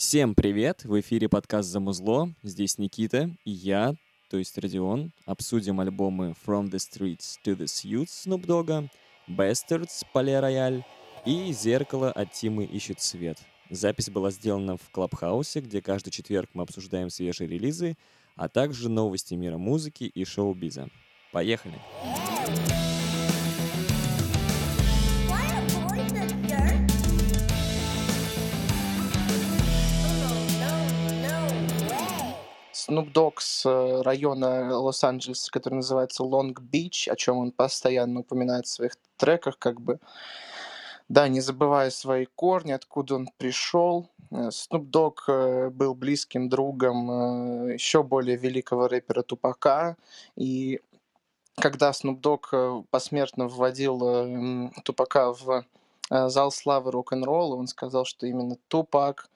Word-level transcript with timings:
Всем 0.00 0.34
привет! 0.34 0.84
В 0.84 0.98
эфире 1.00 1.28
подкаст 1.28 1.68
«Замузло». 1.68 2.32
Здесь 2.42 2.78
Никита 2.78 3.36
и 3.44 3.50
я, 3.50 3.94
то 4.30 4.38
есть 4.38 4.56
Родион, 4.56 5.12
обсудим 5.26 5.78
альбомы 5.78 6.34
From 6.46 6.70
the 6.70 6.78
Streets 6.78 7.36
to 7.44 7.54
the 7.54 7.66
Suits 7.66 8.06
Snoop 8.24 8.46
Dogg, 8.46 8.88
Bastards 9.28 10.02
Поле 10.14 10.40
Рояль 10.40 10.84
и 11.26 11.52
Зеркало 11.52 12.10
от 12.10 12.32
Тимы 12.32 12.64
ищет 12.64 13.02
свет. 13.02 13.36
Запись 13.68 14.08
была 14.08 14.30
сделана 14.30 14.78
в 14.78 14.88
Клабхаусе, 14.90 15.60
где 15.60 15.82
каждый 15.82 16.12
четверг 16.12 16.48
мы 16.54 16.62
обсуждаем 16.62 17.10
свежие 17.10 17.46
релизы, 17.46 17.98
а 18.36 18.48
также 18.48 18.88
новости 18.88 19.34
мира 19.34 19.58
музыки 19.58 20.04
и 20.04 20.24
шоу-биза. 20.24 20.88
Поехали! 21.30 21.78
Why 22.02 22.89
Snoop 32.90 33.12
Dogg 33.12 33.34
с 33.38 33.64
э, 33.66 34.02
района 34.02 34.76
Лос-Анджелеса, 34.76 35.50
который 35.52 35.74
называется 35.74 36.24
Лонг-Бич, 36.24 37.08
о 37.08 37.14
чем 37.14 37.38
он 37.38 37.52
постоянно 37.52 38.20
упоминает 38.20 38.66
в 38.66 38.70
своих 38.70 38.96
треках, 39.16 39.58
как 39.58 39.80
бы, 39.80 40.00
да, 41.08 41.28
не 41.28 41.40
забывая 41.40 41.90
свои 41.90 42.26
корни, 42.26 42.72
откуда 42.72 43.14
он 43.14 43.28
пришел. 43.38 44.08
Э, 44.32 44.48
Snoop 44.48 44.90
Dogg 44.90 45.14
э, 45.28 45.70
был 45.70 45.94
близким 45.94 46.48
другом 46.48 47.68
еще 47.68 48.02
более 48.02 48.36
великого 48.36 48.88
рэпера 48.88 49.22
Тупака, 49.22 49.96
и 50.34 50.80
когда 51.54 51.90
Snoop 51.90 52.20
Dogg 52.20 52.86
посмертно 52.90 53.46
вводил 53.46 54.72
Тупака 54.82 55.32
в 55.32 55.64
зал 56.08 56.50
славы 56.50 56.90
рок-н-ролла, 56.90 57.54
он 57.56 57.66
сказал, 57.66 58.04
что 58.04 58.26
именно 58.26 58.56
Тупак 58.68 59.28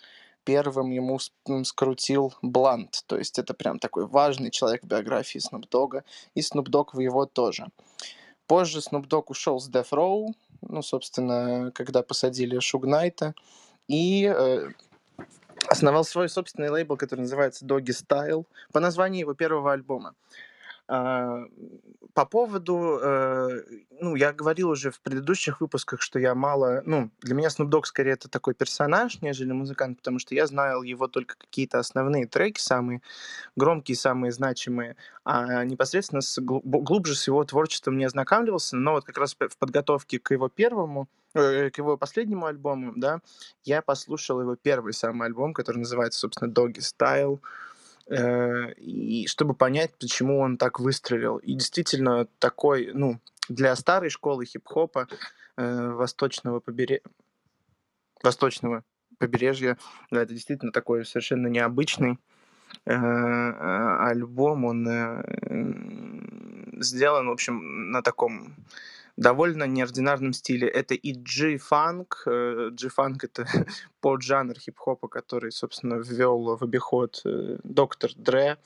первым 0.45 0.91
ему 0.91 1.19
скрутил 1.65 2.35
блант. 2.43 3.03
То 3.07 3.17
есть 3.17 3.39
это 3.39 3.55
прям 3.55 3.79
такой 3.79 4.07
важный 4.07 4.51
человек 4.51 4.83
в 4.83 4.87
биографии 4.87 5.39
Dogg, 5.71 6.03
и 6.35 6.43
Dogg 6.69 6.91
в 6.93 7.01
его 7.01 7.27
тоже. 7.27 7.69
Позже 8.47 8.81
Dogg 9.07 9.25
ушел 9.29 9.59
с 9.59 9.71
Death 9.71 9.91
Row, 9.93 10.27
ну, 10.63 10.83
собственно, 10.83 11.73
когда 11.75 12.03
посадили 12.03 12.59
Шуг 12.59 12.85
Найта, 12.85 13.35
и 13.89 14.25
э, 14.25 14.71
основал 15.69 16.05
свой 16.05 16.29
собственный 16.29 16.69
лейбл, 16.69 16.97
который 16.97 17.21
называется 17.21 17.65
Doggy 17.65 17.93
Style, 17.93 18.45
по 18.73 18.81
названию 18.81 19.21
его 19.21 19.35
первого 19.35 19.73
альбома. 19.73 20.15
А, 20.87 21.45
По 22.13 22.27
поводу, 22.27 22.99
э, 23.03 23.63
ну, 24.01 24.15
я 24.17 24.33
говорил 24.33 24.69
уже 24.69 24.91
в 24.91 25.01
предыдущих 25.01 25.61
выпусках, 25.61 26.03
что 26.03 26.19
я 26.19 26.35
мало, 26.35 26.83
ну, 26.85 27.11
для 27.23 27.35
меня 27.35 27.49
Snoop 27.49 27.71
Dogg 27.71 27.85
скорее 27.87 28.13
это 28.13 28.29
такой 28.29 28.55
персонаж, 28.55 29.23
нежели 29.23 29.53
музыкант, 29.53 29.99
потому 29.99 30.19
что 30.19 30.35
я 30.35 30.47
знал 30.47 30.83
его 30.83 31.09
только 31.09 31.37
какие-то 31.39 31.79
основные 31.79 32.27
треки, 32.27 32.61
самые 32.61 33.01
громкие, 33.57 33.97
самые 33.97 34.31
значимые, 34.31 34.97
а 35.25 35.65
непосредственно 35.65 36.21
с 36.21 36.39
глубже 36.41 37.15
с 37.15 37.27
его 37.27 37.43
творчеством 37.45 37.97
не 37.97 38.05
ознакомливался, 38.05 38.77
но 38.77 38.93
вот 38.93 39.05
как 39.05 39.19
раз 39.19 39.35
в 39.35 39.57
подготовке 39.59 40.19
к 40.19 40.31
его 40.33 40.49
первому, 40.49 41.09
э, 41.35 41.71
к 41.71 41.79
его 41.79 41.97
последнему 41.97 42.47
альбому, 42.47 42.93
да, 42.95 43.21
я 43.65 43.81
послушал 43.81 44.41
его 44.43 44.55
первый 44.55 44.93
самый 44.93 45.27
альбом, 45.29 45.55
который 45.55 45.79
называется, 45.79 46.21
собственно, 46.21 46.53
Doggy 46.53 46.81
Style, 46.81 47.41
и 48.11 49.27
чтобы 49.29 49.55
понять, 49.55 49.93
почему 49.99 50.41
он 50.41 50.57
так 50.59 50.79
выстрелил. 50.79 51.39
И 51.39 51.55
действительно 51.55 52.27
такой, 52.39 52.91
ну, 52.93 53.19
для 53.49 53.75
старой 53.77 54.11
школы 54.11 54.45
хип-хопа 54.45 55.09
э, 55.57 55.91
восточного 55.91 56.61
побережья, 56.61 57.03
восточного 58.23 58.85
побережья, 59.19 59.79
да, 60.11 60.23
это 60.23 60.33
действительно 60.33 60.73
такой 60.73 61.05
совершенно 61.05 61.47
необычный 61.49 62.19
э, 62.85 62.93
э, 62.93 63.97
альбом. 64.01 64.65
Он 64.65 64.89
э, 64.89 65.23
сделан, 66.81 67.29
в 67.29 67.33
общем, 67.33 67.91
на 67.91 68.03
таком 68.03 68.55
довольно 69.17 69.65
неординарном 69.65 70.33
стиле. 70.33 70.69
Это 70.69 70.95
и 70.95 71.13
G-фанк. 71.13 72.23
э, 72.27 72.71
G-фанк— 72.73 73.25
это 73.25 73.47
поджанр 74.01 74.59
хип-хопа, 74.59 75.09
который, 75.09 75.53
собственно, 75.53 75.95
ввел 75.95 76.57
в 76.57 76.63
обиход 76.63 77.23
э, 77.25 77.59
доктор 77.63 78.11
Дре, 78.17 78.59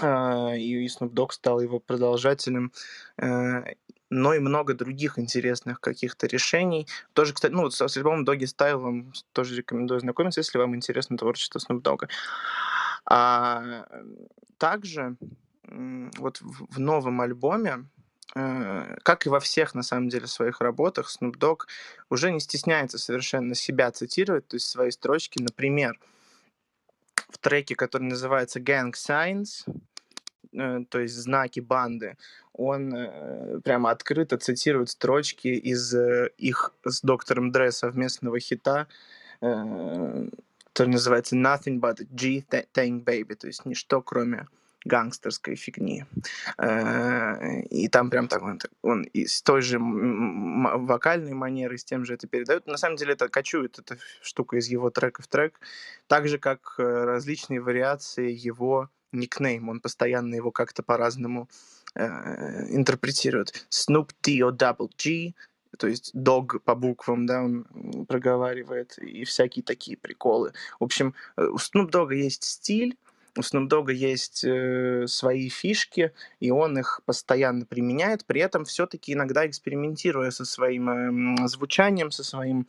а, 0.00 0.54
и 0.56 0.86
Snoop 0.86 1.12
Dogg 1.12 1.32
стал 1.32 1.60
его 1.60 1.78
продолжателем, 1.78 2.72
э, 3.18 3.74
но 4.10 4.34
и 4.34 4.38
много 4.40 4.74
других 4.74 5.18
интересных 5.18 5.80
каких-то 5.80 6.26
решений. 6.26 6.86
Тоже, 7.12 7.32
кстати, 7.32 7.52
ну, 7.52 7.70
с 7.70 7.96
альбомом 7.96 8.24
Doggy 8.24 8.44
Style 8.44 9.12
тоже 9.32 9.56
рекомендую 9.56 10.00
знакомиться, 10.00 10.40
если 10.40 10.58
вам 10.58 10.76
интересно 10.76 11.16
творчество 11.16 11.58
Snoop 11.58 11.82
Dogg. 11.82 12.08
А, 13.04 13.86
также 14.58 15.16
вот 16.18 16.40
в 16.40 16.78
новом 16.78 17.20
альбоме, 17.20 17.70
э, 17.70 17.91
как 18.34 19.26
и 19.26 19.28
во 19.28 19.40
всех, 19.40 19.74
на 19.74 19.82
самом 19.82 20.08
деле, 20.08 20.26
своих 20.26 20.60
работах, 20.60 21.10
Snoop 21.10 21.36
Dogg 21.36 21.60
уже 22.08 22.32
не 22.32 22.40
стесняется 22.40 22.98
совершенно 22.98 23.54
себя 23.54 23.90
цитировать, 23.90 24.48
то 24.48 24.56
есть 24.56 24.68
свои 24.68 24.90
строчки. 24.90 25.40
Например, 25.42 25.98
в 27.28 27.38
треке, 27.38 27.74
который 27.74 28.04
называется 28.04 28.60
Gang 28.60 28.92
Signs, 28.92 29.66
э, 30.52 30.84
то 30.88 31.00
есть 31.00 31.14
знаки 31.14 31.60
банды, 31.60 32.16
он 32.52 32.94
э, 32.94 33.60
прямо 33.60 33.90
открыто 33.90 34.36
цитирует 34.36 34.90
строчки 34.90 35.48
из 35.48 35.94
э, 35.94 36.30
их 36.36 36.74
с 36.84 37.00
доктором 37.02 37.50
Дре 37.50 37.72
совместного 37.72 38.38
хита, 38.38 38.86
э, 39.40 40.28
который 40.72 40.88
называется 40.88 41.36
Nothing 41.36 41.80
but 41.80 42.00
a 42.00 42.06
G-Thing 42.10 43.04
Baby, 43.04 43.34
то 43.34 43.46
есть 43.46 43.64
ничто, 43.64 44.02
кроме 44.02 44.46
гангстерской 44.84 45.56
фигни. 45.56 46.04
Э, 46.58 47.60
И 47.70 47.88
там 47.88 48.10
прям 48.10 48.28
так 48.28 48.42
он, 48.42 48.60
он 48.82 49.06
с 49.14 49.42
той 49.42 49.62
же 49.62 49.78
вокальной 49.78 51.34
манерой, 51.34 51.78
с 51.78 51.84
тем 51.84 52.04
же 52.04 52.14
это 52.14 52.26
передает. 52.26 52.66
На 52.66 52.76
самом 52.76 52.96
деле 52.96 53.12
это 53.12 53.28
кочует 53.28 53.78
эта 53.78 53.98
штука 54.20 54.56
из 54.56 54.68
его 54.68 54.90
трека 54.90 55.22
в 55.22 55.26
трек, 55.26 55.60
так 56.06 56.28
же, 56.28 56.38
как 56.38 56.74
э, 56.78 56.82
различные 56.82 57.60
вариации 57.60 58.30
его 58.30 58.88
никнейм. 59.12 59.68
Он 59.68 59.80
постоянно 59.80 60.34
его 60.34 60.50
как-то 60.50 60.82
по-разному 60.82 61.48
э, 61.94 62.74
интерпретирует. 62.74 63.66
Snoop 63.70 64.10
D-O 64.22 64.50
double 64.50 64.90
G, 64.98 65.34
то 65.78 65.86
есть 65.86 66.14
dog 66.14 66.58
по 66.60 66.74
буквам, 66.74 67.26
да, 67.26 67.42
он 67.42 67.64
проговаривает, 68.08 68.98
и 68.98 69.24
всякие 69.24 69.62
такие 69.62 69.96
приколы. 69.96 70.52
В 70.80 70.84
общем, 70.84 71.14
у 71.36 71.56
Snoop 71.56 71.90
Dogg 71.90 72.14
есть 72.14 72.44
стиль, 72.44 72.96
у 73.36 73.40
Snoop 73.40 73.68
Dogg 73.68 73.92
есть 73.92 74.44
э, 74.44 75.06
свои 75.06 75.48
фишки, 75.48 76.12
и 76.40 76.50
он 76.50 76.78
их 76.78 77.00
постоянно 77.06 77.64
применяет, 77.64 78.24
при 78.26 78.40
этом 78.40 78.64
все-таки 78.64 79.14
иногда 79.14 79.46
экспериментируя 79.46 80.30
со 80.30 80.44
своим 80.44 80.90
эм, 80.90 81.48
звучанием, 81.48 82.10
со 82.10 82.24
своим 82.24 82.66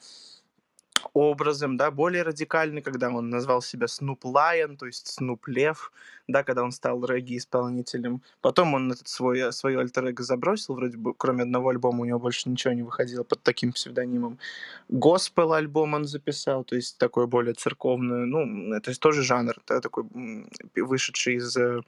образом, 1.14 1.78
да, 1.78 1.92
более 1.92 2.24
радикальный, 2.24 2.82
когда 2.82 3.10
он 3.10 3.30
назвал 3.30 3.62
себя 3.62 3.86
Snoop 3.86 4.22
Lion, 4.24 4.78
то 4.78 4.86
есть 4.86 5.20
Snoop 5.20 5.40
Лев, 5.46 5.92
да, 6.28 6.44
когда 6.44 6.64
он 6.64 6.72
стал 6.72 7.06
регги-исполнителем. 7.06 8.22
Потом 8.42 8.74
он 8.74 8.92
этот 8.92 9.08
свой, 9.08 9.40
э, 9.40 9.52
свое 9.52 9.80
альтер 9.80 10.06
эго 10.06 10.24
забросил, 10.24 10.76
вроде 10.76 10.98
бы, 10.98 11.14
кроме 11.14 11.44
одного 11.44 11.70
альбома 11.70 12.02
у 12.02 12.06
него 12.06 12.20
больше 12.20 12.50
ничего 12.50 12.74
не 12.74 12.84
выходило 12.84 13.24
под 13.24 13.44
таким 13.44 13.74
псевдонимом. 13.74 14.40
Госпел 14.90 15.54
альбом 15.54 15.94
он 15.94 16.06
записал, 16.06 16.64
то 16.64 16.76
есть 16.76 16.98
такой 16.98 17.28
более 17.28 17.54
церковный, 17.54 18.26
ну, 18.26 18.74
это 18.74 18.98
тоже 19.00 19.22
жанр, 19.22 19.56
да, 19.68 19.82
такой 19.82 20.06
вышедший 20.76 21.36
из 21.36 21.56
э, 21.58 21.82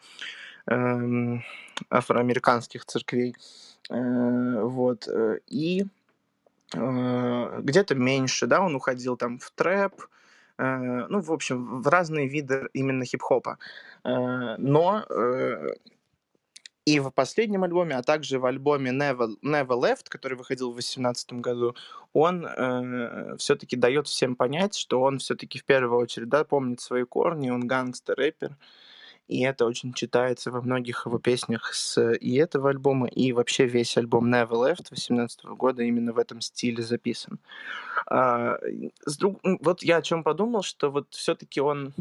эм, 0.68 1.44
афроамериканских 1.90 2.86
церквей. 2.86 3.36
Э, 3.90 4.62
вот. 4.62 5.08
э, 5.08 5.40
И 5.48 5.82
э, 5.84 5.86
где-то 6.74 7.96
меньше, 7.96 8.48
да, 8.48 8.62
он 8.62 8.76
уходил 8.76 9.18
там 9.18 9.40
в 9.40 9.52
трэп, 9.52 9.94
э, 10.58 11.06
ну, 11.10 11.22
в 11.22 11.32
общем, 11.32 11.82
в 11.82 11.88
разные 11.88 12.28
виды 12.28 12.68
именно 12.74 13.06
хип-хопа. 13.06 13.58
Э, 14.04 14.56
Но 14.58 15.06
э, 15.10 15.74
и 16.86 17.00
в 17.00 17.12
последнем 17.12 17.64
альбоме, 17.64 17.96
а 17.96 18.04
также 18.04 18.40
в 18.40 18.46
альбоме 18.46 18.92
Never, 18.92 19.36
Never 19.44 19.80
Left, 19.80 20.06
который 20.08 20.38
выходил 20.38 20.70
в 20.70 20.76
2018 20.76 21.34
году, 21.34 21.76
он 22.14 22.48
все-таки 23.38 23.76
дает 23.76 24.08
всем 24.08 24.36
понять, 24.36 24.76
что 24.76 25.02
он 25.02 25.18
все-таки 25.18 25.58
в 25.60 25.66
первую 25.66 26.00
очередь 26.00 26.30
да, 26.30 26.44
помнит 26.44 26.80
свои 26.82 27.04
корни, 27.04 27.50
он 27.50 27.68
гангстер-рэпер, 27.68 28.56
и 29.28 29.42
это 29.44 29.66
очень 29.66 29.94
читается 29.94 30.52
во 30.52 30.62
многих 30.62 31.06
его 31.06 31.20
песнях 31.20 31.74
с 31.74 32.14
и 32.14 32.36
этого 32.36 32.70
альбома, 32.70 33.08
и 33.08 33.32
вообще 33.34 33.66
весь 33.66 33.98
альбом 33.98 34.34
Never 34.34 34.52
Left 34.52 34.84
2018 34.90 35.46
года 35.46 35.84
именно 35.84 36.14
в 36.14 36.20
этом 36.20 36.42
стиле 36.42 36.84
записан. 36.84 37.40
А, 38.08 38.58
с 39.06 39.18
друг- 39.18 39.40
Вот 39.62 39.84
я 39.84 39.98
о 39.98 40.02
чем 40.02 40.24
подумал, 40.24 40.64
что 40.64 40.92
вот 40.92 41.08
все-таки 41.12 41.62
он 41.62 41.94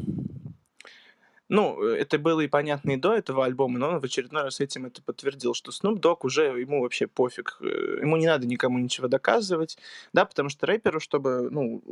Ну, 1.50 1.82
э, 1.84 1.98
это 1.98 2.18
было 2.18 2.40
и 2.40 2.48
понятно 2.48 2.92
и 2.92 2.96
до 2.96 3.14
этого 3.14 3.44
альбома, 3.44 3.78
но 3.78 3.88
он 3.90 4.00
в 4.00 4.04
очередной 4.04 4.44
раз 4.44 4.60
этим 4.60 4.86
это 4.86 5.02
подтвердил, 5.02 5.52
что 5.54 5.72
Snoop 5.72 6.00
Dogg 6.00 6.18
уже 6.22 6.44
ему 6.44 6.80
вообще 6.82 7.06
пофиг. 7.06 7.58
э, 7.60 7.98
Ему 8.00 8.16
не 8.16 8.26
надо 8.26 8.46
никому 8.46 8.78
ничего 8.78 9.08
доказывать, 9.08 9.76
да, 10.14 10.24
потому 10.24 10.48
что 10.48 10.66
рэперу, 10.66 11.00
чтобы, 11.00 11.48
ну, 11.50 11.82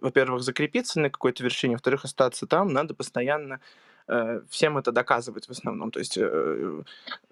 во-первых, 0.00 0.42
закрепиться 0.42 1.00
на 1.00 1.10
какой-то 1.10 1.42
вершине, 1.42 1.74
во-вторых, 1.74 2.04
остаться 2.04 2.46
там, 2.46 2.72
надо 2.72 2.94
постоянно 2.94 3.60
э, 4.08 4.40
всем 4.48 4.78
это 4.78 4.92
доказывать 4.92 5.46
в 5.46 5.50
основном. 5.50 5.90
То 5.90 5.98
есть 5.98 6.16
э, 6.18 6.82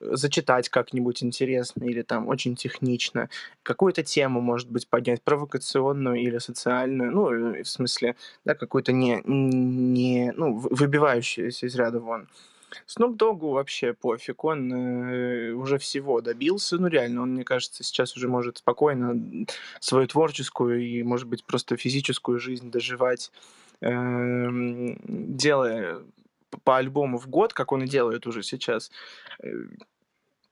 зачитать 0.01 0.69
как-нибудь 0.69 1.23
интересно 1.23 1.85
или 1.85 2.03
там 2.03 2.29
очень 2.29 2.57
технично, 2.57 3.29
какую-то 3.63 4.03
тему, 4.03 4.41
может 4.41 4.71
быть, 4.71 4.89
поднять, 4.89 5.23
провокационную 5.23 6.17
или 6.21 6.39
социальную, 6.39 7.11
ну, 7.13 7.31
э, 7.31 7.63
в 7.63 7.69
смысле, 7.69 8.17
да, 8.45 8.55
какую-то 8.55 8.93
не, 8.93 9.23
не 9.25 10.33
ну, 10.37 10.55
вы- 10.55 10.71
выбивающуюся 10.71 11.67
из 11.67 11.75
ряда 11.77 12.01
вон. 12.01 12.29
Snoop 12.87 13.17
Dogg'у 13.17 13.53
вообще 13.53 13.93
пофиг, 13.93 14.45
он 14.45 14.73
э, 14.73 15.53
уже 15.53 15.79
всего 15.79 16.21
добился, 16.21 16.77
ну 16.77 16.89
реально, 16.89 17.23
он, 17.23 17.35
мне 17.35 17.45
кажется, 17.45 17.83
сейчас 17.85 18.17
уже 18.17 18.29
может 18.29 18.59
спокойно 18.59 19.47
свою 19.81 20.07
творческую 20.07 20.83
и, 20.83 21.03
может 21.03 21.29
быть, 21.29 21.45
просто 21.45 21.77
физическую 21.77 22.39
жизнь 22.39 22.71
доживать, 22.71 23.31
эм, 23.81 24.99
делая 25.07 26.01
по 26.65 26.77
альбому 26.77 27.19
в 27.19 27.29
год, 27.29 27.53
как 27.53 27.73
он 27.73 27.83
и 27.85 27.89
делает 27.89 28.27
уже 28.27 28.43
сейчас, 28.43 28.91
э, 29.43 29.49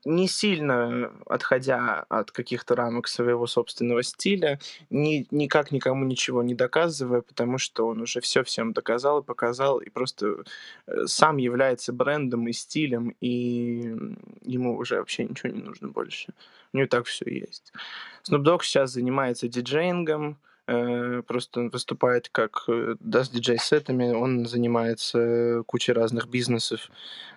не 0.05 0.27
сильно 0.27 1.13
отходя 1.27 2.05
от 2.09 2.33
каких-то 2.33 2.75
рамок 2.75 3.07
своего 3.07 3.47
собственного 3.47 4.03
стиля, 4.03 4.59
ни, 4.91 5.27
никак 5.31 5.71
никому 5.71 6.05
ничего 6.05 6.43
не 6.43 6.55
доказывая, 6.55 7.21
потому 7.21 7.59
что 7.59 7.87
он 7.87 8.01
уже 8.01 8.21
все 8.21 8.43
всем 8.43 8.73
доказал 8.73 9.21
и 9.21 9.25
показал, 9.25 9.79
и 9.79 9.91
просто 9.91 10.45
э, 10.87 11.07
сам 11.07 11.37
является 11.37 11.93
брендом 11.93 12.49
и 12.49 12.53
стилем, 12.53 13.15
и 13.21 13.95
ему 14.43 14.77
уже 14.77 14.99
вообще 14.99 15.25
ничего 15.25 15.53
не 15.53 15.63
нужно 15.63 15.89
больше. 15.89 16.35
У 16.73 16.79
него 16.79 16.89
так 16.89 17.07
все 17.07 17.31
есть. 17.31 17.73
Snoop 18.29 18.43
Dogg 18.43 18.63
сейчас 18.63 18.93
занимается 18.93 19.47
диджеингом, 19.47 20.39
просто 20.67 21.61
он 21.61 21.71
выступает 21.71 22.29
как 22.29 22.65
э, 22.69 22.95
да, 23.01 23.25
с 23.25 23.31
диджей-сетами, 23.31 24.13
он 24.13 24.47
занимается 24.47 25.19
э, 25.19 25.63
кучей 25.65 25.93
разных 25.93 26.29
бизнесов, 26.29 26.91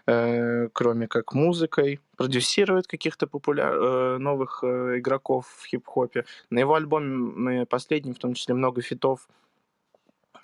э, 0.05 0.69
кроме 0.73 1.07
как 1.07 1.33
музыкой, 1.33 1.99
продюсирует 2.17 2.87
каких-то 2.87 3.27
популяр... 3.27 3.73
э, 3.73 4.17
новых 4.19 4.59
э, 4.63 4.99
игроков 4.99 5.47
в 5.47 5.65
хип-хопе. 5.65 6.25
На 6.49 6.59
его 6.59 6.75
альбоме 6.75 7.65
последнем, 7.65 8.13
в 8.13 8.19
том 8.19 8.35
числе, 8.35 8.53
много 8.53 8.81
фитов 8.81 9.27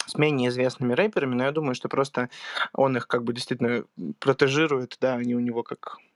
с 0.07 0.17
менее 0.17 0.49
известными 0.49 0.93
рэперами, 0.93 1.35
но 1.35 1.43
я 1.43 1.51
думаю, 1.51 1.75
что 1.75 1.87
просто 1.87 2.29
он 2.73 2.97
их 2.97 3.07
как 3.07 3.23
бы 3.23 3.33
действительно 3.33 3.85
протежирует, 4.19 4.97
да, 4.99 5.13
они 5.13 5.35
у 5.35 5.39
него 5.39 5.63
как 5.63 5.97
э, 5.99 6.10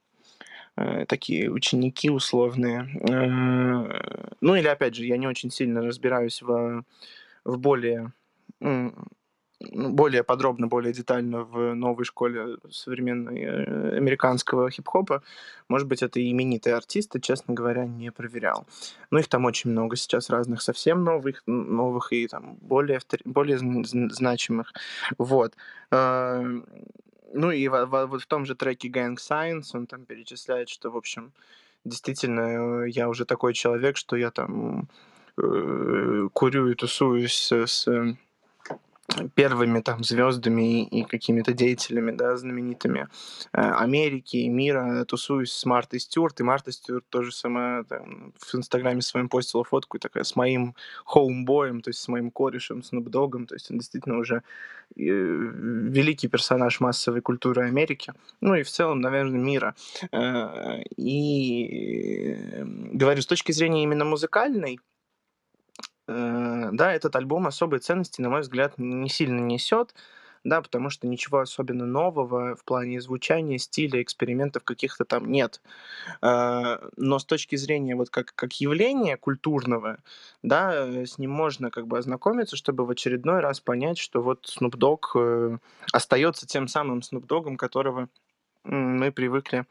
такие 1.08 1.50
ученики 1.50 2.10
условные. 2.10 2.88
Э, 3.10 4.36
Ну 4.42 4.56
или 4.56 4.68
опять 4.68 4.96
же, 4.96 5.06
я 5.06 5.18
не 5.18 5.28
очень 5.28 5.52
сильно 5.52 5.82
разбираюсь 5.82 6.42
в, 6.42 6.84
в 7.44 7.58
более 7.58 8.12
ну, 9.72 9.90
более 9.92 10.24
подробно, 10.24 10.68
более 10.68 10.94
детально 10.94 11.44
в 11.44 11.74
новой 11.76 12.04
школе 12.06 12.58
современной 12.70 13.42
э, 13.42 13.98
американского 13.98 14.70
хип-хопа. 14.70 15.24
Может 15.70 15.88
быть, 15.88 16.04
это 16.04 16.20
именитые 16.20 16.76
артисты, 16.76 17.20
честно 17.20 17.54
говоря, 17.54 17.86
не 17.86 18.12
проверял. 18.12 18.66
Но 19.12 19.20
их 19.20 19.28
там 19.28 19.46
очень 19.46 19.72
много 19.72 19.96
сейчас 19.96 20.30
разных, 20.30 20.62
совсем 20.62 21.04
новых, 21.04 21.44
новых 21.46 22.12
и 22.14 22.28
там 22.28 22.56
более, 22.62 23.00
более 23.24 23.58
зн- 23.58 23.84
зн- 23.84 24.10
значимых. 24.10 24.74
Вот. 25.18 25.54
Э, 27.26 27.32
Ну 27.34 27.52
и 27.52 27.68
во- 27.68 27.86
во- 27.86 28.08
вот 28.08 28.22
в 28.22 28.26
том 28.28 28.46
же 28.46 28.56
треке 28.56 28.90
Gang 28.90 29.16
Science 29.16 29.72
он 29.74 29.88
там 29.88 30.06
перечисляет, 30.06 30.70
что, 30.70 30.90
в 30.92 30.98
общем, 30.98 31.32
действительно, 31.86 32.86
э, 32.86 32.90
я 32.90 33.10
уже 33.10 33.26
такой 33.26 33.54
человек, 33.54 33.98
что 33.98 34.16
я 34.16 34.32
там 34.32 34.88
э, 35.38 36.30
курю 36.34 36.70
и 36.70 36.76
тусуюсь 36.76 37.34
с, 37.36 37.52
с 37.68 37.88
первыми 39.36 39.82
там 39.82 40.04
звездами 40.04 40.86
и, 40.86 41.04
какими-то 41.04 41.54
деятелями, 41.54 42.12
да, 42.12 42.36
знаменитыми 42.38 43.08
э, 43.54 43.62
Америки 43.62 44.38
и 44.38 44.50
мира, 44.50 45.06
тусуюсь 45.06 45.52
с 45.52 45.66
Мартой 45.66 46.00
Стюарт, 46.00 46.40
и 46.40 46.44
Марта 46.44 46.72
Стюарт 46.72 47.06
тоже 47.10 47.32
сама 47.32 47.84
там, 47.84 48.34
в 48.38 48.56
Инстаграме 48.56 49.02
своем 49.02 49.30
постила 49.30 49.64
фотку 49.64 50.00
такая 50.00 50.24
с 50.24 50.36
моим 50.36 50.76
хоумбоем, 51.06 51.82
то 51.82 51.90
есть 51.90 52.00
с 52.00 52.08
моим 52.08 52.32
корешем, 52.32 52.84
с 52.84 52.92
Нубдогом, 52.92 53.46
то 53.46 53.56
есть 53.56 53.72
он 53.72 53.78
действительно 53.78 54.18
уже 54.18 54.36
э, 54.36 54.42
великий 54.96 56.28
персонаж 56.28 56.80
массовой 56.80 57.22
культуры 57.22 57.66
Америки, 57.66 58.14
ну 58.42 58.56
и 58.56 58.64
в 58.64 58.70
целом, 58.70 59.02
наверное, 59.02 59.40
мира. 59.40 59.76
Э, 60.12 60.82
И 60.98 61.68
э, 62.54 62.64
говорю, 62.94 63.22
с 63.22 63.28
точки 63.28 63.52
зрения 63.52 63.84
именно 63.84 64.06
музыкальной, 64.06 64.80
Э, 64.86 64.95
да, 66.08 66.94
этот 66.94 67.16
альбом 67.16 67.48
особой 67.48 67.80
ценности, 67.80 68.22
на 68.22 68.30
мой 68.30 68.42
взгляд, 68.42 68.74
не 68.78 69.10
сильно 69.10 69.40
несет, 69.40 69.94
да, 70.46 70.62
потому 70.62 70.90
что 70.90 71.08
ничего 71.08 71.40
особенно 71.40 71.86
нового 71.86 72.56
в 72.56 72.64
плане 72.64 73.02
звучания, 73.02 73.58
стиля, 73.58 74.02
экспериментов 74.02 74.64
каких-то 74.64 75.04
там 75.04 75.30
нет. 75.30 75.60
Э, 76.22 76.78
Но 76.96 77.20
с 77.20 77.26
точки 77.26 77.56
зрения 77.58 77.96
вот 77.96 78.10
как, 78.12 78.34
как 78.36 78.54
явления 78.62 79.18
культурного, 79.18 79.98
да, 80.44 80.88
э, 80.88 81.06
с 81.06 81.18
ним 81.18 81.32
можно 81.32 81.72
как 81.72 81.88
бы 81.88 81.98
ознакомиться, 81.98 82.56
чтобы 82.56 82.86
в 82.86 82.92
очередной 82.92 83.40
раз 83.42 83.60
понять, 83.60 83.98
что 83.98 84.22
вот 84.22 84.46
Snoop 84.46 84.78
Dogg 84.78 85.00
э, 85.16 85.58
остается 85.92 86.46
тем 86.46 86.68
самым 86.68 87.00
Snoop 87.00 87.26
Dogg'ом, 87.28 87.58
которого 87.58 88.08
мы 88.64 89.12
привыкли 89.12 89.66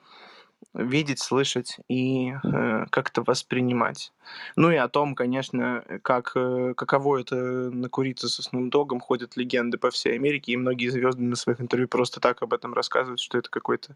видеть, 0.73 1.19
слышать 1.19 1.77
и 1.89 2.33
э, 2.33 2.87
как-то 2.91 3.23
воспринимать. 3.23 4.13
Ну 4.57 4.71
и 4.71 4.77
о 4.77 4.89
том, 4.89 5.15
конечно, 5.15 5.85
как, 6.03 6.33
э, 6.37 6.75
каково 6.77 7.21
это 7.21 7.37
накуриться 7.37 8.29
со 8.29 8.43
Dogg'ом, 8.51 9.01
ходят 9.01 9.37
легенды 9.37 9.79
по 9.79 9.91
всей 9.91 10.15
Америке, 10.15 10.53
и 10.53 10.57
многие 10.57 10.89
звезды 10.89 11.23
на 11.23 11.37
своих 11.37 11.61
интервью 11.61 11.89
просто 11.89 12.21
так 12.21 12.43
об 12.43 12.55
этом 12.55 12.75
рассказывают, 12.75 13.21
что 13.21 13.39
это 13.39 13.51
какой-то 13.51 13.95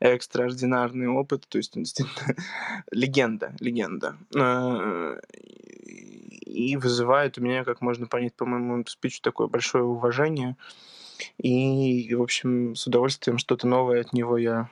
экстраординарный 0.00 1.08
опыт, 1.08 1.46
то 1.48 1.58
есть 1.58 1.74
действительно 1.74 2.34
легенда, 2.90 3.54
легенда. 3.60 4.16
Э, 4.34 5.20
И 6.46 6.76
вызывает 6.76 7.38
у 7.38 7.42
меня, 7.42 7.64
как 7.64 7.80
можно 7.80 8.06
понять 8.06 8.34
по 8.34 8.46
моему 8.46 8.84
спичу, 8.86 9.20
такое 9.22 9.48
большое 9.48 9.84
уважение. 9.84 10.56
И, 11.38 12.14
в 12.14 12.22
общем, 12.22 12.74
с 12.74 12.86
удовольствием 12.86 13.38
что-то 13.38 13.66
новое 13.66 14.00
от 14.00 14.12
него 14.12 14.38
я 14.38 14.68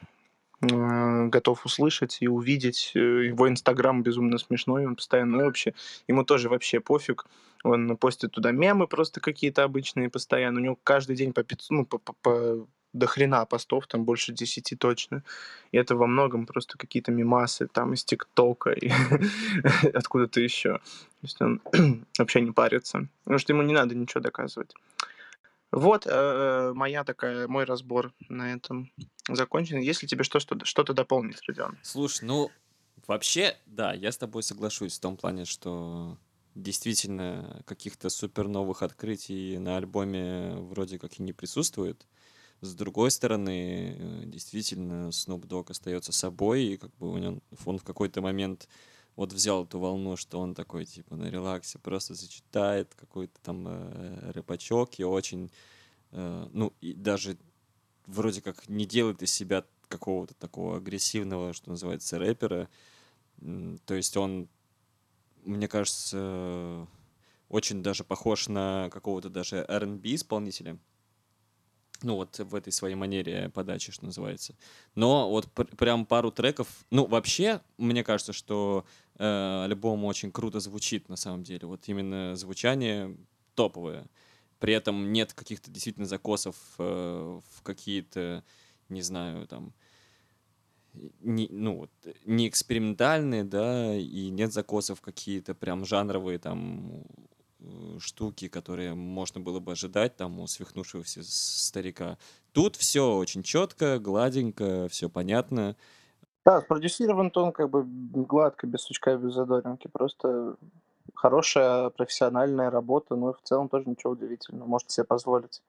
готов 0.61 1.67
услышать 1.67 2.19
и 2.21 2.29
увидеть. 2.29 2.93
Э, 2.95 2.99
Его 3.27 3.49
инстаграм 3.49 4.03
безумно 4.03 4.39
смешной, 4.39 4.87
он 4.87 4.97
постоянно 4.97 5.39
ну, 5.39 5.45
вообще, 5.45 5.75
ему 6.09 6.25
тоже 6.25 6.49
вообще 6.49 6.81
пофиг. 6.81 7.27
Он 7.63 7.97
постит 7.97 8.33
туда 8.33 8.53
мемы 8.53 8.87
просто 8.87 9.21
какие-то 9.21 9.65
обычные 9.65 10.09
постоянно. 10.09 10.61
У 10.61 10.65
него 10.65 10.79
каждый 10.83 11.17
день 11.17 11.33
по 11.33 11.43
500, 11.43 11.71
ну, 11.71 11.85
по, 11.87 11.99
по, 11.99 12.13
по- 12.23 12.67
до 12.93 13.07
хрена 13.07 13.45
постов, 13.45 13.87
там 13.87 14.05
больше 14.05 14.33
10 14.33 14.79
точно. 14.79 15.23
И 15.73 15.77
это 15.77 15.97
во 15.97 16.07
многом 16.07 16.47
просто 16.47 16.79
какие-то 16.79 17.13
мемасы 17.13 17.67
там 17.67 17.93
из 17.93 18.05
ТикТока 18.05 18.71
и 18.71 18.91
откуда-то 19.95 20.41
еще. 20.41 20.79
То 20.79 21.23
есть 21.23 21.41
он 21.43 21.61
вообще 22.19 22.41
не 22.41 22.53
парится. 22.53 23.09
Потому 23.25 23.39
что 23.39 23.53
ему 23.53 23.63
не 23.63 23.75
надо 23.75 23.95
ничего 23.95 24.21
доказывать. 24.23 24.75
Вот 25.73 26.07
э, 26.07 26.73
моя 26.75 27.05
такая, 27.05 27.49
мой 27.49 27.65
разбор 27.65 28.13
на 28.29 28.53
этом 28.53 28.91
закончен. 29.29 29.79
Если 29.79 30.07
тебе 30.07 30.25
что, 30.25 30.39
что, 30.39 30.57
что-то 30.65 30.95
дополнить, 30.95 31.41
Родион. 31.47 31.77
Слушай, 31.83 32.25
ну, 32.25 32.51
вообще, 33.07 33.57
да, 33.67 33.93
я 33.93 34.13
с 34.13 34.17
тобой 34.17 34.43
соглашусь 34.43 34.97
в 34.97 35.01
том 35.01 35.17
плане, 35.17 35.45
что 35.45 36.17
действительно 36.55 37.63
каких-то 37.67 38.09
супер 38.09 38.49
новых 38.49 38.83
открытий 38.83 39.59
на 39.59 39.77
альбоме 39.77 40.55
вроде 40.57 40.99
как 40.99 41.19
и 41.19 41.23
не 41.23 41.33
присутствует. 41.33 42.07
С 42.63 42.75
другой 42.75 43.11
стороны, 43.11 43.97
э, 43.99 44.23
действительно, 44.25 45.09
Snoop 45.09 45.47
Dogg 45.47 45.71
остается 45.71 46.13
собой, 46.13 46.65
и 46.65 46.77
как 46.79 46.95
бы 46.97 47.11
у 47.11 47.19
него, 47.19 47.41
он 47.67 47.79
в 47.79 47.85
какой-то 47.85 48.23
момент 48.23 48.69
вот 49.17 49.33
взял 49.33 49.65
эту 49.65 49.79
волну, 49.79 50.17
что 50.17 50.39
он 50.39 50.55
такой, 50.55 50.85
типа, 50.85 51.17
на 51.17 51.31
релаксе 51.31 51.79
просто 51.79 52.15
зачитает 52.15 52.95
какой-то 52.95 53.41
там 53.43 53.67
э, 53.67 54.31
рэпачок 54.33 54.99
и 54.99 55.05
очень, 55.05 55.51
э, 56.13 56.49
ну, 56.53 56.73
и 56.83 56.93
даже 56.93 57.39
вроде 58.07 58.43
как 58.43 58.69
не 58.69 58.85
делает 58.85 59.23
из 59.23 59.33
себя 59.33 59.65
какого-то 59.89 60.35
такого 60.35 60.77
агрессивного, 60.77 61.55
что 61.55 61.71
называется, 61.71 62.19
рэпера. 62.19 62.69
То 63.41 63.95
есть 63.95 64.17
он, 64.17 64.49
мне 65.45 65.69
кажется, 65.69 66.87
очень 67.49 67.83
даже 67.83 68.05
похож 68.05 68.49
на 68.49 68.91
какого-то 68.91 69.31
даже 69.31 69.65
R&B 69.69 70.15
исполнителя. 70.15 70.79
Ну, 72.03 72.17
вот 72.17 72.39
в 72.39 72.55
этой 72.55 72.73
своей 72.73 72.95
манере 72.95 73.51
подачи, 73.55 73.93
что 73.93 74.05
называется. 74.05 74.55
Но 74.95 75.31
вот 75.31 75.51
пр- 75.53 75.75
прям 75.77 76.07
пару 76.07 76.31
треков... 76.31 76.69
Ну, 76.91 77.07
вообще, 77.07 77.61
мне 77.79 78.05
кажется, 78.05 78.33
что 78.33 78.85
э, 79.19 79.65
альбом 79.65 80.05
очень 80.05 80.31
круто 80.33 80.61
звучит, 80.61 81.09
на 81.09 81.17
самом 81.17 81.43
деле. 81.43 81.67
Вот 81.67 81.89
именно 81.89 82.37
звучание 82.37 83.17
топовое. 83.55 84.07
при 84.59 84.75
этом 84.75 85.13
нет 85.13 85.33
каких-то 85.33 85.71
действительно 85.71 86.07
закосов 86.07 86.57
э, 86.79 87.41
в 87.55 87.63
какие-то, 87.63 88.43
не 88.89 89.03
знаю, 89.03 89.47
там, 89.47 89.73
не, 91.21 91.49
ну, 91.51 91.89
не 92.25 92.49
экспериментальные, 92.49 93.45
да, 93.45 93.95
и 93.95 94.31
нет 94.31 94.53
закосов 94.53 95.01
какие-то 95.01 95.55
прям 95.55 95.85
жанровые 95.85 96.39
там 96.39 97.05
штуки, 97.99 98.49
которые 98.49 98.95
можно 98.95 99.41
было 99.41 99.61
бы 99.61 99.73
ожидать 99.73 100.17
там 100.17 100.41
у 100.41 100.47
свихнувшегося 100.47 101.21
старика. 101.23 102.19
Тут 102.53 102.77
все 102.77 103.17
очень 103.17 103.43
четко, 103.43 103.99
гладенько, 103.99 104.89
все 104.89 105.09
понятно. 105.09 105.77
Да, 106.45 106.61
спродюсирован 106.61 107.33
он 107.35 107.53
как 107.53 107.71
бы 107.71 107.85
гладко, 107.85 108.67
без 108.67 108.83
сучка 108.83 109.15
и 109.15 109.17
без 109.17 109.35
задоринки. 109.35 109.89
Просто 109.89 110.57
хорошая 111.15 111.91
профессиональная 111.91 112.71
работа, 112.71 113.17
но 113.17 113.33
в 113.33 113.41
целом 113.43 113.69
тоже 113.69 113.89
ничего 113.89 114.13
удивительного. 114.13 114.69
Может 114.69 114.91
себе 114.91 115.05
позволить. 115.05 115.61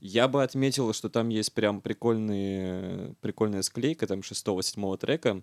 Я 0.00 0.28
бы 0.28 0.42
отметил, 0.42 0.92
что 0.92 1.10
там 1.10 1.28
есть 1.28 1.52
прям 1.52 1.80
прикольные, 1.80 3.14
прикольная 3.20 3.62
склейка, 3.62 4.06
там 4.06 4.22
шестого-седьмого 4.22 4.96
трека. 4.96 5.42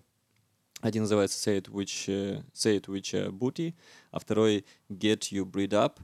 Один 0.86 1.02
называется 1.02 1.50
Say 1.50 1.60
It 1.60 1.68
Which, 1.68 2.04
э, 2.06 2.44
Say 2.54 2.80
It 2.80 2.84
Which 2.84 3.10
э, 3.12 3.30
Booty, 3.30 3.74
а 4.12 4.20
второй 4.20 4.64
Get 4.88 5.32
You 5.32 5.44
Breed 5.44 5.70
Up. 5.70 5.98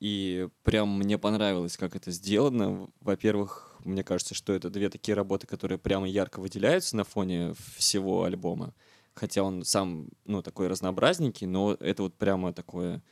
И 0.00 0.48
прям 0.62 0.98
мне 0.98 1.18
понравилось, 1.18 1.76
как 1.76 1.94
это 1.94 2.10
сделано. 2.10 2.88
Во-первых, 3.00 3.76
мне 3.84 4.02
кажется, 4.02 4.34
что 4.34 4.54
это 4.54 4.70
две 4.70 4.88
такие 4.88 5.14
работы, 5.14 5.46
которые 5.46 5.76
прямо 5.76 6.08
ярко 6.08 6.40
выделяются 6.40 6.96
на 6.96 7.04
фоне 7.04 7.52
всего 7.76 8.24
альбома. 8.24 8.72
Хотя 9.12 9.42
он 9.42 9.64
сам, 9.64 10.08
ну, 10.24 10.40
такой 10.40 10.68
разнообразненький, 10.68 11.46
но 11.46 11.76
это 11.78 12.02
вот 12.02 12.14
прямо 12.14 12.54
такое 12.54 13.02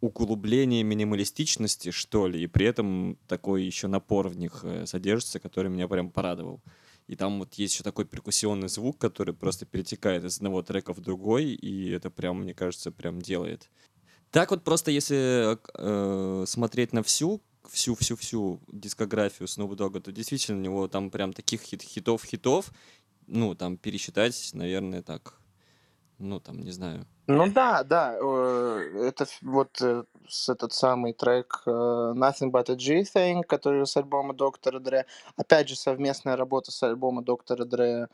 углубление 0.00 0.84
минималистичности, 0.84 1.90
что 1.90 2.28
ли, 2.28 2.44
и 2.44 2.46
при 2.46 2.66
этом 2.66 3.18
такой 3.26 3.64
еще 3.64 3.88
напор 3.88 4.28
в 4.28 4.36
них 4.36 4.60
э, 4.62 4.86
содержится, 4.86 5.40
который 5.40 5.72
меня 5.72 5.88
прям 5.88 6.08
порадовал. 6.08 6.60
И 7.10 7.16
там 7.16 7.40
вот 7.40 7.54
есть 7.54 7.74
еще 7.74 7.82
такой 7.82 8.04
перкуссионный 8.04 8.68
звук, 8.68 8.96
который 8.98 9.34
просто 9.34 9.66
перетекает 9.66 10.22
из 10.22 10.36
одного 10.36 10.62
трека 10.62 10.94
в 10.94 11.00
другой, 11.00 11.46
и 11.46 11.90
это 11.90 12.08
прям, 12.08 12.42
мне 12.42 12.54
кажется, 12.54 12.92
прям 12.92 13.20
делает. 13.20 13.68
Так 14.30 14.52
вот 14.52 14.62
просто 14.62 14.92
если 14.92 15.58
э, 15.74 16.46
смотреть 16.46 16.92
на 16.92 17.02
всю, 17.02 17.42
всю-всю-всю 17.68 18.60
дискографию 18.70 19.48
Snoop 19.48 19.74
Dogg, 19.74 20.00
то 20.02 20.12
действительно 20.12 20.58
у 20.58 20.60
него 20.60 20.86
там 20.86 21.10
прям 21.10 21.32
таких 21.32 21.62
хит 21.62 21.82
хитов-хитов, 21.82 22.70
ну, 23.26 23.56
там 23.56 23.76
пересчитать, 23.76 24.50
наверное, 24.52 25.02
так, 25.02 25.40
ну, 26.18 26.38
там, 26.38 26.62
не 26.62 26.70
знаю, 26.70 27.08
ну 27.30 27.52
да, 27.52 27.84
да, 27.84 28.16
э, 28.20 29.06
это 29.08 29.26
вот 29.42 29.80
э, 29.80 30.04
этот 30.48 30.72
самый 30.72 31.12
трек 31.12 31.62
э, 31.66 31.70
Nothing 31.70 32.50
But 32.50 32.70
a 32.70 32.74
G-Thing, 32.74 33.42
который 33.44 33.86
с 33.86 33.96
альбома 33.96 34.34
Доктора 34.34 34.80
Дре. 34.80 35.06
Опять 35.36 35.68
же, 35.68 35.76
совместная 35.76 36.36
работа 36.36 36.72
с 36.72 36.82
альбома 36.82 37.22
Доктора 37.22 37.64
Дре 37.64 38.08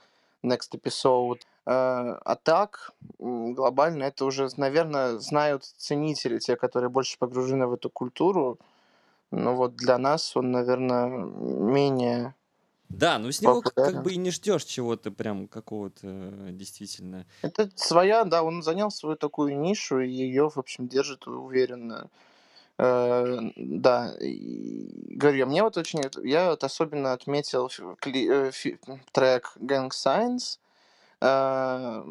Next 0.45 0.73
Episode. 0.73 1.41
А 1.69 2.37
так, 2.45 2.93
глобально 3.19 4.05
это 4.05 4.25
уже, 4.25 4.49
наверное, 4.57 5.19
знают 5.19 5.65
ценители, 5.65 6.39
те, 6.39 6.55
которые 6.55 6.91
больше 6.91 7.19
погружены 7.19 7.67
в 7.67 7.75
эту 7.75 7.91
культуру. 7.91 8.59
Но 9.33 9.57
вот 9.57 9.75
для 9.75 9.99
нас 9.99 10.37
он, 10.37 10.53
наверное, 10.53 11.07
менее 11.09 12.35
да, 12.89 13.19
ну 13.19 13.31
с 13.31 13.41
него 13.41 13.61
как, 13.63 13.75
как 13.75 14.03
бы 14.03 14.13
и 14.13 14.17
не 14.17 14.31
ждешь 14.31 14.65
чего-то 14.65 15.11
прям 15.11 15.49
какого-то 15.49 16.07
действительно. 16.51 17.27
Это 17.43 17.71
своя, 17.75 18.25
да, 18.25 18.43
он 18.43 18.63
занял 18.63 18.91
свою 18.91 19.17
такую 19.17 19.59
нишу, 19.59 20.01
и 20.01 20.09
ее, 20.09 20.49
в 20.49 20.59
общем, 20.59 20.89
держит 20.89 21.27
уверенно. 21.27 22.09
Э, 22.79 23.39
да, 23.57 24.15
и, 24.21 24.89
говорю, 25.17 25.39
я- 25.39 25.47
мне 25.47 25.63
вот 25.63 25.77
очень, 25.79 26.03
я 26.23 26.51
вот 26.51 26.63
особенно 26.63 27.13
отметил 27.13 27.71
кли- 28.01 28.49
э, 28.49 28.51
фи- 28.51 28.79
трек 29.13 29.53
Gang 29.59 29.89
Signs, 29.91 30.59
э, 31.23 32.05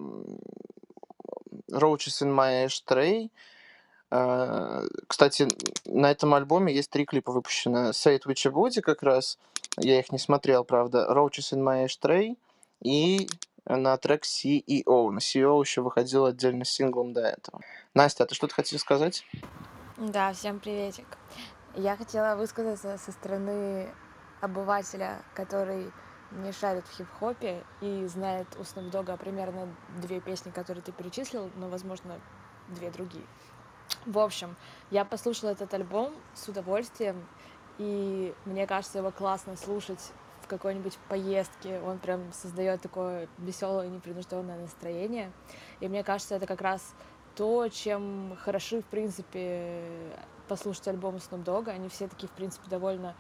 Roaches 1.72 2.22
in 2.24 2.34
My 2.36 2.66
Ashtray, 2.66 3.30
а, 4.12 4.84
кстати, 5.08 5.48
на 5.86 6.12
этом 6.12 6.34
альбоме 6.34 6.74
есть 6.74 6.90
три 6.90 7.06
клипа 7.06 7.32
выпущено. 7.32 7.90
Say 7.90 8.18
It 8.18 8.26
With 8.26 8.52
Body 8.52 8.82
как 8.82 9.04
раз, 9.04 9.38
я 9.78 10.00
их 10.00 10.12
не 10.12 10.20
смотрел, 10.20 10.64
правда, 10.64 11.08
Roaches 11.10 11.54
in 11.54 11.62
My 11.62 11.86
Ashtray 11.86 12.38
и 12.82 13.28
на 13.66 13.98
трек 13.98 14.24
CEO. 14.24 15.10
На 15.12 15.20
CEO 15.20 15.60
еще 15.62 15.82
выходил 15.82 16.26
отдельно 16.26 16.66
синглом 16.66 17.14
до 17.14 17.22
этого. 17.22 17.62
Настя, 17.94 18.24
а 18.24 18.28
ты 18.28 18.36
что-то 18.36 18.56
хотела 18.56 18.80
сказать? 18.80 19.26
Да, 19.98 20.34
всем 20.34 20.60
приветик. 20.60 21.08
Я 21.76 21.98
хотела 21.98 22.36
высказаться 22.36 22.98
со 22.98 23.12
стороны 23.12 23.90
обывателя, 24.42 25.22
который 25.34 25.92
не 26.32 26.52
шарит 26.52 26.86
в 26.88 26.98
хип-хопе 26.98 27.64
и 27.82 28.06
знает 28.06 28.48
у 28.58 28.62
Snoop 28.62 29.18
примерно 29.18 29.74
две 30.02 30.20
песни, 30.20 30.52
которые 30.52 30.84
ты 30.84 30.92
перечислил, 30.92 31.50
но, 31.56 31.70
возможно, 31.70 32.20
две 32.70 32.92
другие. 32.92 33.26
В 34.06 34.20
общем, 34.20 34.56
я 34.92 35.06
послушала 35.06 35.52
этот 35.52 35.74
альбом 35.74 36.14
с 36.34 36.48
удовольствием, 36.48 37.28
и 37.78 38.34
мне 38.46 38.68
кажется, 38.68 39.00
его 39.00 39.12
классно 39.12 39.56
слушать 39.56 40.12
в 40.42 40.48
какой-нибудь 40.48 40.98
поездке. 41.10 41.82
Он 41.82 41.98
прям 41.98 42.32
создает 42.32 42.82
такое 42.82 43.28
веселое, 43.40 43.88
непринужденное 43.88 44.60
настроение. 44.60 45.32
И 45.80 45.88
мне 45.88 46.04
кажется, 46.04 46.36
это 46.36 46.46
как 46.46 46.62
раз 46.62 46.94
то, 47.36 47.68
чем 47.68 48.38
хороши, 48.40 48.82
в 48.82 48.86
принципе, 48.86 50.14
послушать 50.48 50.88
альбомы 50.88 51.18
Snoop 51.18 51.44
Dogg. 51.44 51.70
Они 51.70 51.90
все 51.90 52.08
такие, 52.08 52.28
в 52.28 52.32
принципе, 52.32 52.70
довольно 52.70 53.16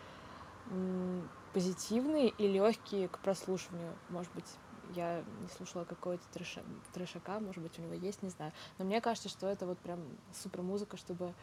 позитивные 1.54 2.30
и 2.30 2.48
легкие 2.48 3.08
к 3.08 3.20
прослушиванию. 3.20 3.94
Может 4.10 4.32
быть, 4.34 4.48
я 4.94 5.24
не 5.42 5.48
слушала 5.48 5.84
какой-то 5.84 6.24
трэш, 6.32 6.60
трэшака, 6.94 7.40
может 7.40 7.62
быть, 7.62 7.78
у 7.80 7.82
него 7.82 7.94
есть, 7.94 8.22
не 8.24 8.30
знаю. 8.30 8.52
Но 8.78 8.86
мне 8.86 9.02
кажется, 9.02 9.30
что 9.30 9.48
это 9.48 9.66
вот 9.66 9.78
прям 9.80 10.00
супер 10.34 10.62
музыка, 10.62 10.98
чтобы 10.98 11.34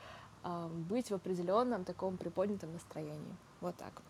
быть 0.70 1.10
в 1.10 1.14
определенном 1.14 1.84
таком 1.84 2.16
приподнятом 2.16 2.72
настроении. 2.72 3.36
Вот 3.60 3.76
так. 3.76 4.02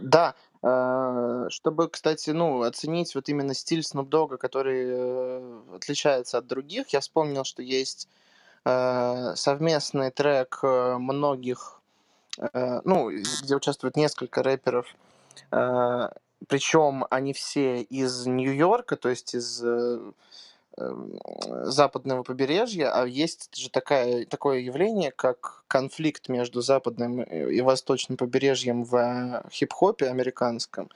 Да, 0.00 0.34
э, 0.62 1.46
чтобы, 1.50 1.88
кстати, 1.88 2.30
ну, 2.30 2.62
оценить 2.62 3.14
вот 3.14 3.28
именно 3.28 3.54
стиль 3.54 3.80
Snoop 3.80 4.08
Dogg, 4.08 4.38
который 4.38 4.84
э, 4.88 5.60
отличается 5.74 6.38
от 6.38 6.46
других, 6.46 6.88
я 6.88 7.00
вспомнил, 7.00 7.44
что 7.44 7.62
есть 7.62 8.08
э, 8.64 9.34
совместный 9.36 10.10
трек 10.10 10.60
многих, 10.62 11.80
ну, 12.84 13.10
где 13.10 13.56
участвует 13.56 13.96
несколько 13.96 14.42
рэперов, 14.42 14.94
причем 15.50 17.06
они 17.08 17.32
все 17.32 17.80
из 17.80 18.26
Нью-Йорка, 18.26 18.96
то 18.96 19.08
есть 19.08 19.34
из 19.34 19.64
западного 20.76 22.22
побережья, 22.22 22.90
а 22.92 23.06
есть 23.06 23.56
же 23.56 23.70
такая, 23.70 24.26
такое 24.26 24.60
явление, 24.60 25.10
как 25.10 25.64
конфликт 25.68 26.28
между 26.28 26.60
западным 26.60 27.22
и 27.22 27.60
восточным 27.60 28.16
побережьем 28.16 28.84
в 28.84 29.44
хип-хопе 29.50 30.08
американском. 30.08 30.90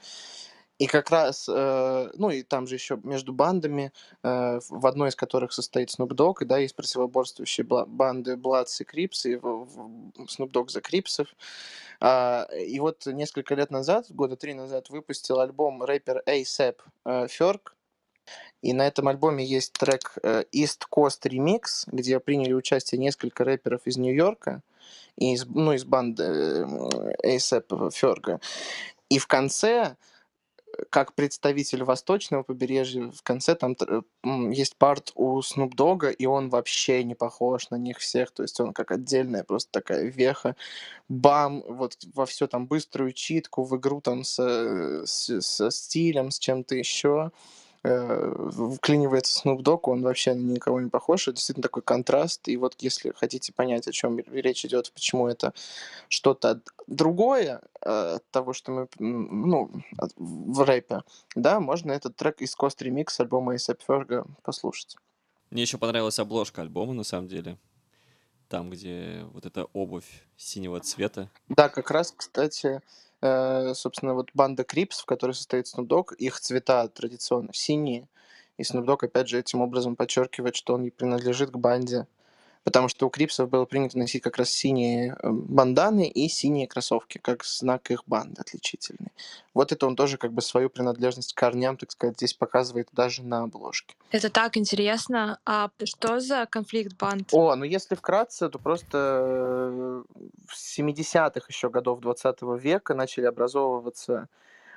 И 0.81 0.87
как 0.87 1.11
раз, 1.11 1.47
э, 1.47 2.09
ну 2.15 2.31
и 2.31 2.41
там 2.41 2.65
же 2.65 2.73
еще 2.73 2.99
между 3.03 3.33
бандами, 3.33 3.91
э, 4.23 4.59
в 4.67 4.87
одной 4.87 5.09
из 5.09 5.15
которых 5.15 5.53
состоит 5.53 5.89
Snoop 5.89 6.09
Dogg, 6.15 6.37
и 6.41 6.45
да, 6.45 6.57
есть 6.57 6.75
противоборствующие 6.75 7.63
банды 7.63 8.33
Bloods 8.33 8.77
и 8.79 8.83
Крипс, 8.83 9.27
и 9.27 9.35
Snoop 9.35 10.51
Dogg 10.51 10.69
за 10.69 10.81
Крипсов. 10.81 11.27
А, 11.99 12.47
и 12.57 12.79
вот 12.79 13.05
несколько 13.05 13.53
лет 13.53 13.69
назад, 13.69 14.07
года 14.09 14.35
три 14.35 14.55
назад, 14.55 14.89
выпустил 14.89 15.39
альбом 15.39 15.83
рэпер 15.83 16.23
A$AP 16.25 16.77
Ferg, 17.05 17.59
и 18.61 18.73
на 18.73 18.87
этом 18.87 19.07
альбоме 19.07 19.43
есть 19.43 19.73
трек 19.73 20.13
э, 20.23 20.43
East 20.53 20.83
Coast 20.91 21.23
Remix, 21.23 21.85
где 21.87 22.19
приняли 22.19 22.53
участие 22.53 22.99
несколько 22.99 23.43
рэперов 23.43 23.81
из 23.85 23.97
Нью-Йорка, 23.97 24.61
и 25.17 25.33
из, 25.33 25.45
ну, 25.45 25.73
из 25.73 25.83
банды 25.83 26.23
A$AP 27.23 27.91
Ферга. 27.91 28.39
И 29.09 29.17
в 29.17 29.27
конце 29.27 29.95
как 30.89 31.13
представитель 31.15 31.83
восточного 31.83 32.43
побережья, 32.43 33.11
в 33.11 33.21
конце 33.23 33.55
там 33.55 33.75
есть 34.23 34.77
парт 34.77 35.11
у 35.15 35.39
Snoop 35.39 35.71
Dogg, 35.75 36.13
и 36.13 36.25
он 36.25 36.49
вообще 36.49 37.03
не 37.03 37.15
похож 37.15 37.69
на 37.69 37.75
них 37.75 37.97
всех, 37.97 38.31
то 38.31 38.43
есть 38.43 38.59
он 38.59 38.73
как 38.73 38.91
отдельная 38.91 39.43
просто 39.43 39.69
такая 39.71 40.05
веха, 40.05 40.55
бам, 41.09 41.61
вот 41.67 41.97
во 42.13 42.25
все 42.25 42.47
там 42.47 42.67
быструю 42.67 43.11
читку, 43.11 43.63
в 43.63 43.77
игру 43.77 44.01
там 44.01 44.23
со, 44.23 45.05
с, 45.05 45.41
со 45.41 45.71
стилем, 45.71 46.31
с 46.31 46.39
чем-то 46.39 46.75
еще, 46.75 47.31
э, 47.33 47.60
вклинивается 47.83 49.41
Snoop 49.43 49.63
Dogg, 49.63 49.81
он 49.83 50.03
вообще 50.03 50.33
на 50.35 50.51
никого 50.51 50.79
не 50.79 50.89
похож, 50.89 51.27
это 51.27 51.37
действительно 51.37 51.63
такой 51.63 51.81
контраст, 51.81 52.47
и 52.47 52.55
вот 52.57 52.75
если 52.79 53.11
хотите 53.15 53.53
понять, 53.53 53.87
о 53.87 53.91
чем 53.91 54.19
речь 54.19 54.63
идет, 54.65 54.91
почему 54.93 55.27
это 55.27 55.53
что-то 56.07 56.61
другое 56.85 57.61
э, 57.81 58.15
от 58.15 58.29
того, 58.29 58.53
что 58.53 58.71
мы, 58.71 58.87
ну, 58.99 59.71
в 60.15 60.63
рэпе, 60.63 61.01
да, 61.35 61.59
можно 61.59 61.91
этот 61.91 62.15
трек 62.15 62.41
из 62.41 62.55
Cost 62.55 62.77
Remix 62.81 63.07
альбома 63.17 63.53
A$AP 63.53 63.79
Ferg 63.87 64.25
послушать. 64.43 64.97
Мне 65.49 65.63
еще 65.63 65.77
понравилась 65.77 66.19
обложка 66.19 66.61
альбома, 66.61 66.93
на 66.93 67.03
самом 67.03 67.27
деле. 67.27 67.57
там, 68.51 68.69
где 68.69 69.25
вот 69.31 69.45
эта 69.45 69.65
обувь 69.73 70.25
синего 70.35 70.81
цвета. 70.81 71.29
Да, 71.47 71.69
как 71.69 71.89
раз, 71.89 72.13
кстати, 72.15 72.67
э, 72.67 72.79
собственно, 73.21 74.13
вот 74.15 74.31
банда 74.33 74.63
Крипс, 74.63 75.01
в 75.01 75.05
которой 75.05 75.33
состоит 75.33 75.67
Snoop 75.67 75.87
Dogg, 75.87 76.15
их 76.15 76.39
цвета 76.39 76.87
традиционно 76.87 77.53
синие. 77.53 78.07
И 78.57 78.63
Snoop 78.63 78.85
Dogg, 78.85 79.05
опять 79.05 79.29
же, 79.29 79.39
этим 79.39 79.61
образом 79.61 79.95
подчеркивает, 79.95 80.55
что 80.55 80.73
он 80.73 80.83
не 80.83 80.89
принадлежит 80.89 81.51
к 81.51 81.57
банде. 81.57 82.07
Потому 82.63 82.89
что 82.89 83.07
у 83.07 83.09
Крипсов 83.09 83.49
было 83.49 83.65
принято 83.65 83.97
носить 83.97 84.21
как 84.21 84.37
раз 84.37 84.49
синие 84.49 85.15
э, 85.21 85.29
банданы 85.29 86.07
и 86.07 86.29
синие 86.29 86.67
кроссовки, 86.67 87.17
как 87.17 87.43
знак 87.43 87.89
их 87.89 88.03
банды 88.05 88.39
отличительный. 88.39 89.11
Вот 89.53 89.71
это 89.71 89.87
он 89.87 89.95
тоже 89.95 90.17
как 90.17 90.31
бы 90.31 90.41
свою 90.41 90.69
принадлежность 90.69 91.33
к 91.33 91.37
корням, 91.37 91.77
так 91.77 91.91
сказать, 91.91 92.17
здесь 92.17 92.33
показывает 92.33 92.89
даже 92.91 93.23
на 93.23 93.43
обложке. 93.43 93.95
Это 94.11 94.29
так 94.29 94.57
интересно. 94.57 95.39
А 95.45 95.69
что 95.85 96.19
за 96.19 96.45
конфликт 96.45 96.95
банд? 96.97 97.29
О, 97.31 97.55
ну 97.55 97.63
если 97.63 97.95
вкратце, 97.95 98.47
то 98.49 98.59
просто 98.59 98.97
э, 98.97 100.03
в 100.47 100.79
70-х 100.79 101.45
еще 101.47 101.69
годов 101.69 101.99
20 102.01 102.41
века 102.59 102.93
начали 102.93 103.25
образовываться 103.25 104.27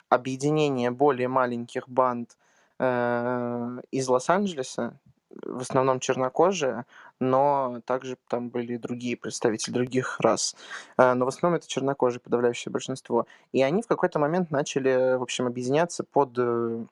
объединения 0.09 0.91
более 0.91 1.29
маленьких 1.29 1.89
банд 1.89 2.37
э, 2.79 3.81
из 3.91 4.09
Лос-Анджелеса, 4.09 4.99
в 5.43 5.61
основном 5.61 6.01
чернокожие, 6.01 6.85
но 7.21 7.81
также 7.87 8.17
там 8.29 8.51
были 8.51 8.75
и 8.75 8.79
другие 8.79 9.17
представители 9.17 9.73
других 9.73 10.21
рас. 10.21 10.57
Э, 10.99 11.15
Но 11.15 11.25
в 11.25 11.29
основном 11.29 11.59
это 11.59 11.69
чернокожие, 11.69 12.21
подавляющее 12.21 12.73
большинство. 12.73 13.27
И 13.53 13.63
они 13.63 13.83
в 13.83 13.87
какой-то 13.87 14.19
момент 14.19 14.51
начали, 14.51 15.17
в 15.17 15.23
общем, 15.23 15.47
объединяться 15.47 16.05
под 16.05 16.35
э, 16.39 16.85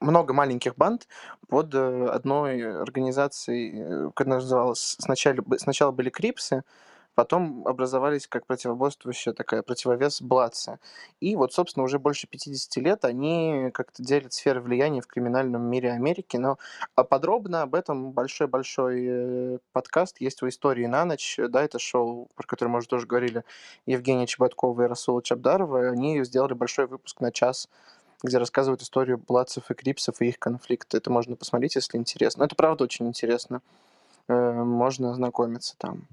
много 0.00 0.34
маленьких 0.34 0.76
банд 0.76 1.08
под 1.48 1.74
э, 1.74 2.06
одной 2.06 2.82
организацией, 2.82 4.10
которая 4.14 4.40
называлась 4.40 4.96
сначала, 4.98 5.36
сначала 5.58 5.92
были 5.92 6.10
Крипсы, 6.10 6.64
потом 7.14 7.66
образовались 7.66 8.26
как 8.26 8.46
противоборствующая 8.46 9.32
такая 9.32 9.62
противовес 9.62 10.20
Бладса. 10.20 10.78
И 11.20 11.36
вот, 11.36 11.52
собственно, 11.52 11.84
уже 11.84 11.98
больше 11.98 12.26
50 12.26 12.76
лет 12.76 13.04
они 13.04 13.70
как-то 13.72 14.02
делят 14.02 14.32
сферы 14.32 14.60
влияния 14.60 15.00
в 15.00 15.06
криминальном 15.06 15.62
мире 15.62 15.92
Америки. 15.92 16.36
Но 16.36 16.58
а 16.94 17.04
подробно 17.04 17.62
об 17.62 17.74
этом 17.74 18.12
большой-большой 18.12 19.06
э, 19.06 19.58
подкаст 19.72 20.20
есть 20.20 20.42
в 20.42 20.48
«Истории 20.48 20.86
на 20.86 21.04
ночь». 21.04 21.38
Да, 21.48 21.62
это 21.62 21.78
шоу, 21.78 22.28
про 22.34 22.46
которое 22.46 22.70
мы 22.70 22.78
уже 22.78 22.88
тоже 22.88 23.06
говорили, 23.06 23.44
Евгения 23.86 24.26
Чеботкова 24.26 24.82
и 24.82 24.86
Расула 24.86 25.22
Чабдарова. 25.22 25.90
Они 25.90 26.22
сделали 26.24 26.54
большой 26.54 26.86
выпуск 26.86 27.20
на 27.20 27.32
час 27.32 27.68
где 28.22 28.38
рассказывают 28.38 28.80
историю 28.80 29.18
Бладцев 29.18 29.70
и 29.70 29.74
Крипсов 29.74 30.22
и 30.22 30.28
их 30.28 30.38
конфликт. 30.38 30.94
Это 30.94 31.10
можно 31.10 31.36
посмотреть, 31.36 31.74
если 31.74 31.98
интересно. 31.98 32.40
Но 32.40 32.46
это 32.46 32.56
правда 32.56 32.84
очень 32.84 33.06
интересно. 33.06 33.60
Э, 34.28 34.52
Можно 34.52 35.10
ознакомиться 35.10 35.74
там. 35.78 36.06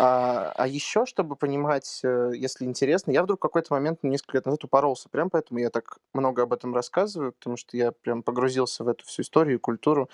А, 0.00 0.52
а 0.54 0.68
еще, 0.68 1.06
чтобы 1.06 1.34
понимать, 1.34 2.00
э, 2.04 2.30
если 2.32 2.64
интересно, 2.64 3.10
я 3.10 3.24
вдруг 3.24 3.40
в 3.40 3.42
какой-то 3.42 3.74
момент 3.74 4.04
несколько 4.04 4.36
лет 4.36 4.46
назад 4.46 4.62
упоролся, 4.62 5.08
прям 5.08 5.28
поэтому 5.28 5.58
я 5.58 5.70
так 5.70 5.98
много 6.12 6.44
об 6.44 6.52
этом 6.52 6.72
рассказываю, 6.72 7.32
потому 7.32 7.56
что 7.56 7.76
я 7.76 7.90
прям 7.90 8.22
погрузился 8.22 8.84
в 8.84 8.88
эту 8.88 9.04
всю 9.04 9.22
историю 9.22 9.56
и 9.56 9.60
культуру. 9.60 10.08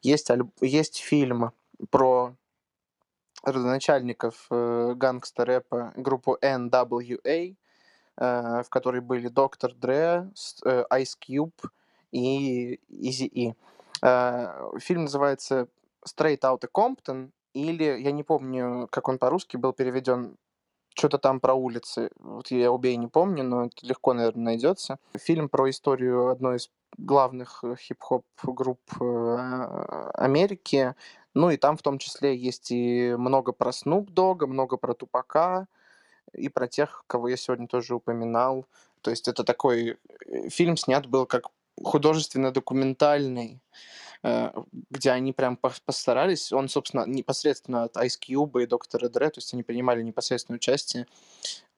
Есть, 0.00 0.30
альб- 0.30 0.48
есть 0.62 0.96
фильм 1.00 1.52
про 1.90 2.34
родоначальников 3.42 4.46
э, 4.50 4.94
гангстер-рэпа 4.96 5.92
группу 5.96 6.38
NWA, 6.40 7.56
э, 8.16 8.62
в 8.62 8.68
которой 8.70 9.02
были 9.02 9.28
Доктор 9.28 9.74
Дре, 9.74 10.30
э, 10.64 10.84
Ice 10.92 11.14
Cube 11.20 11.68
и 12.10 12.80
Easy 12.88 13.28
E. 13.30 13.54
Э, 14.00 14.78
Фильм 14.78 15.02
называется 15.02 15.68
Straight 16.06 16.40
Outta 16.40 16.70
Compton, 16.72 17.32
или, 17.56 17.84
я 17.84 18.12
не 18.12 18.22
помню, 18.22 18.86
как 18.90 19.08
он 19.08 19.18
по-русски 19.18 19.56
был 19.56 19.72
переведен, 19.72 20.36
что-то 20.94 21.18
там 21.18 21.40
про 21.40 21.54
улицы. 21.54 22.10
Вот 22.18 22.50
я 22.50 22.70
обе 22.70 22.96
не 22.96 23.06
помню, 23.06 23.44
но 23.44 23.66
это 23.66 23.86
легко, 23.86 24.12
наверное, 24.12 24.44
найдется. 24.44 24.98
Фильм 25.16 25.48
про 25.48 25.70
историю 25.70 26.28
одной 26.28 26.56
из 26.56 26.70
главных 26.98 27.64
э, 27.64 27.76
хип-хоп 27.78 28.24
групп 28.42 28.80
э, 29.00 30.10
Америки. 30.14 30.94
Ну 31.34 31.50
и 31.50 31.56
там 31.56 31.76
в 31.76 31.82
том 31.82 31.98
числе 31.98 32.36
есть 32.36 32.70
и 32.70 33.14
много 33.16 33.52
про 33.52 33.70
Snoop 33.70 34.06
Dogg, 34.06 34.46
много 34.46 34.76
про 34.76 34.94
Тупака, 34.94 35.66
и 36.32 36.48
про 36.48 36.66
тех, 36.68 37.04
кого 37.06 37.28
я 37.28 37.36
сегодня 37.36 37.68
тоже 37.68 37.94
упоминал. 37.94 38.66
То 39.00 39.10
есть 39.10 39.28
это 39.28 39.44
такой 39.44 39.96
э, 40.26 40.48
фильм 40.50 40.76
снят 40.76 41.06
был 41.06 41.26
как 41.26 41.48
художественно-документальный, 41.82 43.60
где 44.22 45.10
они 45.10 45.32
прям 45.32 45.58
пос- 45.60 45.80
постарались. 45.84 46.52
Он, 46.52 46.68
собственно, 46.68 47.04
непосредственно 47.06 47.84
от 47.84 47.96
Ice 47.96 48.18
Cube 48.20 48.62
и 48.62 48.66
Доктора 48.66 49.06
Dre, 49.08 49.30
то 49.30 49.38
есть 49.38 49.52
они 49.54 49.62
принимали 49.62 50.02
непосредственное 50.02 50.56
участие. 50.56 51.06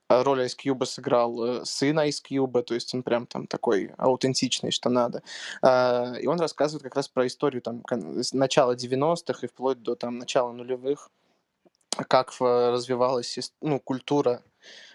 А 0.09 0.25
Роль 0.25 0.43
Ice 0.45 0.57
Cube 0.57 0.87
сыграл 0.87 1.45
э, 1.45 1.65
сын 1.67 1.99
Ice 2.01 2.23
Cube, 2.31 2.63
то 2.63 2.75
есть 2.75 2.95
он 2.95 3.03
прям 3.03 3.27
там 3.27 3.47
такой 3.47 3.93
аутентичный, 3.99 4.71
что 4.71 4.89
надо. 4.89 5.23
А, 5.61 6.15
И 6.15 6.27
он 6.27 6.41
рассказывает 6.41 6.83
как 6.83 6.95
раз 6.97 7.09
про 7.09 7.27
историю 7.27 7.61
там 7.61 7.83
начала 8.33 8.75
90-х 8.75 9.41
и 9.43 9.49
вплоть 9.49 9.83
до 9.83 9.97
там 9.97 10.19
начала 10.19 10.53
нулевых, 10.53 11.11
как 12.09 12.33
в- 12.41 12.71
развивалась 12.73 13.53
ну, 13.61 13.81
культура 13.81 14.43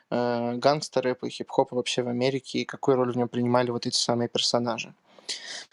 э, 0.10 0.54
гангстер-рэпа 0.56 1.28
и 1.28 1.30
хип-хопа 1.30 1.76
вообще 1.76 2.02
в 2.02 2.08
Америке, 2.08 2.60
и 2.60 2.66
какую 2.66 2.98
роль 2.98 3.12
в 3.14 3.18
нем 3.18 3.28
принимали 3.28 3.70
вот 3.70 3.86
эти 3.86 3.98
самые 3.98 4.30
персонажи. 4.30 4.96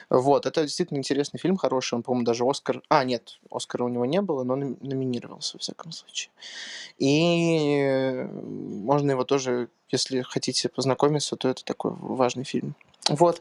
Вот, 0.09 0.45
это 0.45 0.63
действительно 0.63 0.99
интересный 0.99 1.39
фильм, 1.39 1.57
хороший, 1.57 1.95
он, 1.95 2.03
по-моему, 2.03 2.25
даже 2.25 2.45
Оскар... 2.45 2.83
А, 2.89 3.05
нет, 3.05 3.39
Оскара 3.51 3.85
у 3.85 3.89
него 3.89 4.05
не 4.07 4.21
было, 4.21 4.43
но 4.43 4.57
номи- 4.57 4.77
номинировался, 4.81 5.57
во 5.57 5.61
всяком 5.61 5.93
случае. 5.93 6.31
И 6.99 8.27
можно 8.33 9.13
его 9.13 9.25
тоже, 9.25 9.69
если 9.89 10.23
хотите 10.23 10.69
познакомиться, 10.69 11.37
то 11.37 11.49
это 11.49 11.65
такой 11.65 11.93
важный 11.93 12.45
фильм. 12.45 12.75
Вот, 13.09 13.41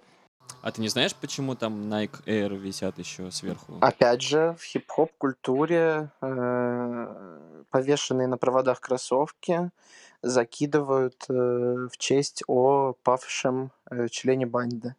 А 0.62 0.72
ты 0.72 0.82
не 0.82 0.90
знаешь, 0.90 1.16
почему 1.16 1.56
там 1.56 1.92
Nike 1.92 2.24
Air 2.26 2.56
висят 2.56 3.00
еще 3.00 3.32
сверху? 3.32 3.78
опять 3.82 4.22
же, 4.22 4.56
в 4.60 4.64
хип-хоп 4.64 5.12
культуре 5.18 6.12
э, 6.22 7.64
повешенные 7.72 8.28
на 8.28 8.38
проводах 8.38 8.80
кроссовки 8.80 9.72
закидывают 10.22 11.26
э, 11.30 11.34
в 11.34 11.98
честь 11.98 12.44
о 12.48 12.94
павшем 13.04 13.72
э, 13.90 14.08
члене 14.10 14.46
банды. 14.46 14.96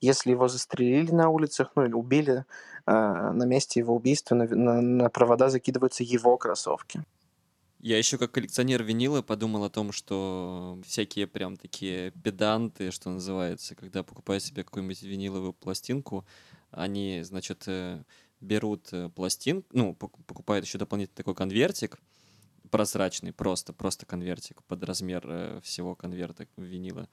Если 0.00 0.30
его 0.30 0.48
застрелили 0.48 1.10
на 1.12 1.28
улицах, 1.28 1.72
ну 1.76 1.84
или 1.84 1.92
убили, 1.92 2.44
э, 2.86 2.90
на 2.92 3.44
месте 3.44 3.80
его 3.80 3.94
убийства 3.94 4.34
на, 4.34 4.46
на- 4.48 4.80
на 4.80 5.08
провода 5.10 5.48
закидываются 5.50 6.02
его 6.04 6.36
кроссовки. 6.36 7.02
Я 7.82 7.96
еще 7.96 8.18
как 8.18 8.32
коллекционер 8.32 8.82
винила 8.82 9.22
подумал 9.22 9.64
о 9.64 9.70
том, 9.70 9.90
что 9.92 10.78
всякие 10.84 11.26
прям 11.26 11.56
такие 11.56 12.10
педанты, 12.10 12.90
что 12.90 13.08
называется, 13.08 13.74
когда 13.74 14.02
покупают 14.02 14.44
себе 14.44 14.64
какую-нибудь 14.64 15.02
виниловую 15.02 15.54
пластинку, 15.54 16.26
они, 16.70 17.22
значит, 17.22 17.66
берут 18.40 18.90
пластинку, 19.14 19.66
ну, 19.72 19.96
пок- 19.98 20.22
покупают 20.26 20.66
еще 20.66 20.76
дополнительный 20.76 21.16
такой 21.16 21.34
конвертик, 21.34 21.98
прозрачный, 22.70 23.32
просто, 23.32 23.72
просто 23.72 24.06
конвертик 24.06 24.62
под 24.64 24.84
размер 24.84 25.24
э, 25.26 25.60
всего 25.62 25.94
конверта 25.94 26.46
винила, 26.56 27.08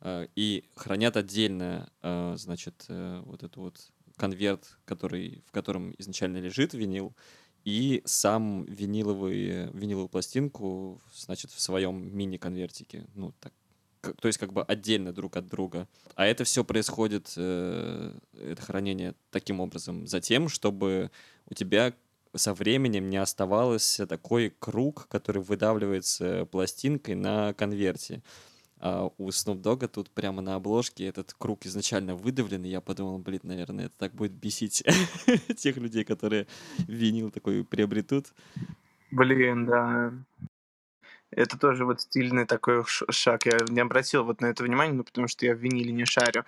э, 0.00 0.28
и 0.36 0.64
хранят 0.74 1.16
отдельно, 1.16 1.90
э, 2.02 2.34
значит, 2.36 2.86
вот 2.88 3.42
этот 3.42 3.56
вот 3.56 3.92
конверт, 4.16 4.78
который, 4.84 5.42
в 5.46 5.52
котором 5.52 5.94
изначально 5.98 6.38
лежит 6.38 6.74
винил, 6.74 7.14
и 7.64 8.02
сам 8.06 8.64
виниловый, 8.64 9.70
виниловую 9.72 10.08
пластинку, 10.08 11.00
значит, 11.14 11.50
в 11.50 11.60
своем 11.60 12.16
мини-конвертике. 12.16 13.06
Ну, 13.14 13.34
так, 13.40 13.52
то 14.00 14.28
есть 14.28 14.38
как 14.38 14.52
бы 14.52 14.62
отдельно 14.62 15.12
друг 15.12 15.36
от 15.36 15.46
друга. 15.46 15.86
А 16.14 16.26
это 16.26 16.44
все 16.44 16.64
происходит, 16.64 17.30
это 17.36 18.62
хранение 18.62 19.14
таким 19.30 19.60
образом, 19.60 20.06
затем, 20.06 20.48
чтобы 20.48 21.10
у 21.50 21.54
тебя 21.54 21.92
со 22.34 22.54
временем 22.54 23.10
не 23.10 23.16
оставалось 23.16 24.00
такой 24.08 24.54
круг, 24.58 25.06
который 25.08 25.42
выдавливается 25.42 26.46
пластинкой 26.46 27.14
на 27.14 27.54
конверте. 27.54 28.22
А 28.80 29.10
у 29.18 29.28
Snoop 29.28 29.60
Dogg 29.60 29.88
тут 29.88 30.10
прямо 30.10 30.40
на 30.40 30.54
обложке 30.54 31.06
этот 31.06 31.34
круг 31.34 31.66
изначально 31.66 32.14
выдавлен, 32.14 32.64
и 32.64 32.68
я 32.68 32.80
подумал, 32.80 33.18
блин, 33.18 33.40
наверное, 33.42 33.86
это 33.86 33.94
так 33.98 34.14
будет 34.14 34.32
бесить 34.32 34.82
тех 35.56 35.76
людей, 35.76 36.04
которые 36.04 36.46
винил 36.88 37.30
такой 37.30 37.62
приобретут. 37.62 38.32
Блин, 39.10 39.66
да. 39.66 40.12
Это 41.30 41.58
тоже 41.58 41.84
вот 41.84 42.00
стильный 42.00 42.46
такой 42.46 42.84
шаг. 42.86 43.44
Я 43.44 43.58
не 43.68 43.80
обратил 43.80 44.24
вот 44.24 44.40
на 44.40 44.46
это 44.46 44.64
внимание, 44.64 44.94
ну, 44.94 45.04
потому 45.04 45.28
что 45.28 45.44
я 45.44 45.54
в 45.54 45.58
виниле 45.58 45.92
не 45.92 46.06
шарю. 46.06 46.44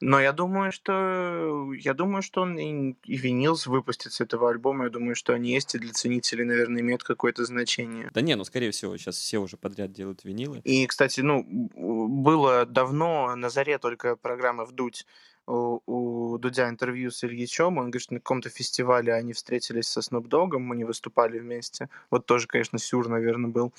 Но 0.00 0.18
я 0.20 0.32
думаю, 0.32 0.72
что 0.72 1.72
я 1.74 1.92
думаю, 1.92 2.22
что 2.22 2.42
он 2.42 2.58
и, 2.58 2.94
и 3.04 3.16
винил 3.16 3.58
выпустит 3.66 4.12
с 4.12 4.20
этого 4.20 4.48
альбома. 4.48 4.84
Я 4.84 4.90
думаю, 4.90 5.14
что 5.14 5.34
они 5.34 5.52
есть 5.52 5.74
и 5.74 5.78
для 5.78 5.92
ценителей, 5.92 6.44
наверное, 6.44 6.80
имеют 6.80 7.02
какое-то 7.02 7.44
значение. 7.44 8.10
Да 8.14 8.20
не, 8.22 8.34
ну, 8.34 8.44
скорее 8.44 8.70
всего, 8.70 8.96
сейчас 8.96 9.16
все 9.16 9.38
уже 9.38 9.56
подряд 9.56 9.92
делают 9.92 10.24
винилы. 10.24 10.60
И, 10.64 10.86
кстати, 10.86 11.20
ну, 11.20 11.44
было 11.44 12.64
давно 12.64 13.34
на 13.36 13.50
заре 13.50 13.78
только 13.78 14.16
программы 14.16 14.64
«Вдуть» 14.64 15.06
у, 15.50 15.82
у 15.86 16.38
Дудя 16.38 16.68
интервью 16.68 17.10
с 17.10 17.24
Ильичом, 17.24 17.78
он 17.78 17.90
говорит, 17.90 18.02
что 18.02 18.14
на 18.14 18.20
каком-то 18.20 18.48
фестивале 18.48 19.12
они 19.12 19.32
встретились 19.32 19.88
со 19.88 20.00
Dogg'ом, 20.00 20.72
они 20.72 20.84
выступали 20.84 21.38
вместе. 21.38 21.88
Вот 22.10 22.26
тоже, 22.26 22.46
конечно, 22.46 22.78
сюр, 22.78 23.08
наверное, 23.08 23.50
был. 23.50 23.72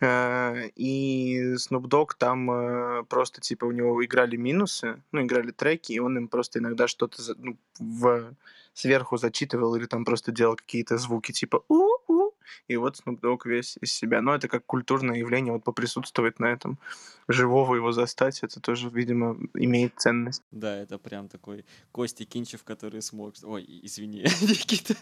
Э, 0.00 0.68
И 0.76 1.54
Dogg 1.70 2.10
там 2.18 2.50
э, 2.50 3.04
просто, 3.04 3.40
типа, 3.40 3.64
у 3.64 3.72
него 3.72 4.04
играли 4.04 4.36
минусы, 4.36 5.02
ну, 5.12 5.22
играли 5.22 5.50
треки, 5.50 5.92
и 5.92 5.98
он 5.98 6.16
им 6.16 6.28
просто 6.28 6.58
иногда 6.58 6.88
что-то 6.88 7.22
ну, 7.38 7.56
в 7.78 8.34
сверху 8.74 9.16
зачитывал 9.16 9.76
или 9.76 9.86
там 9.86 10.04
просто 10.04 10.32
делал 10.32 10.56
какие-то 10.56 10.98
звуки 10.98 11.32
типа 11.32 11.62
у-у, 11.68 11.83
и 12.68 12.76
вот 12.76 13.00
Snoop 13.00 13.20
Dogg 13.20 13.40
весь 13.44 13.76
из 13.80 13.92
себя. 13.92 14.20
Но 14.20 14.34
это 14.34 14.48
как 14.48 14.66
культурное 14.66 15.16
явление, 15.16 15.52
вот 15.52 15.64
поприсутствовать 15.64 16.38
на 16.38 16.46
этом, 16.46 16.78
живого 17.28 17.74
его 17.76 17.92
застать, 17.92 18.42
это 18.42 18.60
тоже, 18.60 18.90
видимо, 18.90 19.38
имеет 19.54 19.94
ценность. 19.96 20.42
Да, 20.50 20.76
это 20.76 20.98
прям 20.98 21.28
такой 21.28 21.64
Костя 21.92 22.24
Кинчев, 22.24 22.64
который 22.64 23.02
смог... 23.02 23.34
Ой, 23.42 23.64
извини, 23.82 24.20
Никита. 24.42 24.94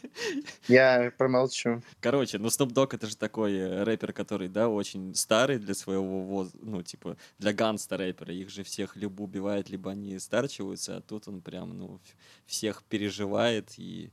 Я 0.68 1.12
промолчу. 1.18 1.83
Короче, 2.00 2.38
ну 2.38 2.48
Snoop 2.48 2.72
Dogg 2.72 2.94
это 2.94 3.07
же 3.07 3.16
такой 3.16 3.55
э, 3.55 3.83
рэпер, 3.83 4.12
который, 4.12 4.48
да, 4.48 4.68
очень 4.68 5.14
старый 5.14 5.59
для 5.59 5.74
своего 5.74 6.22
воз... 6.22 6.50
ну, 6.61 6.83
типа, 6.83 7.16
для 7.38 7.52
ганста 7.52 7.96
рэпера. 7.96 8.33
Их 8.33 8.50
же 8.50 8.62
всех 8.62 8.96
либо 8.96 9.22
убивают, 9.22 9.68
либо 9.70 9.90
они 9.90 10.18
старчиваются, 10.18 10.96
а 10.96 11.00
тут 11.00 11.28
он 11.28 11.40
прям, 11.40 11.76
ну, 11.76 12.00
всех 12.46 12.83
переживает 12.85 13.78
и 13.78 14.11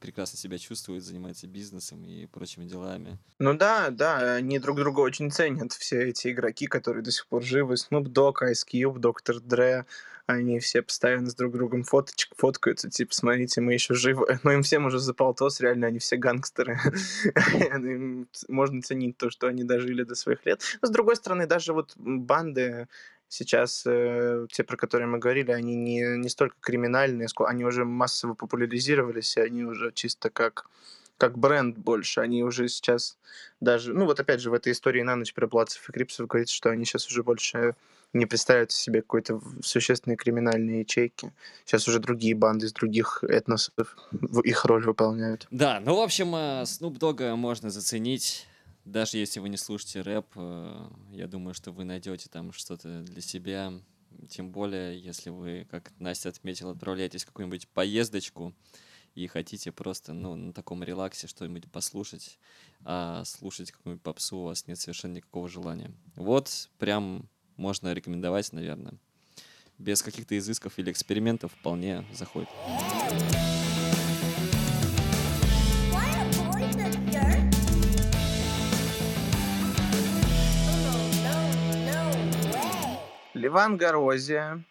прекрасно 0.00 0.38
себя 0.38 0.58
чувствует, 0.58 1.02
занимается 1.02 1.46
бизнесом 1.46 2.04
и 2.04 2.26
прочими 2.26 2.64
делами. 2.64 3.18
Ну 3.38 3.54
да, 3.54 3.90
да, 3.90 4.34
они 4.34 4.58
друг 4.58 4.78
друга 4.78 5.00
очень 5.00 5.30
ценят, 5.30 5.72
все 5.72 6.08
эти 6.08 6.28
игроки, 6.28 6.66
которые 6.66 7.02
до 7.02 7.10
сих 7.10 7.26
пор 7.26 7.42
живы. 7.42 7.74
Snoop 7.74 8.04
Dogg, 8.04 8.36
Ice 8.42 8.64
Cube, 8.70 8.98
Доктор 8.98 9.36
Dre, 9.36 9.84
они 10.26 10.58
все 10.58 10.80
постоянно 10.82 11.28
с 11.28 11.34
друг 11.34 11.52
другом 11.52 11.82
фоточек 11.82 12.30
фоткаются, 12.36 12.88
типа, 12.88 13.14
смотрите, 13.14 13.60
мы 13.60 13.74
еще 13.74 13.94
живы. 13.94 14.26
Но 14.42 14.52
им 14.52 14.62
всем 14.62 14.86
уже 14.86 14.98
за 14.98 15.12
полтос, 15.12 15.60
реально, 15.60 15.88
они 15.88 15.98
все 15.98 16.16
гангстеры. 16.16 16.78
Можно 18.48 18.82
ценить 18.82 19.18
то, 19.18 19.30
что 19.30 19.48
они 19.48 19.64
дожили 19.64 20.02
до 20.02 20.14
своих 20.14 20.44
лет. 20.46 20.62
С 20.80 20.90
другой 20.90 21.16
стороны, 21.16 21.46
даже 21.46 21.72
вот 21.72 21.92
банды 21.96 22.88
сейчас, 23.34 23.82
э, 23.86 24.46
те, 24.50 24.62
про 24.62 24.76
которые 24.76 25.08
мы 25.08 25.18
говорили, 25.18 25.50
они 25.50 25.74
не, 25.74 26.00
не 26.18 26.28
столько 26.28 26.56
криминальные, 26.60 27.28
они 27.46 27.64
уже 27.64 27.84
массово 27.84 28.34
популяризировались, 28.34 29.36
и 29.36 29.40
они 29.40 29.64
уже 29.64 29.92
чисто 29.92 30.30
как 30.30 30.68
как 31.16 31.38
бренд 31.38 31.78
больше. 31.78 32.20
Они 32.20 32.42
уже 32.42 32.68
сейчас 32.68 33.16
даже... 33.60 33.92
Ну, 33.92 34.04
вот 34.04 34.18
опять 34.18 34.40
же, 34.40 34.50
в 34.50 34.54
этой 34.54 34.72
истории 34.72 35.02
на 35.02 35.14
ночь 35.14 35.32
про 35.32 35.46
Плацев 35.46 35.88
и 35.88 35.92
Крипсов 35.92 36.26
говорится, 36.26 36.54
что 36.54 36.70
они 36.70 36.84
сейчас 36.84 37.06
уже 37.06 37.22
больше 37.22 37.76
не 38.12 38.26
представляют 38.26 38.72
себе 38.72 39.00
какой-то 39.00 39.40
существенные 39.62 40.16
криминальные 40.16 40.80
ячейки. 40.80 41.32
Сейчас 41.64 41.86
уже 41.88 41.98
другие 41.98 42.34
банды 42.34 42.66
из 42.66 42.72
других 42.72 43.22
этносов 43.22 43.96
их 44.44 44.64
роль 44.64 44.84
выполняют. 44.84 45.46
Да, 45.50 45.80
ну, 45.84 45.96
в 45.96 46.00
общем, 46.00 46.34
э, 46.34 46.62
Snoop 46.62 46.98
Dogg 46.98 47.34
можно 47.36 47.70
заценить, 47.70 48.46
даже 48.84 49.18
если 49.18 49.40
вы 49.40 49.48
не 49.48 49.56
слушаете 49.56 50.02
рэп, 50.02 50.26
э, 50.36 50.88
я 51.12 51.26
думаю, 51.26 51.54
что 51.54 51.72
вы 51.72 51.84
найдете 51.84 52.28
там 52.28 52.52
что-то 52.52 53.02
для 53.02 53.22
себя, 53.22 53.72
тем 54.28 54.50
более, 54.50 54.98
если 55.00 55.30
вы, 55.30 55.66
как 55.70 55.92
Настя 55.98 56.28
отметила, 56.28 56.72
отправляетесь 56.72 57.24
в 57.24 57.26
какую-нибудь 57.26 57.68
поездочку 57.68 58.54
и 59.14 59.26
хотите 59.26 59.72
просто, 59.72 60.12
ну, 60.12 60.34
на 60.34 60.52
таком 60.52 60.82
релаксе 60.82 61.26
что-нибудь 61.26 61.70
послушать, 61.70 62.38
а 62.84 63.24
слушать 63.24 63.72
какую-нибудь 63.72 64.02
попсу 64.02 64.38
у 64.38 64.44
вас 64.44 64.66
нет 64.66 64.78
совершенно 64.78 65.14
никакого 65.14 65.48
желания. 65.48 65.92
Вот 66.16 66.68
прям 66.78 67.28
можно 67.56 67.92
рекомендовать, 67.92 68.52
наверное. 68.52 68.94
Без 69.78 70.02
каких-то 70.02 70.36
изысков 70.38 70.78
или 70.78 70.90
экспериментов 70.90 71.52
вполне 71.52 72.04
заходит. 72.12 72.48
Way. 83.44 83.54
Ливан 83.54 83.76
Горозия, 83.76 84.64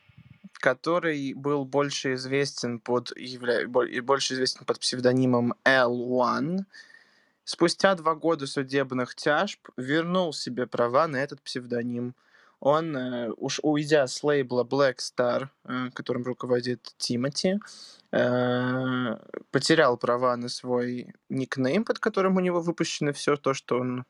который 0.53 1.33
был 1.33 1.65
больше 1.65 2.13
известен 2.13 2.79
под, 2.79 3.11
явля- 3.17 3.67
больше 4.01 4.33
известен 4.33 4.65
под 4.65 4.79
псевдонимом 4.79 5.53
L1, 5.65 6.59
спустя 7.43 7.95
два 7.95 8.15
года 8.15 8.47
судебных 8.47 9.15
тяжб 9.15 9.59
вернул 9.77 10.33
себе 10.33 10.65
права 10.65 11.07
на 11.07 11.17
этот 11.17 11.41
псевдоним. 11.41 12.15
Он, 12.59 12.95
э, 12.95 13.29
уж 13.37 13.59
уйдя 13.61 14.07
с 14.07 14.23
лейбла 14.23 14.63
Black 14.63 14.97
Star, 14.97 15.49
э, 15.65 15.89
которым 15.93 16.23
руководит 16.23 16.93
Тимати, 16.97 17.59
э, 18.11 19.17
потерял 19.51 19.97
права 19.97 20.35
на 20.37 20.49
свой 20.49 21.13
никнейм, 21.29 21.83
под 21.83 21.99
которым 21.99 22.37
у 22.37 22.39
него 22.39 22.61
выпущено 22.61 23.11
все 23.11 23.35
то, 23.35 23.53
что 23.53 23.79
он 23.79 24.05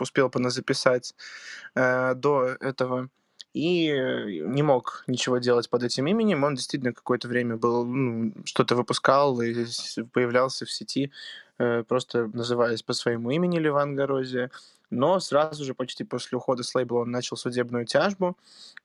успел 0.00 0.30
поназаписать 0.30 1.14
э, 1.74 2.14
до 2.14 2.56
этого 2.60 3.10
и 3.54 3.88
э, 3.88 4.44
не 4.46 4.62
мог 4.62 5.04
ничего 5.06 5.38
делать 5.38 5.68
под 5.70 5.82
этим 5.82 6.06
именем. 6.06 6.44
Он 6.44 6.54
действительно 6.54 6.92
какое-то 6.92 7.28
время 7.28 7.56
был, 7.56 7.84
ну, 7.84 8.32
что-то 8.44 8.76
выпускал 8.76 9.40
и 9.40 9.66
появлялся 10.12 10.64
в 10.64 10.70
сети, 10.70 11.10
э, 11.58 11.82
просто 11.88 12.30
называясь 12.32 12.82
по 12.82 12.92
своему 12.92 13.30
имени 13.30 13.58
Ливан 13.58 13.94
Горозия. 13.96 14.50
Но 14.90 15.20
сразу 15.20 15.64
же, 15.64 15.74
почти 15.74 16.04
после 16.04 16.38
ухода 16.38 16.62
с 16.62 16.74
лейбла, 16.74 17.00
он 17.00 17.10
начал 17.10 17.36
судебную 17.36 17.84
тяжбу 17.84 18.36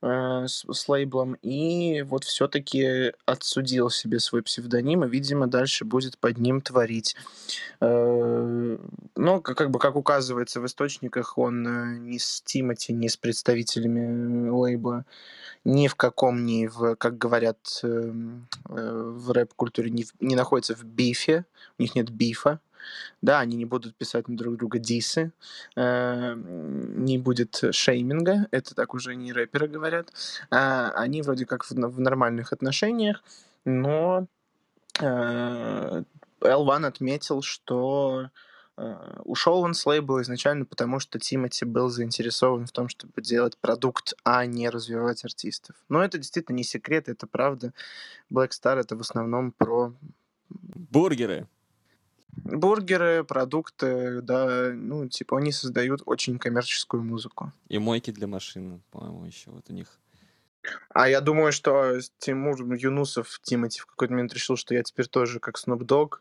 э, 0.02 0.44
с, 0.46 0.64
с 0.70 0.88
лейблом 0.88 1.34
и 1.42 2.02
вот 2.02 2.24
все-таки 2.24 3.12
отсудил 3.24 3.90
себе 3.90 4.20
свой 4.20 4.42
псевдоним 4.42 5.04
и, 5.04 5.08
видимо, 5.08 5.46
дальше 5.46 5.84
будет 5.84 6.18
под 6.18 6.38
ним 6.38 6.60
творить. 6.60 7.16
Э, 7.80 8.78
Но, 9.16 9.40
как, 9.40 9.70
бы, 9.70 9.78
как 9.78 9.96
указывается 9.96 10.60
в 10.60 10.66
источниках, 10.66 11.38
он 11.38 11.66
э, 11.66 11.98
ни 11.98 12.18
с 12.18 12.42
Тимати, 12.42 12.92
ни 12.92 13.08
с 13.08 13.16
представителями 13.16 14.48
э, 14.48 14.50
лейбла 14.50 15.04
ни 15.64 15.88
в 15.88 15.94
каком, 15.94 16.44
ни 16.44 16.66
в, 16.66 16.94
как 16.96 17.16
говорят 17.16 17.80
эм, 17.82 18.46
э, 18.68 19.12
в 19.16 19.30
рэп-культуре, 19.32 19.90
не, 19.90 20.04
не 20.20 20.36
находится 20.36 20.74
в 20.74 20.84
бифе, 20.84 21.46
у 21.78 21.82
них 21.82 21.94
нет 21.94 22.10
бифа, 22.10 22.60
да, 23.22 23.40
они 23.40 23.56
не 23.56 23.64
будут 23.64 23.94
писать 23.96 24.28
на 24.28 24.36
друг 24.36 24.56
друга 24.56 24.78
дисы, 24.78 25.32
э, 25.76 26.34
не 26.36 27.18
будет 27.18 27.62
шейминга, 27.70 28.46
это 28.50 28.74
так 28.74 28.94
уже 28.94 29.14
не 29.14 29.32
рэперы 29.32 29.68
говорят, 29.68 30.12
А 30.50 30.90
они 30.90 31.22
вроде 31.22 31.46
как 31.46 31.64
в, 31.64 31.70
в 31.70 32.00
нормальных 32.00 32.52
отношениях, 32.52 33.22
но 33.64 34.26
э, 35.00 36.02
L1 36.40 36.86
отметил, 36.86 37.42
что 37.42 38.30
э, 38.76 39.20
ушел 39.24 39.60
он 39.60 39.74
с 39.74 39.86
лейбла 39.86 40.22
изначально 40.22 40.64
потому, 40.64 41.00
что 41.00 41.18
Тимати 41.18 41.64
был 41.64 41.88
заинтересован 41.88 42.66
в 42.66 42.72
том, 42.72 42.88
чтобы 42.88 43.22
делать 43.22 43.56
продукт, 43.58 44.14
а 44.24 44.44
не 44.46 44.68
развивать 44.68 45.24
артистов. 45.24 45.76
Но 45.88 46.04
это 46.04 46.18
действительно 46.18 46.56
не 46.56 46.64
секрет, 46.64 47.08
это 47.08 47.26
правда. 47.26 47.72
Black 48.30 48.50
Star 48.50 48.78
это 48.78 48.96
в 48.96 49.00
основном 49.00 49.52
про 49.52 49.94
Бургеры. 50.50 51.48
Бургеры, 52.36 53.24
продукты, 53.24 54.20
да, 54.22 54.72
ну, 54.74 55.08
типа 55.08 55.38
они 55.38 55.52
создают 55.52 56.02
очень 56.06 56.38
коммерческую 56.38 57.02
музыку. 57.02 57.52
И 57.68 57.78
мойки 57.78 58.10
для 58.10 58.26
машин, 58.26 58.82
по-моему, 58.90 59.26
еще 59.26 59.50
вот 59.50 59.64
у 59.68 59.72
них. 59.72 59.98
А 60.90 61.08
я 61.08 61.20
думаю, 61.20 61.52
что 61.52 61.98
Тимур 62.18 62.62
Юнусов, 62.74 63.40
Тимати, 63.42 63.80
в 63.80 63.86
какой-то 63.86 64.14
момент 64.14 64.32
решил, 64.32 64.56
что 64.56 64.74
я 64.74 64.82
теперь 64.82 65.06
тоже 65.06 65.40
как 65.40 65.58
Snoop 65.58 65.80
Dogg, 65.80 66.20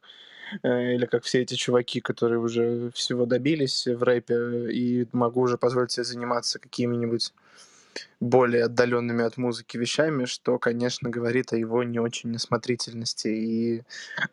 э, 0.64 0.96
или 0.96 1.06
как 1.06 1.24
все 1.24 1.42
эти 1.42 1.56
чуваки, 1.56 2.02
которые 2.02 2.40
уже 2.40 2.92
всего 2.92 3.26
добились 3.26 3.88
в 3.88 4.04
рэпе, 4.04 4.72
и 4.72 5.08
могу 5.14 5.42
уже 5.42 5.58
позволить 5.58 5.92
себе 5.92 6.04
заниматься 6.04 6.60
какими-нибудь 6.60 7.34
более 8.20 8.66
отдаленными 8.66 9.24
от 9.24 9.38
музыки 9.38 9.78
вещами, 9.78 10.26
что, 10.26 10.58
конечно, 10.58 11.10
говорит 11.10 11.54
о 11.54 11.58
его 11.58 11.84
не 11.84 12.00
очень 12.00 12.32
насмотрительности 12.32 13.28
и 13.28 13.84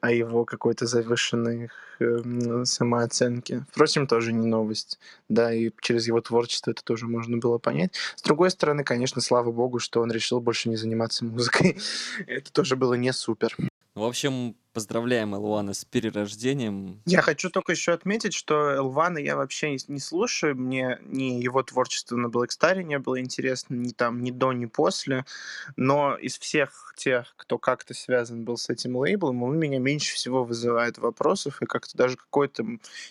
о 0.01 0.13
его 0.13 0.45
какой-то 0.45 0.87
завышенной 0.87 1.71
эм, 1.99 2.65
самооценке. 2.65 3.65
Впрочем, 3.71 4.07
тоже 4.07 4.33
не 4.33 4.47
новость. 4.47 4.99
Да, 5.29 5.53
и 5.53 5.71
через 5.81 6.07
его 6.07 6.21
творчество 6.21 6.71
это 6.71 6.85
тоже 6.85 7.07
можно 7.07 7.39
было 7.39 7.59
понять. 7.59 7.95
С 8.17 8.23
другой 8.23 8.51
стороны, 8.51 8.85
конечно, 8.85 9.21
слава 9.21 9.51
богу, 9.51 9.79
что 9.79 10.01
он 10.01 10.11
решил 10.13 10.41
больше 10.41 10.69
не 10.69 10.77
заниматься 10.77 11.25
музыкой. 11.25 11.79
Это 12.27 12.53
тоже 12.53 12.77
было 12.77 12.95
не 12.95 13.13
супер. 13.13 13.57
Ну, 13.97 14.03
в 14.03 14.05
общем, 14.05 14.55
поздравляем 14.73 15.35
Элуана 15.35 15.75
с 15.75 15.85
перерождением. 15.85 17.03
Я 17.07 17.23
хочу 17.23 17.51
только 17.51 17.73
еще 17.73 17.93
отметить, 17.93 18.35
что 18.35 18.71
Элвана 18.71 19.19
я 19.19 19.35
вообще 19.35 19.77
не, 19.89 19.99
слушаю. 19.99 20.55
Мне 20.57 20.99
ни 21.03 21.41
его 21.43 21.63
творчество 21.65 22.17
на 22.17 22.29
Black 22.29 22.49
Star 22.57 22.81
не 22.83 22.99
было 23.01 23.21
интересно, 23.21 23.75
ни 23.75 23.91
там, 23.91 24.23
ни 24.23 24.31
до, 24.31 24.53
ни 24.53 24.67
после. 24.67 25.25
Но 25.77 26.17
из 26.17 26.39
всех 26.39 26.95
тех, 26.97 27.35
кто 27.37 27.59
как-то 27.59 27.93
связан 27.95 28.45
был 28.45 28.57
с 28.57 28.71
этим 28.71 28.97
лейблом, 28.97 29.43
он 29.43 29.59
меня 29.59 29.81
меньше 29.81 30.15
всего 30.15 30.45
вызывает 30.45 30.99
вопросов 30.99 31.61
и 31.61 31.67
как-то 31.67 31.97
даже 31.97 32.17
какое-то 32.17 32.65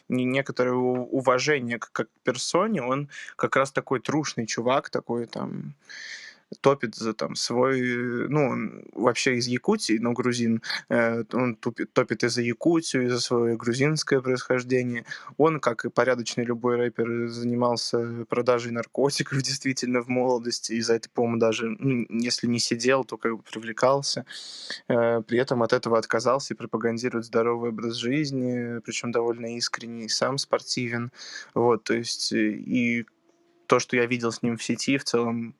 некоторое 0.07 0.75
уважение 0.75 1.77
как 1.77 2.07
к 2.07 2.23
персоне. 2.23 2.83
Он 2.83 3.09
как 3.35 3.57
раз 3.57 3.73
такой 3.73 3.99
трушный 3.99 4.45
чувак, 4.45 4.89
такой 4.89 5.25
там 5.25 5.75
топит 6.61 6.95
за 6.95 7.13
там 7.13 7.35
свой, 7.35 8.27
ну, 8.27 8.83
вообще 8.93 9.35
из 9.37 9.47
Якутии, 9.47 9.97
но 9.99 10.13
грузин, 10.13 10.61
э, 10.89 11.23
он 11.33 11.55
тупит, 11.55 11.93
топит 11.93 12.23
и 12.23 12.27
за 12.27 12.41
Якутию, 12.41 13.05
и 13.05 13.09
за 13.09 13.19
свое 13.19 13.55
грузинское 13.55 14.21
происхождение. 14.21 15.05
Он, 15.37 15.59
как 15.59 15.85
и 15.85 15.89
порядочный 15.89 16.43
любой 16.43 16.77
рэпер, 16.77 17.27
занимался 17.29 18.25
продажей 18.29 18.71
наркотиков 18.71 19.41
действительно 19.43 20.01
в 20.01 20.07
молодости, 20.07 20.73
и 20.73 20.81
за 20.81 20.95
это, 20.95 21.09
по-моему, 21.09 21.37
даже, 21.37 21.69
ну, 21.79 22.05
если 22.09 22.47
не 22.47 22.59
сидел, 22.59 23.03
то 23.03 23.17
как 23.17 23.37
бы 23.37 23.43
привлекался. 23.43 24.25
Э, 24.87 25.21
при 25.21 25.37
этом 25.37 25.63
от 25.63 25.73
этого 25.73 25.97
отказался 25.97 26.53
и 26.53 26.57
пропагандирует 26.57 27.25
здоровый 27.25 27.69
образ 27.69 27.95
жизни, 27.95 28.79
причем 28.79 29.11
довольно 29.11 29.55
искренний, 29.55 30.09
сам 30.09 30.37
спортивен. 30.37 31.11
Вот, 31.53 31.83
то 31.83 31.93
есть, 31.93 32.33
э, 32.33 32.49
и 32.49 33.05
то, 33.67 33.77
что 33.77 33.95
я 33.95 34.07
видел 34.07 34.31
с 34.31 34.41
ним 34.41 34.57
в 34.57 34.63
сети, 34.63 34.97
в 34.97 35.03
целом 35.03 35.53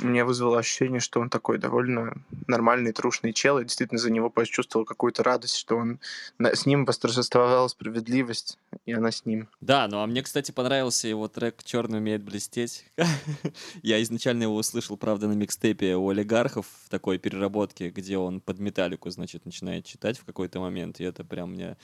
мне 0.00 0.24
вызвало 0.24 0.58
ощущение, 0.58 1.00
что 1.00 1.20
он 1.20 1.28
такой 1.28 1.58
довольно 1.58 2.14
нормальный, 2.46 2.92
трушный 2.92 3.32
чел. 3.32 3.58
Я 3.58 3.64
действительно 3.64 4.00
за 4.00 4.10
него 4.10 4.30
почувствовал 4.30 4.86
какую-то 4.86 5.22
радость, 5.22 5.56
что 5.56 5.76
он 5.76 6.00
с 6.38 6.64
ним 6.64 6.84
восторжествовала 6.84 7.68
справедливость, 7.68 8.58
и 8.86 8.92
она 8.92 9.10
с 9.10 9.26
ним. 9.26 9.48
Да, 9.60 9.86
ну 9.88 9.98
а 9.98 10.06
мне, 10.06 10.22
кстати, 10.22 10.50
понравился 10.50 11.08
его 11.08 11.28
трек 11.28 11.62
«Черный 11.62 11.98
умеет 11.98 12.22
блестеть». 12.22 12.86
Я 13.82 14.02
изначально 14.02 14.44
его 14.44 14.56
услышал, 14.56 14.96
правда, 14.96 15.28
на 15.28 15.34
микстепе 15.34 15.94
у 15.96 16.08
олигархов 16.08 16.66
в 16.84 16.88
такой 16.88 17.18
переработке, 17.18 17.90
где 17.90 18.16
он 18.16 18.40
под 18.40 18.58
металлику, 18.60 19.10
значит, 19.10 19.44
начинает 19.44 19.84
читать 19.84 20.18
в 20.18 20.24
какой-то 20.24 20.58
момент, 20.60 21.00
и 21.00 21.04
это 21.04 21.22
прям 21.22 21.52
мне, 21.52 21.76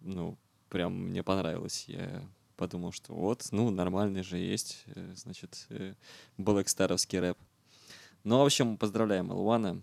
ну, 0.00 0.38
прям 0.68 1.08
мне 1.08 1.24
понравилось. 1.24 1.84
Я 1.88 2.22
подумал, 2.62 2.92
что 2.92 3.12
вот, 3.12 3.48
ну, 3.50 3.70
нормальный 3.70 4.22
же 4.22 4.38
есть, 4.38 4.84
э, 4.94 5.14
значит, 5.16 5.66
э, 5.70 5.94
блэкстаровский 6.38 7.18
рэп. 7.18 7.36
Ну, 8.22 8.38
в 8.38 8.44
общем, 8.44 8.76
поздравляем 8.76 9.32
Илвана. 9.32 9.82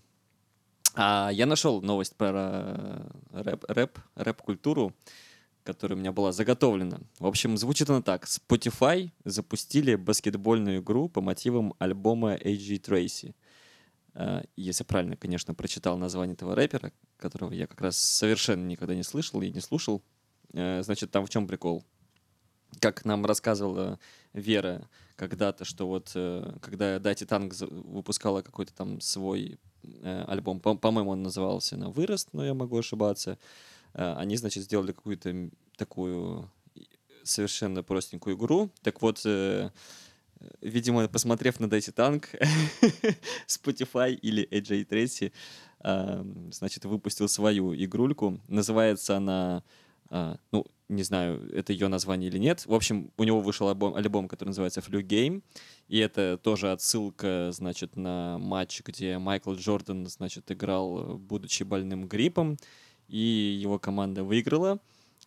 А 0.95 1.29
я 1.29 1.45
нашел 1.45 1.81
новость 1.81 2.15
про 2.15 2.31
э, 2.33 3.09
рэп, 3.33 3.65
рэп, 3.67 3.99
рэп-культуру, 4.15 4.95
которая 5.65 5.97
у 5.97 5.99
меня 5.99 6.13
была 6.13 6.31
заготовлена. 6.31 7.01
В 7.19 7.27
общем, 7.27 7.57
звучит 7.57 7.89
она 7.89 8.01
так. 8.01 8.23
Spotify 8.23 9.11
запустили 9.25 9.95
баскетбольную 9.95 10.79
игру 10.79 11.09
по 11.09 11.19
мотивам 11.19 11.73
альбома 11.79 12.35
A.G. 12.35 12.75
Tracy. 12.75 13.35
Если 14.55 14.85
правильно, 14.85 15.17
конечно, 15.17 15.53
прочитал 15.53 15.97
название 15.97 16.35
этого 16.35 16.55
рэпера, 16.55 16.93
которого 17.17 17.51
я 17.51 17.67
как 17.67 17.81
раз 17.81 17.97
совершенно 17.97 18.65
никогда 18.65 18.95
не 18.95 19.03
слышал 19.03 19.41
и 19.41 19.51
не 19.51 19.59
слушал. 19.59 20.01
Значит, 20.53 21.11
там 21.11 21.25
в 21.25 21.29
чем 21.29 21.45
прикол? 21.45 21.83
Как 22.79 23.05
нам 23.05 23.25
рассказывала 23.25 23.99
Вера 24.33 24.87
когда-то, 25.15 25.65
что 25.65 25.87
вот 25.87 26.11
э, 26.15 26.55
когда 26.61 26.97
Дати 26.99 27.25
Танк 27.25 27.53
выпускала 27.59 28.41
какой-то 28.41 28.73
там 28.73 29.01
свой 29.01 29.59
э, 29.83 30.23
альбом, 30.27 30.59
по-моему, 30.59 31.11
он 31.11 31.23
назывался 31.23 31.75
на 31.75 31.89
вырост, 31.89 32.29
но 32.31 32.45
я 32.45 32.53
могу 32.53 32.77
ошибаться, 32.77 33.37
э, 33.93 34.13
они, 34.13 34.37
значит, 34.37 34.63
сделали 34.63 34.93
какую-то 34.93 35.49
такую 35.75 36.49
совершенно 37.23 37.83
простенькую 37.83 38.37
игру. 38.37 38.71
Так 38.81 39.01
вот, 39.01 39.25
видимо, 40.61 41.07
посмотрев 41.09 41.59
на 41.59 41.69
Дати 41.69 41.91
Танк, 41.91 42.29
Spotify 43.47 44.13
или 44.13 44.47
AJ 44.49 44.87
Tracy, 44.87 46.51
значит, 46.51 46.85
выпустил 46.85 47.27
свою 47.27 47.75
игрульку. 47.75 48.39
Называется 48.47 49.17
она, 49.17 49.63
ну, 50.09 50.65
не 50.89 51.03
знаю, 51.03 51.47
это 51.53 51.71
ее 51.71 51.87
название 51.87 52.29
или 52.29 52.39
нет. 52.39 52.65
В 52.65 52.73
общем, 52.73 53.11
у 53.17 53.23
него 53.23 53.39
вышел 53.41 53.69
альбом, 53.69 53.95
альбом 53.95 54.27
который 54.27 54.49
называется 54.49 54.79
Flu 54.79 55.01
Game, 55.01 55.43
и 55.87 55.99
это 55.99 56.39
тоже 56.41 56.71
отсылка, 56.71 57.51
значит, 57.51 57.95
на 57.95 58.37
матч, 58.39 58.81
где 58.83 59.19
Майкл 59.19 59.53
Джордан, 59.53 60.07
значит, 60.07 60.51
играл, 60.51 61.17
будучи 61.17 61.63
больным 61.63 62.07
гриппом, 62.07 62.57
и 63.07 63.59
его 63.61 63.77
команда 63.77 64.23
выиграла. 64.23 64.79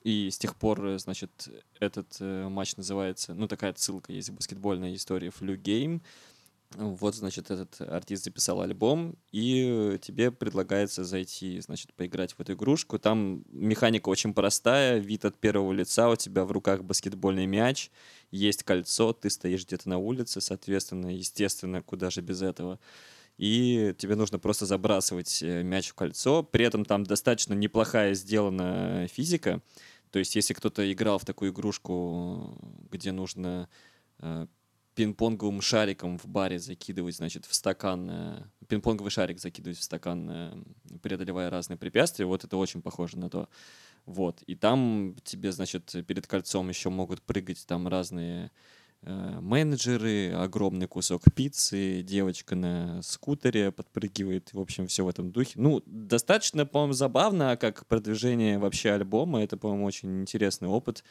И 0.03 0.31
с 0.31 0.39
тех 0.39 0.57
пор, 0.57 0.99
значит, 0.99 1.49
этот 1.79 2.17
э, 2.19 2.49
матч 2.49 2.77
называется, 2.77 3.35
ну, 3.35 3.47
такая 3.47 3.71
отсылка 3.71 4.13
есть 4.13 4.31
в 4.31 4.35
баскетбольной 4.35 4.97
истории 4.97 5.31
Flu 5.31 5.57
Game. 5.57 6.01
Вот, 6.75 7.15
значит, 7.15 7.51
этот 7.51 7.81
артист 7.81 8.25
записал 8.25 8.61
альбом, 8.61 9.17
и 9.31 9.99
тебе 10.01 10.31
предлагается 10.31 11.05
зайти, 11.05 11.61
значит, 11.61 11.93
поиграть 11.95 12.33
в 12.33 12.41
эту 12.41 12.55
игрушку. 12.55 12.99
Там 12.99 13.45
механика 13.51 14.09
очень 14.09 14.33
простая, 14.33 14.99
вид 14.99 15.25
от 15.25 15.39
первого 15.39 15.73
лица, 15.73 16.09
у 16.09 16.17
тебя 16.17 16.45
в 16.45 16.53
руках 16.53 16.83
баскетбольный 16.83 17.47
мяч, 17.47 17.91
есть 18.31 18.63
кольцо, 18.63 19.13
ты 19.13 19.29
стоишь 19.29 19.67
где-то 19.67 19.89
на 19.89 19.99
улице, 19.99 20.41
соответственно, 20.41 21.15
естественно, 21.15 21.83
куда 21.83 22.11
же 22.11 22.21
без 22.21 22.43
этого. 22.43 22.79
И 23.39 23.95
тебе 23.99 24.15
нужно 24.15 24.39
просто 24.39 24.67
забрасывать 24.67 25.43
э, 25.43 25.63
мяч 25.63 25.89
в 25.89 25.95
кольцо. 25.95 26.43
При 26.43 26.65
этом 26.65 26.85
там 26.85 27.05
достаточно 27.05 27.55
неплохая 27.55 28.15
сделана 28.15 29.09
физика. 29.09 29.63
То 30.11 30.19
есть, 30.19 30.37
если 30.37 30.53
кто-то 30.53 30.91
играл 30.93 31.19
в 31.19 31.25
такую 31.25 31.51
игрушку, 31.51 32.57
где 32.91 33.11
нужно 33.11 33.69
э, 34.19 34.47
пинг-понговым 34.95 35.61
шариком 35.61 36.19
в 36.19 36.27
баре 36.27 36.59
закидывать, 36.59 37.17
значит, 37.17 37.47
в 37.47 37.55
стакан, 37.55 38.09
э, 38.11 38.43
пинг-понговый 38.69 39.11
шарик 39.11 39.39
закидывать 39.39 39.79
в 39.79 39.83
стакан, 39.83 40.29
э, 40.31 40.63
преодолевая 41.03 41.51
разные 41.51 41.77
препятствия, 41.77 42.27
вот 42.27 42.45
это 42.45 42.57
очень 42.57 42.83
похоже 42.83 43.19
на 43.19 43.31
то. 43.31 43.49
Вот, 44.05 44.43
и 44.43 44.55
там 44.55 45.17
тебе, 45.23 45.53
значит, 45.53 45.95
перед 46.07 46.27
кольцом 46.27 46.69
еще 46.69 46.91
могут 46.91 47.23
прыгать 47.23 47.65
там 47.67 47.87
разные 47.89 48.51
э, 49.03 49.41
менеджеры, 49.41 50.33
огромный 50.33 50.89
кусок 50.89 51.23
пиццы, 51.35 52.03
девочка 52.03 52.55
на 52.55 53.01
скутере 53.03 53.73
подпрыгивает, 53.73 54.53
в 54.53 54.61
общем, 54.61 54.89
все 54.89 55.05
в 55.05 55.09
этом 55.09 55.31
духе. 55.31 55.53
Ну, 55.57 55.83
достаточно, 55.87 56.67
по-моему, 56.67 56.93
забавно, 56.93 57.57
как 57.57 57.87
продвижение 57.87 58.59
вообще 58.59 58.91
альбома, 58.91 59.43
это, 59.43 59.57
по-моему, 59.57 59.85
очень 59.85 60.23
интересный 60.23 60.69
опыт, 60.69 61.05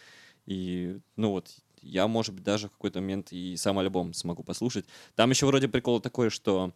и, 0.46 1.00
ну 1.15 1.32
вот, 1.32 1.50
я, 1.82 2.08
может 2.08 2.34
быть, 2.34 2.44
даже 2.44 2.67
в 2.67 2.72
какой-то 2.72 3.02
момент 3.02 3.32
и 3.32 3.56
сам 3.58 3.80
альбом 3.80 4.13
смогу 4.13 4.44
послушать. 4.44 4.86
Там 5.15 5.30
еще 5.30 5.46
вроде 5.46 5.67
прикол 5.67 6.00
такой, 6.00 6.30
что 6.30 6.74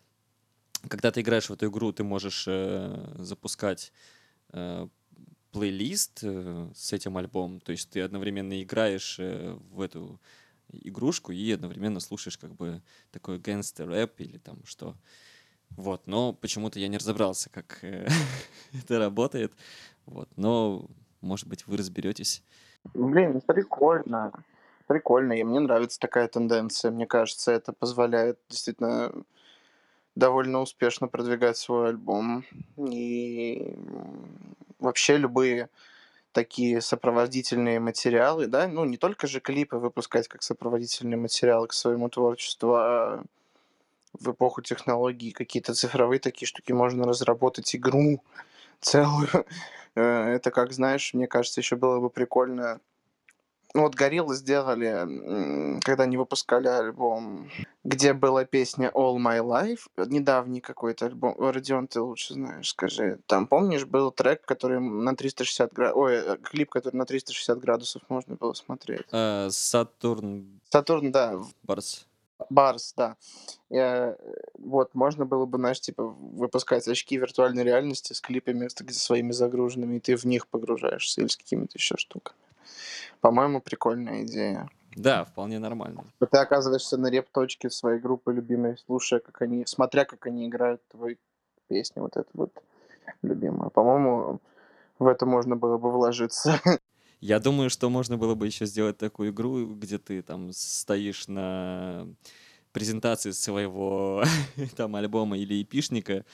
когда 0.88 1.12
ты 1.12 1.22
играешь 1.22 1.50
в 1.50 1.54
эту 1.54 1.68
игру, 1.68 1.92
ты 1.92 2.04
можешь 2.04 2.46
э, 2.48 3.16
запускать 3.18 3.92
э, 4.52 4.88
плейлист 5.52 6.20
э, 6.24 6.70
с 6.76 6.94
этим 6.94 7.18
альбомом. 7.18 7.60
То 7.62 7.72
есть 7.72 7.90
ты 7.90 8.02
одновременно 8.02 8.62
играешь 8.62 9.18
э, 9.20 9.58
в 9.72 9.82
эту 9.82 10.20
игрушку 10.72 11.32
и 11.32 11.52
одновременно 11.52 12.00
слушаешь 12.00 12.38
как 12.38 12.54
бы 12.56 12.82
такой 13.12 13.40
гангстер 13.40 13.88
рэп 13.88 14.20
или 14.20 14.38
там 14.38 14.58
что. 14.66 14.96
Вот, 15.72 16.08
но 16.08 16.34
почему-то 16.34 16.80
я 16.80 16.88
не 16.88 16.98
разобрался, 16.98 17.50
как 17.50 17.80
э, 17.84 18.08
это 18.74 19.00
работает. 19.00 19.54
Вот, 20.06 20.30
но, 20.36 20.88
может 21.22 21.48
быть, 21.48 21.66
вы 21.68 21.78
разберетесь. 21.78 22.44
Блин, 22.94 23.42
прикольно. 23.42 24.32
Прикольно, 24.88 25.34
и 25.34 25.44
мне 25.44 25.60
нравится 25.60 26.00
такая 26.00 26.28
тенденция. 26.28 26.92
Мне 26.92 27.08
кажется, 27.08 27.52
это 27.52 27.74
позволяет 27.74 28.40
действительно 28.50 29.12
довольно 30.16 30.62
успешно 30.62 31.08
продвигать 31.08 31.58
свой 31.58 31.90
альбом. 31.90 32.46
И 32.78 33.76
вообще 34.80 35.18
любые 35.18 35.70
такие 36.32 36.82
сопроводительные 36.82 37.80
материалы, 37.80 38.48
да, 38.48 38.68
ну 38.68 38.84
не 38.84 38.98
только 38.98 39.26
же 39.26 39.40
клипы 39.40 39.78
выпускать 39.78 40.28
как 40.28 40.44
сопроводительные 40.44 41.18
материалы 41.18 41.68
к 41.68 41.74
своему 41.74 42.10
творчеству, 42.10 42.76
а 42.76 43.24
в 44.14 44.32
эпоху 44.32 44.62
технологий 44.62 45.32
какие-то 45.32 45.74
цифровые 45.74 46.20
такие 46.20 46.48
штуки 46.48 46.74
можно 46.74 47.06
разработать 47.08 47.76
игру 47.76 48.22
целую. 48.82 49.30
Э, 49.98 50.34
это 50.36 50.52
как, 50.52 50.74
знаешь, 50.74 51.14
мне 51.14 51.26
кажется, 51.26 51.62
еще 51.62 51.78
было 51.78 52.02
бы 52.02 52.10
прикольно 52.10 52.82
ну, 53.76 53.82
вот 53.82 53.96
Гориллы 53.96 54.36
сделали, 54.36 55.80
когда 55.82 56.04
они 56.04 56.16
выпускали 56.16 56.68
альбом, 56.68 57.50
где 57.84 58.14
была 58.14 58.46
песня 58.46 58.90
All 58.94 59.18
My 59.18 59.40
Life, 59.42 59.90
недавний 60.08 60.62
какой-то 60.62 61.08
альбом. 61.08 61.36
Родион, 61.38 61.88
ты 61.88 62.00
лучше 62.00 62.36
знаешь, 62.36 62.70
скажи. 62.70 63.20
Там, 63.28 63.48
помнишь, 63.48 63.86
был 63.86 64.12
трек, 64.12 64.46
который 64.46 64.80
на 64.80 65.14
360 65.14 65.74
градусов, 65.74 65.98
ой, 65.98 66.16
э, 66.16 66.38
клип, 66.38 66.70
который 66.70 66.96
на 66.96 67.06
360 67.06 67.60
градусов 67.60 68.02
можно 68.08 68.36
было 68.36 68.54
смотреть. 68.54 69.06
Э, 69.12 69.50
Сатурн. 69.52 70.62
Сатурн, 70.70 71.12
да. 71.12 71.42
Барс. 71.64 72.08
Барс, 72.50 72.94
да. 72.96 73.18
Я, 73.70 74.16
вот, 74.58 74.96
можно 74.96 75.26
было 75.26 75.46
бы, 75.46 75.58
знаешь, 75.58 75.82
типа, 75.82 76.04
выпускать 76.04 76.88
очки 76.88 77.18
виртуальной 77.18 77.64
реальности 77.64 78.14
с 78.14 78.22
клипами 78.22 78.70
где 78.80 78.94
своими 78.94 79.34
загруженными, 79.34 79.98
и 79.98 80.00
ты 80.00 80.16
в 80.16 80.24
них 80.24 80.48
погружаешься 80.48 81.20
или 81.20 81.28
с 81.28 81.36
какими-то 81.36 81.78
еще 81.78 81.96
штуками. 81.98 82.38
По-моему, 83.22 83.62
прикольная 83.62 84.24
идея. 84.24 84.70
Да, 84.96 85.26
вполне 85.26 85.60
нормально. 85.60 86.06
Ты 86.20 86.38
оказываешься 86.38 86.98
на 86.98 87.08
реп-точке 87.08 87.70
своей 87.70 88.00
группы 88.00 88.34
любимой, 88.34 88.78
слушая, 88.78 89.20
как 89.20 89.42
они, 89.42 89.66
смотря, 89.66 90.06
как 90.06 90.26
они 90.26 90.48
играют 90.48 90.82
твои 90.88 91.16
песни, 91.68 92.00
вот 92.00 92.16
это 92.16 92.30
вот 92.34 92.52
любимое. 93.22 93.70
По-моему, 93.70 94.40
в 95.00 95.08
это 95.08 95.26
можно 95.26 95.56
было 95.56 95.78
бы 95.78 95.92
вложиться. 95.92 96.60
Я 97.20 97.40
думаю, 97.40 97.70
что 97.70 97.90
можно 97.90 98.18
было 98.18 98.36
бы 98.36 98.46
еще 98.46 98.66
сделать 98.66 98.98
такую 98.98 99.32
игру, 99.32 99.66
где 99.76 99.98
ты 99.98 100.22
там 100.22 100.52
стоишь 100.54 101.28
на 101.28 102.08
презентации 102.72 103.32
своего 103.32 104.24
там 104.76 104.96
альбома 104.96 105.38
или 105.38 105.62
эпишника 105.62 106.26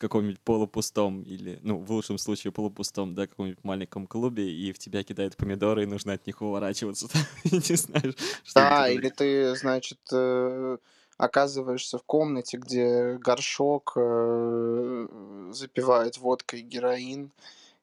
каком-нибудь 0.00 0.40
полупустом 0.40 1.22
или, 1.22 1.58
ну, 1.62 1.78
в 1.78 1.92
лучшем 1.92 2.18
случае 2.18 2.52
полупустом, 2.52 3.14
да, 3.14 3.26
каком-нибудь 3.26 3.62
маленьком 3.62 4.06
клубе, 4.06 4.50
и 4.50 4.72
в 4.72 4.78
тебя 4.78 5.04
кидают 5.04 5.36
помидоры, 5.36 5.82
и 5.82 5.86
нужно 5.86 6.14
от 6.14 6.26
них 6.26 6.40
уворачиваться. 6.40 7.06
Не 7.44 7.76
знаешь, 7.76 8.14
что 8.42 8.54
Да, 8.54 8.88
или 8.88 9.10
ты, 9.10 9.54
значит, 9.56 9.98
э, 10.12 10.78
оказываешься 11.18 11.98
в 11.98 12.02
комнате, 12.04 12.56
где 12.56 13.18
горшок 13.18 13.92
э, 13.96 15.06
запивает 15.52 16.16
водкой 16.16 16.62
героин, 16.62 17.30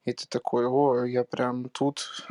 и 0.04 0.12
ты 0.12 0.26
такой, 0.26 0.66
о, 0.66 1.04
я 1.04 1.22
прям 1.22 1.68
тут. 1.68 2.26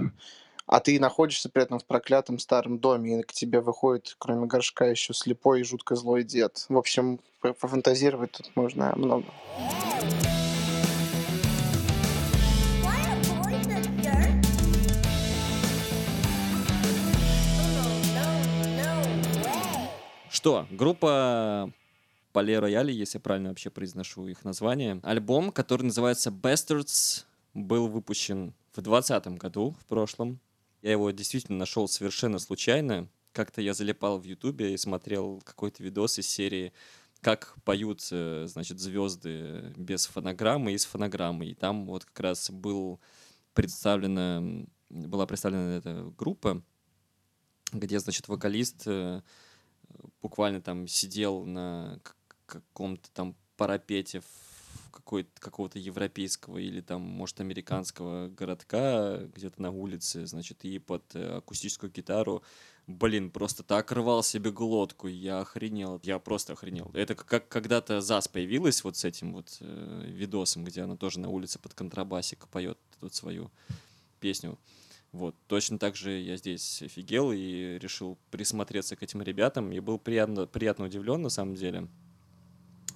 А 0.69 0.81
ты 0.81 0.99
находишься 0.99 1.47
при 1.47 1.63
этом 1.63 1.79
в 1.79 1.85
проклятом 1.85 2.39
старом 2.39 2.79
доме, 2.79 3.21
и 3.21 3.23
к 3.23 3.31
тебе 3.31 3.61
выходит, 3.61 4.17
кроме 4.19 4.47
горшка, 4.47 4.83
еще 4.87 5.13
слепой 5.13 5.61
и 5.61 5.63
жутко 5.63 5.95
злой 5.95 6.25
дед. 6.25 6.65
В 6.67 6.77
общем, 6.77 7.21
по- 7.39 7.53
пофантазировать 7.53 8.33
тут 8.33 8.51
можно 8.55 8.93
много. 8.97 9.23
Что, 20.29 20.67
группа 20.69 21.71
Palais 22.33 22.59
Royale, 22.59 22.91
если 22.91 23.19
я 23.19 23.21
правильно 23.21 23.49
вообще 23.49 23.69
произношу 23.69 24.27
их 24.27 24.43
название. 24.43 24.99
Альбом, 25.03 25.53
который 25.53 25.83
называется 25.83 26.29
Bastards, 26.29 27.23
был 27.53 27.87
выпущен 27.87 28.53
в 28.73 28.81
2020 28.81 29.27
году, 29.39 29.73
в 29.79 29.85
прошлом. 29.85 30.41
Я 30.81 30.91
его 30.91 31.11
действительно 31.11 31.57
нашел 31.57 31.87
совершенно 31.87 32.39
случайно. 32.39 33.07
Как-то 33.33 33.61
я 33.61 33.73
залипал 33.73 34.19
в 34.19 34.23
Ютубе 34.23 34.73
и 34.73 34.77
смотрел 34.77 35.41
какой-то 35.43 35.83
видос 35.83 36.19
из 36.19 36.27
серии 36.27 36.73
как 37.21 37.55
поют, 37.63 38.07
э, 38.11 38.45
значит, 38.47 38.79
звезды 38.79 39.73
без 39.75 40.05
фонограммы 40.05 40.73
и 40.73 40.77
с 40.77 40.85
фонограммой. 40.85 41.49
И 41.49 41.55
там 41.55 41.85
вот 41.87 42.05
как 42.05 42.19
раз 42.19 42.51
был 42.51 42.99
представлена, 43.53 44.65
была 44.89 45.25
представлена 45.25 45.77
эта 45.77 46.13
группа, 46.17 46.61
где, 47.71 47.99
значит, 47.99 48.27
вокалист 48.27 48.83
э, 48.85 49.21
буквально 50.21 50.61
там 50.61 50.87
сидел 50.87 51.43
на 51.43 51.99
каком-то 52.45 53.09
там 53.11 53.35
парапете 53.57 54.21
в 54.21 54.46
какого-то 55.03 55.79
европейского 55.79 56.57
или 56.57 56.81
там, 56.81 57.01
может, 57.01 57.39
американского 57.39 58.27
городка 58.27 59.17
где-то 59.35 59.61
на 59.61 59.71
улице, 59.71 60.25
значит, 60.25 60.63
и 60.65 60.79
под 60.79 61.15
э, 61.15 61.37
акустическую 61.37 61.91
гитару, 61.91 62.43
блин, 62.87 63.31
просто 63.31 63.63
так 63.63 63.91
рвал 63.91 64.23
себе 64.23 64.51
глотку, 64.51 65.07
я 65.07 65.39
охренел, 65.39 65.99
я 66.03 66.19
просто 66.19 66.53
охренел. 66.53 66.89
Это 66.93 67.15
как 67.15 67.47
когда-то 67.47 68.01
ЗАС 68.01 68.27
появилась 68.27 68.83
вот 68.83 68.97
с 68.97 69.05
этим 69.05 69.33
вот 69.33 69.57
э, 69.59 70.03
видосом, 70.07 70.63
где 70.63 70.81
она 70.81 70.95
тоже 70.95 71.19
на 71.19 71.29
улице 71.29 71.59
под 71.59 71.73
контрабасик 71.73 72.47
поет 72.47 72.77
тут 72.99 73.13
свою 73.13 73.51
песню. 74.19 74.57
Вот, 75.11 75.35
точно 75.47 75.79
так 75.79 75.95
же 75.95 76.11
я 76.11 76.37
здесь 76.37 76.81
офигел 76.81 77.31
и 77.31 77.79
решил 77.79 78.17
присмотреться 78.29 78.95
к 78.95 79.03
этим 79.03 79.21
ребятам. 79.21 79.71
И 79.71 79.79
был 79.79 79.97
приятно, 79.97 80.45
приятно 80.47 80.85
удивлен, 80.85 81.21
на 81.21 81.29
самом 81.29 81.55
деле, 81.55 81.87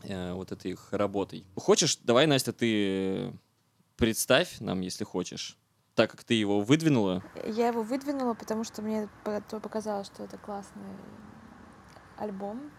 э, 0.04 0.34
вот 0.34 0.52
этой 0.52 0.72
их 0.72 0.90
работой. 0.92 1.46
Хочешь, 1.56 1.98
давай, 1.98 2.28
Настя, 2.28 2.54
ты 2.54 3.34
представь 3.98 4.60
нам, 4.60 4.82
если 4.82 5.04
хочешь. 5.04 5.58
Так 5.96 6.12
как 6.12 6.24
ты 6.24 6.34
его 6.34 6.62
выдвинула, 6.62 7.22
Я 7.46 7.68
его 7.68 7.84
выдвинула, 7.84 8.34
потому 8.34 8.64
что 8.64 8.82
мне 8.82 9.10
показалось, 9.50 10.08
что 10.08 10.24
это 10.24 10.38
классный 10.38 10.82
альбом. 12.18 12.72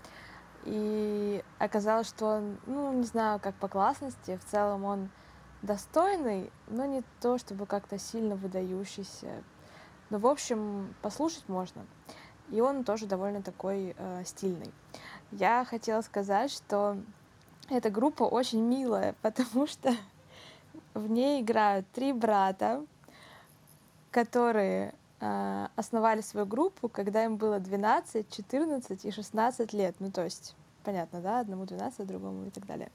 И 0.65 1.43
оказалось, 1.59 2.09
что 2.09 2.27
он, 2.27 2.59
ну, 2.67 2.93
не 2.93 3.05
знаю, 3.05 3.41
как 3.41 3.55
по 3.57 3.69
классности, 3.69 4.39
в 4.39 4.51
целом 4.51 4.85
он 4.85 5.11
достойный, 5.61 6.51
но 6.69 6.87
не 6.87 7.03
то, 7.21 7.39
чтобы 7.39 7.67
как-то 7.67 7.99
сильно 7.99 8.37
выдающийся. 8.37 9.43
Но, 10.11 10.19
в 10.19 10.27
общем, 10.27 10.95
послушать 11.03 11.49
можно. 11.49 11.87
И 12.51 12.61
он 12.61 12.85
тоже 12.85 13.07
довольно 13.07 13.43
такой 13.43 13.95
э, 13.97 14.25
стильный. 14.25 14.73
Я 15.33 15.65
хотела 15.65 16.03
сказать, 16.03 16.51
что 16.51 16.99
эта 17.71 17.91
группа 17.91 18.25
очень 18.25 18.61
милая, 18.61 19.15
потому 19.23 19.67
что 19.67 19.95
в 20.95 21.09
ней 21.09 21.43
играют 21.43 21.87
три 21.93 22.13
брата, 22.13 22.85
которые 24.11 24.95
э, 25.21 25.69
основали 25.75 26.21
свою 26.21 26.47
группу, 26.47 26.89
когда 26.89 27.25
им 27.25 27.37
было 27.37 27.59
12, 27.59 28.29
14 28.31 29.05
и 29.07 29.11
16 29.11 29.73
лет. 29.73 29.97
Ну, 30.01 30.11
то 30.11 30.23
есть, 30.23 30.55
понятно, 30.85 31.21
да, 31.21 31.41
одному 31.41 31.65
12, 31.65 32.07
другому 32.07 32.47
и 32.47 32.51
так 32.51 32.67
далее. 32.67 32.91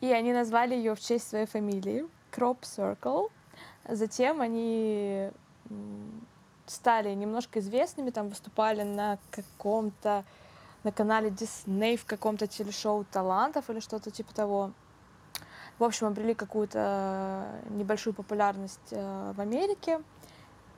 И 0.00 0.12
они 0.12 0.32
назвали 0.32 0.76
ее 0.76 0.94
в 0.94 1.00
честь 1.00 1.28
своей 1.28 1.46
фамилии 1.46 2.06
Crop 2.30 2.60
Circle. 2.60 3.30
Затем 3.88 4.40
они 4.40 5.30
стали 6.66 7.12
немножко 7.14 7.58
известными, 7.58 8.10
там 8.10 8.28
выступали 8.28 8.82
на 8.84 9.18
каком-то 9.30 10.24
на 10.88 10.92
канале 10.92 11.28
Disney 11.28 11.98
в 11.98 12.06
каком-то 12.06 12.46
телешоу 12.46 13.04
талантов 13.04 13.68
или 13.68 13.80
что-то 13.80 14.10
типа 14.10 14.34
того. 14.34 14.72
В 15.78 15.84
общем, 15.84 16.06
обрели 16.06 16.34
какую-то 16.34 17.46
небольшую 17.68 18.14
популярность 18.14 18.88
э, 18.90 19.32
в 19.36 19.40
Америке 19.40 20.00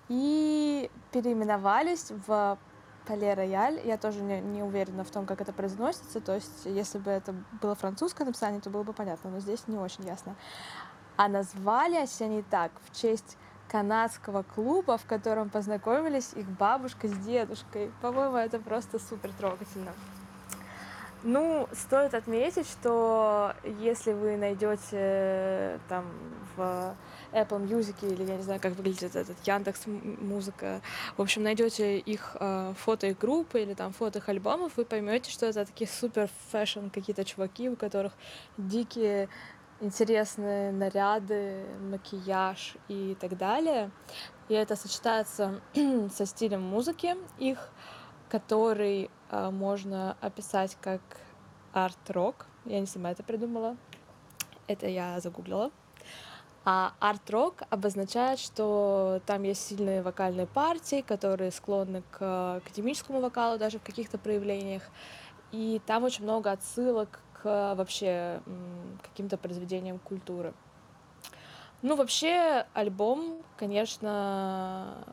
и 0.08 0.90
переименовались 1.12 2.10
в 2.26 2.58
Palais 3.06 3.36
Royal. 3.36 3.86
Я 3.86 3.96
тоже 3.98 4.20
не, 4.20 4.40
не 4.40 4.64
уверена 4.64 5.04
в 5.04 5.10
том, 5.12 5.26
как 5.26 5.40
это 5.40 5.52
произносится. 5.52 6.20
То 6.20 6.34
есть, 6.34 6.66
если 6.66 6.98
бы 6.98 7.12
это 7.12 7.32
было 7.62 7.76
французское 7.76 8.26
написание, 8.26 8.60
то 8.60 8.68
было 8.68 8.82
бы 8.82 8.92
понятно, 8.92 9.30
но 9.30 9.38
здесь 9.38 9.68
не 9.68 9.78
очень 9.78 10.04
ясно. 10.04 10.34
А 11.16 11.28
назвались 11.28 12.20
они 12.20 12.42
так 12.42 12.72
в 12.84 13.00
честь 13.00 13.38
канадского 13.70 14.42
клуба, 14.42 14.98
в 14.98 15.04
котором 15.04 15.48
познакомились 15.48 16.32
их 16.34 16.46
бабушка 16.46 17.06
с 17.06 17.12
дедушкой. 17.12 17.92
По-моему, 18.02 18.36
это 18.36 18.58
просто 18.58 18.98
супер 18.98 19.30
трогательно. 19.32 19.92
Ну, 21.22 21.68
стоит 21.72 22.14
отметить, 22.14 22.66
что 22.66 23.54
если 23.78 24.12
вы 24.12 24.38
найдете 24.38 24.88
э, 24.92 25.78
там 25.86 26.06
в 26.56 26.94
Apple 27.32 27.68
Music 27.68 28.10
или 28.10 28.24
я 28.24 28.36
не 28.36 28.42
знаю, 28.42 28.58
как 28.58 28.72
выглядит 28.72 29.14
этот 29.14 29.36
Яндекс 29.46 29.82
Музыка, 29.86 30.80
в 31.18 31.22
общем, 31.22 31.42
найдете 31.42 31.98
их 31.98 32.36
э, 32.40 32.72
фото 32.78 33.08
их 33.08 33.18
группы 33.18 33.60
или 33.60 33.74
там 33.74 33.92
фото 33.92 34.18
их 34.18 34.30
альбомов, 34.30 34.72
вы 34.76 34.86
поймете, 34.86 35.30
что 35.30 35.44
это 35.44 35.66
такие 35.66 35.88
супер 35.88 36.30
фэшн 36.50 36.88
какие-то 36.88 37.24
чуваки, 37.26 37.68
у 37.68 37.76
которых 37.76 38.14
дикие 38.56 39.28
интересные 39.80 40.72
наряды, 40.72 41.64
макияж 41.80 42.76
и 42.88 43.16
так 43.20 43.36
далее. 43.36 43.90
И 44.48 44.54
это 44.54 44.76
сочетается 44.76 45.60
со 46.12 46.26
стилем 46.26 46.62
музыки 46.62 47.16
их, 47.38 47.70
который 48.28 49.10
э, 49.30 49.50
можно 49.50 50.16
описать 50.20 50.76
как 50.80 51.00
арт-рок. 51.72 52.46
Я 52.64 52.80
не 52.80 52.86
сама 52.86 53.10
это 53.10 53.22
придумала. 53.22 53.76
Это 54.66 54.86
я 54.86 55.18
загуглила. 55.20 55.70
А 56.64 56.92
арт-рок 57.00 57.62
обозначает, 57.70 58.38
что 58.38 59.22
там 59.24 59.44
есть 59.44 59.66
сильные 59.66 60.02
вокальные 60.02 60.46
партии, 60.46 61.00
которые 61.00 61.50
склонны 61.52 62.02
к 62.10 62.56
академическому 62.56 63.20
вокалу 63.20 63.58
даже 63.58 63.78
в 63.78 63.82
каких-то 63.82 64.18
проявлениях. 64.18 64.82
И 65.52 65.80
там 65.86 66.04
очень 66.04 66.24
много 66.24 66.52
отсылок 66.52 67.20
к 67.42 67.74
вообще 67.74 68.40
каким-то 69.02 69.36
произведениям 69.36 69.98
культуры. 69.98 70.52
Ну, 71.82 71.96
вообще, 71.96 72.66
альбом, 72.74 73.42
конечно, 73.56 75.04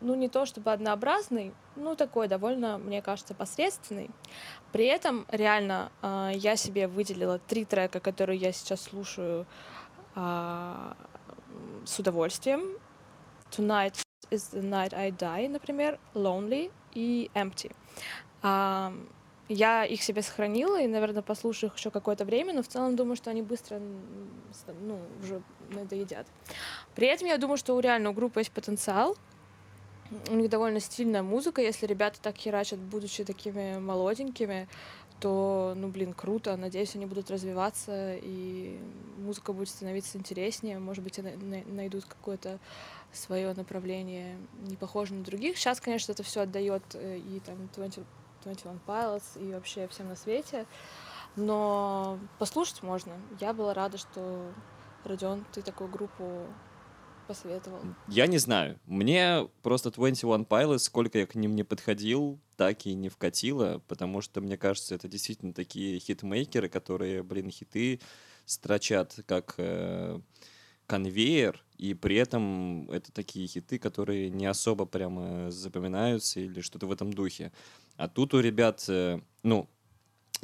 ну, 0.00 0.14
не 0.14 0.28
то 0.28 0.44
чтобы 0.44 0.72
однообразный, 0.72 1.54
ну, 1.76 1.96
такой 1.96 2.28
довольно, 2.28 2.78
мне 2.78 3.00
кажется, 3.00 3.34
посредственный. 3.34 4.10
При 4.70 4.84
этом, 4.84 5.24
реально, 5.30 5.90
а, 6.02 6.30
я 6.34 6.56
себе 6.56 6.88
выделила 6.88 7.38
три 7.38 7.64
трека, 7.64 8.00
которые 8.00 8.38
я 8.38 8.52
сейчас 8.52 8.82
слушаю 8.82 9.46
а, 10.14 10.94
с 11.86 11.98
удовольствием. 11.98 12.76
Tonight 13.50 14.02
is 14.30 14.52
the 14.52 14.62
night 14.62 14.94
I 14.94 15.10
die, 15.10 15.48
например, 15.48 15.98
Lonely 16.14 16.70
и 16.92 17.30
Empty. 17.34 17.74
Я 19.48 19.84
их 19.84 20.02
себе 20.02 20.20
сохранила 20.20 20.80
и, 20.80 20.86
наверное, 20.86 21.22
послушаю 21.22 21.70
их 21.70 21.78
еще 21.78 21.90
какое-то 21.90 22.26
время, 22.26 22.52
но 22.52 22.62
в 22.62 22.68
целом 22.68 22.96
думаю, 22.96 23.16
что 23.16 23.30
они 23.30 23.40
быстро 23.40 23.80
ну, 24.82 25.00
уже 25.22 25.42
надоедят. 25.70 26.26
При 26.94 27.06
этом 27.06 27.28
я 27.28 27.38
думаю, 27.38 27.56
что 27.56 27.74
у 27.74 27.80
реально 27.80 28.10
у 28.10 28.12
группы 28.12 28.40
есть 28.40 28.52
потенциал. 28.52 29.16
У 30.30 30.34
них 30.34 30.50
довольно 30.50 30.80
стильная 30.80 31.22
музыка. 31.22 31.62
Если 31.62 31.86
ребята 31.86 32.20
так 32.20 32.36
херачат, 32.36 32.78
будучи 32.78 33.24
такими 33.24 33.78
молоденькими, 33.78 34.68
то, 35.20 35.72
ну, 35.76 35.88
блин, 35.88 36.12
круто. 36.12 36.56
Надеюсь, 36.56 36.94
они 36.94 37.06
будут 37.06 37.30
развиваться, 37.30 38.14
и 38.16 38.78
музыка 39.18 39.52
будет 39.52 39.68
становиться 39.68 40.18
интереснее. 40.18 40.78
Может 40.78 41.02
быть, 41.02 41.18
найдут 41.18 42.04
какое-то 42.04 42.58
свое 43.12 43.52
направление, 43.54 44.36
не 44.66 44.76
похожее 44.76 45.18
на 45.18 45.24
других. 45.24 45.56
Сейчас, 45.56 45.80
конечно, 45.80 46.12
это 46.12 46.22
все 46.22 46.42
отдает 46.42 46.82
и 46.94 47.40
там 47.44 47.68
20 47.74 48.04
Twenty 48.54 48.80
Pilots 48.86 49.40
и 49.40 49.52
вообще 49.52 49.88
всем 49.88 50.08
на 50.08 50.16
свете. 50.16 50.66
Но 51.36 52.18
послушать 52.38 52.82
можно. 52.82 53.12
Я 53.40 53.52
была 53.52 53.74
рада, 53.74 53.98
что 53.98 54.52
Родион, 55.04 55.44
ты 55.52 55.62
такую 55.62 55.90
группу 55.90 56.46
посоветовал. 57.28 57.80
Я 58.08 58.26
не 58.26 58.38
знаю. 58.38 58.80
Мне 58.86 59.48
просто 59.62 59.90
21 59.90 60.42
Pilots, 60.42 60.78
сколько 60.78 61.18
я 61.18 61.26
к 61.26 61.34
ним 61.34 61.54
не 61.54 61.62
подходил, 61.62 62.40
так 62.56 62.86
и 62.86 62.94
не 62.94 63.08
вкатило, 63.08 63.82
потому 63.86 64.20
что, 64.22 64.40
мне 64.40 64.56
кажется, 64.56 64.94
это 64.94 65.06
действительно 65.06 65.52
такие 65.52 66.00
хитмейкеры, 66.00 66.68
которые, 66.68 67.22
блин, 67.22 67.50
хиты 67.50 68.00
строчат 68.46 69.20
как 69.26 69.54
э, 69.58 70.18
конвейер, 70.86 71.62
и 71.76 71.94
при 71.94 72.16
этом 72.16 72.90
это 72.90 73.12
такие 73.12 73.46
хиты, 73.46 73.78
которые 73.78 74.30
не 74.30 74.46
особо 74.46 74.86
прямо 74.86 75.50
запоминаются 75.50 76.40
или 76.40 76.62
что-то 76.62 76.86
в 76.86 76.92
этом 76.92 77.12
духе. 77.12 77.52
А 77.98 78.08
тут 78.08 78.32
у 78.32 78.40
ребят, 78.40 78.84
э, 78.88 79.20
ну, 79.42 79.68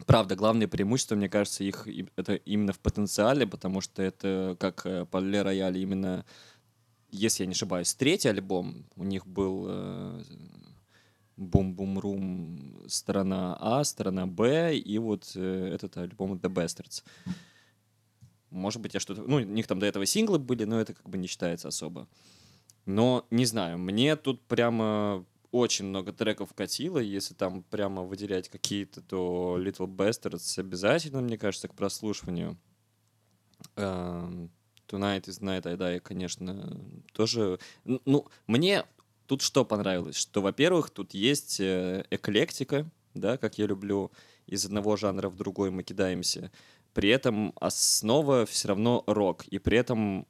Правда, 0.06 0.34
главное 0.34 0.66
преимущество, 0.66 1.14
мне 1.14 1.28
кажется, 1.28 1.62
их 1.62 1.86
это 2.16 2.34
именно 2.34 2.72
в 2.72 2.80
потенциале, 2.80 3.46
потому 3.46 3.80
что 3.80 4.02
это 4.02 4.56
как 4.58 4.84
э, 4.86 5.06
Пале 5.06 5.42
Рояль 5.42 5.78
именно, 5.78 6.24
если 7.10 7.44
я 7.44 7.46
не 7.46 7.52
ошибаюсь, 7.52 7.94
третий 7.94 8.28
альбом. 8.28 8.86
У 8.96 9.04
них 9.04 9.24
был 9.24 9.66
э, 9.68 10.22
Бум-Бум-Рум 11.36 12.82
сторона 12.88 13.56
А, 13.60 13.84
сторона 13.84 14.26
Б, 14.26 14.76
и 14.76 14.98
вот 14.98 15.30
э, 15.36 15.70
этот 15.72 15.96
альбом 15.96 16.34
The 16.34 16.52
Bastards. 16.52 17.04
Может 18.50 18.82
быть, 18.82 18.94
я 18.94 19.00
что-то... 19.00 19.22
Ну, 19.22 19.36
у 19.36 19.40
них 19.40 19.68
там 19.68 19.78
до 19.78 19.86
этого 19.86 20.06
синглы 20.06 20.40
были, 20.40 20.64
но 20.64 20.80
это 20.80 20.94
как 20.94 21.08
бы 21.08 21.18
не 21.18 21.28
считается 21.28 21.68
особо. 21.68 22.08
Но, 22.84 23.26
не 23.30 23.46
знаю, 23.46 23.78
мне 23.78 24.16
тут 24.16 24.42
прямо 24.42 25.24
очень 25.54 25.84
много 25.84 26.12
треков 26.12 26.52
катило. 26.52 26.98
Если 26.98 27.32
там 27.32 27.62
прямо 27.62 28.02
выделять 28.02 28.48
какие-то, 28.48 29.00
то 29.00 29.56
Little 29.56 29.86
Bastards 29.86 30.58
обязательно, 30.58 31.20
мне 31.20 31.38
кажется, 31.38 31.68
к 31.68 31.74
прослушиванию. 31.74 32.58
Эм, 33.76 34.50
Tonight 34.88 35.26
is 35.26 35.40
Night 35.40 35.66
I 35.68 35.76
Die, 35.76 36.00
конечно, 36.00 36.76
тоже... 37.12 37.60
Ну, 37.84 38.26
мне 38.48 38.84
тут 39.28 39.42
что 39.42 39.64
понравилось? 39.64 40.16
Что, 40.16 40.42
во-первых, 40.42 40.90
тут 40.90 41.14
есть 41.14 41.60
э, 41.60 42.04
эклектика, 42.10 42.90
да, 43.14 43.36
как 43.38 43.56
я 43.56 43.66
люблю, 43.66 44.10
из 44.46 44.64
одного 44.66 44.96
жанра 44.96 45.28
в 45.28 45.36
другой 45.36 45.70
мы 45.70 45.84
кидаемся. 45.84 46.50
При 46.94 47.10
этом 47.10 47.52
основа 47.60 48.44
все 48.44 48.68
равно 48.68 49.04
рок. 49.06 49.46
И 49.46 49.58
при 49.60 49.78
этом 49.78 50.26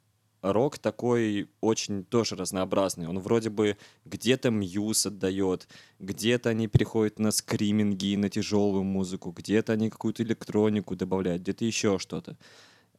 рок 0.53 0.79
такой 0.79 1.49
очень 1.61 2.05
тоже 2.05 2.37
разнообразный. 2.37 3.09
Он 3.09 3.19
вроде 3.19 3.51
бы 3.51 3.77
где-то 4.05 4.51
мьюз 4.51 5.07
отдает, 5.07 5.69
где-то 5.99 6.51
они 6.51 6.69
переходят 6.69 7.19
на 7.19 7.31
скриминги, 7.31 8.17
на 8.17 8.29
тяжелую 8.29 8.85
музыку, 8.85 9.31
где-то 9.31 9.73
они 9.73 9.91
какую-то 9.91 10.23
электронику 10.23 10.97
добавляют, 10.97 11.43
где-то 11.43 11.65
еще 11.65 11.99
что-то. 11.99 12.37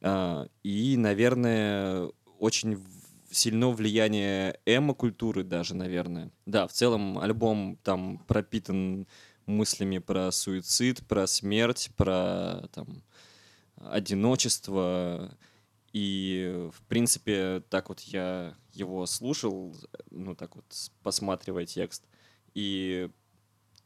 А, 0.00 0.48
И, 0.62 0.96
наверное, 0.96 2.10
очень 2.38 2.84
сильно 3.30 3.70
влияние 3.70 4.58
эмо-культуры 4.66 5.44
даже, 5.44 5.74
наверное. 5.74 6.30
Да, 6.46 6.66
в 6.66 6.72
целом 6.72 7.18
альбом 7.18 7.78
там 7.82 8.18
пропитан 8.26 9.06
мыслями 9.46 9.98
про 9.98 10.30
суицид, 10.32 11.06
про 11.06 11.26
смерть, 11.26 11.90
про 11.96 12.68
там 12.72 13.02
одиночество. 13.76 15.36
И, 15.98 16.68
в 16.74 16.82
принципе, 16.88 17.62
так 17.70 17.88
вот 17.88 18.00
я 18.00 18.54
его 18.74 19.06
слушал, 19.06 19.74
ну, 20.10 20.34
так 20.34 20.54
вот, 20.54 20.66
посматривая 21.02 21.64
текст. 21.64 22.04
И, 22.52 23.08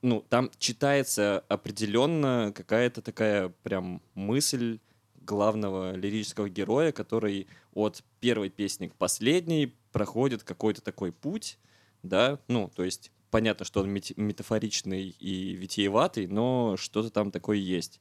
ну, 0.02 0.26
там 0.28 0.50
читается 0.58 1.44
определенно 1.48 2.52
какая-то 2.52 3.00
такая 3.00 3.50
прям 3.62 4.02
мысль 4.14 4.80
главного 5.20 5.94
лирического 5.94 6.48
героя, 6.48 6.90
который 6.90 7.46
от 7.74 8.02
первой 8.18 8.50
песни 8.50 8.88
к 8.88 8.96
последней 8.96 9.72
проходит 9.92 10.42
какой-то 10.42 10.82
такой 10.82 11.12
путь, 11.12 11.60
да, 12.02 12.40
ну, 12.48 12.72
то 12.74 12.82
есть 12.82 13.12
понятно, 13.30 13.64
что 13.64 13.82
он 13.82 13.88
мет- 13.88 14.16
метафоричный 14.16 15.10
и 15.10 15.52
витиеватый, 15.54 16.26
но 16.26 16.76
что-то 16.76 17.10
там 17.10 17.30
такое 17.30 17.58
есть. 17.58 18.00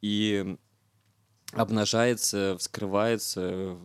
И 0.00 0.56
обнажается, 1.52 2.56
вскрывается, 2.58 3.78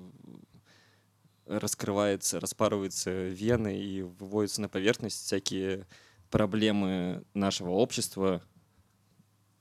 раскрывается, 1.45 2.39
распарываются 2.39 3.11
вены 3.28 3.80
и 3.80 4.01
выводятся 4.01 4.61
на 4.61 4.70
поверхность. 4.70 5.26
Всякие 5.26 5.88
проблемы 6.30 7.24
нашего 7.34 7.72
общества, 7.72 8.41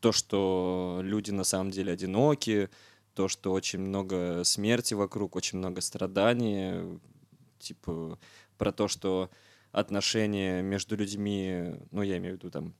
то, 0.00 0.12
что 0.12 1.00
люди 1.02 1.30
на 1.30 1.44
самом 1.44 1.70
деле 1.70 1.92
одиноки, 1.92 2.70
то, 3.14 3.28
что 3.28 3.52
очень 3.52 3.80
много 3.80 4.42
смерти 4.44 4.94
вокруг, 4.94 5.36
очень 5.36 5.58
много 5.58 5.80
страданий, 5.80 7.00
типа 7.58 8.18
про 8.58 8.72
то, 8.72 8.88
что 8.88 9.30
отношения 9.72 10.62
между 10.62 10.96
людьми, 10.96 11.74
ну, 11.90 12.02
я 12.02 12.18
имею 12.18 12.34
в 12.34 12.38
виду 12.38 12.50
там 12.50 12.74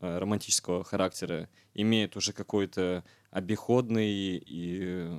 э, 0.00 0.18
романтического 0.18 0.84
характера, 0.84 1.48
имеют 1.74 2.16
уже 2.16 2.32
какой-то 2.32 3.04
обиходный 3.32 4.36
и 4.36 5.10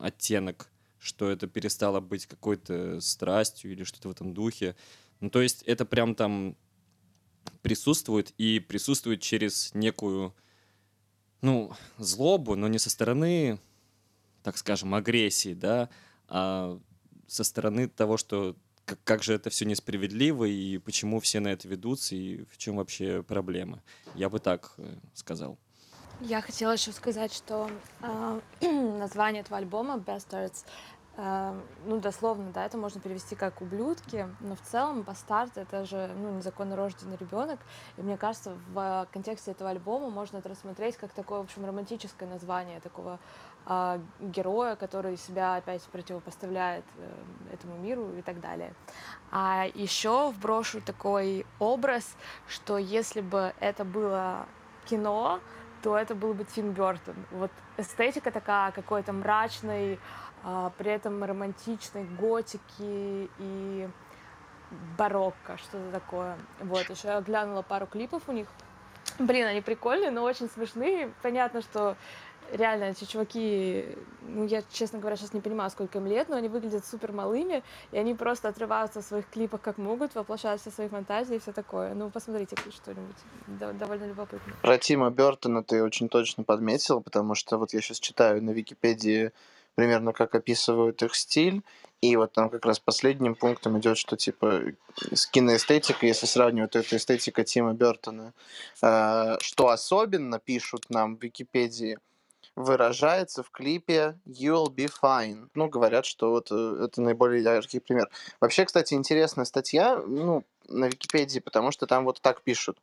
оттенок, 0.00 0.70
что 0.98 1.30
это 1.30 1.46
перестало 1.46 2.00
быть 2.00 2.26
какой-то 2.26 3.00
страстью 3.00 3.70
или 3.70 3.84
что-то 3.84 4.08
в 4.08 4.12
этом 4.12 4.34
духе. 4.34 4.74
Ну, 5.20 5.30
то 5.30 5.40
есть 5.40 5.62
это 5.62 5.84
прям 5.84 6.14
там 6.14 6.56
присутствует 7.62 8.32
и 8.38 8.60
присутствует 8.60 9.20
через 9.20 9.72
некую, 9.74 10.34
ну, 11.42 11.72
злобу, 11.98 12.56
но 12.56 12.66
не 12.66 12.78
со 12.78 12.90
стороны, 12.90 13.60
так 14.42 14.56
скажем, 14.56 14.94
агрессии, 14.94 15.54
да, 15.54 15.90
а 16.28 16.80
со 17.26 17.44
стороны 17.44 17.88
того, 17.88 18.16
что 18.16 18.56
как, 18.86 19.02
как 19.04 19.22
же 19.22 19.34
это 19.34 19.50
все 19.50 19.64
несправедливо 19.66 20.44
и 20.44 20.78
почему 20.78 21.20
все 21.20 21.40
на 21.40 21.48
это 21.48 21.68
ведутся 21.68 22.14
и 22.14 22.44
в 22.44 22.56
чем 22.56 22.76
вообще 22.76 23.22
проблема. 23.22 23.82
Я 24.14 24.30
бы 24.30 24.38
так 24.38 24.74
э, 24.78 24.96
сказал. 25.12 25.58
Я 26.20 26.40
хотела 26.40 26.72
еще 26.72 26.92
сказать, 26.92 27.32
что 27.32 27.70
а, 28.00 28.40
название 28.62 29.42
этого 29.42 29.58
альбома 29.58 29.96
Bastards, 29.96 30.64
а, 31.18 31.54
ну, 31.84 32.00
дословно, 32.00 32.52
да, 32.52 32.64
это 32.64 32.78
можно 32.78 33.02
перевести 33.02 33.34
как 33.34 33.60
ублюдки, 33.60 34.26
но 34.40 34.54
в 34.54 34.60
целом 34.62 35.02
бастард 35.02 35.58
это 35.58 35.84
же, 35.84 36.10
ну, 36.16 36.32
незаконно 36.32 36.74
рожденный 36.74 37.18
ребенок. 37.18 37.60
И 37.98 38.02
мне 38.02 38.16
кажется, 38.16 38.56
в 38.72 39.06
контексте 39.12 39.50
этого 39.50 39.68
альбома 39.68 40.08
можно 40.08 40.38
это 40.38 40.48
рассмотреть 40.48 40.96
как 40.96 41.12
такое, 41.12 41.40
в 41.40 41.44
общем, 41.44 41.66
романтическое 41.66 42.28
название 42.28 42.80
такого 42.80 43.18
а, 43.66 44.00
героя, 44.20 44.74
который 44.74 45.18
себя 45.18 45.56
опять 45.56 45.82
противопоставляет 45.82 46.84
э, 46.96 47.54
этому 47.54 47.76
миру 47.76 48.12
и 48.16 48.22
так 48.22 48.40
далее. 48.40 48.74
А 49.30 49.66
еще 49.74 50.30
вброшу 50.30 50.80
такой 50.80 51.44
образ, 51.58 52.16
что 52.48 52.78
если 52.78 53.20
бы 53.20 53.52
это 53.60 53.84
было 53.84 54.46
кино, 54.86 55.40
то 55.82 55.96
это 55.96 56.14
был 56.14 56.34
бы 56.34 56.44
Тим 56.44 56.72
Бертон. 56.72 57.14
Вот 57.30 57.50
эстетика 57.76 58.30
такая 58.30 58.72
какой-то 58.72 59.12
мрачной, 59.12 59.98
а, 60.42 60.70
при 60.78 60.92
этом 60.92 61.22
романтичной 61.22 62.04
готики 62.04 63.30
и 63.38 63.88
барокко, 64.98 65.56
что-то 65.58 65.90
такое. 65.92 66.36
Вот, 66.60 66.88
еще 66.88 67.08
я 67.08 67.20
глянула 67.20 67.62
пару 67.62 67.86
клипов 67.86 68.22
у 68.28 68.32
них. 68.32 68.48
Блин, 69.18 69.46
они 69.46 69.60
прикольные, 69.60 70.10
но 70.10 70.22
очень 70.22 70.48
смешные. 70.48 71.12
Понятно, 71.22 71.62
что 71.62 71.96
реально 72.52 72.84
эти 72.84 73.04
чуваки, 73.04 73.84
ну, 74.22 74.46
я, 74.46 74.62
честно 74.72 74.98
говоря, 74.98 75.16
сейчас 75.16 75.32
не 75.32 75.40
понимаю, 75.40 75.70
сколько 75.70 75.98
им 75.98 76.06
лет, 76.06 76.28
но 76.28 76.36
они 76.36 76.48
выглядят 76.48 76.86
супер 76.86 77.12
малыми, 77.12 77.62
и 77.92 77.98
они 77.98 78.14
просто 78.14 78.48
отрываются 78.48 79.00
в 79.00 79.04
своих 79.04 79.28
клипах 79.28 79.60
как 79.60 79.78
могут, 79.78 80.14
воплощают 80.14 80.60
все 80.60 80.70
свои 80.70 80.88
фантазии 80.88 81.36
и 81.36 81.38
все 81.38 81.52
такое. 81.52 81.94
Ну, 81.94 82.10
посмотрите 82.10 82.56
что-нибудь. 82.70 83.16
Дов- 83.46 83.76
довольно 83.78 84.04
любопытно. 84.04 84.52
Про 84.62 84.78
Тима 84.78 85.10
Бертона 85.10 85.62
ты 85.62 85.82
очень 85.82 86.08
точно 86.08 86.44
подметил, 86.44 87.00
потому 87.00 87.34
что 87.34 87.58
вот 87.58 87.72
я 87.72 87.80
сейчас 87.80 88.00
читаю 88.00 88.42
на 88.42 88.50
Википедии 88.50 89.32
примерно 89.74 90.12
как 90.12 90.34
описывают 90.34 91.02
их 91.02 91.14
стиль, 91.14 91.62
и 92.00 92.16
вот 92.16 92.32
там 92.32 92.50
как 92.50 92.64
раз 92.66 92.78
последним 92.78 93.34
пунктом 93.34 93.78
идет, 93.78 93.98
что 93.98 94.16
типа 94.16 94.62
с 95.12 95.26
киноэстетикой, 95.26 96.08
если 96.08 96.26
сравнивать, 96.26 96.70
то 96.72 96.78
это 96.78 96.96
эстетика 96.96 97.44
Тима 97.44 97.72
Бертона. 97.74 98.32
Э, 98.82 99.36
Что 99.40 99.68
особенно, 99.68 100.38
пишут 100.38 100.86
нам 100.88 101.16
в 101.16 101.22
Википедии, 101.22 101.98
выражается 102.56 103.42
в 103.42 103.50
клипе 103.50 104.18
You'll 104.26 104.68
Be 104.74 104.90
Fine. 105.02 105.48
Ну, 105.54 105.68
говорят, 105.68 106.06
что 106.06 106.30
вот 106.30 106.48
э, 106.50 106.84
это 106.84 107.02
наиболее 107.02 107.42
яркий 107.42 107.80
пример. 107.80 108.08
Вообще, 108.40 108.64
кстати, 108.64 108.94
интересная 108.94 109.44
статья 109.44 110.02
ну, 110.04 110.42
на 110.66 110.86
Википедии, 110.86 111.38
потому 111.38 111.70
что 111.70 111.86
там 111.86 112.04
вот 112.04 112.20
так 112.20 112.42
пишут 112.42 112.78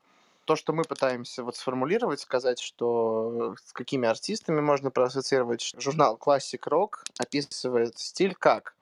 то, 0.46 0.56
что 0.56 0.74
мы 0.74 0.84
пытаемся 0.84 1.44
вот 1.44 1.56
сформулировать, 1.56 2.20
сказать, 2.20 2.60
что 2.60 3.56
с 3.66 3.74
какими 3.74 4.08
артистами 4.08 4.62
можно 4.62 4.92
проассоциировать, 4.92 5.74
журнал 5.78 6.20
Classic 6.22 6.60
Rock 6.60 6.98
описывает 7.18 7.98
стиль 7.98 8.36
как 8.36 8.76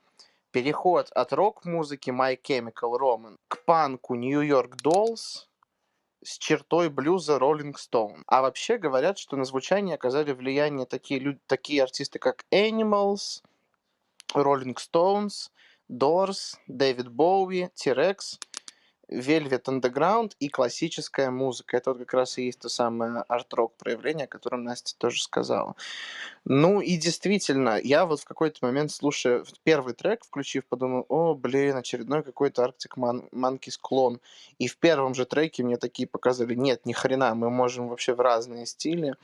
переход 0.51 1.09
от 1.11 1.33
рок-музыки 1.33 2.09
My 2.09 2.37
Chemical 2.41 2.99
Romance 2.99 3.37
к 3.47 3.63
панку 3.63 4.15
New 4.15 4.41
York 4.41 4.75
Dolls 4.83 5.45
с 6.23 6.37
чертой 6.37 6.89
блюза 6.89 7.37
Rolling 7.37 7.73
Stone. 7.73 8.23
А 8.27 8.41
вообще 8.41 8.77
говорят, 8.77 9.17
что 9.17 9.37
на 9.37 9.45
звучание 9.45 9.95
оказали 9.95 10.31
влияние 10.31 10.85
такие, 10.85 11.19
люди, 11.19 11.39
такие 11.47 11.83
артисты, 11.83 12.19
как 12.19 12.45
Animals, 12.51 13.43
Rolling 14.33 14.75
Stones, 14.75 15.49
Doors, 15.89 16.57
Дэвид 16.67 17.09
Боуи, 17.09 17.69
T-Rex, 17.75 18.39
Velvet 19.11 19.63
Underground 19.65 20.33
и 20.39 20.49
классическая 20.49 21.29
музыка. 21.29 21.77
Это 21.77 21.91
вот 21.91 21.99
как 21.99 22.13
раз 22.13 22.37
и 22.37 22.45
есть 22.45 22.59
то 22.59 22.69
самое 22.69 23.23
арт-рок 23.27 23.73
проявление, 23.77 24.25
о 24.25 24.27
котором 24.27 24.63
Настя 24.63 24.95
тоже 24.97 25.21
сказала. 25.21 25.75
Ну 26.45 26.81
и 26.81 26.97
действительно, 26.97 27.79
я 27.81 28.05
вот 28.05 28.21
в 28.21 28.25
какой-то 28.25 28.65
момент, 28.65 28.91
слушая 28.91 29.43
первый 29.63 29.93
трек, 29.93 30.23
включив, 30.23 30.65
подумал, 30.65 31.05
о, 31.09 31.35
блин, 31.35 31.75
очередной 31.75 32.23
какой-то 32.23 32.63
Arctic 32.63 32.97
Man- 32.97 33.29
Monkeys 33.31 33.77
клон. 33.79 34.19
И 34.57 34.67
в 34.67 34.77
первом 34.77 35.13
же 35.13 35.25
треке 35.25 35.63
мне 35.63 35.77
такие 35.77 36.07
показали, 36.07 36.55
нет, 36.55 36.85
ни 36.85 36.93
хрена, 36.93 37.35
мы 37.35 37.49
можем 37.49 37.89
вообще 37.89 38.13
в 38.13 38.19
разные 38.19 38.65
стили 38.65 39.15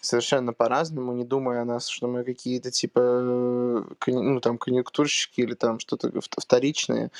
совершенно 0.00 0.52
по-разному, 0.52 1.12
не 1.12 1.24
думая 1.24 1.62
о 1.62 1.64
нас, 1.64 1.88
что 1.88 2.06
мы 2.08 2.24
какие-то 2.24 2.70
типа, 2.70 3.00
э, 3.00 3.82
ну 4.06 4.40
там, 4.40 4.58
конъюнктурщики 4.58 5.40
или 5.40 5.54
там 5.54 5.78
что-то 5.78 6.08
вт- 6.08 6.40
вторичные. 6.40 7.10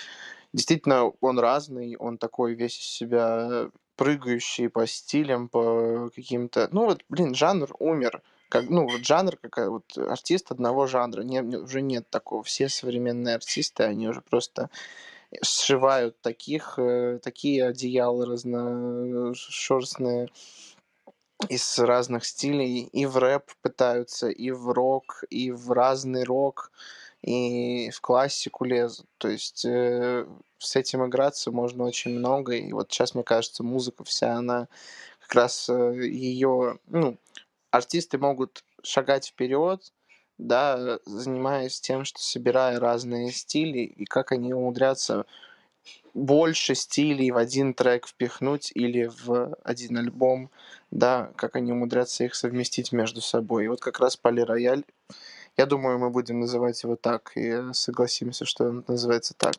Действительно, 0.55 1.12
он 1.20 1.38
разный, 1.40 1.96
он 1.96 2.16
такой 2.16 2.55
весь 2.55 2.78
из 2.78 2.86
себя 2.86 3.70
прыгающий 3.96 4.68
по 4.68 4.86
стилям, 4.86 5.48
по 5.48 6.11
каким-то... 6.14 6.68
Ну 6.70 6.84
вот, 6.84 7.02
блин, 7.09 7.34
жанр 7.34 7.74
умер. 7.80 8.22
Как, 8.50 8.70
ну, 8.70 8.88
вот 8.88 9.05
жанр, 9.05 9.36
как 9.36 9.68
вот 9.68 9.98
артист 9.98 10.52
одного 10.52 10.86
жанра. 10.86 11.22
Не- 11.22 11.42
уже 11.42 11.82
нет 11.82 12.09
такого. 12.09 12.44
Все 12.44 12.68
современные 12.68 13.34
артисты, 13.34 13.82
они 13.82 14.09
уже 14.09 14.20
просто 14.20 14.70
сшивают 15.42 16.20
таких, 16.20 16.78
э, 16.78 17.18
такие 17.20 17.66
одеяла 17.66 18.24
разношерстные 18.24 20.28
из 21.48 21.78
разных 21.80 22.24
стилей. 22.24 22.82
И 22.92 23.07
в 23.07 23.16
рэп 23.16 23.50
пытаются, 23.61 24.28
и 24.28 24.52
в 24.52 24.70
рок, 24.70 25.24
и 25.30 25.50
в 25.50 25.72
разный 25.72 26.22
рок, 26.22 26.70
и 27.24 27.90
в 27.90 28.00
классику 28.02 28.64
лезут. 28.64 29.06
То 29.18 29.28
есть 29.28 29.64
э, 29.64 30.26
с 30.58 30.76
этим 30.76 31.06
играться 31.06 31.50
можно 31.50 31.84
очень 31.84 32.18
много. 32.18 32.52
И 32.52 32.72
вот 32.72 32.92
сейчас, 32.92 33.14
мне 33.14 33.24
кажется, 33.24 33.62
музыка 33.62 34.04
вся, 34.04 34.34
она 34.34 34.68
как 35.20 35.34
раз 35.34 35.68
ее... 35.70 36.78
Ну, 36.88 37.16
артисты 37.70 38.18
могут 38.18 38.62
шагать 38.82 39.28
вперед, 39.28 39.92
да, 40.36 40.98
занимаясь 41.06 41.80
тем, 41.80 42.04
что 42.04 42.20
собирая 42.20 42.78
разные 42.78 43.32
стили, 43.32 43.78
и 43.78 44.04
как 44.04 44.32
они 44.32 44.52
умудрятся 44.52 45.24
больше 46.12 46.74
стилей 46.74 47.30
в 47.30 47.38
один 47.38 47.72
трек 47.74 48.06
впихнуть 48.06 48.70
или 48.74 49.10
в 49.24 49.54
один 49.64 49.96
альбом, 49.96 50.50
да, 50.90 51.32
как 51.36 51.56
они 51.56 51.72
умудрятся 51.72 52.24
их 52.24 52.34
совместить 52.34 52.92
между 52.92 53.20
собой. 53.20 53.64
И 53.64 53.68
вот 53.68 53.80
как 53.80 53.98
раз 53.98 54.16
Пали 54.16 54.42
Рояль, 54.42 54.84
я 55.57 55.66
думаю, 55.66 55.98
мы 55.98 56.11
будем 56.11 56.40
называть 56.40 56.82
его 56.82 56.96
так, 56.96 57.32
и 57.36 57.72
согласимся, 57.72 58.44
что 58.44 58.64
он 58.64 58.84
называется 58.88 59.34
так. 59.36 59.55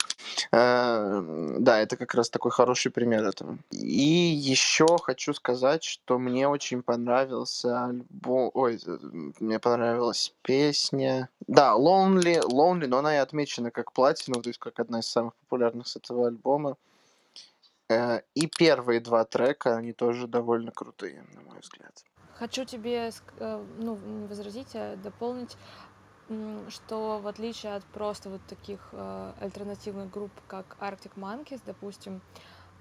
Э, 0.52 1.22
Да, 1.60 1.80
это 1.80 1.98
как 1.98 2.14
раз 2.16 2.30
такой 2.30 2.52
хороший 2.52 2.92
пример 2.92 3.24
этого. 3.24 3.58
И 3.72 4.34
еще 4.54 4.98
хочу 5.02 5.34
сказать, 5.34 5.84
что 5.84 6.20
мне 6.20 6.48
очень 6.48 6.82
понравился 6.84 7.86
альбом... 7.86 8.52
Ой, 8.54 8.80
э, 8.86 8.98
мне 9.40 9.60
понравилась 9.60 10.34
песня. 10.42 11.30
Да, 11.48 11.76
Lonely, 11.78 12.42
Lonely, 12.42 12.88
но 12.88 12.98
она 12.98 13.16
и 13.16 13.20
отмечена 13.20 13.72
как 13.72 13.92
платина, 13.94 14.42
то 14.42 14.50
есть 14.50 14.60
как 14.60 14.80
одна 14.80 15.00
из 15.00 15.08
самых 15.08 15.34
популярных 15.36 15.88
с 15.88 15.96
этого 15.96 16.28
альбома. 16.28 16.76
Э, 17.90 18.22
И 18.34 18.48
первые 18.48 19.00
два 19.00 19.26
трека, 19.26 19.78
они 19.78 19.94
тоже 19.94 20.28
довольно 20.28 20.72
крутые, 20.72 21.26
на 21.34 21.42
мой 21.42 21.60
взгляд. 21.60 22.04
Хочу 22.34 22.66
тебе 22.66 23.12
э, 23.40 23.66
ну, 23.78 24.00
возразить, 24.28 24.76
а 24.76 24.96
дополнить, 24.98 25.56
что 26.70 27.20
в 27.20 27.28
отличие 27.28 27.76
от 27.76 27.84
просто 27.86 28.30
вот 28.30 28.42
таких 28.48 28.80
э, 28.92 29.34
альтернативных 29.40 30.10
групп, 30.10 30.32
как 30.48 30.78
Arctic 30.80 31.12
Monkeys, 31.16 31.62
допустим, 31.66 32.22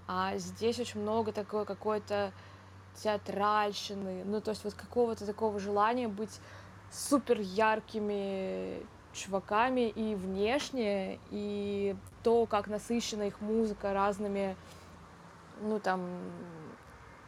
а 0.08 0.36
здесь 0.38 0.78
очень 0.80 1.00
много 1.00 1.32
такой 1.32 1.64
какой-то 1.66 2.32
театральщины, 3.02 4.24
ну 4.24 4.40
то 4.40 4.50
есть 4.50 4.64
вот 4.64 4.74
какого-то 4.74 5.26
такого 5.26 5.58
желания 5.58 6.08
быть 6.08 6.40
супер 6.90 7.40
яркими 7.40 8.82
чуваками 9.12 9.88
и 9.88 10.14
внешне, 10.14 11.18
и 11.30 11.96
то, 12.22 12.46
как 12.46 12.66
насыщена 12.68 13.24
их 13.24 13.40
музыка 13.40 13.92
разными, 13.92 14.56
ну 15.60 15.78
там, 15.80 16.00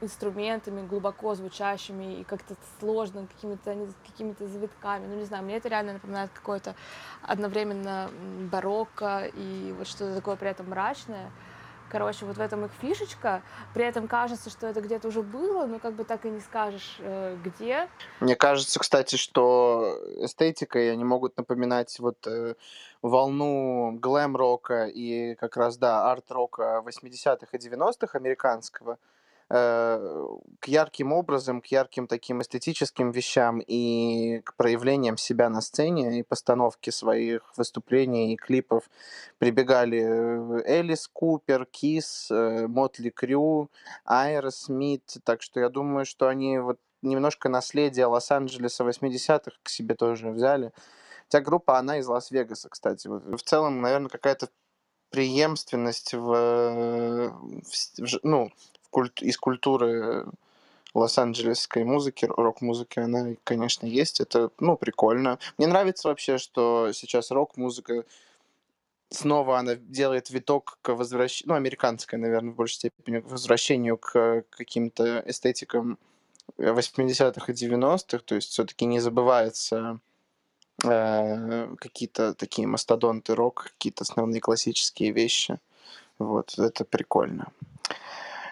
инструментами 0.00 0.86
глубоко 0.86 1.34
звучащими 1.34 2.20
и 2.20 2.24
как-то 2.24 2.54
сложно 2.80 3.26
какими-то 3.26 3.76
какими-то 4.06 4.46
завитками. 4.46 5.06
Ну, 5.06 5.16
не 5.16 5.24
знаю, 5.24 5.44
мне 5.44 5.56
это 5.56 5.68
реально 5.68 5.94
напоминает 5.94 6.30
какое-то 6.32 6.74
одновременно 7.22 8.10
барокко 8.50 9.30
и 9.34 9.74
вот 9.76 9.86
что-то 9.86 10.14
такое 10.14 10.36
при 10.36 10.50
этом 10.50 10.68
мрачное. 10.70 11.30
Короче, 11.88 12.24
вот 12.24 12.36
в 12.36 12.40
этом 12.40 12.64
их 12.64 12.70
фишечка. 12.80 13.42
При 13.74 13.84
этом 13.84 14.08
кажется, 14.08 14.50
что 14.50 14.66
это 14.66 14.80
где-то 14.80 15.08
уже 15.08 15.22
было, 15.22 15.66
но 15.66 15.78
как 15.78 15.94
бы 15.94 16.04
так 16.04 16.24
и 16.24 16.30
не 16.30 16.40
скажешь, 16.40 16.96
э, 17.00 17.36
где. 17.44 17.88
Мне 18.20 18.36
кажется, 18.36 18.78
кстати, 18.78 19.16
что 19.16 19.98
эстетикой 20.18 20.92
они 20.92 21.04
могут 21.04 21.36
напоминать 21.36 21.98
вот 22.00 22.26
э, 22.26 22.54
волну 23.02 23.92
глэм-рока 24.00 24.86
и 24.86 25.34
как 25.36 25.56
раз, 25.56 25.76
да, 25.78 26.10
арт-рока 26.10 26.82
80-х 26.84 27.46
и 27.52 27.56
90-х 27.56 28.18
американского 28.18 28.98
к 29.48 30.66
ярким 30.66 31.12
образам, 31.12 31.60
к 31.60 31.66
ярким 31.66 32.08
таким 32.08 32.42
эстетическим 32.42 33.12
вещам 33.12 33.60
и 33.60 34.40
к 34.44 34.56
проявлениям 34.56 35.16
себя 35.16 35.48
на 35.48 35.60
сцене 35.60 36.18
и 36.18 36.22
постановке 36.24 36.90
своих 36.90 37.56
выступлений 37.56 38.34
и 38.34 38.36
клипов 38.36 38.90
прибегали 39.38 40.00
э, 40.00 40.62
Элис 40.66 41.06
Купер, 41.06 41.66
Kiss, 41.66 42.28
Mötley 42.30 43.10
Crüe, 43.10 43.70
Aerosmith. 44.04 45.18
Так 45.22 45.42
что 45.42 45.60
я 45.60 45.68
думаю, 45.68 46.06
что 46.06 46.26
они 46.26 46.58
вот 46.58 46.78
немножко 47.02 47.48
наследие 47.48 48.06
Лос-Анджелеса 48.06 48.84
80-х 48.84 49.52
к 49.62 49.68
себе 49.68 49.94
тоже 49.94 50.30
взяли. 50.30 50.72
Хотя 51.24 51.40
группа, 51.40 51.78
она 51.78 51.98
из 51.98 52.06
Лас-Вегаса, 52.06 52.68
кстати. 52.68 53.08
Вот 53.08 53.24
В 53.24 53.42
целом, 53.42 53.80
наверное, 53.80 54.08
какая-то 54.08 54.48
преемственность 55.10 56.14
в, 56.14 56.32
э, 56.32 57.28
в 57.30 58.18
ну, 58.22 58.50
культ- 58.96 59.22
из 59.22 59.36
культуры 59.36 60.24
лос-анджелесской 60.94 61.84
музыки, 61.84 62.24
рок-музыки, 62.24 63.00
она, 63.00 63.34
конечно, 63.44 63.86
есть. 63.86 64.20
Это, 64.20 64.50
ну, 64.58 64.76
прикольно. 64.78 65.38
Мне 65.58 65.66
нравится 65.66 66.08
вообще, 66.08 66.38
что 66.38 66.92
сейчас 66.94 67.30
рок-музыка 67.30 68.04
снова 69.10 69.58
она 69.58 69.74
делает 69.74 70.30
виток 70.30 70.78
к 70.80 70.94
возвращению, 70.94 71.50
ну, 71.50 71.54
американская, 71.56 72.18
наверное, 72.18 72.52
в 72.52 72.56
большей 72.56 72.76
степени, 72.76 73.20
к 73.20 73.30
возвращению 73.30 73.98
к 73.98 74.44
каким-то 74.48 75.22
эстетикам 75.26 75.98
80-х 76.56 77.52
и 77.52 77.54
90-х, 77.54 78.18
то 78.24 78.34
есть 78.34 78.50
все-таки 78.50 78.86
не 78.86 79.00
забывается 79.00 80.00
э, 80.82 81.74
какие-то 81.76 82.32
такие 82.34 82.66
мастодонты 82.66 83.34
рок, 83.34 83.72
какие-то 83.76 84.04
основные 84.04 84.40
классические 84.40 85.12
вещи. 85.12 85.58
Вот, 86.18 86.58
это 86.58 86.86
прикольно. 86.86 87.52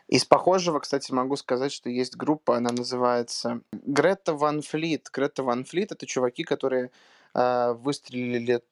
Из 0.09 0.24
похожего, 0.24 0.80
кстати, 0.80 1.12
могу 1.12 1.36
сказать, 1.36 1.72
что 1.72 1.88
есть 1.88 2.16
группа, 2.16 2.57
она 2.57 2.70
называется 2.70 3.62
Грета 3.72 4.34
Ван 4.34 4.62
Флит. 4.62 5.09
Грета 5.12 5.42
Ван 5.42 5.64
Флит— 5.64 5.92
это 5.92 6.07
чуваки, 6.07 6.44
которые 6.44 6.90
э, 7.34 7.72
выстрелили 7.72 8.38
лет 8.38 8.64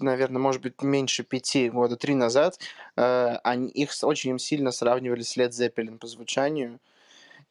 наверное, 0.00 0.40
может 0.40 0.60
быть, 0.60 0.82
меньше 0.82 1.22
пяти, 1.22 1.70
года 1.70 1.96
три 1.96 2.14
назад, 2.14 2.58
э, 2.96 3.36
они, 3.44 3.68
их 3.68 3.90
очень 4.02 4.36
сильно 4.40 4.72
сравнивали 4.72 5.22
с 5.22 5.36
Led 5.36 5.50
Zeppelin 5.50 5.98
по 5.98 6.08
звучанию. 6.08 6.80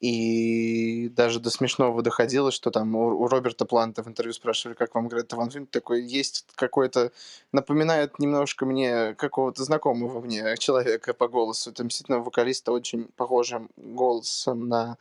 И 0.04 1.08
даже 1.16 1.40
до 1.40 1.50
смешного 1.50 2.02
доходило, 2.02 2.52
что 2.52 2.72
там 2.72 2.94
у, 2.94 3.22
у 3.22 3.28
Роберта 3.30 3.64
Планта 3.64 4.04
в 4.04 4.08
интервью 4.10 4.34
спрашивали, 4.34 4.76
как 4.76 4.94
вам 4.96 5.08
Грета 5.08 5.38
Ван 5.38 5.50
Флит, 5.50 5.72
такой, 5.72 6.04
есть 6.04 6.46
какой-то, 6.56 7.14
напоминает 7.54 8.20
немножко 8.20 8.66
мне 8.66 9.14
какого-то 9.14 9.64
знакомого 9.64 10.20
мне 10.20 10.58
человека 10.58 11.14
по 11.14 11.30
голосу. 11.30 11.72
Там 11.72 11.88
действительно 11.88 12.20
вокалиста 12.20 12.74
очень 12.74 13.06
похожим 13.16 13.70
голосом 13.78 14.68
на 14.68 14.98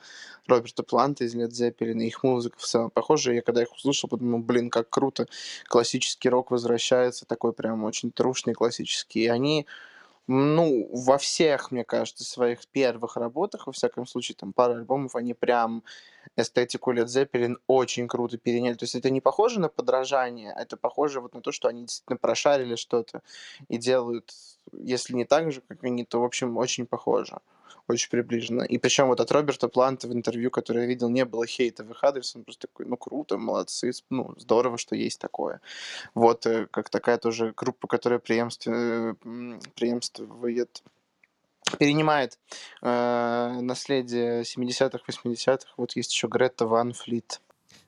Роберта 0.46 0.84
Планта 0.84 1.24
из 1.24 1.34
Zeppelin, 1.34 2.00
и 2.00 2.06
их 2.06 2.22
музыка 2.22 2.56
в 2.60 2.64
целом 2.64 2.90
похожа. 2.90 3.32
Я 3.32 3.42
когда 3.42 3.60
их 3.60 3.72
услышал, 3.72 4.08
подумал, 4.08 4.38
блин, 4.38 4.70
как 4.70 4.88
круто, 4.88 5.26
классический 5.66 6.28
рок 6.28 6.52
возвращается, 6.52 7.26
такой 7.26 7.52
прям 7.52 7.82
очень 7.82 8.12
трушный 8.12 8.54
классический. 8.54 9.24
И 9.24 9.26
они 9.26 9.66
ну, 10.28 10.88
во 10.92 11.18
всех, 11.18 11.70
мне 11.70 11.84
кажется, 11.84 12.24
своих 12.24 12.66
первых 12.68 13.16
работах, 13.16 13.66
во 13.66 13.72
всяком 13.72 14.06
случае, 14.06 14.36
там 14.38 14.52
пара 14.52 14.72
альбомов, 14.74 15.16
они 15.16 15.34
прям 15.34 15.82
эстетику 16.36 16.92
Led 16.92 17.06
Zeppelin 17.06 17.56
очень 17.66 18.08
круто 18.08 18.38
переняли. 18.38 18.74
То 18.74 18.84
есть 18.84 18.94
это 18.94 19.10
не 19.10 19.20
похоже 19.20 19.60
на 19.60 19.68
подражание, 19.68 20.54
это 20.58 20.76
похоже 20.76 21.20
вот 21.20 21.34
на 21.34 21.40
то, 21.40 21.52
что 21.52 21.68
они 21.68 21.82
действительно 21.82 22.18
прошарили 22.18 22.76
что-то 22.76 23.22
и 23.68 23.78
делают, 23.78 24.32
если 24.72 25.14
не 25.14 25.24
так 25.24 25.52
же, 25.52 25.60
как 25.68 25.84
они, 25.84 26.04
то, 26.04 26.20
в 26.20 26.24
общем, 26.24 26.56
очень 26.56 26.86
похоже. 26.86 27.38
очень 27.88 28.10
приближено. 28.10 28.64
И 28.64 28.78
причем 28.78 29.08
вот 29.08 29.20
от 29.20 29.30
Роберта 29.32 29.68
Планта 29.68 30.08
в 30.08 30.12
интервью, 30.12 30.50
которое 30.50 30.82
я 30.82 30.86
видел, 30.86 31.08
не 31.10 31.24
было 31.24 31.46
хейта 31.46 31.84
в 31.84 31.90
их 31.90 32.04
адрес. 32.04 32.36
Он 32.36 32.44
просто 32.44 32.68
такой, 32.68 32.86
ну, 32.86 32.96
круто, 32.96 33.38
молодцы, 33.38 33.90
ну, 34.10 34.34
здорово, 34.38 34.78
что 34.78 34.94
есть 34.96 35.20
такое. 35.20 35.60
Вот, 36.14 36.46
э, 36.46 36.66
как 36.70 36.90
такая 36.90 37.18
тоже 37.18 37.52
группа, 37.56 37.88
которая 37.88 38.20
м, 39.24 39.60
преемствует 39.74 40.82
перенимает 41.78 42.38
э, 42.82 43.58
наследие 43.60 44.42
70-х, 44.42 45.00
80-х. 45.06 45.72
Вот 45.76 45.96
есть 45.96 46.12
еще 46.12 46.28
Грета 46.28 46.66
Ван 46.66 46.92
Флит. 46.92 47.40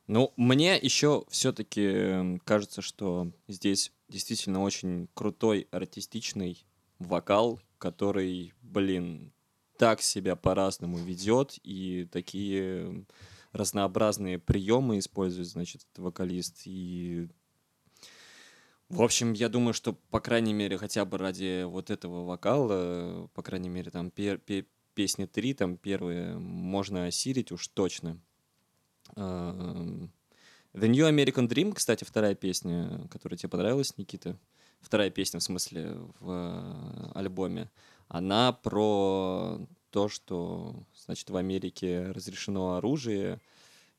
Ну, 0.07 0.32
мне 0.37 0.76
еще 0.76 1.24
все-таки 1.30 2.39
кажется, 2.45 2.82
что 2.82 3.30
здесь 3.49 3.93
действительно 4.09 4.62
очень 4.62 5.09
крутой 5.14 5.66
артистичный 5.70 6.64
вокал, 6.99 7.59
который, 7.78 8.53
блин, 8.61 9.32
так 9.78 10.03
себя 10.03 10.37
по-разному 10.37 10.99
ведет 10.99 11.59
и 11.62 12.07
такие 12.12 13.07
разнообразные 13.53 14.39
приемы 14.39 14.99
использует, 14.99 15.49
значит, 15.49 15.82
этот 15.82 16.05
вокалист. 16.05 16.62
И, 16.66 17.28
в 18.89 19.03
общем, 19.03 19.32
я 19.32 19.49
думаю, 19.49 19.74
что, 19.74 19.93
по 19.93 20.20
крайней 20.20 20.53
мере, 20.53 20.78
хотя 20.78 21.05
бы 21.05 21.18
ради 21.18 21.64
вот 21.64 21.91
этого 21.91 22.24
вокала, 22.24 23.28
по 23.35 23.43
крайней 23.43 23.68
мере, 23.68 23.91
там 23.91 24.11
пе- 24.11 24.39
пе- 24.39 24.66
песни 24.95 25.26
три, 25.26 25.55
там 25.55 25.76
первые, 25.76 26.39
можно 26.39 27.07
осилить 27.07 27.53
уж 27.53 27.68
точно. 27.68 28.20
Эм, 29.16 30.12
The 30.74 30.89
New 30.89 31.09
American 31.09 31.49
Dream, 31.49 31.72
кстати, 31.72 32.05
вторая 32.05 32.35
песня, 32.35 33.07
которая 33.11 33.39
тебе 33.39 33.49
понравилась, 33.49 33.97
Никита. 33.97 34.37
Вторая 34.80 35.11
песня, 35.11 35.41
в 35.41 35.43
смысле, 35.43 35.97
в 36.20 36.30
э, 36.30 37.11
альбоме. 37.14 37.70
Она 38.09 38.53
про 38.53 39.61
то, 39.91 40.09
что, 40.09 40.85
значит, 40.97 41.30
в 41.30 41.37
Америке 41.37 42.11
разрешено 42.11 42.74
оружие, 42.74 43.41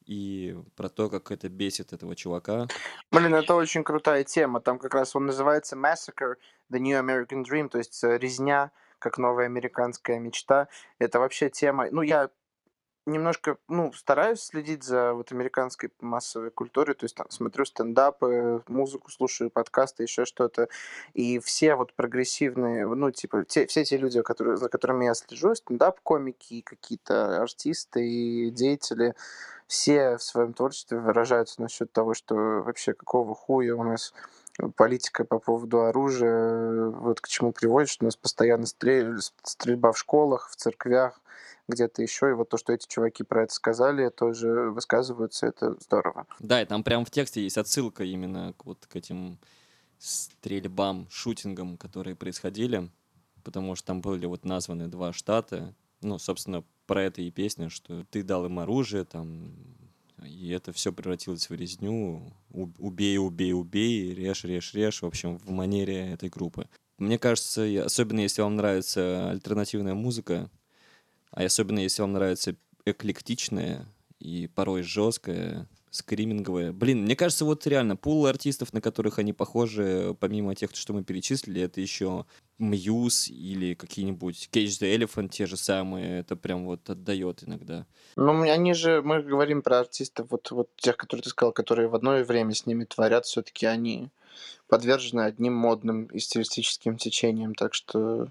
и 0.06 0.56
про 0.76 0.90
то, 0.90 1.10
как 1.10 1.32
это 1.32 1.50
бесит 1.50 1.94
этого 1.94 2.16
чувака. 2.16 2.68
Блин, 3.12 3.34
это 3.36 3.56
очень 3.56 3.84
крутая 3.84 4.24
тема. 4.24 4.62
Там 4.62 4.80
как 4.80 4.94
раз 4.94 5.16
он 5.16 5.26
называется 5.26 5.76
Massacre, 5.76 6.36
The 6.72 6.80
New 6.80 6.98
American 6.98 7.44
Dream, 7.44 7.70
то 7.70 7.78
есть 7.78 8.04
э, 8.04 8.18
резня, 8.18 8.72
как 9.00 9.18
новая 9.18 9.46
американская 9.46 10.20
мечта. 10.20 10.68
Это 11.00 11.20
вообще 11.20 11.50
тема... 11.50 11.88
Ну, 11.92 12.02
я 12.02 12.30
немножко, 13.06 13.58
ну, 13.68 13.94
стараюсь 13.94 14.42
следить 14.42 14.84
за 14.84 15.14
вот 15.14 15.32
американской 15.32 15.92
массовой 16.00 16.50
культурой, 16.50 16.96
то 16.96 17.06
есть 17.06 17.16
там 17.16 17.30
смотрю 17.30 17.66
стендапы, 17.66 18.64
музыку 18.68 19.12
слушаю, 19.12 19.50
подкасты, 19.52 20.04
еще 20.04 20.26
что-то, 20.26 20.70
и 21.14 21.40
все 21.40 21.76
вот 21.76 21.94
прогрессивные, 21.94 22.88
ну, 22.88 23.12
типа, 23.12 23.46
те, 23.46 23.68
все 23.68 23.86
те 23.86 23.98
люди, 23.98 24.22
которые, 24.22 24.58
за 24.58 24.70
которыми 24.70 25.06
я 25.06 25.14
слежу, 25.14 25.54
стендап-комики, 25.54 26.62
какие-то 26.62 27.42
артисты 27.42 28.08
и 28.08 28.50
деятели, 28.50 29.14
все 29.68 30.18
в 30.18 30.24
своем 30.24 30.54
творчестве 30.54 31.00
выражаются 31.00 31.62
насчет 31.62 31.92
того, 31.92 32.14
что 32.14 32.36
вообще 32.36 32.94
какого 32.94 33.34
хуя 33.34 33.76
у 33.76 33.84
нас 33.84 34.14
политика 34.76 35.26
по 35.26 35.40
поводу 35.40 35.82
оружия, 35.82 36.90
вот 36.90 37.20
к 37.20 37.28
чему 37.28 37.52
приводит, 37.52 37.90
что 37.90 38.06
у 38.06 38.08
нас 38.08 38.16
постоянно 38.16 38.66
стрель- 38.66 39.20
стрельба 39.44 39.92
в 39.92 39.98
школах, 39.98 40.50
в 40.50 40.56
церквях, 40.56 41.20
где-то 41.68 42.02
еще, 42.02 42.30
и 42.30 42.34
вот 42.34 42.50
то, 42.50 42.58
что 42.58 42.74
эти 42.74 42.88
чуваки 42.88 43.24
про 43.24 43.44
это 43.44 43.54
сказали, 43.54 44.10
тоже 44.10 44.70
высказываются, 44.70 45.48
это 45.48 45.76
здорово. 45.82 46.28
Да, 46.40 46.62
и 46.62 46.66
там 46.66 46.84
прям 46.84 47.06
в 47.06 47.12
тексте 47.12 47.42
есть 47.42 47.58
отсылка 47.58 48.04
именно 48.04 48.54
к 48.54 48.66
вот 48.66 48.86
к 48.86 48.96
этим 48.96 49.40
стрельбам, 49.98 51.08
шутингам, 51.10 51.78
которые 51.78 52.16
происходили, 52.16 52.90
потому 53.44 53.76
что 53.76 53.88
там 53.88 54.02
были 54.02 54.26
вот 54.26 54.46
названы 54.46 54.88
два 54.88 55.12
штата, 55.12 55.74
ну, 56.02 56.20
собственно, 56.20 56.64
про 56.86 57.04
это 57.04 57.22
и 57.22 57.32
песня, 57.32 57.70
что 57.70 58.06
ты 58.10 58.24
дал 58.24 58.46
им 58.46 58.60
оружие, 58.60 59.06
там, 59.06 59.54
и 60.24 60.50
это 60.50 60.72
все 60.72 60.94
превратилось 60.94 61.50
в 61.50 61.54
резню, 61.54 62.34
убей, 62.50 63.18
убей, 63.18 63.54
убей, 63.54 64.14
режь, 64.14 64.44
режь, 64.44 64.74
режь, 64.74 65.02
в 65.02 65.06
общем, 65.06 65.38
в 65.38 65.50
манере 65.50 66.12
этой 66.12 66.30
группы. 66.30 66.68
Мне 66.98 67.18
кажется, 67.20 67.66
особенно 67.84 68.22
если 68.22 68.42
вам 68.42 68.56
нравится 68.56 69.30
альтернативная 69.32 69.94
музыка, 69.96 70.50
а 71.32 71.44
особенно 71.44 71.80
если 71.80 72.02
вам 72.02 72.14
нравится 72.14 72.56
эклектичная 72.86 73.86
и 74.20 74.48
порой 74.48 74.84
жесткая, 74.84 75.68
скриминговая. 75.92 76.72
Блин, 76.72 77.04
мне 77.04 77.16
кажется, 77.16 77.46
вот 77.46 77.66
реально 77.68 77.96
пул 77.96 78.26
артистов, 78.26 78.74
на 78.74 78.82
которых 78.82 79.20
они 79.20 79.34
похожи, 79.34 80.16
помимо 80.20 80.56
тех, 80.56 80.76
что 80.76 80.94
мы 80.94 81.04
перечислили, 81.04 81.62
это 81.62 81.82
еще 81.82 82.26
Мьюз 82.58 83.28
или 83.28 83.74
какие-нибудь 83.74 84.50
Cage 84.52 84.80
the 84.82 84.96
Elephant, 84.96 85.30
те 85.30 85.46
же 85.46 85.58
самые. 85.58 86.20
Это 86.20 86.36
прям 86.36 86.66
вот 86.66 86.90
отдает 86.90 87.44
иногда. 87.44 87.86
Ну, 88.16 88.42
они 88.42 88.74
же, 88.74 89.02
мы 89.02 89.22
говорим 89.22 89.62
про 89.62 89.80
артистов, 89.80 90.28
вот, 90.30 90.52
вот 90.52 90.70
тех, 90.78 90.96
которые 90.96 91.24
ты 91.24 91.30
сказал, 91.30 91.52
которые 91.52 91.90
в 91.90 91.96
одно 91.96 92.14
время 92.24 92.54
с 92.54 92.66
ними 92.66 92.86
творят, 92.86 93.26
все-таки 93.26 93.66
они 93.66 94.10
подвержены 94.68 95.22
одним 95.22 95.54
модным 95.54 96.06
и 96.06 96.20
стилистическим 96.20 96.98
течениям, 96.98 97.56
так 97.56 97.74
что 97.74 98.30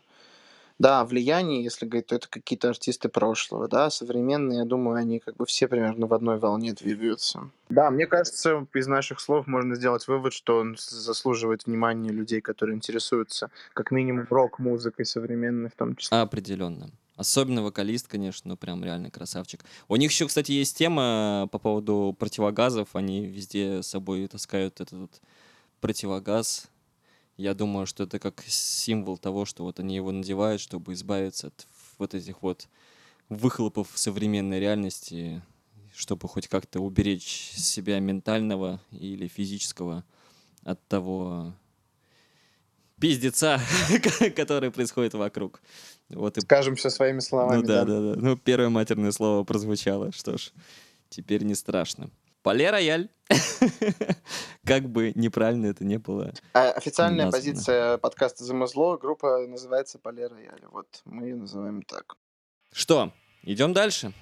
да, 0.78 1.04
влияние, 1.04 1.62
если 1.62 1.86
говорить, 1.86 2.08
то 2.08 2.16
это 2.16 2.28
какие-то 2.28 2.68
артисты 2.68 3.08
прошлого, 3.08 3.68
да, 3.68 3.90
современные, 3.90 4.58
я 4.60 4.64
думаю, 4.64 4.96
они 4.96 5.20
как 5.20 5.36
бы 5.36 5.46
все 5.46 5.68
примерно 5.68 6.06
в 6.06 6.14
одной 6.14 6.38
волне 6.38 6.72
двигаются. 6.72 7.50
Да, 7.68 7.90
мне 7.90 8.06
кажется, 8.06 8.66
из 8.74 8.86
наших 8.86 9.20
слов 9.20 9.46
можно 9.46 9.76
сделать 9.76 10.06
вывод, 10.08 10.32
что 10.32 10.58
он 10.58 10.76
заслуживает 10.78 11.66
внимания 11.66 12.10
людей, 12.10 12.40
которые 12.40 12.76
интересуются 12.76 13.50
как 13.72 13.90
минимум 13.90 14.26
рок-музыкой 14.28 15.06
современной 15.06 15.70
в 15.70 15.74
том 15.74 15.96
числе. 15.96 16.18
Определенно. 16.18 16.90
Особенно 17.16 17.62
вокалист, 17.62 18.08
конечно, 18.08 18.48
ну 18.50 18.56
прям 18.56 18.82
реально 18.82 19.10
красавчик. 19.10 19.64
У 19.86 19.94
них 19.94 20.10
еще, 20.10 20.26
кстати, 20.26 20.50
есть 20.50 20.76
тема 20.76 21.48
по 21.52 21.60
поводу 21.60 22.16
противогазов. 22.18 22.88
Они 22.94 23.24
везде 23.24 23.82
с 23.82 23.86
собой 23.86 24.26
таскают 24.26 24.80
этот 24.80 24.98
вот 24.98 25.20
противогаз. 25.80 26.68
Я 27.36 27.54
думаю, 27.54 27.86
что 27.86 28.04
это 28.04 28.18
как 28.18 28.44
символ 28.46 29.18
того, 29.18 29.44
что 29.44 29.64
вот 29.64 29.80
они 29.80 29.96
его 29.96 30.12
надевают, 30.12 30.60
чтобы 30.60 30.92
избавиться 30.92 31.48
от 31.48 31.66
вот 31.98 32.14
этих 32.14 32.42
вот 32.42 32.68
выхлопов 33.28 33.88
современной 33.94 34.60
реальности, 34.60 35.42
чтобы 35.94 36.28
хоть 36.28 36.48
как-то 36.48 36.80
уберечь 36.80 37.52
себя 37.56 37.98
ментального 37.98 38.80
или 38.92 39.26
физического 39.26 40.04
от 40.62 40.86
того 40.86 41.54
пиздеца, 43.00 43.60
который 44.36 44.70
происходит 44.70 45.14
вокруг. 45.14 45.60
Вот 46.10 46.38
и 46.38 46.40
Скажем 46.40 46.76
все 46.76 46.90
своими 46.90 47.20
словами. 47.20 47.60
ну 47.60 47.66
да, 47.66 47.84
да, 47.84 48.00
да. 48.00 48.20
Ну, 48.20 48.36
первое 48.36 48.68
матерное 48.68 49.12
слово 49.12 49.44
прозвучало. 49.44 50.12
Что 50.12 50.38
ж, 50.38 50.52
теперь 51.08 51.42
не 51.42 51.54
страшно. 51.54 52.10
Пале 52.44 52.68
Рояль. 52.70 53.08
Как 54.66 54.86
бы 54.90 55.12
неправильно 55.14 55.68
это 55.68 55.82
не 55.82 55.96
было. 55.96 56.34
А 56.52 56.72
официальная 56.72 57.30
позиция 57.30 57.96
подкаста 57.96 58.44
«Замузло» 58.44 58.98
группа 58.98 59.46
называется 59.46 59.98
«Поле 59.98 60.26
Рояль». 60.26 60.62
Вот 60.70 61.00
мы 61.06 61.24
ее 61.24 61.36
называем 61.36 61.80
так. 61.80 62.18
Что, 62.70 63.12
идем 63.44 63.72
дальше? 63.72 64.12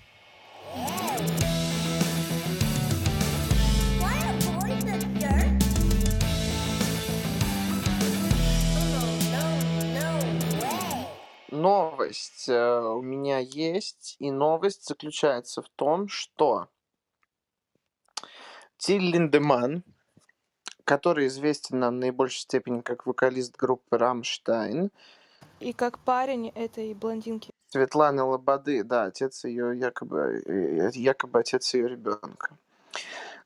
Новость 11.51 12.49
э, 12.49 12.81
у 12.83 13.03
меня 13.03 13.39
есть, 13.39 14.15
и 14.21 14.31
новость 14.31 14.87
заключается 14.87 15.61
в 15.61 15.69
том, 15.75 16.07
что 16.07 16.69
Тиль 18.83 19.13
Линдеман, 19.13 19.85
который 20.85 21.29
известен 21.29 21.79
нам 21.79 21.95
в 21.95 21.99
наибольшей 22.01 22.41
степени 22.41 22.81
как 22.81 23.07
вокалист 23.07 23.57
группы 23.57 23.97
«Рамштайн», 23.97 24.91
И 25.61 25.73
как 25.73 26.01
парень 26.01 26.49
этой 26.49 26.93
блондинки. 26.93 27.53
Светланы 27.69 28.25
Лободы, 28.25 28.83
да, 28.83 29.05
отец 29.05 29.45
ее 29.45 29.79
якобы, 29.79 30.43
э, 30.45 30.91
якобы 30.95 31.39
отец 31.39 31.75
ее 31.75 31.91
ребенка. 31.91 32.59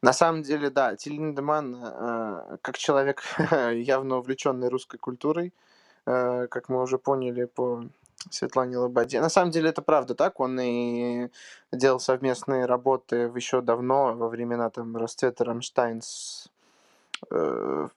На 0.00 0.14
самом 0.14 0.42
деле, 0.42 0.70
да, 0.70 0.96
Тиль 0.96 1.12
Линдеман, 1.12 1.76
э, 1.84 2.56
как 2.62 2.78
человек, 2.78 3.22
явно 3.74 4.16
увлеченный 4.16 4.70
русской 4.70 4.96
культурой, 4.96 5.52
э, 6.06 6.46
как 6.46 6.70
мы 6.70 6.80
уже 6.80 6.96
поняли 6.96 7.44
по 7.44 7.84
Светлане 8.30 8.78
Лободе. 8.78 9.20
На 9.20 9.28
самом 9.28 9.50
деле 9.50 9.70
это 9.70 9.82
правда 9.82 10.14
так. 10.14 10.40
Он 10.40 10.58
и 10.60 11.28
делал 11.72 12.00
совместные 12.00 12.66
работы 12.66 13.30
еще 13.34 13.60
давно, 13.60 14.14
во 14.14 14.28
времена 14.28 14.70
там 14.70 14.96
расцвета 14.96 15.44
Рамштайн 15.44 16.02
с 16.02 16.48
э, 17.30 17.88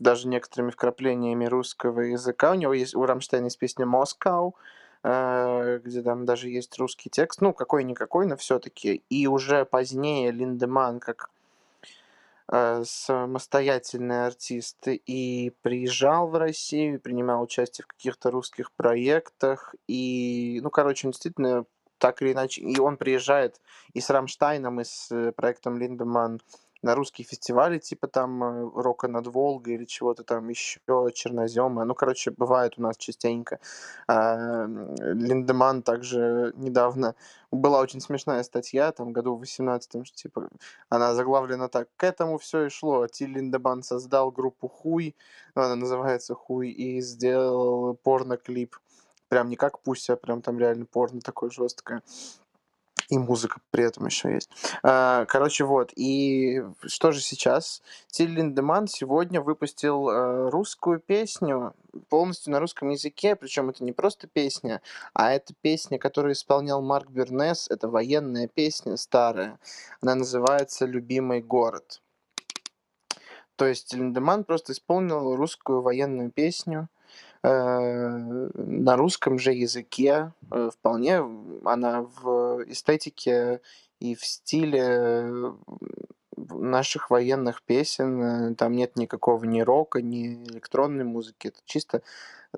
даже 0.00 0.28
некоторыми 0.28 0.70
вкраплениями 0.70 1.46
русского 1.46 2.00
языка. 2.00 2.52
У 2.52 2.54
него 2.54 2.72
есть, 2.72 2.94
у 2.94 3.04
Рамштайна 3.04 3.46
есть 3.46 3.58
песня 3.58 3.86
«Moskau», 3.86 4.54
э, 5.02 5.80
где 5.84 6.02
там 6.02 6.24
даже 6.24 6.48
есть 6.48 6.76
русский 6.78 7.10
текст, 7.10 7.40
ну, 7.40 7.52
какой-никакой, 7.52 8.26
но 8.26 8.36
все-таки. 8.36 9.02
И 9.10 9.26
уже 9.26 9.64
позднее 9.64 10.30
Линдеман, 10.30 11.00
как 11.00 11.30
самостоятельный 12.50 14.26
артист 14.26 14.86
и 14.86 15.52
приезжал 15.62 16.28
в 16.28 16.36
Россию, 16.36 17.00
принимал 17.00 17.42
участие 17.42 17.84
в 17.84 17.88
каких-то 17.88 18.30
русских 18.30 18.72
проектах. 18.72 19.74
И, 19.88 20.60
ну, 20.62 20.70
короче, 20.70 21.06
он 21.06 21.12
действительно 21.12 21.64
так 21.98 22.20
или 22.20 22.32
иначе... 22.32 22.60
И 22.60 22.78
он 22.78 22.96
приезжает 22.96 23.60
и 23.94 24.00
с 24.00 24.10
Рамштайном, 24.10 24.80
и 24.80 24.84
с 24.84 25.10
э, 25.10 25.32
проектом 25.32 25.78
Линдеман 25.78 26.40
на 26.84 26.94
русские 26.94 27.26
фестивали, 27.26 27.78
типа 27.78 28.08
там 28.08 28.44
э, 28.44 28.70
«Рока 28.74 29.08
над 29.08 29.26
Волгой» 29.26 29.74
или 29.74 29.86
чего-то 29.86 30.22
там 30.22 30.48
еще, 30.50 30.80
«Черноземы». 31.14 31.84
Ну, 31.86 31.94
короче, 31.94 32.30
бывает 32.30 32.74
у 32.76 32.82
нас 32.82 32.98
частенько. 32.98 33.58
А, 34.06 34.66
Линдеман 34.66 35.82
также 35.82 36.52
недавно... 36.56 37.14
Была 37.50 37.80
очень 37.80 38.00
смешная 38.00 38.42
статья, 38.42 38.90
там, 38.92 39.12
году 39.12 39.36
в 39.36 39.38
18 39.38 40.06
что, 40.06 40.16
типа, 40.16 40.48
она 40.88 41.14
заглавлена 41.14 41.68
так. 41.68 41.88
К 41.96 42.04
этому 42.04 42.36
все 42.36 42.66
и 42.66 42.68
шло. 42.68 43.06
Тиль 43.06 43.30
Линдеман 43.30 43.82
создал 43.82 44.30
группу 44.32 44.68
«Хуй», 44.68 45.14
ну, 45.54 45.62
она 45.62 45.76
называется 45.76 46.34
«Хуй», 46.34 46.68
и 46.68 47.00
сделал 47.00 47.94
порно-клип. 48.02 48.76
Прям 49.28 49.48
не 49.48 49.56
как 49.56 49.80
Пусть, 49.80 50.10
а 50.10 50.16
прям 50.16 50.42
там 50.42 50.58
реально 50.58 50.84
порно 50.84 51.20
такое 51.20 51.50
жесткое. 51.50 52.02
И 53.08 53.18
музыка 53.18 53.60
при 53.70 53.84
этом 53.84 54.06
еще 54.06 54.32
есть. 54.32 54.50
А, 54.82 55.24
Короче, 55.26 55.64
вот. 55.64 55.92
И 55.96 56.62
что 56.86 57.12
же 57.12 57.20
сейчас? 57.20 57.82
Тиль 58.08 58.30
Линдеман 58.30 58.86
сегодня 58.86 59.40
выпустил 59.40 60.08
э, 60.08 60.50
русскую 60.50 61.00
песню 61.00 61.74
полностью 62.08 62.52
на 62.52 62.60
русском 62.60 62.90
языке. 62.90 63.36
Причем 63.36 63.70
это 63.70 63.84
не 63.84 63.92
просто 63.92 64.26
песня, 64.26 64.80
а 65.12 65.32
это 65.32 65.54
песня, 65.60 65.98
которую 65.98 66.32
исполнял 66.32 66.82
Марк 66.82 67.10
Бернес. 67.10 67.68
Это 67.70 67.88
военная 67.88 68.48
песня 68.48 68.96
старая. 68.96 69.58
Она 70.00 70.14
называется 70.14 70.86
«Любимый 70.86 71.42
город». 71.42 72.00
То 73.56 73.66
есть 73.66 73.94
Линдеман 73.94 74.44
просто 74.44 74.72
исполнил 74.72 75.36
русскую 75.36 75.80
военную 75.80 76.30
песню 76.30 76.88
на 77.48 78.96
русском 78.96 79.38
же 79.38 79.52
языке. 79.52 80.32
Э, 80.50 80.70
Вполне 80.72 81.22
она 81.64 82.02
в 82.22 82.62
эстетике 82.66 83.60
и 84.00 84.14
в 84.14 84.24
стиле 84.24 84.80
э, 84.82 85.52
наших 86.36 87.10
военных 87.10 87.62
песен. 87.62 88.22
Э, 88.22 88.54
Там 88.54 88.72
нет 88.72 88.96
никакого 88.96 89.44
ни 89.44 89.60
рока, 89.60 90.00
ни 90.00 90.42
электронной 90.44 91.04
музыки. 91.04 91.48
Это 91.48 91.60
чисто 91.64 92.02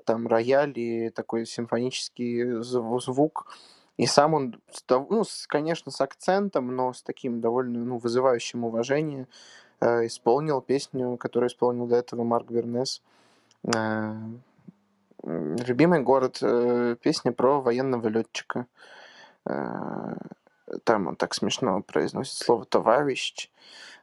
там 0.05 0.27
рояль 0.27 0.73
и 0.77 1.09
такой 1.09 1.45
симфонический 1.45 2.59
зв- 2.61 2.99
звук. 3.01 3.47
И 3.97 4.05
сам 4.05 4.35
он, 4.35 4.61
ну, 4.89 5.23
с- 5.23 5.47
конечно, 5.47 5.91
с 5.91 5.99
акцентом, 6.01 6.75
но 6.75 6.93
с 6.93 7.01
таким 7.01 7.41
довольно 7.41 7.79
ну, 7.79 7.97
вызывающим 7.97 8.63
уважение 8.63 9.27
э, 9.81 10.05
исполнил 10.05 10.61
песню, 10.61 11.17
которую 11.17 11.49
исполнил 11.49 11.87
до 11.87 11.95
этого 11.97 12.23
Марк 12.23 12.49
Бернес. 12.49 13.01
Э, 13.75 14.13
Любимый 15.23 16.01
город. 16.01 16.39
э, 16.41 16.95
Песня 17.01 17.31
про 17.31 17.61
военного 17.61 18.07
летчика. 18.07 18.65
Там 20.83 21.07
он 21.07 21.15
так 21.15 21.33
смешно 21.33 21.81
произносит 21.81 22.33
слово 22.37 22.65
товарищ, 22.65 23.49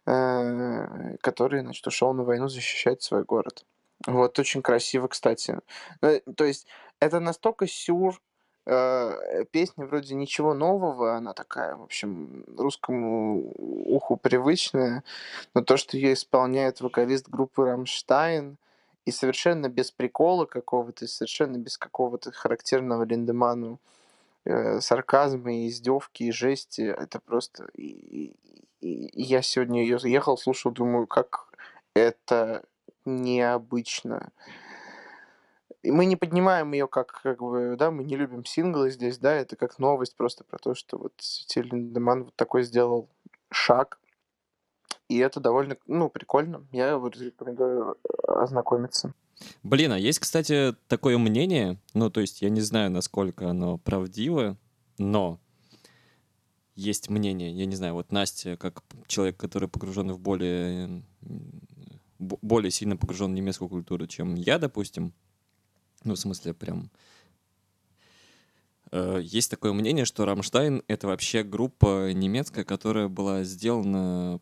э, 0.07 1.17
который, 1.21 1.61
значит, 1.61 1.87
ушел 1.87 2.15
на 2.15 2.23
войну 2.23 2.49
защищать 2.49 3.03
свой 3.03 3.23
город. 3.23 3.67
Вот, 4.07 4.39
очень 4.39 4.63
красиво, 4.63 5.09
кстати. 5.09 5.59
Э, 6.01 6.21
То 6.37 6.45
есть 6.45 6.67
это 7.01 7.21
настолько 7.21 7.67
сюр, 7.67 8.19
э, 8.67 9.45
песня 9.51 9.85
вроде 9.85 10.15
ничего 10.15 10.55
нового, 10.55 11.17
она 11.17 11.35
такая, 11.35 11.77
в 11.77 11.83
общем, 11.83 12.45
русскому 12.57 13.53
уху 13.59 14.17
привычная, 14.17 15.05
но 15.55 15.63
то, 15.63 15.77
что 15.77 15.99
ее 15.99 16.15
исполняет 16.15 16.81
вокалист 16.81 17.29
группы 17.29 17.67
«Рамштайн», 17.67 18.57
и 19.07 19.11
совершенно 19.11 19.69
без 19.69 19.91
прикола 19.91 20.47
какого-то, 20.47 21.07
совершенно 21.07 21.59
без 21.59 21.79
какого-то 21.79 22.33
характерного 22.33 23.05
Линдеману 23.05 23.79
э, 24.45 24.81
сарказма 24.81 25.55
и 25.55 25.69
издевки 25.69 26.25
и 26.25 26.33
жести, 26.33 26.83
это 26.83 27.21
просто... 27.21 27.69
И, 27.75 27.85
и- 27.85 28.37
и 28.81 29.11
я 29.23 29.41
сегодня 29.41 29.81
ее 29.83 29.99
ехал, 30.03 30.37
слушал, 30.37 30.71
думаю, 30.71 31.07
как 31.07 31.47
это 31.95 32.63
необычно. 33.07 34.31
И 35.83 35.91
мы 35.91 36.05
не 36.07 36.17
поднимаем 36.17 36.73
ее 36.73 36.87
как, 36.89 37.21
как 37.23 37.41
бы, 37.41 37.77
да, 37.79 37.91
мы 37.91 38.05
не 38.05 38.17
любим 38.17 38.45
синглы 38.45 38.91
здесь, 38.91 39.19
да, 39.19 39.35
это 39.35 39.57
как 39.57 39.79
новость 39.79 40.17
просто 40.17 40.45
про 40.45 40.59
то, 40.59 40.75
что 40.75 40.99
вот 40.99 41.13
Тиль 41.17 41.69
Линдеман 41.71 42.25
вот 42.25 42.35
такой 42.37 42.63
сделал 42.63 43.09
шаг, 43.51 43.99
и 45.09 45.19
это 45.19 45.41
довольно, 45.41 45.77
ну, 45.87 46.09
прикольно. 46.09 46.67
Я 46.73 46.97
вот 46.99 47.17
рекомендую 47.17 47.97
э, 48.05 48.33
ознакомиться. 48.33 49.15
Блин, 49.63 49.93
а 49.93 49.99
есть, 49.99 50.21
кстати, 50.21 50.75
такое 50.89 51.19
мнение, 51.19 51.79
ну, 51.93 52.11
то 52.11 52.21
есть 52.21 52.43
я 52.43 52.49
не 52.51 52.61
знаю, 52.61 52.91
насколько 52.91 53.51
оно 53.51 53.79
правдиво, 53.79 54.57
но 54.97 55.39
есть 56.77 57.11
мнение, 57.11 57.53
я 57.53 57.67
не 57.67 57.77
знаю, 57.77 57.95
вот 57.95 58.13
Настя, 58.13 58.57
как 58.57 58.83
человек, 59.07 59.37
который 59.37 59.69
погружен 59.69 60.13
в 60.13 60.19
более, 60.19 61.03
более 62.19 62.71
сильно 62.71 62.97
погружен 62.97 63.33
в 63.33 63.35
немецкую 63.35 63.69
культуру, 63.69 64.07
чем 64.07 64.35
я, 64.35 64.59
допустим, 64.59 65.13
ну, 66.05 66.15
в 66.15 66.19
смысле, 66.19 66.55
прям... 66.55 66.91
э, 68.93 69.21
Есть 69.23 69.51
такое 69.51 69.73
мнение, 69.73 70.05
что 70.05 70.25
Рамштайн— 70.25 70.83
это 70.89 71.07
вообще 71.07 71.43
группа 71.43 72.13
немецкая, 72.13 72.65
которая 72.65 73.09
была 73.09 73.43
сделана 73.45 74.41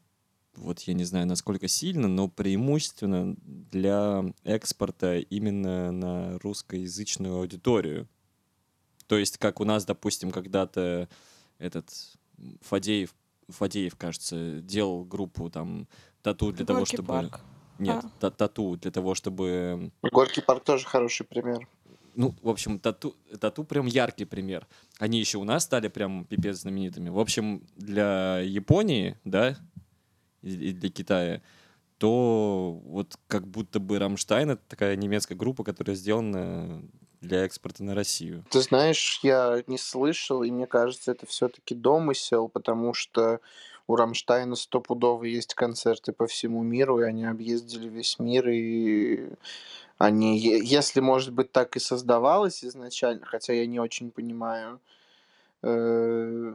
вот 0.56 0.80
я 0.80 0.94
не 0.94 1.04
знаю, 1.04 1.26
насколько 1.26 1.68
сильно, 1.68 2.08
но 2.08 2.28
преимущественно 2.28 3.34
для 3.42 4.24
экспорта 4.44 5.18
именно 5.18 5.90
на 5.92 6.38
русскоязычную 6.38 7.36
аудиторию. 7.36 8.08
То 9.06 9.16
есть, 9.16 9.38
как 9.38 9.60
у 9.60 9.64
нас, 9.64 9.84
допустим, 9.84 10.30
когда-то 10.30 11.08
этот 11.58 11.90
Фадеев, 12.62 13.14
Фадеев, 13.48 13.96
кажется, 13.96 14.60
делал 14.60 15.04
группу 15.04 15.50
там 15.50 15.88
тату 16.22 16.52
для 16.52 16.64
того, 16.64 16.84
чтобы... 16.84 17.08
парк. 17.08 17.40
Нет, 17.78 18.04
А. 18.04 18.10
та- 18.20 18.30
тату 18.30 18.76
для 18.76 18.90
того, 18.90 19.14
чтобы... 19.14 19.90
Горький 20.02 20.40
парк 20.40 20.62
тоже 20.62 20.86
хороший 20.86 21.26
пример. 21.26 21.66
Ну, 22.14 22.34
в 22.42 22.48
общем, 22.48 22.78
тату, 22.78 23.16
тату 23.40 23.64
прям 23.64 23.86
яркий 23.86 24.26
пример. 24.26 24.66
Они 24.98 25.18
еще 25.18 25.38
у 25.38 25.44
нас 25.44 25.64
стали 25.64 25.88
прям 25.88 26.24
пипец 26.26 26.60
знаменитыми. 26.60 27.08
В 27.08 27.18
общем, 27.18 27.66
для 27.76 28.38
Японии, 28.40 29.18
да, 29.24 29.56
и 30.42 30.72
для 30.72 30.90
Китая, 30.90 31.40
то 31.98 32.80
вот 32.84 33.16
как 33.28 33.46
будто 33.46 33.78
бы 33.78 33.98
Рамштайн— 33.98 34.50
это 34.52 34.62
такая 34.68 34.96
немецкая 34.96 35.36
группа, 35.36 35.62
которая 35.64 35.96
сделана 35.96 36.82
для 37.20 37.44
экспорта 37.44 37.84
на 37.84 37.94
Россию. 37.94 38.44
Ты 38.50 38.60
знаешь, 38.60 39.20
я 39.22 39.62
не 39.68 39.78
слышал, 39.78 40.42
и 40.42 40.50
мне 40.50 40.66
кажется, 40.66 41.12
это 41.12 41.26
все-таки 41.26 41.74
домысел, 41.74 42.48
потому 42.48 42.92
что 42.94 43.40
у 43.86 43.96
Рамштайна 43.96 44.56
стопудово 44.56 45.24
есть 45.24 45.54
концерты 45.54 46.12
по 46.12 46.26
всему 46.26 46.62
миру, 46.62 47.00
и 47.00 47.04
они 47.04 47.24
объездили 47.24 47.88
весь 47.88 48.18
мир, 48.18 48.48
и 48.48 49.30
они, 49.98 50.38
если, 50.38 51.00
может 51.00 51.32
быть, 51.32 51.52
так 51.52 51.76
и 51.76 51.80
создавалось 51.80 52.64
изначально, 52.64 53.24
хотя 53.26 53.52
я 53.52 53.66
не 53.66 53.78
очень 53.78 54.10
понимаю, 54.10 54.80
э, 55.62 56.54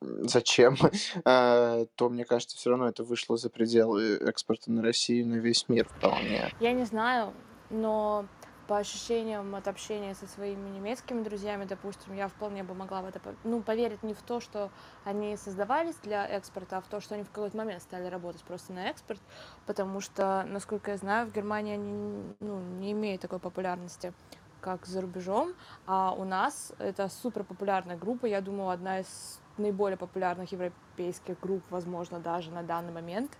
зачем, 0.00 0.76
э, 1.24 1.86
то, 1.96 2.08
мне 2.08 2.24
кажется, 2.24 2.56
все 2.56 2.70
равно 2.70 2.88
это 2.88 3.04
вышло 3.04 3.36
за 3.36 3.50
пределы 3.50 4.16
экспорта 4.16 4.70
на 4.70 4.82
Россию, 4.82 5.26
на 5.26 5.36
весь 5.36 5.68
мир 5.68 5.88
вполне. 5.88 6.52
Я 6.60 6.72
не 6.72 6.84
знаю, 6.84 7.32
но 7.70 8.26
по 8.68 8.76
ощущениям 8.76 9.54
от 9.54 9.66
общения 9.66 10.14
со 10.14 10.26
своими 10.26 10.68
немецкими 10.68 11.22
друзьями, 11.22 11.64
допустим, 11.64 12.14
я 12.14 12.28
вполне 12.28 12.62
бы 12.62 12.74
могла 12.74 13.00
в 13.00 13.06
это 13.06 13.18
ну, 13.42 13.62
поверить 13.62 14.02
не 14.02 14.12
в 14.12 14.20
то, 14.20 14.40
что 14.40 14.70
они 15.04 15.38
создавались 15.38 15.96
для 16.02 16.26
экспорта, 16.26 16.76
а 16.76 16.80
в 16.82 16.86
то, 16.86 17.00
что 17.00 17.14
они 17.14 17.24
в 17.24 17.30
какой-то 17.30 17.56
момент 17.56 17.82
стали 17.82 18.06
работать 18.08 18.42
просто 18.42 18.74
на 18.74 18.90
экспорт, 18.90 19.20
потому 19.64 20.02
что, 20.02 20.44
насколько 20.46 20.90
я 20.90 20.98
знаю, 20.98 21.26
в 21.26 21.32
Германии 21.32 21.74
они 21.74 22.34
ну, 22.40 22.60
не 22.60 22.92
имеют 22.92 23.22
такой 23.22 23.38
популярности, 23.38 24.12
как 24.60 24.84
за 24.84 25.00
рубежом, 25.00 25.54
а 25.86 26.12
у 26.12 26.24
нас 26.24 26.72
это 26.78 27.08
супер 27.08 27.44
популярная 27.44 27.96
группа, 27.96 28.26
я 28.26 28.42
думаю, 28.42 28.68
одна 28.68 29.00
из 29.00 29.40
наиболее 29.58 29.96
популярных 29.96 30.52
европейских 30.52 31.38
групп, 31.40 31.62
возможно, 31.70 32.18
даже 32.20 32.50
на 32.50 32.62
данный 32.62 32.92
момент 32.92 33.30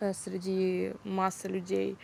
э, 0.00 0.12
среди 0.12 0.94
массы 1.04 1.48
людей. 1.48 1.96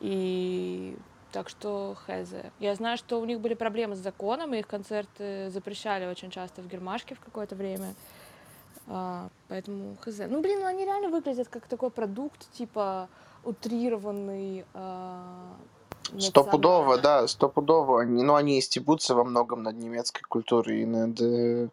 И 0.00 0.96
так 1.32 1.48
что 1.48 1.96
хз. 2.06 2.34
Я 2.60 2.74
знаю, 2.74 2.98
что 2.98 3.20
у 3.20 3.24
них 3.24 3.40
были 3.40 3.54
проблемы 3.54 3.96
с 3.96 3.98
законом, 3.98 4.54
и 4.54 4.58
их 4.58 4.66
концерты 4.66 5.48
запрещали 5.50 6.06
очень 6.06 6.30
часто 6.30 6.62
в 6.62 6.68
Гермашке 6.68 7.14
в 7.14 7.20
какое-то 7.20 7.56
время. 7.56 7.94
А, 8.86 9.28
поэтому 9.48 9.96
хз. 10.00 10.18
Ну, 10.28 10.40
блин, 10.40 10.60
ну 10.60 10.66
они 10.66 10.84
реально 10.84 11.08
выглядят 11.08 11.48
как 11.48 11.66
такой 11.66 11.90
продукт, 11.90 12.50
типа 12.52 13.08
утрированный. 13.44 14.64
а, 14.74 15.56
Стопудово, 16.18 16.96
национальный. 16.96 17.02
да, 17.02 17.28
стопудово. 17.28 18.02
Они, 18.02 18.22
ну, 18.22 18.34
они 18.34 18.58
и 18.58 18.60
стебутся 18.60 19.14
во 19.14 19.24
многом 19.24 19.62
над 19.62 19.76
немецкой 19.76 20.22
культурой 20.22 20.82
и 20.82 20.86
над 20.86 21.20
э, 21.20 21.68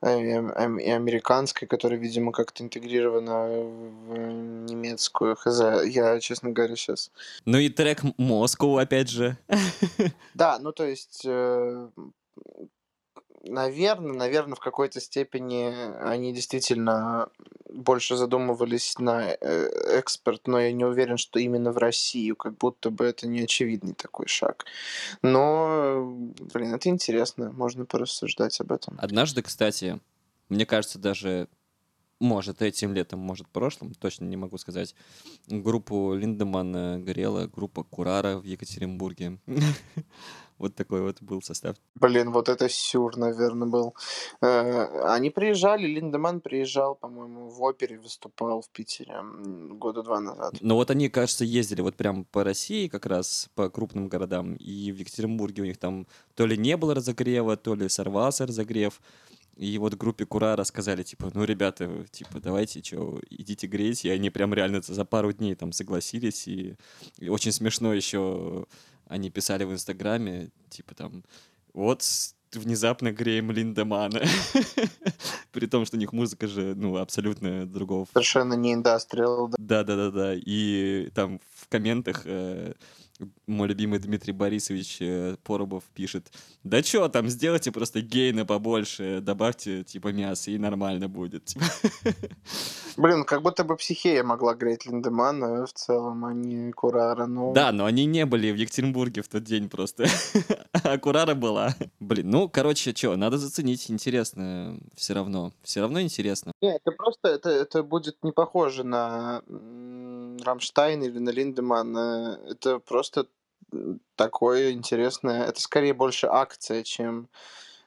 американской, 0.00 1.68
которая, 1.68 1.98
видимо, 1.98 2.32
как-то 2.32 2.62
интегрирована 2.62 3.46
в 3.48 4.64
немецкую. 4.64 5.36
Хз, 5.36 5.60
я, 5.86 6.18
честно 6.20 6.50
говоря, 6.50 6.74
сейчас... 6.76 7.10
Ну 7.44 7.58
и 7.58 7.68
трек 7.68 8.02
Москву, 8.16 8.78
опять 8.78 9.10
же. 9.10 9.36
Да, 10.34 10.58
ну 10.58 10.72
то 10.72 10.84
есть, 10.84 11.26
наверное, 13.44 14.12
наверное, 14.12 14.54
в 14.54 14.60
какой-то 14.60 15.00
степени 15.00 15.72
они 16.02 16.32
действительно 16.32 17.28
больше 17.68 18.16
задумывались 18.16 18.98
на 18.98 19.30
э, 19.30 19.36
экспорт, 19.98 20.46
но 20.46 20.60
я 20.60 20.72
не 20.72 20.84
уверен, 20.84 21.16
что 21.16 21.38
именно 21.38 21.72
в 21.72 21.78
Россию, 21.78 22.36
как 22.36 22.56
будто 22.58 22.90
бы 22.90 23.04
это 23.04 23.26
не 23.26 23.42
очевидный 23.42 23.94
такой 23.94 24.26
шаг. 24.26 24.64
Но, 25.22 26.12
блин, 26.52 26.74
это 26.74 26.88
интересно, 26.88 27.52
можно 27.52 27.86
порассуждать 27.86 28.60
об 28.60 28.72
этом. 28.72 28.98
Однажды, 29.00 29.42
кстати, 29.42 30.00
мне 30.48 30.66
кажется, 30.66 30.98
даже 30.98 31.48
может, 32.20 32.62
этим 32.62 32.92
летом, 32.94 33.18
может, 33.18 33.48
прошлым, 33.48 33.94
точно 33.94 34.26
не 34.26 34.36
могу 34.36 34.58
сказать, 34.58 34.94
группу 35.48 36.14
Линдеман 36.14 37.02
горела 37.02 37.46
группа 37.46 37.82
Курара 37.82 38.38
в 38.38 38.44
Екатеринбурге. 38.44 39.38
Вот 40.60 40.74
такой 40.74 41.00
вот 41.00 41.22
был 41.22 41.40
состав. 41.40 41.76
Блин, 41.94 42.32
вот 42.32 42.50
это 42.50 42.68
сюр, 42.68 43.16
наверное, 43.16 43.66
был. 43.66 43.94
Э, 44.42 45.14
они 45.14 45.30
приезжали, 45.30 45.86
Линдеман 45.86 46.42
приезжал, 46.42 46.96
по-моему, 46.96 47.48
в 47.48 47.62
опере 47.62 47.98
выступал 47.98 48.60
в 48.60 48.68
Питере 48.68 49.22
года 49.78 50.02
два 50.02 50.20
назад. 50.20 50.52
Но 50.60 50.74
вот 50.74 50.90
они, 50.90 51.08
кажется, 51.08 51.46
ездили 51.46 51.80
вот 51.80 51.96
прям 51.96 52.26
по 52.26 52.44
России 52.44 52.88
как 52.88 53.06
раз, 53.06 53.48
по 53.54 53.70
крупным 53.70 54.08
городам, 54.08 54.54
и 54.56 54.92
в 54.92 54.96
Екатеринбурге 54.96 55.62
у 55.62 55.64
них 55.64 55.78
там 55.78 56.06
то 56.34 56.44
ли 56.44 56.58
не 56.58 56.76
было 56.76 56.94
разогрева, 56.94 57.56
то 57.56 57.74
ли 57.74 57.88
сорвался 57.88 58.46
разогрев, 58.46 59.00
и 59.60 59.76
вот 59.76 59.94
группе 59.94 60.24
Кура 60.24 60.64
сказали, 60.64 61.02
типа, 61.02 61.30
ну, 61.34 61.44
ребята, 61.44 62.06
типа, 62.10 62.40
давайте, 62.40 62.82
что, 62.82 63.20
идите 63.28 63.66
греть. 63.66 64.06
И 64.06 64.08
они 64.08 64.30
прям 64.30 64.54
реально 64.54 64.80
за 64.80 65.04
пару 65.04 65.32
дней 65.32 65.54
там 65.54 65.72
согласились. 65.72 66.48
И, 66.48 66.76
и 67.18 67.28
очень 67.28 67.52
смешно 67.52 67.92
еще 67.92 68.64
они 69.06 69.28
писали 69.28 69.64
в 69.64 69.72
Инстаграме, 69.72 70.50
типа, 70.70 70.94
там, 70.94 71.24
вот 71.74 72.02
внезапно 72.54 73.12
греем 73.12 73.50
Линдемана. 73.50 74.22
При 75.52 75.66
том, 75.66 75.84
что 75.84 75.98
у 75.98 76.00
них 76.00 76.14
музыка 76.14 76.48
же, 76.48 76.74
ну, 76.74 76.96
абсолютно 76.96 77.66
другого. 77.66 78.06
Совершенно 78.14 78.54
не 78.54 78.72
индастриал. 78.72 79.52
Да-да-да-да. 79.58 80.36
И 80.36 81.10
там 81.14 81.38
в 81.54 81.68
комментах 81.68 82.22
э, 82.24 82.72
мой 83.46 83.68
любимый 83.68 83.98
Дмитрий 83.98 84.32
Борисович 84.32 84.98
э, 85.00 85.36
Поробов 85.42 85.84
пишет, 85.94 86.32
да 86.64 86.82
что 86.82 87.08
там, 87.08 87.28
сделайте 87.28 87.72
просто 87.72 88.00
гейна 88.00 88.46
побольше, 88.46 89.20
добавьте 89.20 89.84
типа 89.84 90.08
мясо, 90.08 90.50
и 90.50 90.58
нормально 90.58 91.08
будет. 91.08 91.54
Блин, 92.96 93.24
как 93.24 93.42
будто 93.42 93.64
бы 93.64 93.76
психея 93.76 94.22
могла 94.22 94.54
греть 94.54 94.86
Линдемана 94.86 95.66
в 95.66 95.72
целом, 95.72 96.24
а 96.24 96.32
не 96.32 96.72
Курара. 96.72 97.26
Ну... 97.26 97.52
Да, 97.52 97.72
но 97.72 97.86
они 97.86 98.04
не 98.04 98.26
были 98.26 98.50
в 98.50 98.56
Екатеринбурге 98.56 99.22
в 99.22 99.28
тот 99.28 99.44
день 99.44 99.68
просто. 99.68 100.04
а 100.84 100.98
Курара 100.98 101.34
была. 101.34 101.74
Блин, 101.98 102.30
ну, 102.30 102.48
короче, 102.48 102.94
что, 102.94 103.16
надо 103.16 103.38
заценить, 103.38 103.90
интересно 103.90 104.78
все 104.94 105.14
равно. 105.14 105.52
Все 105.62 105.80
равно 105.80 106.00
интересно. 106.00 106.52
Нет, 106.60 106.80
это 106.84 106.96
просто, 106.96 107.28
это, 107.28 107.50
это 107.50 107.82
будет 107.82 108.16
не 108.22 108.32
похоже 108.32 108.84
на 108.84 109.42
Рамштайн 110.44 111.02
или 111.02 111.18
на 111.18 111.30
Линдемана. 111.30 112.38
Это 112.48 112.78
просто 112.78 113.09
такое 114.16 114.72
интересное. 114.72 115.44
Это 115.44 115.60
скорее 115.60 115.94
больше 115.94 116.26
акция, 116.26 116.82
чем, 116.82 117.28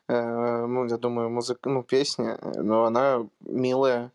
э, 0.08 0.66
ну, 0.66 0.86
я 0.86 0.98
думаю, 0.98 1.30
музыка, 1.30 1.70
ну, 1.70 1.84
песня. 1.84 2.40
Но 2.56 2.86
она 2.86 3.28
милая 3.42 4.12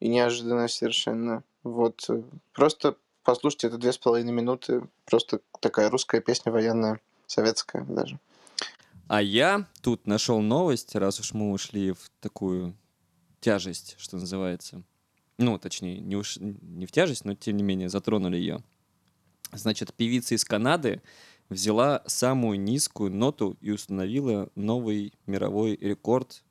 и 0.00 0.08
неожиданная 0.08 0.68
совершенно. 0.68 1.42
Вот. 1.62 2.04
Э, 2.08 2.22
просто 2.52 2.96
послушайте, 3.24 3.68
это 3.68 3.78
две 3.78 3.92
с 3.92 3.98
половиной 3.98 4.32
минуты. 4.32 4.82
Просто 5.04 5.40
такая 5.60 5.90
русская 5.90 6.20
песня 6.20 6.52
военная, 6.52 7.00
советская 7.26 7.84
даже. 7.84 8.18
А 9.08 9.20
я 9.20 9.66
тут 9.82 10.06
нашел 10.06 10.40
новость, 10.40 10.94
раз 10.94 11.20
уж 11.20 11.34
мы 11.34 11.52
ушли 11.52 11.92
в 11.92 12.10
такую 12.20 12.74
тяжесть, 13.40 13.96
что 13.98 14.16
называется. 14.16 14.82
Ну, 15.38 15.58
точнее, 15.58 15.98
не, 15.98 16.16
уж, 16.16 16.36
не 16.38 16.86
в 16.86 16.92
тяжесть, 16.92 17.24
но 17.24 17.34
тем 17.34 17.56
не 17.56 17.62
менее 17.62 17.88
затронули 17.88 18.36
ее. 18.36 18.62
Значит, 19.52 19.92
певица 19.94 20.34
из 20.34 20.44
Канады 20.44 21.02
взяла 21.50 22.02
самую 22.06 22.58
низкую 22.58 23.10
ноту 23.12 23.56
и 23.60 23.70
установила 23.70 24.48
новый 24.54 25.12
мировой 25.26 25.76
рекорд. 25.76 26.42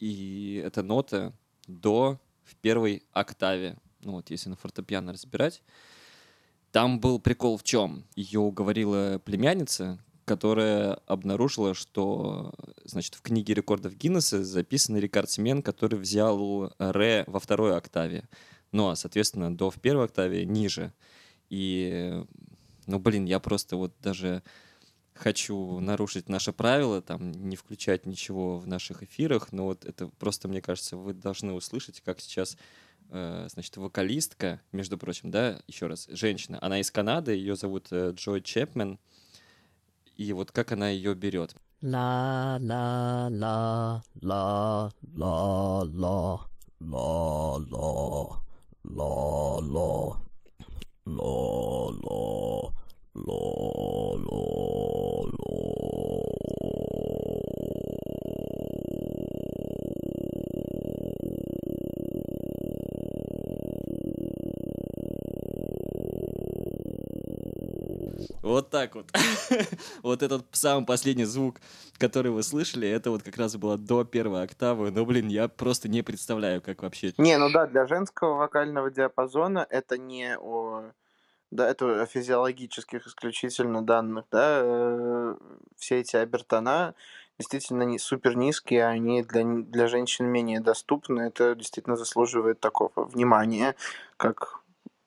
И 0.00 0.60
эта 0.64 0.82
нота 0.82 1.32
до 1.66 2.20
в 2.44 2.56
первой 2.56 3.04
октаве. 3.12 3.76
Ну 4.02 4.12
вот, 4.12 4.30
если 4.30 4.48
на 4.50 4.56
фортепиано 4.56 5.12
разбирать. 5.12 5.62
Там 6.72 7.00
был 7.00 7.18
прикол 7.18 7.56
в 7.56 7.62
чем? 7.62 8.04
Ее 8.14 8.40
уговорила 8.40 9.20
племянница, 9.24 9.98
которая 10.24 10.94
обнаружила, 11.06 11.74
что, 11.74 12.52
значит, 12.84 13.14
в 13.14 13.22
книге 13.22 13.54
рекордов 13.54 13.94
Гиннесса 13.94 14.44
записан 14.44 14.96
рекордсмен, 14.96 15.62
который 15.62 15.98
взял 15.98 16.72
ре 16.78 17.24
во 17.26 17.40
второй 17.40 17.76
октаве. 17.76 18.28
Ну, 18.70 18.88
а, 18.88 18.96
соответственно, 18.96 19.56
до 19.56 19.70
в 19.70 19.80
первой 19.80 20.04
октаве 20.04 20.44
ниже. 20.44 20.92
И, 21.50 22.24
ну, 22.86 22.98
блин, 22.98 23.24
я 23.24 23.40
просто 23.40 23.76
вот 23.76 23.94
даже 24.00 24.42
хочу 25.14 25.80
нарушить 25.80 26.28
наши 26.28 26.52
правила, 26.52 27.02
там, 27.02 27.32
не 27.32 27.56
включать 27.56 28.06
ничего 28.06 28.58
в 28.58 28.66
наших 28.66 29.02
эфирах, 29.02 29.52
но 29.52 29.64
вот 29.64 29.84
это 29.84 30.08
просто, 30.08 30.48
мне 30.48 30.62
кажется, 30.62 30.96
вы 30.96 31.12
должны 31.12 31.52
услышать, 31.52 32.00
как 32.00 32.20
сейчас 32.20 32.56
э, 33.10 33.48
значит, 33.50 33.76
вокалистка, 33.76 34.60
между 34.72 34.96
прочим, 34.96 35.30
да, 35.30 35.60
еще 35.66 35.86
раз, 35.86 36.06
женщина, 36.08 36.58
она 36.62 36.80
из 36.80 36.90
Канады, 36.90 37.32
ее 37.32 37.56
зовут 37.56 37.88
э, 37.90 38.12
Джой 38.14 38.42
Чепмен, 38.42 38.98
и 40.16 40.32
вот 40.32 40.52
как 40.52 40.72
она 40.72 40.88
ее 40.88 41.14
берет. 41.14 41.54
La 41.80 42.58
la 42.58 43.28
la 43.30 44.02
la 44.20 44.90
la 45.14 45.84
la 45.84 47.58
la 47.64 47.88
la 48.84 49.60
la 49.60 50.27
la 51.16 51.90
la 52.04 52.20
la 53.26 53.40
la 54.26 54.42
la 55.38 56.17
Вот 68.48 68.70
так 68.70 68.94
вот. 68.94 69.10
вот 70.02 70.22
этот 70.22 70.46
самый 70.52 70.86
последний 70.86 71.24
звук, 71.24 71.56
который 71.98 72.32
вы 72.32 72.42
слышали, 72.42 72.88
это 72.88 73.10
вот 73.10 73.22
как 73.22 73.36
раз 73.36 73.56
было 73.56 73.76
до 73.76 74.04
первой 74.04 74.42
октавы. 74.42 74.90
Но, 74.90 75.04
блин, 75.04 75.28
я 75.28 75.48
просто 75.48 75.90
не 75.90 76.00
представляю, 76.00 76.62
как 76.62 76.82
вообще... 76.82 77.12
Не, 77.18 77.36
ну 77.36 77.50
да, 77.52 77.66
для 77.66 77.86
женского 77.86 78.36
вокального 78.36 78.90
диапазона 78.90 79.66
это 79.68 79.98
не 79.98 80.38
о... 80.38 80.92
Да, 81.50 81.68
это 81.68 82.00
о 82.02 82.06
физиологических 82.06 83.06
исключительно 83.06 83.82
данных, 83.82 84.24
да, 84.30 84.60
э, 84.62 85.34
все 85.76 86.00
эти 86.00 86.16
обертона 86.16 86.94
действительно 87.38 87.82
не 87.82 87.98
супер 87.98 88.36
низкие, 88.36 88.86
они 88.86 89.22
для, 89.22 89.44
для 89.44 89.88
женщин 89.88 90.26
менее 90.26 90.60
доступны, 90.60 91.20
это 91.20 91.54
действительно 91.54 91.96
заслуживает 91.96 92.60
такого 92.60 92.92
внимания, 92.96 93.76
как 94.16 94.62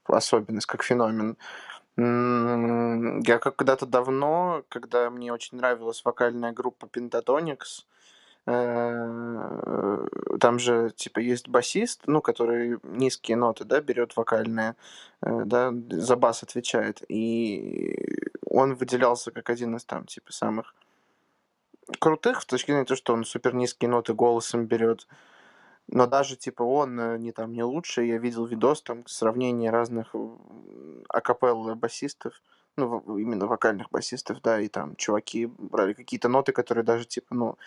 особенность, 0.06 0.68
как 0.68 0.84
феномен. 0.84 1.38
Я 1.98 3.39
как 3.39 3.56
когда-то 3.58 3.86
давно, 3.86 4.64
когда 4.70 5.10
мне 5.10 5.34
очень 5.34 5.58
нравилась 5.58 6.04
вокальная 6.06 6.54
группа 6.54 6.86
Pentatonix, 6.86 7.86
э, 8.48 10.08
там 10.39 10.58
же, 10.58 10.92
типа, 10.96 11.20
есть 11.20 11.50
басист, 11.50 12.04
ну, 12.08 12.22
который 12.22 12.80
низкие 12.84 13.38
ноты, 13.38 13.66
да, 13.66 13.82
берет 13.82 14.16
вокальные, 14.16 14.76
э, 15.22 15.44
да, 15.46 15.72
за 15.89 16.16
бас 16.16 16.44
отвечает. 16.44 17.04
И 17.10 18.30
он 18.46 18.76
выделялся 18.76 19.32
как 19.32 19.50
один 19.50 19.76
из 19.76 19.84
там, 19.86 20.06
типа, 20.06 20.32
самых 20.32 20.74
крутых, 22.00 22.42
в 22.42 22.46
точке 22.46 22.72
зрения 22.72 22.86
того, 22.86 22.98
что 22.98 23.14
он 23.14 23.26
супер 23.26 23.54
низкие 23.54 23.89
ноты 23.89 24.14
голосом 24.14 24.66
берет. 24.66 25.08
Но 25.88 26.07
даже, 26.07 26.36
типа, 26.36 26.63
он 26.63 26.99
э, 26.99 27.17
не 27.17 27.32
там 27.32 27.53
не 27.53 27.63
лучший. 27.63 28.07
Я 28.07 28.17
видел 28.17 28.45
видос, 28.45 28.82
там, 28.82 29.05
сравнение 29.07 29.71
разных 29.71 30.15
акапелл 31.09 31.75
басистов, 31.75 32.41
ну, 32.77 33.17
именно 33.17 33.47
вокальных 33.47 33.89
басистов, 33.91 34.41
да, 34.41 34.59
и 34.59 34.67
там 34.67 34.95
чуваки 34.95 35.45
брали 35.45 35.93
какие-то 35.93 36.29
ноты, 36.29 36.53
которые 36.53 36.84
даже, 36.84 37.05
типа, 37.05 37.36
ну, 37.36 37.57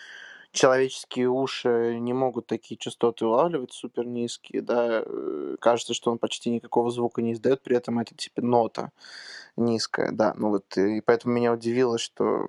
человеческие 0.51 1.29
уши 1.29 1.97
не 1.99 2.13
могут 2.13 2.47
такие 2.47 2.77
частоты 2.77 3.25
улавливать 3.25 3.73
супер 3.73 4.05
низкие, 4.05 4.61
да, 4.61 5.03
э, 5.05 5.57
кажется, 5.59 5.93
что 5.93 6.11
он 6.11 6.17
почти 6.17 6.49
никакого 6.49 6.89
звука 6.89 7.21
не 7.21 7.33
издает, 7.33 7.61
при 7.61 7.77
этом 7.77 7.99
это, 7.99 8.15
типа, 8.15 8.41
нота 8.41 8.91
низкая, 9.57 10.11
да, 10.11 10.33
ну 10.35 10.49
вот, 10.49 10.77
и 10.77 11.01
поэтому 11.01 11.35
меня 11.35 11.53
удивило, 11.53 11.97
что 11.97 12.47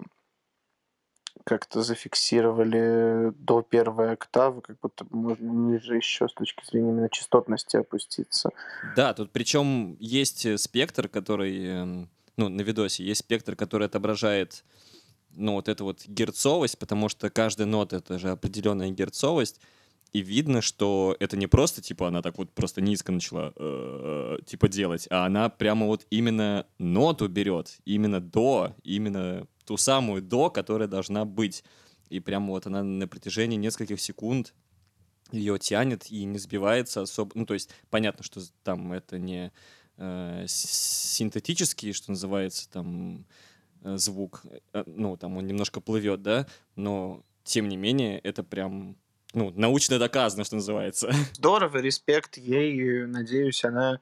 как-то 1.44 1.82
зафиксировали 1.82 3.32
до 3.38 3.62
первой 3.62 4.12
октавы, 4.12 4.62
как 4.62 4.78
будто 4.80 5.06
можно 5.10 5.50
ниже 5.50 5.96
еще 5.96 6.28
с 6.28 6.34
точки 6.34 6.64
зрения 6.64 6.90
именно 6.90 7.08
частотности 7.08 7.76
опуститься. 7.76 8.50
Да, 8.96 9.14
тут 9.14 9.32
причем 9.32 9.96
есть 10.00 10.46
э, 10.46 10.58
спектр, 10.58 11.08
который, 11.08 11.66
эм, 11.66 12.10
ну, 12.36 12.48
на 12.48 12.62
видосе 12.62 13.04
есть 13.04 13.20
спектр, 13.20 13.56
который 13.56 13.86
отображает, 13.86 14.64
ну, 15.34 15.54
вот 15.54 15.68
эту 15.68 15.84
вот 15.84 16.06
герцовость, 16.06 16.78
потому 16.78 17.08
что 17.08 17.30
каждая 17.30 17.66
нота— 17.66 17.96
это 17.98 18.18
же 18.18 18.30
определенная 18.30 18.90
герцовость, 18.90 19.60
и 20.12 20.20
видно, 20.20 20.62
что 20.62 21.16
это 21.20 21.36
не 21.36 21.46
просто, 21.46 21.82
типа, 21.82 22.08
она 22.08 22.22
так 22.22 22.38
вот 22.38 22.50
просто 22.50 22.80
низко 22.80 23.12
начала, 23.12 23.52
э, 23.56 24.38
типа, 24.46 24.68
делать, 24.68 25.06
а 25.10 25.26
она 25.26 25.48
прямо 25.48 25.86
вот 25.86 26.06
именно 26.10 26.66
ноту 26.78 27.28
берет, 27.28 27.78
именно 27.84 28.20
до, 28.20 28.74
именно 28.82 29.46
ту 29.66 29.76
самую 29.76 30.22
до, 30.22 30.48
которая 30.48 30.88
должна 30.88 31.24
быть. 31.24 31.64
И 32.08 32.20
прямо 32.20 32.48
вот 32.48 32.66
она 32.66 32.82
на 32.82 33.08
протяжении 33.08 33.56
нескольких 33.56 34.00
секунд 34.00 34.54
ее 35.32 35.58
тянет 35.58 36.10
и 36.10 36.24
не 36.24 36.38
сбивается 36.38 37.02
особо. 37.02 37.32
Ну, 37.34 37.46
то 37.46 37.54
есть 37.54 37.70
понятно, 37.90 38.22
что 38.22 38.40
там 38.62 38.92
это 38.92 39.18
не 39.18 39.52
э, 39.96 40.44
синтетический, 40.46 41.92
что 41.92 42.12
называется, 42.12 42.70
там 42.70 43.26
э, 43.82 43.96
звук, 43.96 44.44
э, 44.72 44.84
ну, 44.86 45.16
там 45.16 45.36
он 45.36 45.46
немножко 45.46 45.80
плывет, 45.80 46.22
да, 46.22 46.46
но 46.76 47.24
тем 47.42 47.68
не 47.68 47.76
менее 47.76 48.20
это 48.20 48.44
прям, 48.44 48.96
ну, 49.34 49.50
научно 49.50 49.98
доказано, 49.98 50.44
что 50.44 50.56
называется. 50.56 51.10
Здорово, 51.32 51.78
респект 51.78 52.36
ей, 52.38 53.06
надеюсь, 53.06 53.64
она 53.64 54.00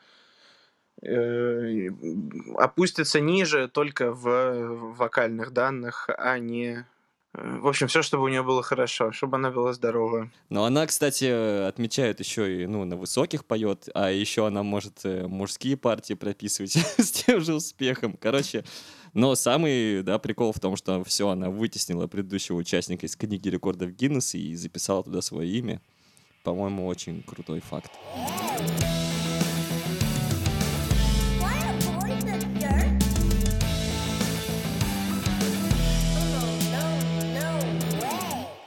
опустится 2.56 3.20
ниже 3.20 3.68
только 3.68 4.12
в 4.12 4.94
вокальных 4.96 5.52
данных, 5.52 6.08
а 6.16 6.38
не... 6.38 6.86
э, 7.34 7.58
В 7.58 7.66
общем, 7.66 7.88
все, 7.88 8.02
чтобы 8.02 8.24
у 8.24 8.28
нее 8.28 8.42
было 8.42 8.62
хорошо, 8.62 9.12
чтобы 9.12 9.36
она 9.36 9.50
была 9.50 9.72
здорова. 9.72 10.30
Но 10.48 10.64
она, 10.64 10.86
кстати, 10.86 11.66
отмечает 11.66 12.20
еще 12.20 12.62
и, 12.62 12.66
ну, 12.66 12.84
на 12.84 12.96
высоких 12.96 13.44
поет, 13.44 13.88
а 13.94 14.10
еще 14.10 14.46
она 14.46 14.62
может 14.62 15.00
э, 15.04 15.26
мужские 15.26 15.76
партии 15.76 16.14
прописывать 16.14 16.72
с 16.98 17.10
тем 17.10 17.40
же 17.40 17.54
успехом. 17.54 18.16
Короче, 18.20 18.64
но 19.12 19.34
самый, 19.34 20.02
да, 20.02 20.18
прикол 20.18 20.52
в 20.52 20.60
том, 20.60 20.76
что 20.76 21.04
все, 21.04 21.28
она 21.28 21.50
вытеснила 21.50 22.06
предыдущего 22.06 22.56
участника 22.56 23.06
из 23.06 23.14
книги 23.16 23.48
рекордов 23.48 23.90
Гиннесса 23.90 24.38
и 24.38 24.54
записала 24.54 25.04
туда 25.04 25.20
свое 25.20 25.50
имя. 25.50 25.80
По-моему, 26.44 26.86
очень 26.86 27.22
крутой 27.22 27.60
факт. 27.60 27.90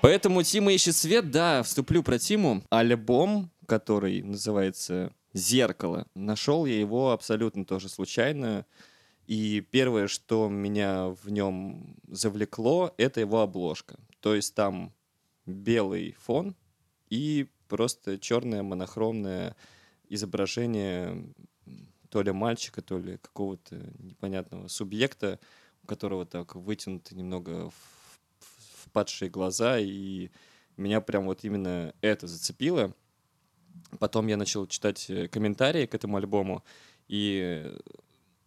Поэтому 0.02 0.44
Тима 0.44 0.72
ищет 0.74 0.96
свет, 0.96 1.32
да, 1.32 1.64
вступлю 1.64 2.04
про 2.04 2.20
Тиму. 2.20 2.64
Альбом, 2.70 3.52
который 3.66 4.22
называется 4.22 5.12
«Зеркало», 5.34 6.08
нашел 6.16 6.66
я 6.66 6.80
его 6.80 7.12
абсолютно 7.12 7.66
тоже 7.66 7.90
случайно. 7.90 8.66
И 9.26 9.62
первое, 9.72 10.08
что 10.08 10.48
меня 10.48 11.10
в 11.24 11.30
нем 11.30 11.98
завлекло, 12.08 12.94
это 12.98 13.20
его 13.20 13.42
обложка. 13.42 14.00
То 14.22 14.36
есть 14.36 14.56
там 14.56 14.94
белый 15.46 16.16
фон 16.20 16.56
и 17.10 17.48
просто 17.68 18.18
черное 18.18 18.64
монохромное 18.64 19.56
изображение 20.10 21.34
то 22.10 22.22
ли 22.22 22.32
мальчика, 22.32 22.82
то 22.82 22.98
ли 22.98 23.18
какого-то 23.18 23.76
непонятного 24.00 24.68
субъекта, 24.70 25.40
у 25.84 25.88
которого 25.88 26.26
так 26.26 26.56
вытянуты 26.56 27.16
немного 27.16 27.70
впадшие 28.98 29.30
глаза, 29.30 29.78
и 29.78 30.30
меня 30.76 31.02
прям 31.02 31.26
вот 31.26 31.44
именно 31.44 31.94
это 32.02 32.26
зацепило. 32.26 32.96
Потом 34.00 34.26
я 34.26 34.38
начал 34.38 34.66
читать 34.66 35.08
э, 35.10 35.28
комментарии 35.28 35.86
к 35.86 35.94
этому 35.94 36.18
альбому, 36.18 36.64
и 37.08 37.62
э, 37.64 37.80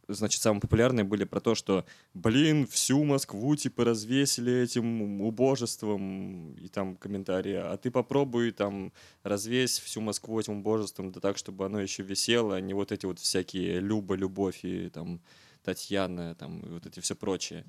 значит, 0.08 0.42
самые 0.42 0.60
популярные 0.60 1.04
были 1.04 1.22
про 1.22 1.38
то, 1.38 1.54
что, 1.54 1.84
блин, 2.14 2.66
всю 2.66 3.04
Москву, 3.04 3.54
типа, 3.54 3.84
развесили 3.84 4.52
этим 4.52 5.22
убожеством, 5.22 6.54
и 6.54 6.66
там 6.66 6.96
комментарии, 6.96 7.54
а 7.54 7.76
ты 7.76 7.92
попробуй, 7.92 8.50
там, 8.50 8.92
развесь 9.22 9.78
всю 9.78 10.00
Москву 10.00 10.40
этим 10.40 10.58
убожеством, 10.58 11.12
да 11.12 11.20
так, 11.20 11.38
чтобы 11.38 11.64
оно 11.64 11.80
еще 11.80 12.02
висело, 12.02 12.56
а 12.56 12.60
не 12.60 12.74
вот 12.74 12.90
эти 12.90 13.06
вот 13.06 13.20
всякие 13.20 13.78
Люба, 13.78 14.16
Любовь 14.16 14.64
и 14.64 14.88
там 14.88 15.20
Татьяна, 15.62 16.34
там, 16.34 16.58
и 16.60 16.70
вот 16.70 16.86
эти 16.86 16.98
все 16.98 17.14
прочие. 17.14 17.64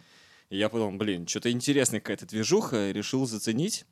И 0.51 0.57
я 0.57 0.67
подумал, 0.67 0.97
блин, 0.97 1.25
что-то 1.27 1.49
интересная 1.49 2.01
какая-то 2.01 2.25
движуха, 2.25 2.91
решил 2.91 3.25
заценить, 3.25 3.85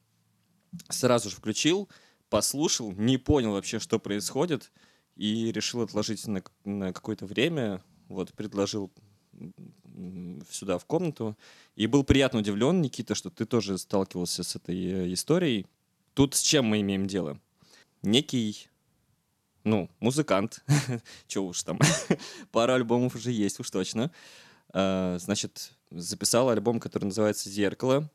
сразу 0.89 1.30
же 1.30 1.38
включил, 1.38 1.88
послушал, 2.30 2.91
не 2.91 3.18
понял 3.18 3.53
вообще, 3.53 3.80
что 3.80 3.97
происходит, 3.97 4.70
и 5.16 5.53
решил 5.53 5.82
отложить 5.82 6.28
на, 6.28 6.43
на 6.66 6.91
какое-то 6.91 7.26
время, 7.26 7.82
вот, 8.10 8.34
предложил 8.34 8.91
сюда 10.51 10.78
в 10.78 10.86
комнату, 10.86 11.38
и 11.78 11.88
был 11.88 12.03
приятно 12.03 12.39
удивлен, 12.39 12.82
Никита, 12.82 13.16
что 13.16 13.30
ты 13.30 13.45
тоже 13.45 13.78
сталкивался 13.78 14.43
с 14.43 14.57
этой 14.57 14.76
э, 14.86 15.14
историей. 15.14 15.66
Тут 16.14 16.36
с 16.36 16.41
чем 16.41 16.66
мы 16.66 16.82
имеем 16.82 17.07
дело? 17.07 17.39
Некий, 18.01 18.68
ну, 19.64 19.89
музыкант, 20.01 20.66
чё 21.28 21.43
уж 21.43 21.64
там, 21.64 21.80
пару 22.51 22.74
альбомов 22.74 23.16
уже 23.16 23.32
есть 23.32 23.62
уж 23.62 23.72
точно, 23.72 24.12
значит, 24.72 25.72
записал 25.91 26.49
альбом, 26.49 26.80
который 26.80 27.05
называется 27.05 27.49
«Зеркало», 27.49 28.09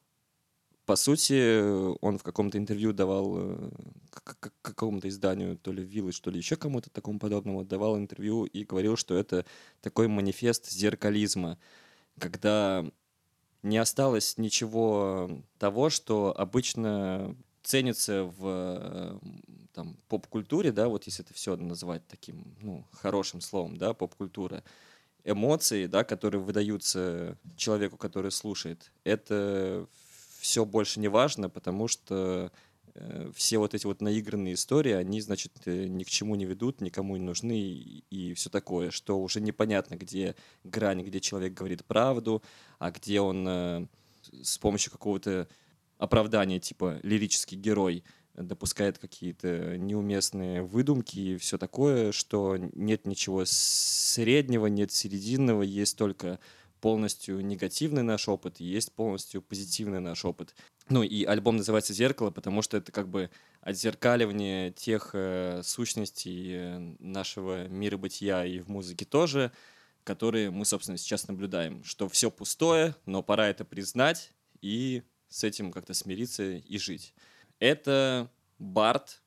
по 0.87 0.97
сути, 0.97 1.63
он 2.05 2.19
в 2.19 2.23
каком-то 2.23 2.59
интервью 2.59 2.93
давал 2.93 3.39
э, 3.39 3.71
к- 4.11 4.53
какому-то 4.61 5.09
изданию, 5.09 5.57
то 5.57 5.73
ли 5.73 5.83
Village, 5.83 6.21
то 6.23 6.31
ли 6.31 6.37
еще 6.37 6.57
кому-то 6.57 6.91
такому 6.91 7.19
подобному, 7.19 7.65
давал 7.65 7.97
интервью 7.97 8.45
и 8.45 8.65
говорил, 8.65 8.97
что 8.97 9.17
это 9.17 9.47
такой 9.81 10.09
манифест 10.09 10.71
зеркализма, 10.71 11.59
когда 12.19 12.85
не 13.63 13.79
осталось 13.79 14.37
ничего 14.37 15.43
того, 15.59 15.89
что 15.89 16.35
обычно 16.37 17.35
ценится 17.63 18.25
в 18.25 18.43
э, 18.43 19.19
там, 19.73 19.97
поп-культуре, 20.09 20.71
да, 20.71 20.89
вот 20.89 21.05
если 21.05 21.25
это 21.25 21.33
все 21.33 21.57
называть 21.57 22.07
таким, 22.09 22.55
ну, 22.61 22.87
хорошим 22.93 23.41
словом, 23.41 23.79
да, 23.79 23.95
поп-культура, 23.95 24.63
эмоции, 25.25 25.87
да, 25.87 26.05
которые 26.05 26.41
выдаются 26.41 27.39
человеку, 27.57 27.97
который 27.97 28.31
слушает, 28.31 28.93
это 29.05 29.87
все 30.39 30.65
больше 30.65 31.01
не 31.01 31.09
важно, 31.09 31.49
потому 31.49 31.89
что 31.89 32.53
э, 32.95 33.31
все 33.35 33.59
вот 33.59 33.73
эти 33.75 33.87
вот 33.87 34.03
наигранные 34.03 34.55
истории, 34.55 34.93
они, 34.93 35.23
значит, 35.23 35.53
э, 35.65 35.87
ни 35.87 36.05
к 36.05 36.09
чему 36.09 36.35
не 36.35 36.45
ведут, 36.45 36.83
никому 36.83 37.17
не 37.17 37.25
нужны 37.25 37.59
и, 37.59 38.35
все 38.35 38.51
такое, 38.51 38.91
что 38.91 39.19
уже 39.19 39.41
непонятно, 39.41 39.95
где 39.95 40.37
грань, 40.63 41.03
где 41.03 41.21
человек 41.21 41.55
говорит 41.55 41.85
правду, 41.87 42.43
а 42.79 42.91
где 42.91 43.21
он 43.21 43.47
э, 43.49 43.87
с 44.43 44.59
помощью 44.59 44.93
какого-то 44.93 45.49
оправдания, 45.97 46.61
типа 46.61 47.01
лирический 47.03 47.57
герой, 47.57 48.05
допускает 48.35 48.99
какие-то 48.99 49.77
неуместные 49.79 50.63
выдумки 50.63 51.19
и 51.19 51.37
все 51.37 51.59
такое, 51.59 52.13
что 52.13 52.57
нет 52.57 53.07
ничего 53.07 53.45
среднего, 53.47 54.67
нет 54.67 54.91
серединного, 54.93 55.63
есть 55.63 55.97
только 55.97 56.41
полностью 56.81 57.41
негативный 57.41 58.03
наш 58.03 58.29
опыт, 58.29 58.61
и 58.61 58.65
есть 58.65 58.93
полностью 58.93 59.41
позитивный 59.41 60.01
наш 60.01 60.25
опыт. 60.25 60.55
Ну 60.91 61.03
и 61.03 61.25
альбом 61.25 61.57
называется 61.57 61.95
«Зеркало», 61.95 62.31
потому 62.31 62.61
что 62.61 62.77
это 62.77 62.93
как 62.93 63.09
бы 63.09 63.31
отзеркаливание 63.63 64.71
тех 64.71 65.11
э, 65.15 65.63
сущностей 65.65 66.53
э, 66.53 66.79
нашего 66.99 67.69
мира 67.69 67.97
бытия 67.97 68.45
и 68.45 68.59
в 68.59 68.69
музыке 68.69 69.07
тоже, 69.07 69.51
которые 70.03 70.51
мы, 70.51 70.67
собственно, 70.67 70.99
сейчас 70.99 71.27
наблюдаем. 71.27 71.83
Что 71.85 72.07
все 72.11 72.31
пустое, 72.31 72.95
но 73.07 73.23
пора 73.23 73.49
это 73.49 73.65
признать 73.65 74.33
и 74.61 75.05
с 75.29 75.43
этим 75.43 75.73
как-то 75.73 75.95
смириться 75.95 76.43
и 76.43 76.77
жить. 76.77 77.15
Это 77.59 78.31
Барт, 78.59 79.23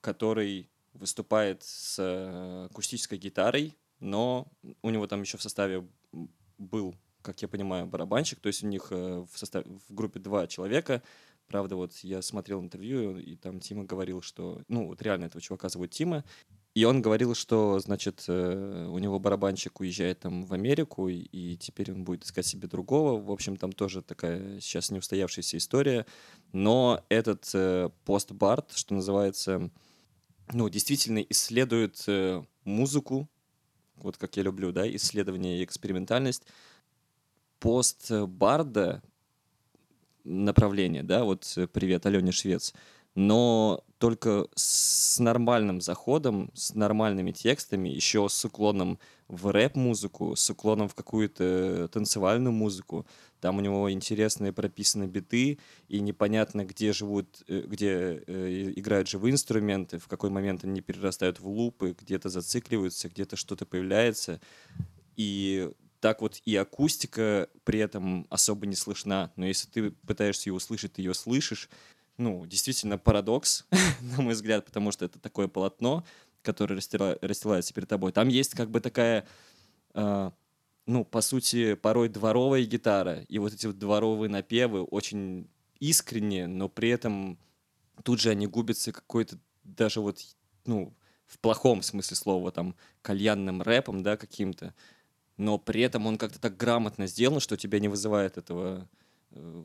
который 0.00 0.70
выступает 0.92 1.62
с 1.62 1.96
э, 1.98 2.68
акустической 2.70 3.18
гитарой, 3.18 3.74
но 4.00 4.46
у 4.82 4.90
него 4.90 5.06
там 5.06 5.22
еще 5.22 5.36
в 5.36 5.42
составе 5.42 5.86
был, 6.58 6.94
как 7.22 7.40
я 7.42 7.48
понимаю, 7.48 7.86
барабанщик, 7.86 8.40
то 8.40 8.46
есть 8.48 8.62
у 8.62 8.66
них 8.66 8.88
э, 8.90 9.26
в, 9.30 9.38
составе, 9.38 9.66
в 9.88 9.94
группе 9.94 10.20
два 10.20 10.46
человека. 10.46 11.02
Правда, 11.46 11.76
вот 11.76 11.92
я 11.98 12.22
смотрел 12.22 12.60
интервью, 12.60 13.18
и 13.18 13.36
там 13.36 13.60
Тима 13.60 13.84
говорил, 13.84 14.20
что, 14.20 14.62
ну, 14.68 14.88
вот 14.88 15.00
реально 15.02 15.26
этого 15.26 15.40
чувака 15.40 15.68
зовут 15.68 15.90
Тима, 15.90 16.24
и 16.76 16.84
он 16.84 17.00
говорил, 17.00 17.34
что, 17.34 17.78
значит, 17.78 18.26
э, 18.28 18.86
у 18.92 18.98
него 18.98 19.18
барабанщик 19.18 19.80
уезжает 19.80 20.20
там 20.20 20.44
в 20.44 20.52
Америку, 20.52 21.08
и, 21.08 21.56
теперь 21.56 21.90
он 21.90 22.04
будет 22.04 22.24
искать 22.24 22.44
себе 22.44 22.68
другого. 22.68 23.18
В 23.18 23.32
общем, 23.32 23.56
там 23.56 23.72
тоже 23.72 24.02
такая 24.02 24.60
сейчас 24.60 24.90
не 24.90 24.98
устоявшаяся 24.98 25.56
история. 25.56 26.04
Но 26.52 27.02
этот 27.08 27.50
э, 27.54 27.88
пост-бард, 28.04 28.72
что 28.74 28.92
называется, 28.92 29.70
ну, 30.52 30.68
действительно 30.68 31.20
исследует 31.20 32.04
э, 32.08 32.44
музыку, 32.64 33.26
вот 33.94 34.18
как 34.18 34.36
я 34.36 34.42
люблю, 34.42 34.70
да, 34.70 34.86
исследование 34.96 35.58
и 35.58 35.64
экспериментальность. 35.64 36.42
Пост 37.58 38.10
Барда 38.10 39.02
направление, 40.24 41.02
да, 41.02 41.24
вот 41.24 41.56
привет, 41.72 42.04
Алене 42.04 42.32
Швец, 42.32 42.74
но 43.16 43.82
только 43.98 44.46
с 44.54 45.18
нормальным 45.18 45.80
заходом, 45.80 46.50
с 46.54 46.74
нормальными 46.74 47.32
текстами, 47.32 47.88
еще 47.88 48.28
с 48.28 48.44
уклоном 48.44 48.98
в 49.26 49.50
рэп-музыку, 49.50 50.36
с 50.36 50.50
уклоном 50.50 50.88
в 50.88 50.94
какую-то 50.94 51.88
танцевальную 51.90 52.52
музыку. 52.52 53.06
Там 53.40 53.56
у 53.56 53.60
него 53.62 53.90
интересные 53.90 54.52
прописаны 54.52 55.04
биты, 55.04 55.58
и 55.88 56.00
непонятно, 56.00 56.66
где 56.66 56.92
живут, 56.92 57.42
э, 57.48 57.62
где 57.66 58.22
э, 58.26 58.72
играют 58.76 59.08
живые 59.08 59.32
инструменты, 59.32 59.98
в 59.98 60.08
какой 60.08 60.28
момент 60.28 60.64
они 60.64 60.82
перерастают 60.82 61.40
в 61.40 61.48
лупы, 61.48 61.96
где-то 61.98 62.28
зацикливаются, 62.28 63.08
где-то 63.08 63.36
что-то 63.36 63.64
появляется. 63.64 64.42
И 65.16 65.70
так 66.00 66.20
вот 66.20 66.42
и 66.44 66.54
акустика 66.54 67.48
при 67.64 67.78
этом 67.78 68.26
особо 68.28 68.66
не 68.66 68.76
слышна. 68.76 69.32
Но 69.36 69.46
если 69.46 69.68
ты 69.68 69.90
пытаешься 70.06 70.50
ее 70.50 70.54
услышать, 70.54 70.92
ты 70.92 71.02
ее 71.02 71.14
слышишь. 71.14 71.70
Ну, 72.18 72.46
действительно 72.46 72.98
парадокс, 72.98 73.66
на 74.00 74.22
мой 74.22 74.34
взгляд, 74.34 74.64
потому 74.64 74.92
что 74.92 75.04
это 75.04 75.18
такое 75.18 75.48
полотно, 75.48 76.04
которое 76.42 76.76
расстила- 76.76 77.18
расстилается 77.20 77.74
перед 77.74 77.88
тобой. 77.88 78.12
Там 78.12 78.28
есть 78.28 78.54
как 78.54 78.70
бы 78.70 78.80
такая, 78.80 79.26
э, 79.94 80.30
ну, 80.86 81.04
по 81.04 81.20
сути, 81.20 81.74
порой 81.74 82.08
дворовая 82.08 82.64
гитара. 82.64 83.22
И 83.28 83.38
вот 83.38 83.52
эти 83.52 83.66
вот 83.66 83.78
дворовые 83.78 84.30
напевы 84.30 84.82
очень 84.82 85.48
искренние, 85.78 86.46
но 86.46 86.68
при 86.68 86.88
этом 86.90 87.38
тут 88.02 88.20
же 88.20 88.30
они 88.30 88.46
губятся 88.46 88.92
какой-то 88.92 89.38
даже 89.64 90.00
вот, 90.00 90.20
ну, 90.64 90.94
в 91.26 91.38
плохом 91.40 91.82
смысле 91.82 92.16
слова, 92.16 92.52
там, 92.52 92.76
кальянным 93.02 93.60
рэпом, 93.62 94.02
да, 94.02 94.16
каким-то 94.16 94.74
но 95.36 95.58
при 95.58 95.82
этом 95.82 96.06
он 96.06 96.18
как-то 96.18 96.40
так 96.40 96.56
грамотно 96.56 97.06
сделан, 97.06 97.40
что 97.40 97.56
тебя 97.56 97.78
не 97.78 97.88
вызывает 97.88 98.38
этого 98.38 98.88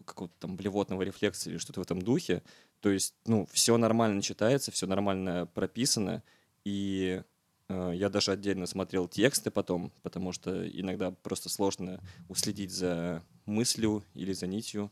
какого-то 0.05 0.33
там 0.39 0.55
блевотного 0.55 1.01
рефлекса 1.03 1.49
или 1.49 1.57
что-то 1.57 1.79
в 1.79 1.83
этом 1.83 2.01
духе. 2.01 2.41
То 2.81 2.89
есть, 2.89 3.13
ну, 3.25 3.47
все 3.51 3.77
нормально 3.77 4.21
читается, 4.21 4.71
все 4.71 4.87
нормально 4.87 5.47
прописано, 5.53 6.23
и 6.63 7.21
э, 7.69 7.91
я 7.95 8.09
даже 8.09 8.31
отдельно 8.31 8.65
смотрел 8.65 9.07
тексты 9.07 9.51
потом, 9.51 9.91
потому 10.01 10.31
что 10.31 10.67
иногда 10.67 11.11
просто 11.11 11.49
сложно 11.49 11.99
уследить 12.27 12.71
за 12.71 13.23
мыслью 13.45 14.03
или 14.15 14.33
за 14.33 14.47
нитью, 14.47 14.91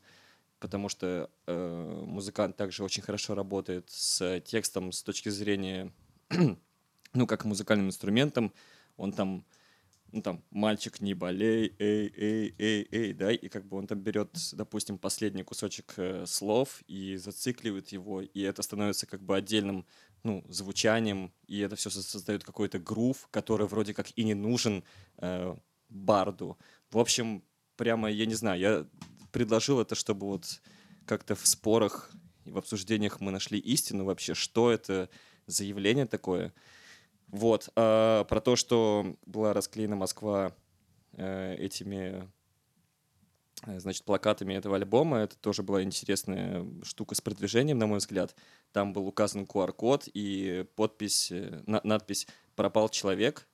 потому 0.60 0.90
что 0.90 1.30
э, 1.48 2.04
музыкант 2.06 2.58
также 2.58 2.84
очень 2.84 3.02
хорошо 3.02 3.34
работает 3.34 3.90
с 3.90 4.40
текстом 4.42 4.92
с 4.92 5.02
точки 5.02 5.30
зрения, 5.30 5.92
ну, 7.14 7.28
как 7.28 7.46
музыкальным 7.46 7.88
инструментом, 7.88 8.54
он 8.98 9.14
там 9.14 9.44
ну, 10.12 10.22
там, 10.22 10.44
мальчик, 10.50 11.02
не 11.02 11.14
болей, 11.14 11.76
эй, 11.80 12.12
эй, 12.16 12.56
эй, 12.58 12.88
эй, 12.92 13.14
да, 13.14 13.32
и 13.32 13.48
как 13.48 13.68
бы 13.68 13.78
он 13.78 13.88
там 13.88 14.00
берет, 14.00 14.30
допустим, 14.54 14.98
последний 14.98 15.44
кусочек 15.44 15.94
э, 15.98 16.26
слов 16.26 16.82
и 16.88 17.16
зацикливает 17.18 17.90
его, 17.90 18.22
и 18.22 18.42
это 18.42 18.62
становится 18.62 19.06
как 19.06 19.22
бы 19.22 19.36
отдельным, 19.36 19.86
ну, 20.24 20.44
звучанием, 20.50 21.32
и 21.48 21.60
это 21.60 21.76
все 21.76 21.90
создает 21.90 22.44
какой-то 22.44 22.80
грув, 22.80 23.28
который 23.32 23.68
вроде 23.68 23.94
как 23.94 24.08
и 24.16 24.24
не 24.24 24.34
нужен 24.34 24.84
э, 25.18 25.56
барду. 25.90 26.58
В 26.92 26.98
общем, 26.98 27.44
прямо, 27.76 28.10
я 28.10 28.26
не 28.26 28.36
знаю, 28.36 28.60
я 28.60 28.88
предложил 29.32 29.80
это, 29.80 29.96
чтобы 29.96 30.28
вот 30.28 30.62
как-то 31.06 31.36
в 31.36 31.46
спорах 31.48 32.12
и 32.46 32.52
в 32.52 32.58
обсуждениях 32.58 33.22
мы 33.22 33.32
нашли 33.32 33.60
истину 33.60 34.06
вообще, 34.06 34.34
что 34.34 34.72
это 34.72 35.10
за 35.46 35.64
явление 35.64 36.06
такое, 36.06 36.54
вот. 37.32 37.70
А, 37.76 38.24
про 38.26 38.42
то, 38.42 38.56
что 38.56 39.16
была 39.26 39.54
расклеена 39.54 39.96
Москва 39.96 40.56
э, 41.14 41.56
этими 41.60 42.30
э, 43.66 43.80
значит, 43.80 44.04
плакатами 44.04 44.56
этого 44.56 44.76
альбома. 44.76 45.20
Это 45.20 45.38
тоже 45.38 45.64
была 45.64 45.84
интересная 45.84 46.66
штука 46.84 47.16
с 47.16 47.22
продвижением, 47.22 47.78
на 47.78 47.88
мой 47.88 48.00
взгляд. 48.00 48.36
Там 48.72 48.94
был 48.94 49.08
указан 49.08 49.44
QR-код 49.44 50.10
и 50.14 50.66
подпись, 50.76 51.32
э, 51.32 51.62
на, 51.68 51.82
надпись 51.84 52.28
«Пропал 52.56 52.90
человек». 52.90 53.48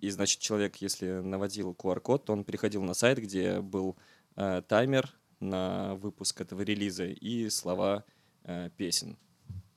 И, 0.00 0.08
значит, 0.10 0.40
человек, 0.40 0.76
если 0.76 1.20
наводил 1.20 1.72
QR-код, 1.72 2.24
то 2.24 2.32
он 2.32 2.44
переходил 2.44 2.82
на 2.82 2.94
сайт, 2.94 3.18
где 3.18 3.60
был 3.60 3.96
э, 4.36 4.62
таймер 4.66 5.14
на 5.40 5.94
выпуск 5.96 6.40
этого 6.40 6.62
релиза 6.62 7.06
и 7.06 7.48
слова 7.50 8.04
э, 8.44 8.70
песен. 8.76 9.18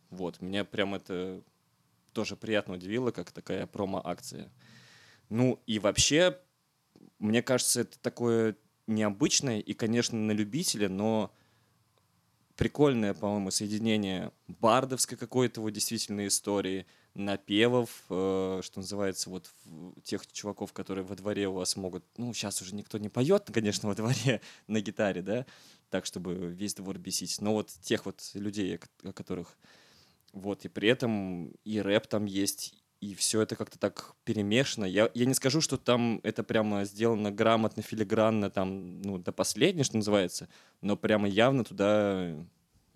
Вот, 0.10 0.42
меня 0.42 0.64
прям 0.64 0.94
это 0.94 1.42
тоже 2.14 2.36
приятно 2.36 2.76
удивило, 2.76 3.12
как 3.12 3.32
такая 3.32 3.68
промо-акция. 3.68 4.52
Ну 5.30 5.60
и 5.66 5.80
вообще, 5.80 6.40
мне 7.20 7.42
кажется, 7.42 7.82
это 7.82 8.00
такое 8.00 8.56
необычное 8.88 9.60
и, 9.60 9.74
конечно, 9.74 10.18
на 10.18 10.32
любителя, 10.32 10.90
но 10.90 11.34
прикольное, 12.56 13.14
по-моему, 13.14 13.52
соединение 13.52 14.32
бардовской 14.48 15.18
какой-то 15.18 15.62
вот 15.62 15.72
действительно 15.72 16.28
истории, 16.28 16.86
напевов, 17.16 17.90
э, 18.10 18.62
что 18.64 18.80
называется, 18.80 19.30
вот 19.30 19.50
тех 20.04 20.26
чуваков, 20.32 20.74
которые 20.74 21.06
во 21.06 21.16
дворе 21.16 21.48
у 21.48 21.54
вас 21.54 21.76
могут... 21.76 22.04
Ну, 22.18 22.34
сейчас 22.34 22.62
уже 22.62 22.76
никто 22.76 22.98
не 22.98 23.10
поет, 23.10 23.50
конечно, 23.54 23.90
во 23.90 23.96
дворе 23.96 24.42
на 24.68 24.82
гитаре, 24.82 25.22
да, 25.22 25.46
так, 25.90 26.06
чтобы 26.06 26.34
весь 26.34 26.74
двор 26.74 26.98
бесить. 26.98 27.40
Но 27.42 27.54
вот 27.54 27.70
тех 27.82 28.06
вот 28.06 28.20
людей, 28.34 28.80
о 29.04 29.14
которых 29.14 29.58
вот, 30.34 30.66
и 30.66 30.68
при 30.68 30.90
этом 30.90 31.52
и 31.64 31.80
рэп 31.80 32.08
там 32.08 32.26
есть, 32.26 32.74
и 33.00 33.14
все 33.14 33.42
это 33.42 33.56
как-то 33.56 33.78
так 33.78 34.16
перемешано. 34.24 34.86
Я, 34.86 35.10
я 35.14 35.26
не 35.26 35.36
скажу, 35.36 35.62
что 35.62 35.78
там 35.78 36.20
это 36.24 36.44
прямо 36.44 36.86
сделано 36.86 37.32
грамотно, 37.32 37.84
филигранно, 37.84 38.50
там, 38.50 39.02
ну, 39.02 39.20
до 39.20 39.32
последнего, 39.32 39.84
что 39.84 39.98
называется, 39.98 40.50
но 40.82 40.98
прямо 40.98 41.28
явно 41.28 41.64
туда 41.64 42.36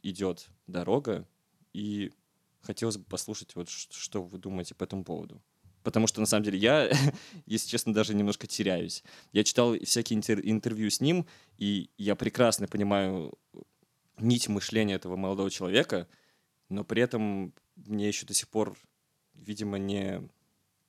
идет 0.02 0.48
дорога, 0.66 1.28
и 1.74 2.12
хотелось 2.62 2.98
бы 2.98 3.06
послушать, 3.06 3.56
вот 3.56 3.70
что 3.70 4.24
вы 4.24 4.40
думаете 4.40 4.74
по 4.74 4.84
этому 4.84 5.04
поводу. 5.04 5.42
Потому 5.84 6.08
что, 6.08 6.20
на 6.20 6.26
самом 6.26 6.44
деле, 6.44 6.58
я, 6.58 6.92
если 7.46 7.70
честно, 7.70 7.94
даже 7.94 8.16
немножко 8.16 8.48
теряюсь. 8.48 9.04
Я 9.32 9.44
читал 9.44 9.78
всякие 9.84 10.20
интер- 10.20 10.42
интервью 10.42 10.90
с 10.90 11.02
ним, 11.02 11.28
и 11.60 11.92
я 12.00 12.16
прекрасно 12.16 12.68
понимаю 12.68 13.38
нить 14.18 14.50
мышления 14.50 14.96
этого 14.96 15.16
молодого 15.16 15.52
человека— 15.52 16.08
но 16.70 16.84
при 16.84 17.02
этом 17.02 17.54
мне 17.76 18.08
еще 18.08 18.26
до 18.26 18.34
сих 18.34 18.48
пор, 18.48 18.78
видимо, 19.34 19.78
не 19.78 20.22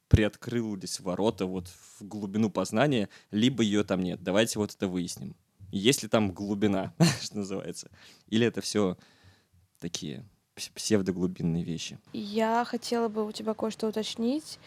приоткрылись 0.08 1.00
ворота 1.00 1.46
вот 1.46 1.68
в 1.68 2.04
глубину 2.06 2.50
познания, 2.50 3.08
либо 3.30 3.62
ее 3.62 3.84
там 3.84 4.02
нет. 4.02 4.22
Давайте 4.22 4.58
вот 4.58 4.74
это 4.74 4.88
выясним. 4.88 5.36
Есть 5.70 6.02
ли 6.02 6.08
там 6.08 6.32
глубина, 6.32 6.94
что 7.20 7.38
называется? 7.38 7.90
Или 8.26 8.46
это 8.46 8.60
все 8.60 8.96
такие 9.80 10.24
псевдоглубинные 10.74 11.62
вещи? 11.62 11.98
Я 12.12 12.64
хотела 12.64 13.08
бы 13.08 13.24
у 13.24 13.32
тебя 13.32 13.54
кое-что 13.54 13.86
уточнить. 13.86 14.58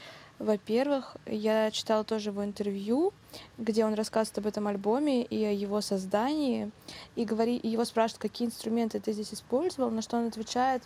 Во-первых, 0.41 1.17
я 1.27 1.69
читала 1.69 2.03
тоже 2.03 2.31
его 2.31 2.43
интервью, 2.43 3.13
где 3.59 3.85
он 3.85 3.93
рассказывает 3.93 4.39
об 4.39 4.47
этом 4.47 4.67
альбоме 4.67 5.23
и 5.23 5.45
о 5.45 5.51
его 5.51 5.81
создании, 5.81 6.71
и, 7.15 7.25
говори, 7.25 7.59
его 7.61 7.85
спрашивают, 7.85 8.23
какие 8.23 8.47
инструменты 8.47 8.99
ты 8.99 9.13
здесь 9.13 9.35
использовал, 9.35 9.91
на 9.91 10.01
что 10.01 10.17
он 10.17 10.27
отвечает, 10.27 10.81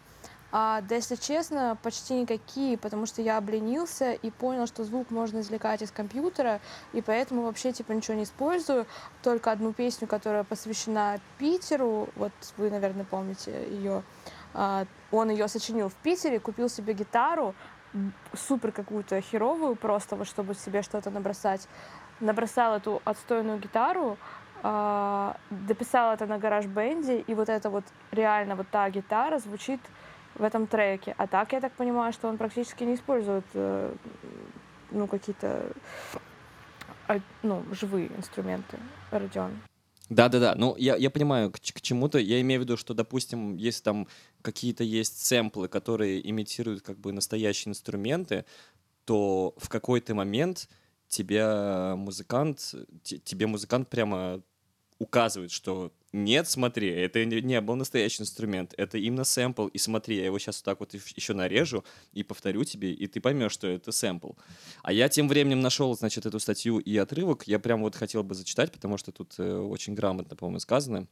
а, 0.52 0.82
да, 0.82 0.96
если 0.96 1.16
честно, 1.16 1.78
почти 1.82 2.16
никакие, 2.16 2.78
потому 2.78 3.06
что 3.06 3.22
я 3.22 3.38
обленился 3.38 4.12
и 4.12 4.30
понял, 4.30 4.68
что 4.68 4.84
звук 4.84 5.10
можно 5.10 5.40
извлекать 5.40 5.82
из 5.82 5.92
компьютера, 5.92 6.60
и 6.92 7.02
поэтому 7.02 7.44
вообще 7.44 7.72
типа 7.72 7.94
ничего 7.94 8.18
не 8.18 8.24
использую, 8.24 8.86
только 9.24 9.54
одну 9.54 9.72
песню, 9.72 10.06
которая 10.06 10.44
посвящена 10.44 11.22
Питеру, 11.38 12.10
вот 12.18 12.34
вы, 12.58 12.70
наверное, 12.70 13.06
помните 13.06 13.68
ее, 13.70 14.04
а, 14.54 14.86
он 15.12 15.30
ее 15.30 15.48
сочинил 15.48 15.90
в 15.90 15.96
Питере, 15.96 16.40
купил 16.40 16.70
себе 16.70 16.94
гитару, 16.94 17.56
супер 18.34 18.72
какую-то 18.72 19.22
херовую 19.22 19.76
просто, 19.76 20.16
вот 20.16 20.28
чтобы 20.28 20.54
себе 20.56 20.82
что-то 20.82 21.10
набросать. 21.10 21.68
Набросал 22.20 22.78
эту 22.78 23.02
отстойную 23.06 23.60
гитару, 23.60 24.18
э, 24.64 25.34
дописал 25.50 26.14
это 26.14 26.26
на 26.26 26.38
гараж-бенде, 26.38 27.20
и 27.20 27.34
вот 27.34 27.50
это 27.50 27.70
вот 27.70 27.84
реально 28.12 28.56
вот 28.56 28.68
та 28.70 28.90
гитара 28.90 29.40
звучит 29.40 29.82
в 30.36 30.44
этом 30.44 30.68
треке. 30.68 31.16
А 31.18 31.28
так 31.28 31.54
я 31.54 31.62
так 31.62 31.74
понимаю, 31.74 32.14
что 32.14 32.28
он 32.28 32.38
практически 32.38 32.84
не 32.84 32.96
использует 32.96 33.46
э, 33.54 33.94
ну 34.92 35.08
какие-то 35.08 35.68
э, 37.08 37.20
ну, 37.44 37.64
живые 37.72 38.08
инструменты, 38.18 38.78
Родион. 39.12 39.52
Да-да-да, 40.10 40.54
ну 40.56 40.76
я, 40.78 40.96
я 40.96 41.10
понимаю 41.10 41.52
к, 41.52 41.56
к 41.60 41.82
чему-то. 41.82 42.20
Я 42.20 42.40
имею 42.42 42.62
в 42.62 42.64
виду, 42.64 42.78
что, 42.78 42.94
допустим, 42.94 43.56
если 43.56 43.84
там 43.84 44.08
какие-то 44.42 44.84
есть 44.84 45.26
сэмплы, 45.26 45.68
которые 45.68 46.28
имитируют 46.30 46.84
как 46.84 47.00
бы 47.00 47.12
настоящие 47.12 47.72
инструменты, 47.72 48.46
то 49.06 49.56
в 49.58 49.68
какой-то 49.70 50.14
момент 50.14 50.70
тебя 51.08 51.96
музыкант, 51.96 52.76
тебе 53.04 53.48
музыкант 53.48 53.90
прямо 53.90 54.42
указывает, 55.00 55.52
что 55.52 55.92
нет, 56.16 56.48
смотри, 56.48 56.90
это 56.90 57.26
не 57.26 57.62
был 57.62 57.76
настоящий 57.76 58.24
инструмент, 58.24 58.74
это 58.78 58.98
именно 58.98 59.26
сэмпл, 59.26 59.68
и 59.68 59.78
смотри, 59.78 60.16
я 60.18 60.26
его 60.26 60.40
сейчас 60.40 60.58
вот 60.58 60.66
так 60.66 60.80
вот 60.80 60.94
еще 60.94 61.34
нарежу 61.34 61.84
и 62.14 62.24
повторю 62.24 62.64
тебе, 62.64 62.94
и 62.94 63.06
ты 63.08 63.20
поймешь, 63.20 63.52
что 63.52 63.68
это 63.68 63.92
сэмпл. 63.92 64.32
А 64.82 64.94
я 64.94 65.10
тем 65.10 65.28
временем 65.28 65.60
нашел, 65.60 65.96
значит, 65.96 66.26
эту 66.26 66.40
статью 66.40 66.80
и 66.80 66.96
отрывок, 66.98 67.44
я 67.48 67.60
прям 67.60 67.82
вот 67.82 67.96
хотел 67.96 68.24
бы 68.24 68.34
зачитать, 68.34 68.72
потому 68.72 68.98
что 68.98 69.12
тут 69.12 69.36
э, 69.38 69.58
очень 69.58 69.94
грамотно, 69.94 70.36
по-моему, 70.36 70.60
сказано. 70.60 71.08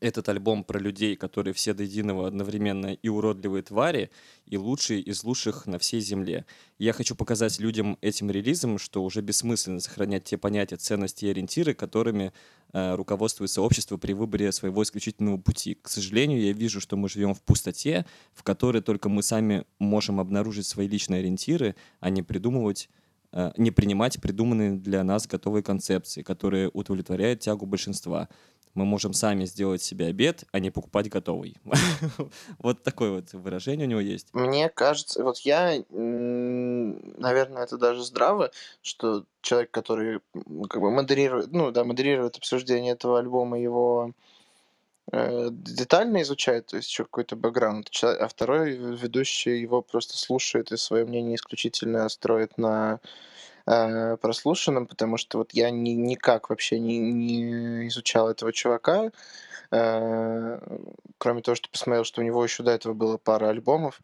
Этот 0.00 0.28
альбом 0.28 0.64
про 0.64 0.78
людей, 0.78 1.16
которые 1.16 1.54
все 1.54 1.74
до 1.74 1.82
единого 1.82 2.26
одновременно 2.26 2.92
и 2.94 3.08
уродливые 3.08 3.62
твари, 3.62 4.10
и 4.46 4.56
лучшие 4.56 5.00
из 5.00 5.24
лучших 5.24 5.66
на 5.66 5.78
всей 5.78 6.00
земле. 6.00 6.46
Я 6.78 6.92
хочу 6.92 7.14
показать 7.14 7.58
людям 7.58 7.98
этим 8.00 8.30
релизом, 8.30 8.78
что 8.78 9.02
уже 9.02 9.20
бессмысленно 9.20 9.80
сохранять 9.80 10.24
те 10.24 10.36
понятия, 10.36 10.76
ценности 10.76 11.24
и 11.24 11.30
ориентиры, 11.30 11.74
которыми 11.74 12.32
э, 12.72 12.94
руководствуется 12.94 13.62
общество 13.62 13.96
при 13.96 14.12
выборе 14.12 14.52
своего 14.52 14.82
исключительного 14.82 15.38
пути. 15.38 15.78
К 15.80 15.88
сожалению, 15.88 16.42
я 16.42 16.52
вижу, 16.52 16.80
что 16.80 16.96
мы 16.96 17.08
живем 17.08 17.34
в 17.34 17.42
пустоте, 17.42 18.06
в 18.34 18.42
которой 18.42 18.82
только 18.82 19.08
мы 19.08 19.22
сами 19.22 19.64
можем 19.78 20.20
обнаружить 20.20 20.66
свои 20.66 20.88
личные 20.88 21.20
ориентиры, 21.20 21.74
а 22.00 22.10
не 22.10 22.22
придумывать 22.22 22.88
э, 23.32 23.52
не 23.56 23.70
принимать 23.70 24.20
придуманные 24.20 24.72
для 24.72 25.02
нас 25.02 25.26
готовые 25.26 25.62
концепции, 25.62 26.22
которые 26.22 26.68
удовлетворяют 26.68 27.40
тягу 27.40 27.66
большинства 27.66 28.28
мы 28.76 28.84
можем 28.84 29.12
сами 29.14 29.46
сделать 29.46 29.82
себе 29.82 30.06
обед, 30.06 30.44
а 30.52 30.60
не 30.60 30.70
покупать 30.70 31.08
готовый. 31.08 31.56
Вот 32.58 32.82
такое 32.82 33.10
вот 33.10 33.32
выражение 33.32 33.86
у 33.86 33.90
него 33.90 34.00
есть. 34.00 34.28
Мне 34.32 34.68
кажется, 34.68 35.24
вот 35.24 35.38
я, 35.38 35.82
наверное, 35.90 37.64
это 37.64 37.78
даже 37.78 38.04
здраво, 38.04 38.50
что 38.82 39.24
человек, 39.40 39.70
который 39.70 40.20
как 40.68 40.80
бы 40.80 40.90
модерирует, 40.90 41.52
ну 41.52 41.70
да, 41.70 41.84
модерирует 41.84 42.36
обсуждение 42.36 42.92
этого 42.92 43.18
альбома, 43.18 43.58
его 43.58 44.12
э, 45.10 45.48
детально 45.50 46.22
изучает, 46.22 46.66
то 46.66 46.76
есть 46.76 46.90
еще 46.90 47.04
какой-то 47.04 47.36
бэкграунд, 47.36 47.90
а 48.02 48.28
второй 48.28 48.72
ведущий 48.72 49.58
его 49.58 49.80
просто 49.82 50.18
слушает 50.18 50.72
и 50.72 50.76
свое 50.76 51.04
мнение 51.06 51.36
исключительно 51.36 52.08
строит 52.08 52.58
на 52.58 53.00
э, 53.66 54.16
прослушанным, 54.16 54.86
потому 54.86 55.16
что 55.16 55.38
вот 55.38 55.52
я 55.52 55.70
ни, 55.70 55.90
никак 55.90 56.50
вообще 56.50 56.78
не, 56.78 56.98
не 56.98 57.88
изучал 57.88 58.28
этого 58.30 58.52
чувака, 58.52 59.10
э, 59.70 60.58
кроме 61.18 61.42
того, 61.42 61.54
что 61.54 61.68
посмотрел, 61.70 62.04
что 62.04 62.20
у 62.20 62.24
него 62.24 62.42
еще 62.42 62.62
до 62.62 62.70
этого 62.70 62.94
было 62.94 63.16
пара 63.18 63.48
альбомов. 63.48 64.00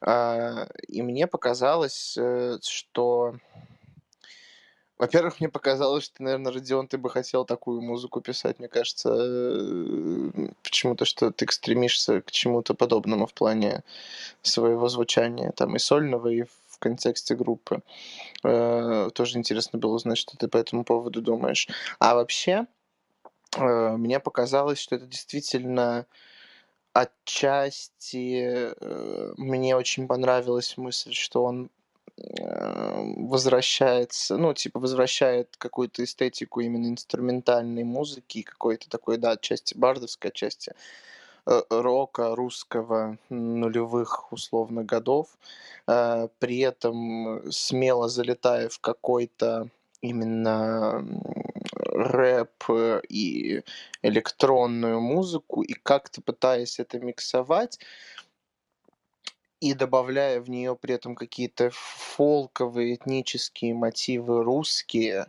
Э, 0.00 0.66
и 0.88 1.02
мне 1.02 1.26
показалось, 1.26 2.16
э, 2.18 2.58
что... 2.62 3.36
Во-первых, 4.98 5.40
мне 5.40 5.50
показалось, 5.50 6.04
что, 6.04 6.22
наверное, 6.22 6.50
Родион, 6.50 6.88
ты 6.88 6.96
бы 6.96 7.10
хотел 7.10 7.44
такую 7.44 7.82
музыку 7.82 8.22
писать. 8.22 8.58
Мне 8.58 8.68
кажется, 8.68 9.10
почему-то, 10.62 11.04
что 11.04 11.30
ты 11.30 11.46
стремишься 11.50 12.22
к 12.22 12.30
чему-то 12.30 12.72
подобному 12.72 13.26
в 13.26 13.34
плане 13.34 13.84
своего 14.40 14.88
звучания, 14.88 15.52
там, 15.52 15.76
и 15.76 15.78
сольного, 15.78 16.28
и 16.28 16.44
в 16.76 16.78
контексте 16.78 17.34
группы. 17.34 17.82
Э, 18.44 19.10
тоже 19.14 19.38
интересно 19.38 19.78
было 19.78 19.94
узнать, 19.94 20.18
что 20.18 20.36
ты 20.36 20.48
по 20.48 20.58
этому 20.58 20.84
поводу 20.84 21.22
думаешь. 21.22 21.68
А 21.98 22.14
вообще, 22.14 22.66
э, 23.56 23.96
мне 23.96 24.20
показалось, 24.20 24.78
что 24.78 24.96
это 24.96 25.06
действительно 25.06 26.06
отчасти 26.92 28.72
э, 28.78 29.32
мне 29.36 29.76
очень 29.76 30.06
понравилась 30.06 30.76
мысль, 30.76 31.12
что 31.12 31.44
он 31.44 31.70
возвращается, 32.18 34.38
ну, 34.38 34.54
типа, 34.54 34.80
возвращает 34.80 35.54
какую-то 35.58 36.02
эстетику 36.02 36.60
именно 36.60 36.86
инструментальной 36.86 37.84
музыки, 37.84 38.40
какой-то 38.40 38.88
такой, 38.88 39.18
да, 39.18 39.32
отчасти 39.32 39.76
бардовской, 39.76 40.30
отчасти 40.30 40.72
рока 41.46 42.34
русского 42.34 43.18
нулевых 43.28 44.32
условно 44.32 44.84
годов, 44.84 45.28
э, 45.86 46.28
при 46.38 46.58
этом 46.58 47.50
смело 47.50 48.08
залетая 48.08 48.68
в 48.68 48.78
какой-то 48.80 49.68
именно 50.00 51.04
рэп 51.92 52.64
и 53.08 53.62
электронную 54.02 55.00
музыку, 55.00 55.62
и 55.62 55.72
как-то 55.72 56.20
пытаясь 56.20 56.78
это 56.78 56.98
миксовать, 56.98 57.78
и 59.60 59.72
добавляя 59.72 60.40
в 60.40 60.50
нее 60.50 60.76
при 60.76 60.94
этом 60.94 61.14
какие-то 61.14 61.70
фолковые 61.72 62.94
этнические 62.94 63.74
мотивы 63.74 64.42
русские, 64.42 65.26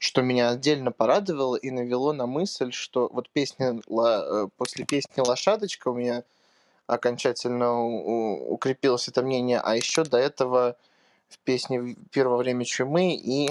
что 0.00 0.22
меня 0.22 0.48
отдельно 0.48 0.92
порадовало 0.92 1.56
и 1.56 1.70
навело 1.70 2.14
на 2.14 2.26
мысль, 2.26 2.72
что 2.72 3.10
вот 3.12 3.28
песня 3.28 3.78
э, 3.86 4.48
после 4.56 4.86
песни 4.86 5.20
«Лошадочка» 5.20 5.88
у 5.88 5.94
меня 5.94 6.24
окончательно 6.86 7.84
укрепилось 7.84 9.08
это 9.08 9.22
мнение, 9.22 9.60
а 9.62 9.76
еще 9.76 10.04
до 10.04 10.16
этого 10.16 10.76
в 11.28 11.38
песне 11.40 11.96
«Первое 12.12 12.38
время 12.38 12.64
чумы» 12.64 13.14
и 13.14 13.50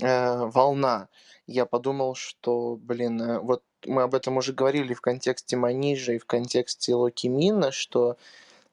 э, 0.00 0.36
«Волна». 0.46 1.08
Я 1.46 1.66
подумал, 1.66 2.14
что, 2.14 2.78
блин, 2.80 3.20
э, 3.20 3.38
вот 3.38 3.62
мы 3.84 4.04
об 4.04 4.14
этом 4.14 4.38
уже 4.38 4.54
говорили 4.54 4.94
в 4.94 5.02
контексте 5.02 5.58
Манижа 5.58 6.14
и 6.14 6.18
в 6.18 6.24
контексте 6.24 6.94
Локи 6.94 7.26
Мина, 7.26 7.72
что 7.72 8.16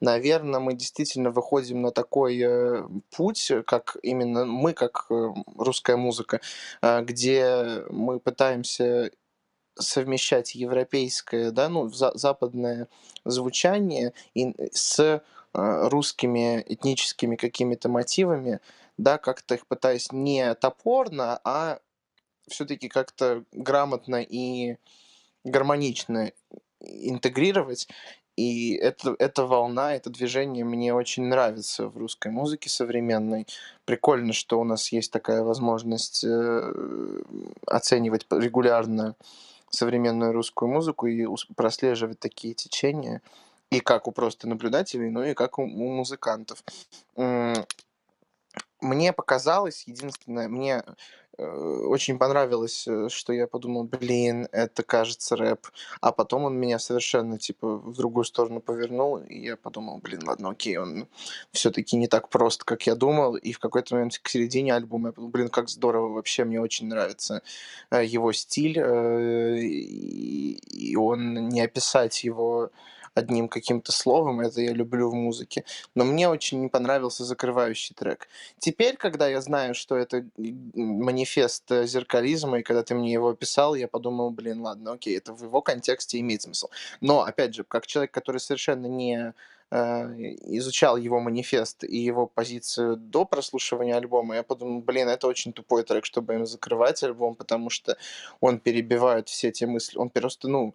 наверное, 0.01 0.59
мы 0.59 0.73
действительно 0.73 1.31
выходим 1.31 1.81
на 1.81 1.91
такой 1.91 2.39
э, 2.39 2.83
путь, 3.15 3.51
как 3.65 3.97
именно 4.03 4.45
мы, 4.45 4.73
как 4.73 5.07
э, 5.09 5.33
русская 5.57 5.97
музыка, 5.97 6.41
э, 6.81 7.01
где 7.01 7.83
мы 7.89 8.19
пытаемся 8.19 9.11
совмещать 9.77 10.55
европейское, 10.55 11.51
да, 11.51 11.69
ну, 11.69 11.89
за, 11.89 12.11
западное 12.15 12.87
звучание 13.25 14.13
и 14.33 14.53
с 14.71 14.99
э, 14.99 15.19
русскими 15.53 16.63
этническими 16.67 17.35
какими-то 17.35 17.89
мотивами, 17.89 18.59
да, 18.97 19.17
как-то 19.17 19.55
их 19.55 19.67
пытаясь 19.67 20.11
не 20.11 20.53
топорно, 20.55 21.39
а 21.43 21.79
все-таки 22.47 22.87
как-то 22.87 23.43
грамотно 23.51 24.21
и 24.21 24.77
гармонично 25.43 26.31
интегрировать. 26.79 27.87
И 28.35 28.75
это, 28.75 29.15
эта 29.17 29.45
волна, 29.45 29.95
это 29.95 30.09
движение 30.09 30.65
мне 30.65 30.93
очень 30.93 31.23
нравится 31.23 31.87
в 31.87 31.97
русской 31.97 32.31
музыке 32.31 32.69
современной. 32.69 33.47
Прикольно, 33.85 34.33
что 34.33 34.59
у 34.59 34.65
нас 34.65 34.91
есть 34.91 35.11
такая 35.11 35.43
возможность 35.43 36.23
э, 36.25 37.21
оценивать 37.65 38.25
регулярно 38.29 39.15
современную 39.69 40.33
русскую 40.33 40.69
музыку 40.69 41.07
и 41.07 41.25
прослеживать 41.55 42.19
такие 42.19 42.53
течения. 42.53 43.21
И 43.71 43.79
как 43.79 44.07
у 44.07 44.11
просто 44.11 44.47
наблюдателей, 44.47 45.09
но 45.09 45.23
и 45.23 45.33
как 45.33 45.57
у, 45.57 45.63
у 45.63 45.89
музыкантов. 45.95 46.63
Мне 48.85 49.13
показалось, 49.13 49.83
единственное, 49.87 50.47
мне 50.47 50.83
Э, 51.37 51.81
очень 51.87 52.17
понравилось, 52.17 52.87
э, 52.87 53.09
что 53.09 53.33
я 53.33 53.47
подумал, 53.47 53.83
блин, 53.83 54.47
это 54.51 54.83
кажется 54.83 55.35
рэп. 55.35 55.67
А 56.01 56.11
потом 56.11 56.45
он 56.45 56.57
меня 56.57 56.79
совершенно, 56.79 57.37
типа, 57.37 57.77
в 57.77 57.97
другую 57.97 58.23
сторону 58.23 58.61
повернул, 58.61 59.17
и 59.17 59.39
я 59.39 59.57
подумал, 59.57 59.97
блин, 59.97 60.21
ладно, 60.25 60.51
окей, 60.51 60.77
он 60.77 61.07
все-таки 61.51 61.97
не 61.97 62.07
так 62.07 62.29
прост, 62.29 62.63
как 62.63 62.87
я 62.87 62.95
думал. 62.95 63.35
И 63.35 63.51
в 63.51 63.59
какой-то 63.59 63.95
момент 63.95 64.17
к 64.21 64.29
середине 64.29 64.73
альбома 64.73 65.09
я 65.09 65.13
подумал, 65.13 65.31
блин, 65.31 65.49
как 65.49 65.69
здорово, 65.69 66.13
вообще 66.13 66.45
мне 66.45 66.61
очень 66.61 66.87
нравится 66.87 67.41
э, 67.91 68.05
его 68.05 68.31
стиль, 68.31 68.77
и 70.71 70.95
он 70.95 71.49
не 71.49 71.61
описать 71.61 72.23
его 72.23 72.71
одним 73.15 73.47
каким-то 73.47 73.91
словом, 73.91 74.41
это 74.41 74.61
я 74.61 74.73
люблю 74.73 75.09
в 75.09 75.15
музыке. 75.15 75.63
Но 75.95 76.03
мне 76.03 76.29
очень 76.29 76.61
не 76.61 76.67
понравился 76.67 77.23
закрывающий 77.23 77.95
трек. 77.95 78.27
Теперь, 78.59 78.97
когда 78.97 79.27
я 79.27 79.41
знаю, 79.41 79.73
что 79.73 79.95
это 79.95 80.25
манифест 80.75 81.71
э, 81.71 81.87
зеркализма, 81.87 82.59
и 82.59 82.63
когда 82.63 82.83
ты 82.83 82.93
мне 82.93 83.13
его 83.13 83.29
описал, 83.29 83.73
я 83.75 83.87
подумал, 83.87 84.31
блин, 84.31 84.61
ладно, 84.61 84.91
окей, 84.91 85.17
это 85.17 85.33
в 85.33 85.41
его 85.41 85.61
контексте 85.61 86.19
имеет 86.19 86.41
смысл. 86.41 86.67
Но, 87.01 87.21
опять 87.21 87.55
же, 87.55 87.63
как 87.63 87.87
человек, 87.87 88.11
который 88.11 88.39
совершенно 88.39 88.87
не 88.87 89.33
э, 89.71 89.77
изучал 90.57 90.97
его 90.97 91.21
манифест 91.21 91.85
и 91.85 91.97
его 91.97 92.27
позицию 92.27 92.97
до 92.97 93.23
прослушивания 93.23 93.95
альбома, 93.95 94.35
я 94.35 94.43
подумал, 94.43 94.81
блин, 94.81 95.07
это 95.07 95.27
очень 95.27 95.53
тупой 95.53 95.83
трек, 95.83 96.03
чтобы 96.03 96.33
им 96.33 96.45
закрывать 96.45 97.01
альбом, 97.01 97.35
потому 97.35 97.69
что 97.69 97.95
он 98.41 98.59
перебивает 98.59 99.29
все 99.29 99.53
те 99.53 99.67
мысли, 99.67 99.97
он 99.97 100.09
просто, 100.09 100.49
ну, 100.49 100.73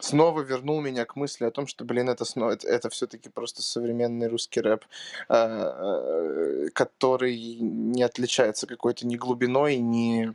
снова 0.00 0.40
вернул 0.40 0.80
меня 0.80 1.04
к 1.04 1.16
мысли 1.16 1.44
о 1.44 1.50
том, 1.50 1.66
что, 1.66 1.84
блин, 1.84 2.08
это, 2.08 2.24
это, 2.24 2.68
это 2.68 2.90
все-таки 2.90 3.28
просто 3.28 3.62
современный 3.62 4.28
русский 4.28 4.60
рэп, 4.60 4.84
э, 5.28 6.68
который 6.72 7.36
не 7.60 8.02
отличается 8.02 8.66
какой-то 8.66 9.06
ни 9.06 9.16
глубиной, 9.16 9.76
ни 9.78 10.34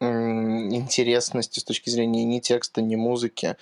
интересности 0.00 1.58
с 1.58 1.64
точки 1.64 1.90
зрения 1.90 2.24
ни 2.24 2.38
текста, 2.38 2.80
ни 2.80 2.96
музыки. 2.96 3.56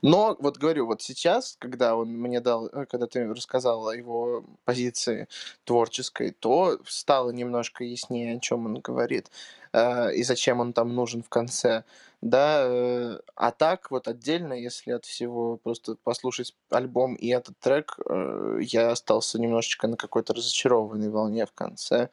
Но 0.00 0.36
вот 0.40 0.56
говорю, 0.56 0.86
вот 0.86 1.02
сейчас, 1.02 1.56
когда 1.58 1.96
он 1.96 2.08
мне 2.08 2.40
дал, 2.40 2.68
э, 2.68 2.86
когда 2.86 3.06
ты 3.06 3.26
рассказал 3.28 3.88
о 3.88 3.94
его 3.94 4.44
позиции 4.64 5.28
творческой, 5.64 6.30
то 6.30 6.78
стало 6.86 7.30
немножко 7.30 7.84
яснее, 7.84 8.36
о 8.36 8.40
чем 8.40 8.66
он 8.66 8.80
говорит 8.80 9.30
э, 9.72 10.14
и 10.14 10.22
зачем 10.22 10.60
он 10.60 10.72
там 10.72 10.94
нужен 10.94 11.22
в 11.22 11.28
конце. 11.28 11.84
Да, 12.22 12.62
э, 12.68 13.18
а 13.34 13.50
так 13.50 13.90
вот 13.90 14.06
отдельно, 14.06 14.52
если 14.52 14.92
от 14.92 15.04
всего 15.04 15.56
просто 15.56 15.96
послушать 16.04 16.54
альбом 16.70 17.16
и 17.16 17.28
этот 17.28 17.58
трек, 17.58 17.98
э, 18.08 18.58
я 18.62 18.92
остался 18.92 19.40
немножечко 19.40 19.88
на 19.88 19.96
какой-то 19.96 20.32
разочарованной 20.32 21.10
волне 21.10 21.46
в 21.46 21.52
конце. 21.52 22.10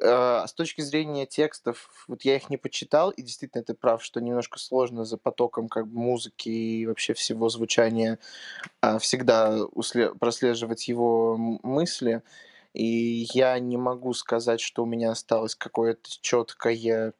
Э, 0.00 0.44
с 0.46 0.52
точки 0.52 0.82
зрения 0.82 1.26
текстов, 1.26 1.90
вот 2.06 2.22
я 2.22 2.36
их 2.36 2.48
не 2.48 2.56
почитал, 2.58 3.10
и 3.10 3.22
действительно 3.22 3.64
ты 3.64 3.74
прав, 3.74 4.04
что 4.04 4.20
немножко 4.20 4.60
сложно 4.60 5.04
за 5.04 5.16
потоком 5.18 5.68
как 5.68 5.88
бы 5.88 5.98
музыки 5.98 6.48
и 6.48 6.86
вообще 6.86 7.12
всего 7.14 7.48
звучания 7.48 8.20
а, 8.80 9.00
всегда 9.00 9.58
прослеживать 10.20 10.86
его 10.86 11.36
мысли. 11.36 12.22
И 12.72 13.26
я 13.34 13.58
не 13.58 13.76
могу 13.76 14.12
сказать, 14.14 14.60
что 14.60 14.84
у 14.84 14.86
меня 14.86 15.10
осталось 15.10 15.56
какое-то 15.56 16.08
четкое 16.20 17.14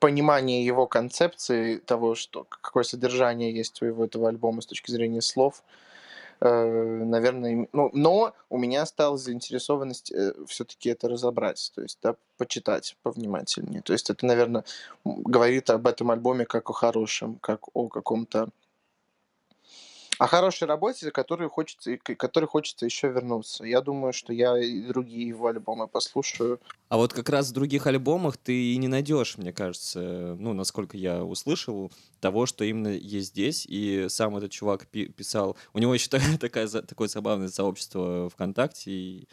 понимание 0.00 0.64
его 0.64 0.86
концепции, 0.86 1.78
того, 1.78 2.14
что 2.14 2.44
какое 2.44 2.82
содержание 2.82 3.54
есть 3.54 3.80
у 3.82 3.86
его 3.86 4.04
этого 4.04 4.28
альбома 4.28 4.62
с 4.62 4.66
точки 4.66 4.90
зрения 4.90 5.22
слов. 5.22 5.62
Э, 6.40 7.04
наверное, 7.04 7.68
ну, 7.72 7.90
но 7.92 8.34
у 8.50 8.58
меня 8.58 8.82
осталась 8.82 9.22
заинтересованность 9.22 10.12
все-таки 10.46 10.90
это 10.90 11.08
разобрать, 11.08 11.72
то 11.74 11.82
есть, 11.82 11.98
да, 12.02 12.16
почитать 12.36 12.96
повнимательнее. 13.02 13.82
То 13.82 13.92
есть 13.92 14.10
это, 14.10 14.26
наверное, 14.26 14.64
говорит 15.04 15.70
об 15.70 15.86
этом 15.86 16.10
альбоме 16.10 16.44
как 16.44 16.68
о 16.70 16.72
хорошем, 16.72 17.38
как 17.40 17.74
о 17.74 17.88
каком-то 17.88 18.50
о 20.18 20.26
хорошей 20.26 20.66
работе, 20.66 21.10
которую 21.10 21.50
хочется, 21.50 21.96
к 21.98 22.14
которой 22.16 22.46
хочется 22.46 22.84
еще 22.84 23.08
вернуться. 23.08 23.64
Я 23.64 23.80
думаю, 23.80 24.12
что 24.12 24.32
я 24.32 24.58
и 24.58 24.82
другие 24.82 25.28
его 25.28 25.48
альбомы 25.48 25.88
послушаю. 25.88 26.60
А 26.88 26.96
вот 26.96 27.12
как 27.12 27.28
раз 27.28 27.50
в 27.50 27.52
других 27.52 27.86
альбомах 27.86 28.36
ты 28.36 28.72
и 28.72 28.76
не 28.76 28.88
найдешь, 28.88 29.36
мне 29.38 29.52
кажется, 29.52 30.36
ну, 30.38 30.52
насколько 30.52 30.96
я 30.96 31.24
услышал, 31.24 31.90
того, 32.20 32.46
что 32.46 32.64
именно 32.64 32.88
есть 32.88 33.28
здесь. 33.28 33.66
И 33.68 34.06
сам 34.08 34.36
этот 34.36 34.50
чувак 34.52 34.86
пи- 34.86 35.08
писал... 35.08 35.56
У 35.72 35.78
него 35.78 35.94
еще 35.94 36.08
такая, 36.40 36.66
такое 36.68 37.08
забавное 37.08 37.48
сообщество 37.48 38.30
ВКонтакте, 38.30 38.90
и 38.90 39.28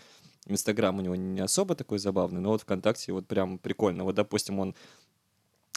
Инстаграм 0.45 0.97
у 0.97 1.01
него 1.01 1.15
не 1.15 1.39
особо 1.39 1.76
такой 1.76 1.99
забавный, 1.99 2.41
но 2.41 2.49
вот 2.49 2.61
ВКонтакте 2.64 3.14
вот 3.14 3.27
прям 3.27 3.57
прикольно. 3.57 4.03
Вот, 4.03 4.15
допустим, 4.15 4.60
он 4.60 4.76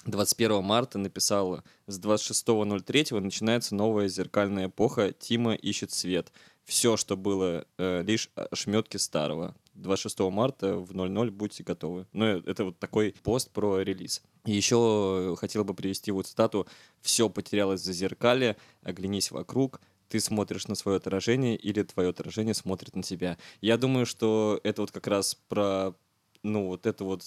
21 0.06 0.62
марта 0.62 0.98
написал 0.98 1.62
с 1.86 2.00
26.03 2.00 3.20
начинается 3.20 3.74
новая 3.74 4.08
зеркальная 4.08 4.66
эпоха, 4.66 5.12
Тима 5.12 5.54
ищет 5.54 5.92
свет. 5.92 6.32
Все, 6.64 6.96
что 6.96 7.16
было, 7.16 7.66
э, 7.78 8.02
лишь 8.02 8.30
ошметки 8.34 8.96
старого. 8.96 9.54
26 9.74 10.30
марта 10.30 10.76
в 10.76 10.94
00 10.94 11.30
будьте 11.30 11.62
готовы. 11.62 12.06
Ну, 12.12 12.24
э, 12.24 12.42
это 12.46 12.64
вот 12.64 12.78
такой 12.78 13.14
пост 13.22 13.50
про 13.50 13.80
релиз. 13.80 14.22
И 14.44 14.52
еще 14.52 15.36
хотел 15.38 15.64
бы 15.64 15.74
привести 15.74 16.10
вот 16.10 16.26
цитату 16.26 16.66
«Все 17.00 17.28
потерялось 17.28 17.82
за 17.82 17.92
зеркале, 17.92 18.56
оглянись 18.82 19.30
вокруг, 19.30 19.80
ты 20.08 20.20
смотришь 20.20 20.68
на 20.68 20.76
свое 20.76 20.98
отражение 20.98 21.56
или 21.56 21.82
твое 21.82 22.10
отражение 22.10 22.54
смотрит 22.54 22.96
на 22.96 23.02
тебя». 23.02 23.38
Я 23.60 23.76
думаю, 23.76 24.06
что 24.06 24.60
это 24.64 24.82
вот 24.82 24.92
как 24.92 25.06
раз 25.06 25.36
про, 25.48 25.94
ну, 26.42 26.68
вот 26.68 26.86
это 26.86 27.04
вот 27.04 27.22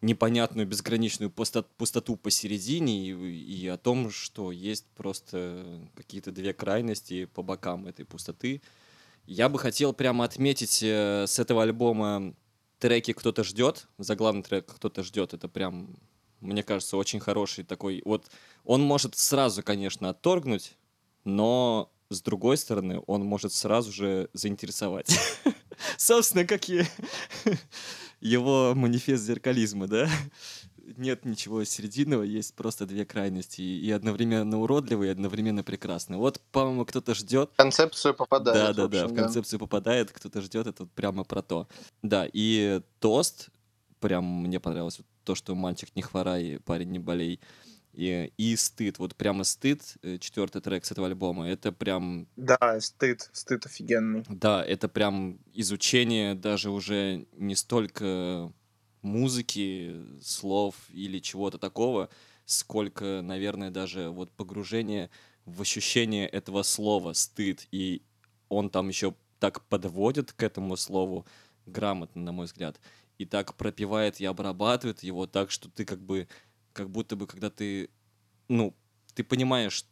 непонятную 0.00 0.66
безграничную 0.66 1.30
пусто- 1.30 1.66
пустоту 1.76 2.16
посередине 2.16 3.10
и, 3.10 3.12
и 3.12 3.66
о 3.68 3.76
том, 3.76 4.10
что 4.10 4.50
есть 4.50 4.86
просто 4.96 5.80
какие-то 5.94 6.32
две 6.32 6.52
крайности 6.54 7.26
по 7.26 7.42
бокам 7.42 7.86
этой 7.86 8.04
пустоты. 8.04 8.62
Я 9.26 9.48
бы 9.48 9.58
хотел 9.58 9.92
прямо 9.92 10.24
отметить 10.24 10.82
э, 10.82 11.26
с 11.26 11.38
этого 11.38 11.62
альбома 11.62 12.34
треки 12.78 13.12
«Кто-то 13.12 13.44
ждет». 13.44 13.86
Заглавный 13.98 14.42
трек 14.42 14.66
«Кто-то 14.74 15.02
ждет»— 15.02 15.32
это 15.34 15.48
прям, 15.48 15.96
мне 16.40 16.62
кажется, 16.62 16.96
очень 16.96 17.20
хороший 17.20 17.62
такой. 17.64 18.00
Вот 18.04 18.30
он 18.64 18.82
может 18.82 19.16
сразу, 19.16 19.62
конечно, 19.62 20.08
отторгнуть, 20.08 20.76
но 21.24 21.92
с 22.08 22.22
другой 22.22 22.56
стороны, 22.56 23.02
он 23.06 23.24
может 23.24 23.52
сразу 23.52 23.92
же 23.92 24.30
заинтересовать. 24.32 25.16
Собственно, 25.96 26.44
как 26.44 26.68
и 26.68 26.84
его 28.20 28.74
манифест 28.74 29.24
зеркализма, 29.24 29.86
да? 29.86 30.08
Нет 30.96 31.24
ничего 31.24 31.64
серединного, 31.64 32.22
есть 32.22 32.54
просто 32.54 32.86
две 32.86 33.04
крайности. 33.04 33.60
И 33.62 33.90
одновременно 33.90 34.58
уродливые, 34.60 35.08
и 35.08 35.12
одновременно 35.12 35.62
прекрасные. 35.62 36.18
Вот, 36.18 36.40
по-моему, 36.52 36.84
кто-то 36.84 37.14
ждет. 37.14 37.50
В 37.52 37.56
концепцию 37.56 38.14
попадает. 38.14 38.76
Да, 38.76 38.88
да, 38.88 38.88
да, 38.88 39.06
в 39.06 39.14
концепцию 39.14 39.60
попадает, 39.60 40.10
кто-то 40.10 40.40
ждет, 40.40 40.66
это 40.66 40.82
вот 40.82 40.92
прямо 40.92 41.24
про 41.24 41.42
то. 41.42 41.68
Да, 42.02 42.26
и 42.32 42.80
тост, 42.98 43.50
прям 44.00 44.24
мне 44.24 44.58
понравилось 44.58 45.00
то, 45.24 45.34
что 45.34 45.54
мальчик 45.54 45.94
не 45.94 46.02
хворай, 46.02 46.58
парень 46.64 46.90
не 46.90 46.98
болей. 46.98 47.40
И, 47.92 48.32
и 48.36 48.56
стыд, 48.56 48.98
вот 48.98 49.16
прямо 49.16 49.44
стыд, 49.44 49.96
э, 50.02 50.18
четвертый 50.18 50.62
трек 50.62 50.84
с 50.84 50.92
этого 50.92 51.08
альбома, 51.08 51.48
это 51.48 51.72
прям 51.72 52.28
Да, 52.34 52.80
стыд, 52.80 53.30
стыд 53.32 53.66
офигенный. 53.66 54.24
да, 54.28 54.64
это 54.64 54.88
прям 54.88 55.40
изучение 55.52 56.34
даже 56.34 56.70
уже 56.70 57.26
не 57.32 57.54
столько 57.56 58.52
музыки, 59.02 60.20
слов 60.22 60.74
или 60.90 61.18
чего-то 61.20 61.58
такого, 61.58 62.10
сколько, 62.44 63.22
наверное, 63.22 63.70
даже 63.70 64.10
вот 64.10 64.32
погружение 64.32 65.10
в 65.46 65.62
ощущение 65.62 66.28
этого 66.28 66.62
слова 66.62 67.12
«стыд». 67.14 67.66
И 67.72 68.04
он 68.48 68.70
там 68.70 68.88
еще 68.88 69.14
так 69.38 69.66
подводит 69.68 70.32
к 70.32 70.42
этому 70.42 70.76
слову 70.76 71.26
грамотно, 71.66 72.22
на 72.22 72.32
мой 72.32 72.46
взгляд, 72.46 72.78
и 73.18 73.24
так 73.24 73.56
пропивает 73.56 74.20
и 74.20 74.24
обрабатывает 74.26 75.02
его 75.02 75.26
так, 75.26 75.50
что 75.50 75.70
ты 75.70 75.84
как 75.84 76.00
бы, 76.04 76.28
как 76.72 76.90
будто 76.90 77.16
бы, 77.16 77.26
когда 77.26 77.50
ты, 77.50 77.90
ну, 78.48 78.74
ты 79.14 79.24
понимаешь, 79.24 79.84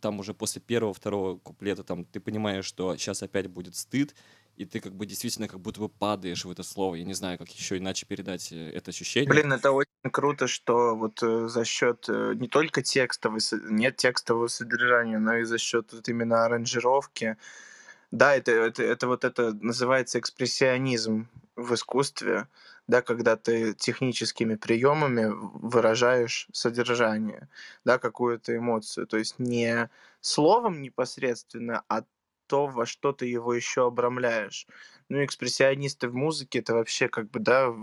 там 0.00 0.18
уже 0.20 0.34
после 0.34 0.60
первого, 0.60 0.94
второго 0.94 1.38
куплета, 1.38 1.84
там, 1.84 2.04
ты 2.04 2.20
понимаешь, 2.20 2.64
что 2.64 2.96
сейчас 2.96 3.22
опять 3.22 3.48
будет 3.48 3.76
стыд, 3.76 4.14
и 4.56 4.64
ты 4.64 4.80
как 4.80 4.94
бы 4.94 5.06
действительно 5.06 5.48
как 5.48 5.60
будто 5.60 5.80
бы 5.80 5.88
падаешь 5.88 6.44
в 6.44 6.50
это 6.50 6.62
слово. 6.62 6.94
Я 6.96 7.04
не 7.04 7.14
знаю, 7.14 7.38
как 7.38 7.50
еще 7.50 7.76
иначе 7.76 8.06
передать 8.06 8.52
э, 8.52 8.70
это 8.70 8.90
ощущение. 8.90 9.28
Блин, 9.28 9.52
это 9.52 9.70
очень 9.70 10.10
круто, 10.10 10.46
что 10.46 10.96
вот 10.96 11.22
э, 11.22 11.48
за 11.48 11.64
счет 11.64 12.06
э, 12.08 12.32
не 12.36 12.48
только 12.48 12.82
текстовой, 12.82 13.40
со- 13.40 13.60
нет 13.70 13.96
текстового 13.96 14.48
содержания, 14.48 15.18
но 15.18 15.36
и 15.36 15.44
за 15.44 15.58
счет 15.58 15.92
вот 15.92 16.08
именно 16.08 16.46
аранжировки. 16.46 17.36
Да, 18.10 18.34
это, 18.34 18.52
это, 18.52 18.82
это 18.82 19.06
вот 19.08 19.24
это 19.24 19.52
называется 19.52 20.18
экспрессионизм 20.18 21.28
в 21.56 21.74
искусстве, 21.74 22.48
да, 22.86 23.02
когда 23.02 23.36
ты 23.36 23.74
техническими 23.74 24.54
приемами 24.54 25.26
выражаешь 25.28 26.48
содержание, 26.52 27.48
да, 27.84 27.98
какую-то 27.98 28.56
эмоцию. 28.56 29.06
То 29.06 29.16
есть 29.16 29.38
не 29.38 29.90
словом 30.20 30.82
непосредственно, 30.82 31.82
а 31.88 32.04
то, 32.46 32.66
во 32.66 32.86
что 32.86 33.12
ты 33.12 33.26
его 33.26 33.54
еще 33.54 33.86
обрамляешь. 33.86 34.66
Ну, 35.08 35.24
экспрессионисты 35.24 36.08
в 36.08 36.14
музыке 36.14 36.60
это 36.60 36.74
вообще 36.74 37.08
как 37.08 37.30
бы, 37.30 37.40
да, 37.40 37.74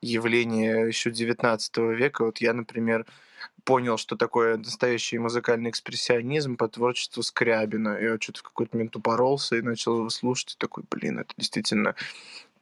явление 0.00 0.88
еще 0.88 1.10
19 1.10 1.76
века. 1.78 2.24
Вот 2.24 2.38
я, 2.38 2.52
например, 2.52 3.06
понял, 3.64 3.96
что 3.96 4.16
такое 4.16 4.56
настоящий 4.56 5.18
музыкальный 5.18 5.70
экспрессионизм 5.70 6.56
по 6.56 6.68
творчеству 6.68 7.22
Скрябина. 7.22 7.98
Я 7.98 8.16
что-то 8.20 8.40
в 8.40 8.42
какой-то 8.42 8.76
момент 8.76 8.96
упоролся 8.96 9.56
и 9.56 9.62
начал 9.62 9.98
его 9.98 10.10
слушать, 10.10 10.54
и 10.54 10.58
такой, 10.58 10.84
блин, 10.90 11.20
это 11.20 11.32
действительно 11.36 11.94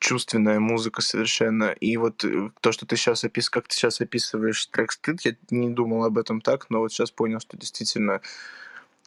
чувственная 0.01 0.59
музыка 0.59 1.02
совершенно. 1.02 1.66
И 1.66 1.97
вот 1.97 2.24
э, 2.24 2.51
то, 2.60 2.72
что 2.72 2.86
ты 2.86 2.97
сейчас 2.97 3.22
опис... 3.22 3.48
как 3.51 3.68
ты 3.68 3.77
сейчас 3.77 4.01
описываешь 4.01 4.66
трек 4.66 4.93
«Стыд», 4.93 5.20
я 5.20 5.36
не 5.51 5.70
думал 5.70 6.05
об 6.05 6.18
этом 6.18 6.40
так, 6.40 6.70
но 6.70 6.81
вот 6.81 6.90
сейчас 6.90 7.10
понял, 7.10 7.39
что 7.39 7.56
действительно 7.56 8.20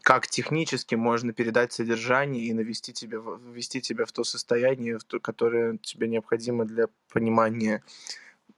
как 0.04 0.28
технически 0.28 0.96
можно 0.96 1.34
передать 1.34 1.74
содержание 1.74 2.44
и 2.44 2.54
навести 2.54 2.94
тебя, 2.94 3.20
ввести 3.20 3.82
тебя 3.82 4.06
в 4.06 4.12
то 4.12 4.24
состояние, 4.24 5.00
в 5.00 5.04
то, 5.04 5.20
которое 5.20 5.78
тебе 5.78 6.08
необходимо 6.08 6.66
для 6.66 6.88
понимания 7.12 7.82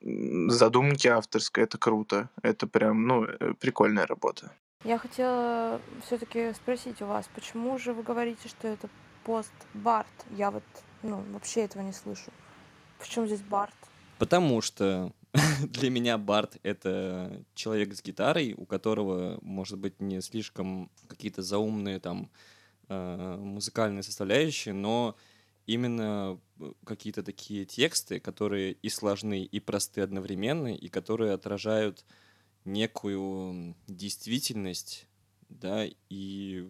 задумки 0.02 1.08
авторской. 1.08 1.64
Это 1.64 1.78
круто. 1.78 2.28
Это 2.42 2.66
прям, 2.66 3.06
ну, 3.06 3.24
э, 3.24 3.54
прикольная 3.58 4.06
работа. 4.06 4.52
Я 4.84 4.98
хотела 4.98 5.80
все-таки 6.04 6.52
спросить 6.52 7.00
у 7.00 7.06
вас, 7.06 7.28
почему 7.34 7.78
же 7.78 7.92
вы 7.92 8.02
говорите, 8.02 8.48
что 8.48 8.68
это 8.68 8.88
пост 9.24 9.54
Барт? 9.72 10.06
Я 10.30 10.50
вот 10.50 10.64
ну, 11.06 11.24
вообще 11.32 11.62
этого 11.62 11.82
не 11.82 11.92
слышу. 11.92 12.30
Почему 12.98 13.26
здесь 13.26 13.42
Барт? 13.42 13.74
Потому 14.18 14.60
что 14.60 15.12
для 15.62 15.90
меня 15.90 16.18
Барт— 16.18 16.58
это 16.62 17.44
человек 17.54 17.94
с 17.94 18.02
гитарой, 18.02 18.54
у 18.56 18.66
которого, 18.66 19.38
может 19.42 19.78
быть, 19.78 20.00
не 20.00 20.20
слишком 20.20 20.90
какие-то 21.08 21.42
заумные 21.42 22.00
там 22.00 22.30
э, 22.88 23.36
музыкальные 23.38 24.02
составляющие, 24.02 24.74
но 24.74 25.16
именно 25.66 26.38
э, 26.60 26.72
какие-то 26.84 27.22
такие 27.22 27.64
тексты, 27.64 28.20
которые 28.20 28.72
и 28.72 28.88
сложны, 28.88 29.42
и 29.42 29.60
просты 29.60 30.00
одновременно, 30.00 30.74
и 30.74 30.88
которые 30.88 31.32
отражают 31.32 32.04
некую 32.64 33.76
действительность, 33.86 35.06
да, 35.48 35.86
и 36.08 36.68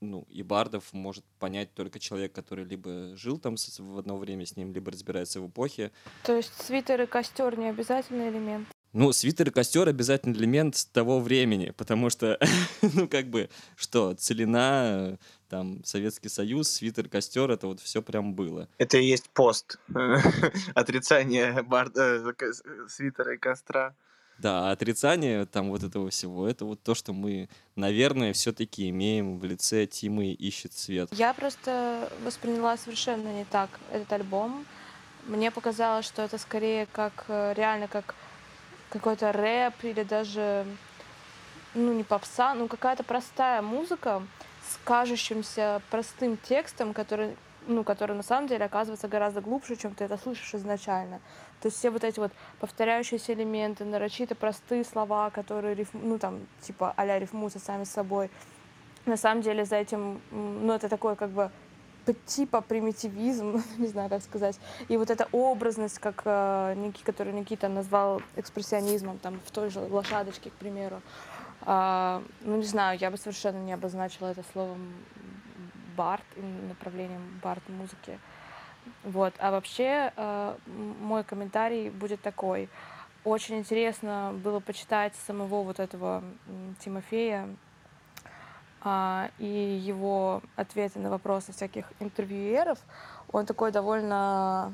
ну, 0.00 0.26
и 0.28 0.42
бардов 0.42 0.92
может 0.92 1.24
понять 1.38 1.72
только 1.74 1.98
человек, 1.98 2.32
который 2.32 2.64
либо 2.64 3.16
жил 3.16 3.38
там 3.38 3.56
в 3.56 3.98
одно 3.98 4.16
время 4.16 4.46
с 4.46 4.56
ним, 4.56 4.72
либо 4.72 4.90
разбирается 4.90 5.40
в 5.40 5.48
эпохе, 5.48 5.90
То 6.24 6.36
есть 6.36 6.52
свитер 6.62 7.02
и 7.02 7.06
костер 7.06 7.58
не 7.58 7.68
обязательный 7.68 8.28
элемент? 8.28 8.68
ну, 8.92 9.12
свитер 9.12 9.48
и 9.48 9.50
костер 9.50 9.88
обязательный 9.88 10.36
элемент 10.36 10.88
того 10.92 11.20
времени, 11.20 11.72
потому 11.76 12.10
что, 12.10 12.38
ну, 12.94 13.08
как 13.08 13.26
бы, 13.26 13.48
что, 13.76 14.14
целина, 14.14 15.18
там 15.48 15.84
Советский 15.84 16.28
Союз, 16.28 16.70
свитер, 16.70 17.08
костер, 17.08 17.50
это 17.50 17.66
вот 17.66 17.80
все 17.80 18.02
прям 18.02 18.34
было. 18.34 18.68
Это 18.78 18.98
и 18.98 19.04
есть 19.04 19.28
пост. 19.30 19.78
Отрицание 20.74 21.62
бар- 21.62 21.92
э, 21.94 22.32
свитера 22.88 23.34
и 23.34 23.38
костра. 23.38 23.94
Да, 24.38 24.68
а 24.68 24.72
отрицание 24.72 25.46
там 25.46 25.70
вот 25.70 25.82
этого 25.82 26.10
всего, 26.10 26.46
это 26.46 26.64
вот 26.64 26.80
то, 26.82 26.94
что 26.94 27.12
мы, 27.12 27.48
наверное, 27.74 28.32
все-таки 28.32 28.88
имеем 28.88 29.38
в 29.38 29.44
лице 29.44 29.86
Тимы 29.86 30.28
ищет 30.32 30.72
свет. 30.72 31.08
Я 31.12 31.34
просто 31.34 32.08
восприняла 32.24 32.76
совершенно 32.76 33.32
не 33.32 33.44
так 33.44 33.68
этот 33.92 34.12
альбом. 34.12 34.64
Мне 35.26 35.50
показалось, 35.50 36.06
что 36.06 36.22
это 36.22 36.38
скорее 36.38 36.86
как 36.86 37.24
э, 37.28 37.52
реально 37.54 37.88
как 37.88 38.14
какой-то 38.90 39.32
рэп 39.32 39.74
или 39.82 40.02
даже 40.02 40.64
ну 41.74 41.92
не 41.92 42.04
попса, 42.04 42.54
ну 42.54 42.68
какая-то 42.68 43.02
простая 43.02 43.60
музыка 43.60 44.22
с 44.66 44.78
кажущимся 44.84 45.82
простым 45.90 46.36
текстом, 46.36 46.94
который 46.94 47.36
ну, 47.68 47.84
который 47.84 48.16
на 48.16 48.22
самом 48.22 48.48
деле 48.48 48.64
оказывается 48.64 49.08
гораздо 49.08 49.40
глубже, 49.40 49.76
чем 49.76 49.94
ты 49.94 50.04
это 50.04 50.16
слышишь 50.16 50.54
изначально. 50.54 51.20
То 51.60 51.68
есть 51.68 51.76
все 51.76 51.90
вот 51.90 52.02
эти 52.02 52.18
вот 52.18 52.32
повторяющиеся 52.60 53.34
элементы, 53.34 53.84
нарочито 53.84 54.34
простые 54.34 54.84
слова, 54.84 55.30
которые, 55.30 55.74
рифм, 55.74 55.98
ну, 56.02 56.18
там, 56.18 56.40
типа 56.62 56.94
а-ля 56.96 57.18
рифмуются 57.18 57.58
сами 57.58 57.84
с 57.84 57.90
собой. 57.90 58.30
На 59.06 59.16
самом 59.16 59.42
деле 59.42 59.64
за 59.64 59.76
этим, 59.76 60.20
ну, 60.30 60.72
это 60.72 60.88
такой 60.88 61.14
как 61.14 61.30
бы 61.30 61.50
типа 62.26 62.62
примитивизм, 62.62 63.62
не 63.76 63.86
знаю, 63.86 64.08
как 64.08 64.22
сказать. 64.22 64.58
И 64.88 64.96
вот 64.96 65.10
эта 65.10 65.28
образность, 65.30 65.98
как 65.98 66.22
э, 66.24 66.74
Ники, 66.74 67.02
которую 67.04 67.36
Никита 67.36 67.68
назвал 67.68 68.22
экспрессионизмом, 68.36 69.18
там, 69.18 69.40
в 69.44 69.50
той 69.50 69.68
же 69.68 69.80
«Лошадочке», 69.80 70.48
к 70.48 70.54
примеру. 70.54 71.02
А, 71.62 72.22
ну, 72.40 72.56
не 72.56 72.64
знаю, 72.64 72.98
я 72.98 73.10
бы 73.10 73.18
совершенно 73.18 73.58
не 73.58 73.74
обозначила 73.74 74.28
это 74.28 74.42
словом 74.52 74.94
бард, 75.98 76.24
направлением 76.68 77.40
бард-музыки. 77.42 78.18
Вот. 79.02 79.34
А 79.38 79.50
вообще 79.50 80.12
э, 80.16 80.56
мой 81.00 81.24
комментарий 81.24 81.90
будет 81.90 82.22
такой. 82.22 82.68
Очень 83.24 83.58
интересно 83.58 84.32
было 84.44 84.60
почитать 84.60 85.14
самого 85.26 85.62
вот 85.64 85.80
этого 85.80 86.22
Тимофея 86.78 87.48
а, 88.80 89.30
и 89.38 89.46
его 89.46 90.40
ответы 90.56 91.00
на 91.00 91.10
вопросы 91.10 91.52
всяких 91.52 91.84
интервьюеров. 91.98 92.78
Он 93.32 93.44
такой 93.44 93.72
довольно 93.72 94.72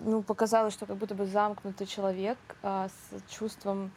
ну, 0.00 0.22
показалось, 0.22 0.72
что 0.72 0.86
как 0.86 0.96
будто 0.96 1.14
бы 1.14 1.26
замкнутый 1.26 1.86
человек 1.86 2.38
а, 2.62 2.88
с 2.88 3.30
чувством 3.30 3.90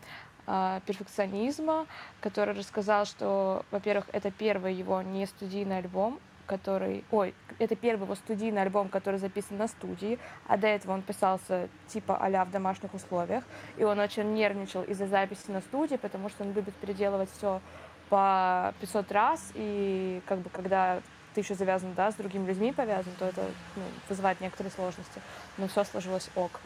перфекционизма, 0.46 1.88
который 2.20 2.54
рассказал, 2.54 3.06
что, 3.06 3.66
во-первых, 3.72 4.06
это 4.12 4.30
первый 4.32 4.74
его 4.74 5.02
не 5.02 5.26
студийный 5.26 5.78
альбом, 5.78 6.20
который... 6.46 7.04
Ой, 7.12 7.34
это 7.60 7.76
первый 7.76 8.04
его 8.04 8.16
студийный 8.16 8.62
альбом, 8.62 8.90
который 8.90 9.20
записан 9.20 9.58
на 9.58 9.68
студии, 9.68 10.20
а 10.48 10.58
до 10.58 10.68
этого 10.68 10.94
он 10.94 11.02
писался 11.02 11.70
типа 11.88 12.18
а 12.18 12.46
в 12.46 12.52
домашних 12.52 12.94
условиях, 12.94 13.44
и 13.78 13.84
он 13.84 14.00
очень 14.00 14.34
нервничал 14.34 14.84
из-за 14.84 15.08
записи 15.08 15.50
на 15.50 15.62
студии, 15.62 15.96
потому 15.96 16.30
что 16.30 16.44
он 16.44 16.54
любит 16.54 16.74
переделывать 16.76 17.30
все 17.32 17.62
по 18.10 18.74
500 18.82 19.12
раз, 19.12 19.52
и 19.56 20.22
как 20.28 20.40
бы 20.40 20.50
когда 20.50 21.02
ты 21.34 21.42
еще 21.42 21.56
завязан, 21.56 21.94
да, 21.96 22.12
с 22.12 22.16
другими 22.16 22.46
людьми 22.48 22.72
повязан, 22.72 23.12
то 23.18 23.26
это 23.26 23.44
ну, 23.76 23.84
вызывает 24.08 24.40
некоторые 24.40 24.72
сложности. 24.72 25.22
Но 25.58 25.68
все 25.68 25.84
сложилось 25.84 26.30
ок. 26.36 26.60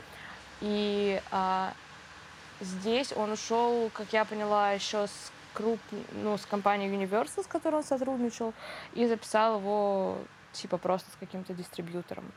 И 0.60 1.22
а, 1.32 1.74
здесь 2.60 3.14
он 3.16 3.32
ушел, 3.32 3.90
как 3.94 4.14
я 4.14 4.26
поняла, 4.26 4.72
еще 4.72 5.08
с 5.08 5.32
круп, 5.54 5.80
ну, 6.12 6.38
с 6.38 6.46
компанией 6.46 6.92
Universal, 6.92 7.44
с 7.44 7.48
которой 7.48 7.78
он 7.78 7.84
сотрудничал, 7.84 8.54
и 8.94 9.08
записал 9.08 9.60
его 9.60 10.18
типа 10.54 10.78
просто 10.78 11.10
с 11.12 11.16
каким-то 11.20 11.54
дистрибьютором. 11.54 12.32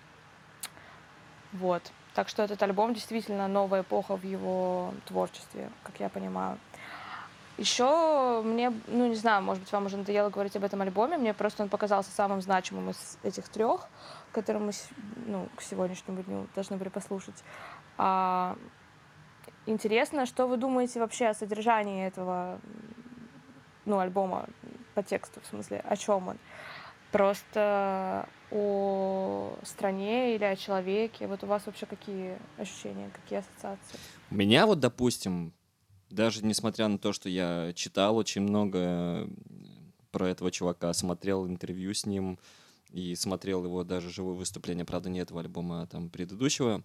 Вот. 1.52 1.82
Так 2.14 2.28
что 2.28 2.42
этот 2.42 2.62
альбом 2.62 2.94
действительно 2.94 3.48
новая 3.48 3.82
эпоха 3.82 4.16
в 4.16 4.24
его 4.24 4.92
творчестве, 5.06 5.70
как 5.82 6.00
я 6.00 6.08
понимаю. 6.08 6.58
Еще 7.56 8.40
мне, 8.42 8.72
ну 8.86 9.06
не 9.06 9.14
знаю, 9.16 9.42
может 9.42 9.62
быть, 9.62 9.72
вам 9.72 9.86
уже 9.86 9.98
надоело 9.98 10.30
говорить 10.30 10.56
об 10.56 10.64
этом 10.64 10.80
альбоме, 10.80 11.18
мне 11.18 11.34
просто 11.34 11.62
он 11.62 11.68
показался 11.68 12.10
самым 12.10 12.40
значимым 12.40 12.90
из 12.90 13.18
этих 13.22 13.48
трех, 13.48 13.86
которые 14.32 14.62
мы 14.62 14.72
ну, 15.26 15.46
к 15.56 15.60
сегодняшнему 15.60 16.22
дню 16.22 16.46
должны 16.54 16.78
были 16.78 16.88
послушать. 16.88 17.44
А, 17.98 18.56
интересно, 19.70 20.26
что 20.26 20.46
вы 20.46 20.56
думаете 20.56 21.00
вообще 21.00 21.26
о 21.26 21.34
содержании 21.34 22.06
этого 22.06 22.60
ну, 23.84 23.98
альбома 23.98 24.48
по 24.94 25.02
тексту, 25.02 25.40
в 25.40 25.46
смысле, 25.46 25.78
о 25.78 25.96
чем 25.96 26.28
он? 26.28 26.38
Просто 27.12 28.28
о 28.50 29.56
стране 29.64 30.34
или 30.34 30.44
о 30.44 30.54
человеке? 30.56 31.26
Вот 31.26 31.42
у 31.42 31.46
вас 31.46 31.66
вообще 31.66 31.86
какие 31.86 32.38
ощущения, 32.58 33.10
какие 33.12 33.40
ассоциации? 33.40 33.98
У 34.30 34.34
меня 34.34 34.66
вот, 34.66 34.78
допустим, 34.78 35.52
даже 36.10 36.44
несмотря 36.44 36.88
на 36.88 36.98
то, 36.98 37.12
что 37.12 37.28
я 37.28 37.72
читал 37.74 38.16
очень 38.16 38.42
много 38.42 38.78
э, 38.78 39.28
про 40.10 40.28
этого 40.28 40.50
чувака, 40.50 40.92
смотрел 40.92 41.46
интервью 41.46 41.94
с 41.94 42.06
ним 42.06 42.38
и 42.90 43.14
смотрел 43.14 43.64
его 43.64 43.84
даже 43.84 44.10
живое 44.10 44.34
выступление, 44.34 44.84
правда, 44.84 45.10
не 45.10 45.20
этого 45.20 45.40
альбома, 45.40 45.82
а 45.82 45.86
там 45.86 46.10
предыдущего, 46.10 46.82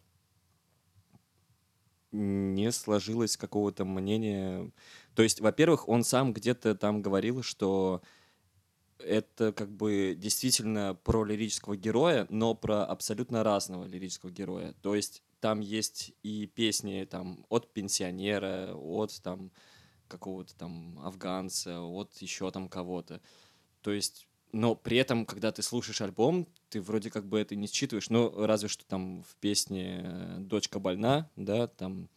не 2.15 2.71
сложилось 2.71 3.37
какого-то 3.37 3.85
мнения. 3.85 4.71
То 5.15 5.23
есть, 5.23 5.41
во-первых, 5.41 5.87
он 5.89 6.03
сам 6.03 6.33
где-то 6.33 6.75
там 6.75 7.01
говорил, 7.01 7.43
что 7.43 8.01
это 8.99 9.51
как 9.51 9.71
бы 9.71 10.15
действительно 10.17 10.95
про 11.03 11.23
лирического 11.25 11.75
героя, 11.75 12.25
но 12.29 12.55
про 12.55 12.85
абсолютно 12.85 13.43
разного 13.43 13.85
лирического 13.85 14.31
героя. 14.31 14.73
То 14.81 14.95
есть 14.95 15.23
там 15.39 15.59
есть 15.59 16.13
и 16.23 16.47
песни 16.47 17.05
там 17.09 17.45
от 17.49 17.71
пенсионера, 17.73 18.73
от 18.73 19.21
там 19.21 19.51
какого-то 20.07 20.55
там 20.55 20.99
афганца, 20.99 21.81
от 21.81 22.15
еще 22.17 22.51
там 22.51 22.69
кого-то. 22.69 23.21
То 23.81 23.91
есть, 23.91 24.27
но 24.51 24.75
при 24.75 24.97
этом, 24.97 25.25
когда 25.25 25.51
ты 25.51 25.61
слушаешь 25.61 26.01
альбом, 26.01 26.47
ты 26.69 26.81
вроде 26.81 27.09
как 27.09 27.27
бы 27.27 27.39
это 27.39 27.55
не 27.55 27.67
считываешь, 27.67 28.09
ну, 28.09 28.45
разве 28.45 28.69
что 28.69 28.85
там 28.85 29.23
в 29.23 29.35
песне 29.37 30.01
э, 30.03 30.37
«Дочка 30.39 30.79
больна», 30.79 31.29
да, 31.35 31.67
там 31.67 32.09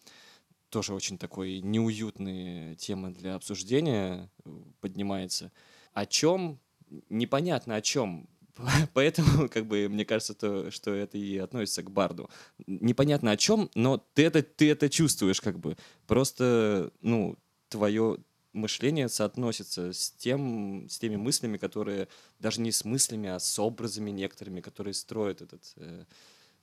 тоже 0.70 0.94
очень 0.94 1.18
такой 1.18 1.60
неуютные 1.60 2.74
темы 2.76 3.10
для 3.10 3.34
обсуждения 3.34 4.30
э, 4.44 4.50
поднимается. 4.80 5.52
О 5.92 6.06
чем? 6.06 6.60
Непонятно 7.08 7.76
о 7.76 7.82
чем. 7.82 8.28
Поэтому, 8.94 9.48
как 9.52 9.66
бы, 9.66 9.88
мне 9.88 10.04
кажется, 10.04 10.34
то, 10.34 10.70
что 10.70 10.92
это 10.92 11.18
и 11.18 11.36
относится 11.38 11.82
к 11.82 11.90
Барду. 11.90 12.30
Непонятно 12.66 13.30
о 13.30 13.36
чем, 13.36 13.70
но 13.74 13.98
ты 14.14 14.24
это, 14.24 14.42
ты 14.42 14.70
это 14.70 14.88
чувствуешь, 14.88 15.40
как 15.40 15.58
бы. 15.58 15.76
Просто, 16.06 16.92
ну, 17.00 17.36
твое 17.68 18.18
мышление 18.52 19.08
соотносится 19.08 19.92
с, 19.92 20.10
тем, 20.10 20.88
с 20.88 20.98
теми 20.98 21.16
мыслями, 21.16 21.56
которые 21.56 22.08
даже 22.38 22.60
не 22.60 22.72
с 22.72 22.84
мыслями, 22.84 23.28
а 23.28 23.38
с 23.38 23.58
образами 23.58 24.10
некоторыми, 24.10 24.60
которые 24.60 24.94
строит 24.94 25.42
этот 25.42 25.62
э, 25.76 26.04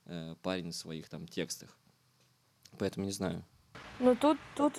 э, 0.06 0.34
парень 0.42 0.72
в 0.72 0.76
своих 0.76 1.08
там 1.08 1.26
текстах. 1.26 1.76
Поэтому 2.78 3.06
не 3.06 3.12
знаю. 3.12 3.44
Ну, 3.98 4.14
тут, 4.14 4.38
тут, 4.56 4.74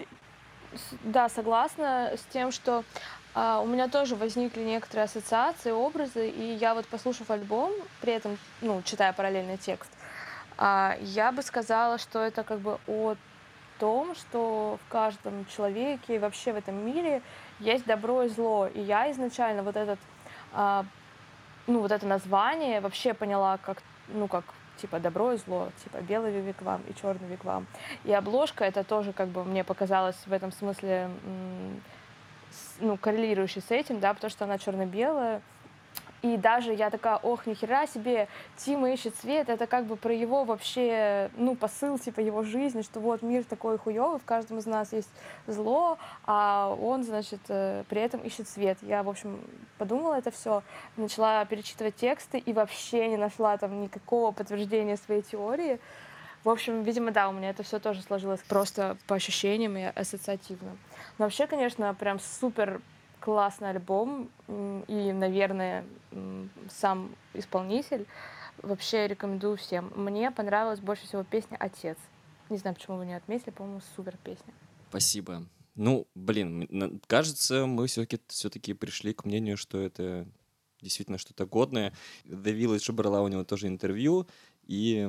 да, 1.03 1.29
согласна 1.29 2.13
с 2.15 2.23
тем, 2.31 2.51
что 2.51 2.83
а, 3.33 3.59
у 3.61 3.67
меня 3.67 3.87
тоже 3.87 4.15
возникли 4.15 4.61
некоторые 4.61 5.05
ассоциации, 5.05 5.71
образы, 5.71 6.29
и 6.29 6.55
я 6.55 6.73
вот, 6.73 6.87
послушав 6.87 7.29
альбом, 7.31 7.71
при 8.01 8.13
этом, 8.13 8.37
ну, 8.61 8.81
читая 8.83 9.13
параллельный 9.13 9.57
текст, 9.57 9.91
а, 10.57 10.97
я 11.01 11.31
бы 11.31 11.41
сказала, 11.41 11.97
что 11.97 12.19
это 12.19 12.43
как 12.43 12.59
бы 12.59 12.79
о 12.87 13.15
том, 13.79 14.15
что 14.15 14.79
в 14.85 14.91
каждом 14.91 15.45
человеке 15.45 16.15
и 16.15 16.19
вообще 16.19 16.53
в 16.53 16.57
этом 16.57 16.75
мире 16.85 17.21
есть 17.59 17.85
добро 17.85 18.23
и 18.23 18.29
зло. 18.29 18.67
И 18.67 18.79
я 18.81 19.11
изначально 19.11 19.63
вот 19.63 19.75
этот, 19.75 19.99
а, 20.53 20.85
ну, 21.67 21.79
вот 21.81 21.91
это 21.91 22.05
название 22.05 22.81
вообще 22.81 23.13
поняла 23.13 23.57
как, 23.57 23.81
ну, 24.07 24.27
как 24.27 24.45
типа 24.77 24.99
добро 24.99 25.33
и 25.33 25.37
зло, 25.37 25.69
типа 25.83 25.97
белый 26.01 26.31
вигвам 26.39 26.81
и 26.87 26.93
черный 26.93 27.27
вигвам. 27.27 27.67
И 28.03 28.13
обложка 28.13 28.63
это 28.63 28.83
тоже 28.83 29.13
как 29.13 29.27
бы 29.29 29.43
мне 29.43 29.63
показалось 29.63 30.17
в 30.25 30.31
этом 30.31 30.51
смысле 30.51 31.09
ну, 32.79 32.97
коррелирующей 32.97 33.61
с 33.61 33.71
этим, 33.71 33.99
да, 33.99 34.13
потому 34.13 34.31
что 34.31 34.45
она 34.45 34.57
черно-белая. 34.57 35.41
И 36.23 36.35
даже 36.35 36.73
я 36.73 36.89
такая, 36.89 37.17
ох, 37.17 37.45
нихера 37.45 37.85
себе, 37.85 38.27
Тима 38.57 38.91
ищет 38.91 39.15
свет, 39.17 39.49
это 39.49 39.67
как 39.67 39.85
бы 39.85 39.95
про 39.95 40.11
его 40.13 40.45
вообще, 40.45 41.29
ну, 41.35 41.55
посыл, 41.55 41.99
типа, 41.99 42.21
его 42.21 42.41
жизни, 42.41 42.81
что 42.81 42.99
вот 42.99 43.21
мир 43.21 43.43
такой 43.43 43.77
хуёвый, 43.77 44.19
в 44.19 44.25
каждом 44.25 44.57
из 44.57 44.65
нас 44.65 44.93
есть 44.93 45.09
зло, 45.45 45.99
а 46.25 46.75
он, 46.81 47.03
значит, 47.03 47.41
э, 47.49 47.83
при 47.87 48.01
этом 48.01 48.21
ищет 48.21 48.49
свет. 48.49 48.79
Я, 48.81 49.03
в 49.03 49.09
общем, 49.09 49.39
подумала 49.77 50.15
это 50.15 50.31
все, 50.31 50.63
начала 50.95 51.45
перечитывать 51.45 51.95
тексты 51.95 52.39
и 52.39 52.51
вообще 52.51 53.07
не 53.09 53.17
нашла 53.17 53.55
там 53.57 53.81
никакого 53.83 54.31
подтверждения 54.31 54.97
своей 54.97 55.21
теории. 55.21 55.79
В 56.43 56.49
общем, 56.49 56.81
видимо, 56.81 57.11
да, 57.11 57.29
у 57.29 57.31
меня 57.31 57.51
это 57.51 57.61
все 57.61 57.77
тоже 57.77 58.01
сложилось 58.01 58.39
просто 58.47 58.97
по 59.05 59.15
ощущениям 59.15 59.77
и 59.77 59.83
ассоциативно. 59.83 60.77
Но 61.17 61.25
вообще, 61.25 61.45
конечно, 61.45 61.93
прям 61.93 62.19
супер 62.19 62.81
классный 63.19 63.69
альбом, 63.69 64.29
и, 64.47 65.11
наверное, 65.13 65.85
сам 66.69 67.15
исполнитель. 67.33 68.05
Вообще 68.63 69.07
рекомендую 69.07 69.57
всем. 69.57 69.91
Мне 69.95 70.31
понравилась 70.31 70.79
больше 70.79 71.05
всего 71.05 71.23
песня 71.23 71.57
«Отец». 71.59 71.97
Не 72.49 72.57
знаю, 72.57 72.75
почему 72.75 72.97
вы 72.97 73.05
не 73.05 73.13
отметили, 73.13 73.51
по-моему, 73.51 73.81
супер 73.95 74.17
песня. 74.23 74.53
Спасибо. 74.89 75.43
Ну, 75.75 76.07
блин, 76.15 76.99
кажется, 77.05 77.67
мы 77.67 77.85
все-таки 77.85 78.19
все-таки 78.27 78.73
пришли 78.73 79.13
к 79.13 79.25
мнению, 79.25 79.57
что 79.57 79.79
это 79.79 80.25
действительно 80.81 81.17
что-то 81.19 81.45
годное. 81.45 81.93
The 82.25 82.57
Village 82.57 82.91
брала 82.93 83.21
у 83.21 83.27
него 83.27 83.43
тоже 83.43 83.67
интервью, 83.67 84.27
и 84.63 85.05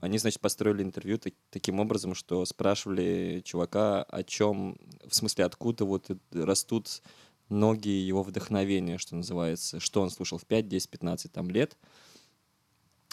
они, 0.00 0.18
значит, 0.18 0.40
построили 0.40 0.82
интервью 0.82 1.18
так- 1.18 1.34
таким 1.50 1.80
образом, 1.80 2.14
что 2.14 2.44
спрашивали 2.44 3.42
чувака, 3.44 4.02
о 4.02 4.22
чем, 4.22 4.78
в 5.08 5.14
смысле, 5.14 5.44
откуда 5.44 5.84
вот 5.84 6.10
растут 6.32 7.02
ноги 7.48 7.88
его 7.88 8.22
вдохновения, 8.22 8.98
что 8.98 9.14
называется, 9.16 9.80
что 9.80 10.02
он 10.02 10.10
слушал 10.10 10.38
в 10.38 10.46
5, 10.46 10.68
10, 10.68 10.90
15 10.90 11.32
там 11.32 11.50
лет. 11.50 11.76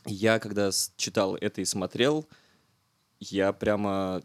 Я, 0.05 0.39
когда 0.39 0.71
читал 0.97 1.35
это 1.35 1.61
и 1.61 1.65
смотрел, 1.65 2.27
я 3.19 3.53
прямо 3.53 4.21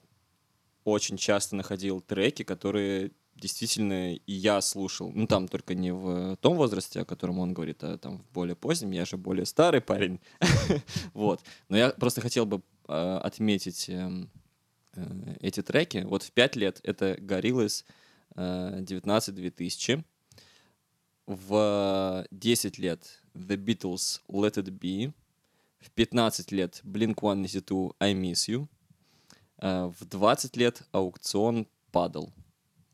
очень 0.85 1.16
часто 1.16 1.55
находил 1.55 2.01
треки, 2.01 2.43
которые 2.43 3.12
действительно 3.40 4.15
и 4.15 4.32
я 4.32 4.60
слушал. 4.60 5.12
Ну, 5.15 5.27
там 5.27 5.48
только 5.48 5.74
не 5.74 5.93
в 5.93 6.36
том 6.36 6.56
возрасте, 6.56 7.01
о 7.01 7.05
котором 7.05 7.39
он 7.39 7.55
говорит, 7.55 7.82
а 7.85 7.98
там 7.98 8.19
в 8.19 8.32
более 8.32 8.56
позднем. 8.56 8.90
Я 8.90 9.05
же 9.05 9.16
более 9.16 9.47
старый 9.47 9.81
парень. 9.81 10.20
Вот. 11.15 11.40
Но 11.69 11.77
я 11.77 11.90
просто 11.90 12.20
хотел 12.20 12.47
бы 12.47 12.62
э, 12.89 13.20
отметить 13.23 13.89
эм, 13.89 14.31
э, 14.94 15.36
эти 15.40 15.62
треки. 15.62 16.05
Вот 16.06 16.23
в 16.23 16.32
5 16.32 16.56
лет 16.56 16.81
это 16.82 17.15
Gorillaz 17.15 17.85
э, 18.36 18.81
19-2000. 18.82 20.05
В 21.27 22.27
10 22.31 22.78
лет 22.78 23.23
The 23.35 23.56
Beatles 23.56 24.20
Let 24.28 24.55
It 24.55 24.70
Be. 24.78 25.12
В 25.81 25.90
15 25.93 26.52
лет 26.52 26.81
Blink-182 26.85 27.94
I 28.01 28.15
Miss 28.15 28.48
You. 28.48 28.69
Э, 29.59 29.90
В 29.98 30.05
20 30.05 30.56
лет 30.56 30.82
аукцион 30.93 31.66
падал. 31.90 32.32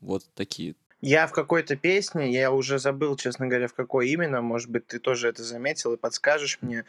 Вот 0.01 0.23
такие. 0.35 0.75
Я 1.01 1.27
в 1.27 1.33
какой-то 1.33 1.75
песне, 1.75 2.31
я 2.31 2.51
уже 2.51 2.79
забыл, 2.79 3.15
честно 3.15 3.47
говоря, 3.47 3.67
в 3.67 3.73
какой 3.73 4.09
именно, 4.09 4.41
может 4.41 4.69
быть, 4.69 4.87
ты 4.87 4.97
тоже 4.97 5.27
это 5.27 5.43
заметил 5.43 5.93
и 5.93 5.97
подскажешь 5.97 6.57
мне, 6.61 6.85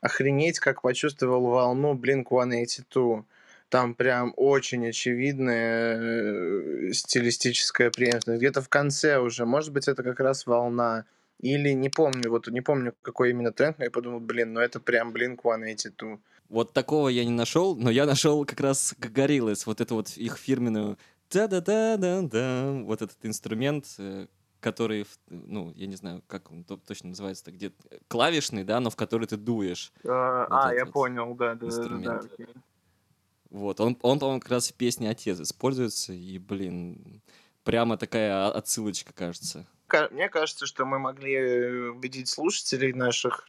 охренеть, 0.00 0.58
как 0.58 0.82
почувствовал 0.82 1.42
волну 1.42 1.94
Blink-182. 1.94 3.24
Там 3.68 3.94
прям 3.94 4.32
очень 4.36 4.88
очевидная 4.88 5.98
э, 6.00 6.92
стилистическая 6.92 7.90
преемственность. 7.90 8.40
Где-то 8.40 8.62
в 8.62 8.68
конце 8.68 9.18
уже, 9.18 9.46
может 9.46 9.72
быть, 9.72 9.86
это 9.86 10.02
как 10.02 10.18
раз 10.18 10.46
волна. 10.46 11.04
Или 11.38 11.70
не 11.70 11.88
помню, 11.88 12.28
вот 12.28 12.48
не 12.48 12.62
помню, 12.62 12.94
какой 13.02 13.30
именно 13.30 13.52
тренд, 13.52 13.78
но 13.78 13.84
я 13.84 13.90
подумал, 13.90 14.18
блин, 14.18 14.54
ну 14.54 14.60
это 14.60 14.80
прям 14.80 15.12
Blink-182. 15.12 16.18
Вот 16.48 16.72
такого 16.72 17.08
я 17.08 17.24
не 17.24 17.30
нашел, 17.30 17.76
но 17.76 17.90
я 17.90 18.04
нашел 18.14 18.44
как 18.44 18.60
раз 18.60 18.94
Gorillaz, 18.98 19.62
вот 19.66 19.80
эту 19.80 19.94
вот 19.94 20.16
их 20.16 20.36
фирменную 20.36 20.98
та-да-да-да-да, 21.30 22.82
вот 22.84 23.02
этот 23.02 23.16
инструмент, 23.24 23.86
э, 23.98 24.26
который, 24.60 25.06
ну, 25.28 25.72
я 25.74 25.86
не 25.86 25.96
знаю, 25.96 26.22
как 26.26 26.50
он 26.50 26.64
то- 26.64 26.76
точно 26.76 27.10
называется, 27.10 27.50
где 27.50 27.72
э, 27.90 27.98
клавишный, 28.08 28.64
да, 28.64 28.80
но 28.80 28.90
в 28.90 28.96
который 28.96 29.26
ты 29.26 29.36
дуешь. 29.36 29.92
А, 30.04 30.46
Вот 30.50 30.64
а, 30.66 30.74
я 30.74 30.84
вот 30.84 30.92
понял, 30.92 31.34
да, 31.34 31.54
да, 31.54 31.54
да, 31.54 31.60
да, 31.60 31.66
инструмент. 31.66 32.32
окей. 32.32 32.46
Вот, 33.50 33.80
он, 33.80 33.96
он 34.02 34.18
по-моему, 34.18 34.40
как 34.40 34.50
раз 34.50 34.68
в 34.70 34.74
песне 34.74 35.10
«Отец» 35.10 35.40
используется, 35.40 36.12
и, 36.12 36.38
блин, 36.38 37.20
прямо 37.64 37.96
такая 37.96 38.46
о- 38.48 38.52
отсылочка, 38.52 39.12
кажется. 39.12 39.66
Ка- 39.88 40.08
Мне 40.12 40.28
кажется, 40.28 40.66
что 40.66 40.84
мы 40.84 40.98
могли 40.98 41.34
э, 41.34 41.88
убедить 41.88 42.28
слушателей 42.28 42.92
наших 42.92 43.48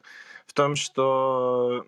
в 0.52 0.54
том, 0.54 0.76
что 0.76 1.86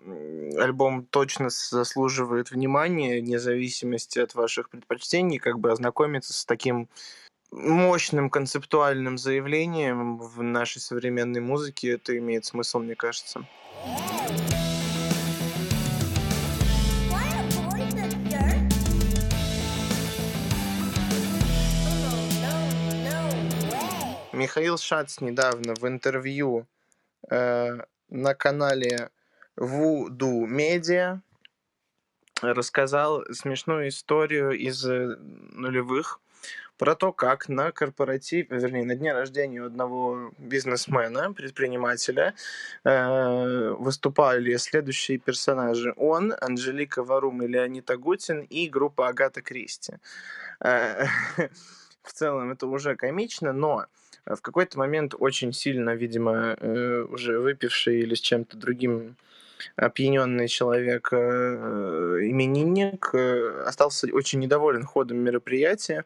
альбом 0.56 1.04
точно 1.04 1.50
заслуживает 1.50 2.50
внимания, 2.50 3.20
вне 3.20 3.38
зависимости 3.38 4.18
от 4.18 4.34
ваших 4.34 4.70
предпочтений, 4.70 5.38
как 5.38 5.58
бы 5.58 5.70
ознакомиться 5.70 6.32
с 6.32 6.46
таким 6.46 6.88
мощным 7.50 8.30
концептуальным 8.30 9.18
заявлением 9.18 10.16
в 10.16 10.42
нашей 10.42 10.80
современной 10.80 11.42
музыке. 11.42 11.90
Это 11.90 12.16
имеет 12.16 12.46
смысл, 12.46 12.78
мне 12.78 12.94
кажется. 12.94 13.46
Михаил 24.32 24.78
Шац 24.78 25.20
недавно 25.20 25.74
в 25.74 25.86
интервью 25.86 26.66
э, 27.30 27.78
на 28.08 28.34
канале 28.34 29.10
Voodoo 29.56 30.46
Media 30.46 31.20
рассказал 32.42 33.24
смешную 33.32 33.88
историю 33.88 34.52
из 34.52 34.84
э, 34.84 35.16
нулевых 35.52 36.20
про 36.76 36.96
то, 36.96 37.12
как 37.12 37.48
на 37.48 37.70
корпоративе, 37.70 38.46
вернее, 38.50 38.84
на 38.84 38.96
дне 38.96 39.12
рождения 39.12 39.62
одного 39.62 40.32
бизнесмена, 40.38 41.32
предпринимателя, 41.32 42.34
э, 42.84 43.70
выступали 43.78 44.56
следующие 44.56 45.18
персонажи. 45.18 45.94
Он, 45.96 46.34
Анжелика 46.40 47.04
Варум 47.04 47.42
и 47.42 47.46
Леонид 47.46 47.90
Агутин 47.90 48.40
и 48.40 48.68
группа 48.68 49.08
Агата 49.08 49.40
Кристи. 49.40 49.94
Э, 50.60 51.06
В 52.02 52.12
целом 52.12 52.52
это 52.52 52.66
уже 52.66 52.96
комично, 52.96 53.52
но 53.54 53.86
в 54.26 54.40
какой-то 54.40 54.78
момент 54.78 55.14
очень 55.18 55.52
сильно, 55.52 55.94
видимо, 55.94 56.56
э, 56.58 57.06
уже 57.10 57.38
выпивший 57.38 58.00
или 58.00 58.14
с 58.14 58.20
чем-то 58.20 58.56
другим 58.56 59.16
опьяненный 59.76 60.48
человек, 60.48 61.08
э, 61.12 61.16
именинник, 62.22 63.10
э, 63.14 63.64
остался 63.66 64.08
очень 64.12 64.40
недоволен 64.40 64.84
ходом 64.84 65.18
мероприятия, 65.18 66.04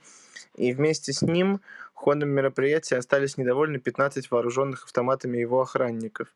и 0.56 0.72
вместе 0.72 1.12
с 1.12 1.22
ним 1.22 1.60
ходом 1.94 2.30
мероприятия 2.30 2.96
остались 2.96 3.36
недовольны 3.36 3.78
15 3.78 4.30
вооруженных 4.30 4.84
автоматами 4.84 5.38
его 5.38 5.60
охранников. 5.60 6.28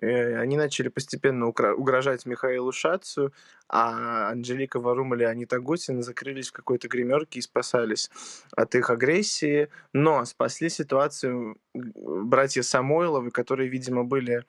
Э, 0.00 0.36
Они 0.38 0.56
начали 0.56 0.88
постепенно 0.88 1.46
угрожать 1.46 2.26
Михаилу 2.26 2.72
Шацу, 2.72 3.32
а 3.68 4.30
Анжелика 4.30 4.80
Варум 4.80 5.14
и 5.14 5.18
Леонид 5.18 5.52
Агутин 5.52 6.02
закрылись 6.02 6.48
в 6.48 6.52
какой-то 6.52 6.88
гримерке 6.88 7.38
и 7.38 7.42
спасались 7.42 8.10
от 8.56 8.74
их 8.74 8.90
агрессии, 8.90 9.68
но 9.92 10.24
спасли 10.24 10.68
ситуацию 10.68 11.56
братья 11.74 12.62
Самойловы, 12.62 13.30
которые, 13.30 13.68
видимо, 13.68 14.04
были 14.04 14.44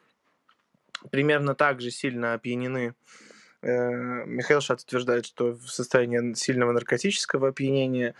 примерно 1.11 1.55
так 1.55 1.81
же 1.81 1.91
сильно 1.91 2.33
опьянены. 2.33 2.95
Э, 3.65 4.25
Михаил 4.25 4.61
Шац 4.61 4.83
утверждает, 4.83 5.25
что 5.25 5.53
в 5.53 5.69
состоянии 5.69 6.33
сильного 6.35 6.71
наркотического 6.71 7.47
опьянения, 7.47 8.13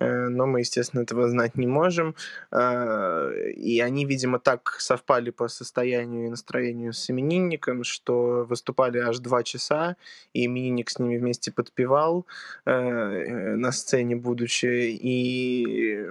э, 0.00 0.28
но 0.28 0.46
мы, 0.46 0.60
естественно, 0.60 1.02
этого 1.02 1.28
знать 1.28 1.56
не 1.56 1.66
можем. 1.66 2.14
Э, 2.52 3.50
И 3.56 3.80
они, 3.80 4.04
видимо, 4.06 4.38
так 4.38 4.76
совпали 4.78 5.30
по 5.30 5.48
состоянию 5.48 6.26
и 6.26 6.30
настроению 6.30 6.92
с 6.92 7.10
именинником, 7.10 7.84
что 7.84 8.46
выступали 8.48 8.98
аж 8.98 9.18
два 9.18 9.42
часа, 9.42 9.96
и 10.34 10.46
именинник 10.46 10.90
с 10.90 10.98
ними 10.98 11.18
вместе 11.18 11.50
подпевал 11.52 12.26
на 12.64 13.72
сцене, 13.72 14.16
будучи, 14.16 14.96
и 15.02 16.06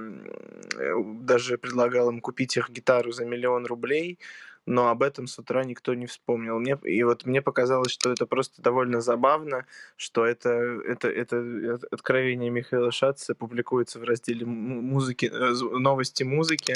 даже 1.22 1.58
предлагал 1.58 2.10
им 2.10 2.20
купить 2.20 2.58
их 2.58 2.70
гитару 2.70 3.12
за 3.12 3.26
миллион 3.26 3.66
рублей, 3.66 4.20
но 4.66 4.90
об 4.90 5.04
этом 5.04 5.28
с 5.28 5.38
утра 5.40 5.64
никто 5.64 5.94
не 5.94 6.06
вспомнил. 6.06 6.60
Мне, 6.60 6.78
и 6.84 7.04
вот 7.04 7.26
мне 7.26 7.42
показалось, 7.42 7.92
что 7.92 8.12
это 8.12 8.26
просто 8.26 8.62
довольно 8.62 9.02
забавно, 9.02 9.66
что 9.98 10.26
это, 10.26 10.50
это, 10.50 11.10
это 11.10 11.38
э, 11.38 11.78
откровение 11.92 12.50
Михаила 12.50 12.92
Шатца 12.92 13.34
публикуется 13.36 14.00
в 14.00 14.04
разделе 14.04 14.46
му- 14.46 14.82
музыки, 14.82 15.26
э, 15.26 15.78
новости 15.80 16.24
музыки 16.24 16.76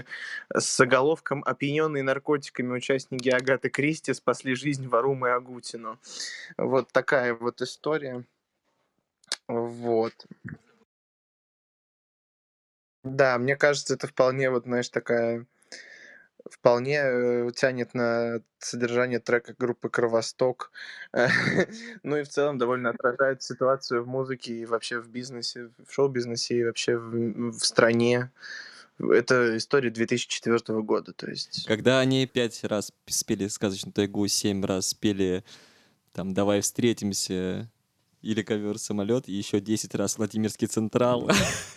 с 0.53 0.77
заголовком 0.77 1.43
«Опьяненные 1.45 2.03
наркотиками 2.03 2.73
участники 2.73 3.29
Агаты 3.29 3.69
Кристи 3.69 4.13
спасли 4.13 4.55
жизнь 4.55 4.87
Варумы 4.87 5.31
Агутину». 5.31 5.99
Вот 6.57 6.91
такая 6.91 7.33
вот 7.33 7.61
история. 7.61 8.25
Вот. 9.47 10.25
Да, 13.03 13.37
мне 13.37 13.55
кажется, 13.55 13.93
это 13.93 14.07
вполне, 14.07 14.49
вот, 14.49 14.63
знаешь, 14.63 14.89
такая 14.89 15.45
вполне 16.49 17.01
э, 17.03 17.49
тянет 17.55 17.93
на 17.93 18.41
содержание 18.59 19.19
трека 19.19 19.55
группы 19.57 19.89
Кровосток. 19.89 20.71
Ну 22.03 22.17
и 22.17 22.23
в 22.23 22.29
целом 22.29 22.57
довольно 22.57 22.89
отражает 22.89 23.41
ситуацию 23.41 24.03
в 24.03 24.07
музыке 24.07 24.53
и 24.53 24.65
вообще 24.65 24.99
в 24.99 25.09
бизнесе, 25.09 25.69
в 25.85 25.91
шоу-бизнесе 25.91 26.59
и 26.59 26.63
вообще 26.63 26.97
в, 26.97 27.51
в 27.51 27.65
стране. 27.65 28.31
Это 28.99 29.57
история 29.57 29.89
2004 29.89 30.81
года, 30.81 31.11
то 31.13 31.29
есть... 31.29 31.65
Когда 31.67 31.99
они 31.99 32.25
пять 32.27 32.63
раз 32.63 32.93
спели 33.07 33.47
«Сказочную 33.47 33.93
тайгу», 33.93 34.25
семь 34.27 34.63
раз 34.63 34.89
спели 34.89 35.43
там 36.13 36.33
«Давай 36.33 36.61
встретимся», 36.61 37.69
или 38.25 38.41
ковер-самолет, 38.41 39.29
и 39.29 39.33
еще 39.33 39.61
10 39.61 39.93
раз 39.95 40.17
Владимирский 40.17 40.67
Централ. 40.67 41.29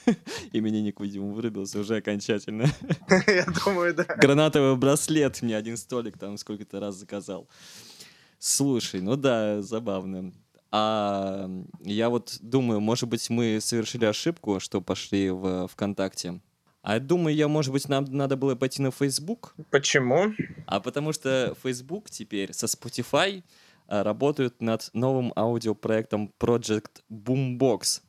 Именинник, 0.52 0.98
видимо, 1.00 1.32
вырубился 1.32 1.78
уже 1.78 1.96
окончательно. 1.96 2.64
Я 3.26 3.46
думаю, 3.64 3.94
да. 3.94 4.04
Гранатовый 4.04 4.76
браслет 4.76 5.42
мне 5.42 5.56
один 5.56 5.76
столик 5.76 6.16
там 6.18 6.38
сколько-то 6.38 6.80
раз 6.80 6.96
заказал. 6.96 7.48
Слушай, 8.38 9.02
ну 9.02 9.16
да, 9.16 9.60
забавно. 9.60 10.32
А 10.70 11.50
я 11.82 12.08
вот 12.08 12.38
думаю, 12.40 12.80
может 12.80 13.08
быть, 13.08 13.28
мы 13.28 13.58
совершили 13.60 14.06
ошибку, 14.06 14.58
что 14.58 14.80
пошли 14.80 15.30
в 15.30 15.68
ВКонтакте. 15.68 16.40
А 16.80 16.94
я 16.94 17.00
думаю, 17.00 17.34
я, 17.34 17.48
может 17.48 17.72
быть, 17.72 17.88
нам 17.88 18.04
надо 18.04 18.36
было 18.36 18.54
пойти 18.54 18.80
на 18.80 18.90
Facebook, 18.90 19.54
Почему? 19.70 20.32
а 20.66 20.80
потому 20.80 21.12
что 21.12 21.54
Facebook 21.62 22.08
теперь 22.08 22.54
со 22.54 22.66
Spotify 22.66 23.42
работают 23.88 24.60
над 24.62 24.90
новым 24.92 25.32
аудиопроектом 25.34 26.32
Project 26.38 27.02
Boombox, 27.10 28.02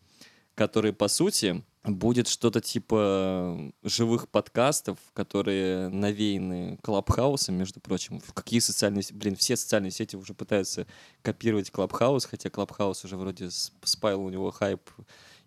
который, 0.55 0.93
по 0.93 1.07
сути, 1.07 1.63
будет 1.83 2.27
что-то 2.27 2.61
типа 2.61 3.71
живых 3.83 4.29
подкастов, 4.29 4.97
которые 5.13 5.89
навеяны 5.89 6.77
Clubhouse'ом, 6.83 7.55
между 7.55 7.79
прочим. 7.79 8.19
В 8.19 8.33
Какие 8.33 8.59
социальные... 8.59 9.03
Блин, 9.13 9.35
все 9.35 9.55
социальные 9.55 9.91
сети 9.91 10.15
уже 10.15 10.33
пытаются 10.33 10.85
копировать 11.21 11.71
Clubhouse, 11.71 12.25
хотя 12.25 12.49
Clubhouse 12.49 13.05
уже 13.05 13.17
вроде 13.17 13.49
с- 13.49 13.71
спаял 13.83 14.21
у 14.21 14.29
него 14.29 14.51
хайп 14.51 14.89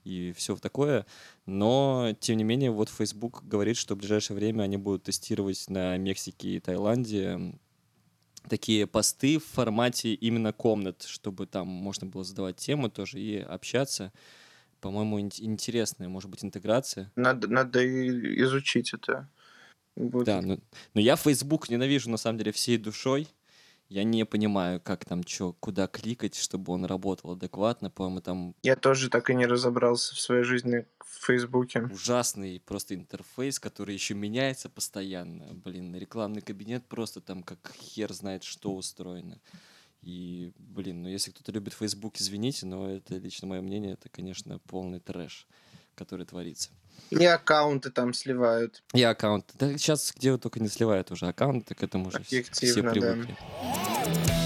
и 0.04 0.32
все 0.36 0.56
такое. 0.56 1.06
Но, 1.46 2.14
тем 2.18 2.38
не 2.38 2.44
менее, 2.44 2.70
вот 2.70 2.88
Facebook 2.88 3.44
говорит, 3.44 3.76
что 3.76 3.94
в 3.94 3.98
ближайшее 3.98 4.36
время 4.36 4.62
они 4.62 4.76
будут 4.76 5.04
тестировать 5.04 5.68
на 5.68 5.96
Мексике 5.98 6.56
и 6.56 6.60
Таиланде 6.60 7.54
такие 8.48 8.86
посты 8.86 9.38
в 9.38 9.44
формате 9.44 10.14
именно 10.14 10.52
комнат, 10.52 11.02
чтобы 11.02 11.46
там 11.46 11.66
можно 11.66 12.06
было 12.06 12.24
задавать 12.24 12.56
темы 12.56 12.90
тоже 12.90 13.20
и 13.20 13.38
общаться. 13.38 14.12
По-моему, 14.80 15.20
ин- 15.20 15.30
интересная, 15.38 16.08
может 16.08 16.30
быть, 16.30 16.44
интеграция. 16.44 17.10
Надо, 17.16 17.48
надо 17.48 17.84
изучить 18.42 18.92
это. 18.94 19.28
будет. 19.96 20.26
Да, 20.26 20.42
но, 20.42 20.58
но 20.94 21.00
я 21.00 21.16
Facebook 21.16 21.68
ненавижу, 21.68 22.10
на 22.10 22.16
самом 22.16 22.38
деле, 22.38 22.52
всей 22.52 22.78
душой. 22.78 23.28
Я 23.92 24.04
не 24.04 24.24
понимаю, 24.24 24.80
как 24.80 25.04
там 25.04 25.22
что, 25.22 25.52
куда 25.52 25.86
кликать, 25.86 26.34
чтобы 26.34 26.72
он 26.72 26.86
работал 26.86 27.32
адекватно. 27.32 27.90
По-моему, 27.90 28.22
там 28.22 28.54
Я 28.62 28.74
тоже 28.74 29.10
так 29.10 29.28
и 29.28 29.34
не 29.34 29.44
разобрался 29.44 30.14
в 30.14 30.20
своей 30.20 30.44
жизни 30.44 30.86
в 31.04 31.26
Фейсбуке. 31.26 31.82
ужасный 31.92 32.58
просто 32.64 32.94
интерфейс, 32.94 33.60
который 33.60 33.92
еще 33.92 34.14
меняется 34.14 34.70
постоянно. 34.70 35.52
Блин, 35.52 35.94
рекламный 35.94 36.40
кабинет 36.40 36.86
просто 36.86 37.20
там 37.20 37.42
как 37.42 37.70
хер 37.76 38.10
знает, 38.14 38.44
что 38.44 38.74
устроено. 38.74 39.38
И, 40.00 40.52
блин, 40.56 41.02
ну 41.02 41.10
если 41.10 41.30
кто-то 41.30 41.52
любит 41.52 41.74
Facebook, 41.74 42.16
извините, 42.16 42.64
но 42.64 42.88
это 42.88 43.18
лично 43.18 43.46
мое 43.46 43.60
мнение, 43.60 43.92
это, 43.92 44.08
конечно, 44.08 44.58
полный 44.60 45.00
трэш, 45.00 45.46
который 45.94 46.24
творится. 46.24 46.70
И 47.10 47.24
аккаунты 47.26 47.90
там 47.90 48.14
сливают. 48.14 48.82
И 48.94 49.02
аккаунт. 49.02 49.50
Да 49.54 49.76
сейчас 49.76 50.12
где 50.16 50.36
только 50.38 50.60
не 50.60 50.68
сливают 50.68 51.10
уже 51.10 51.26
аккаунты, 51.26 51.74
к 51.74 51.82
этому 51.82 52.08
уже 52.08 52.18
вс- 52.18 52.48
все 52.52 52.82
да. 52.82 52.90
привыкли. 52.90 53.36
Way. 53.36 54.42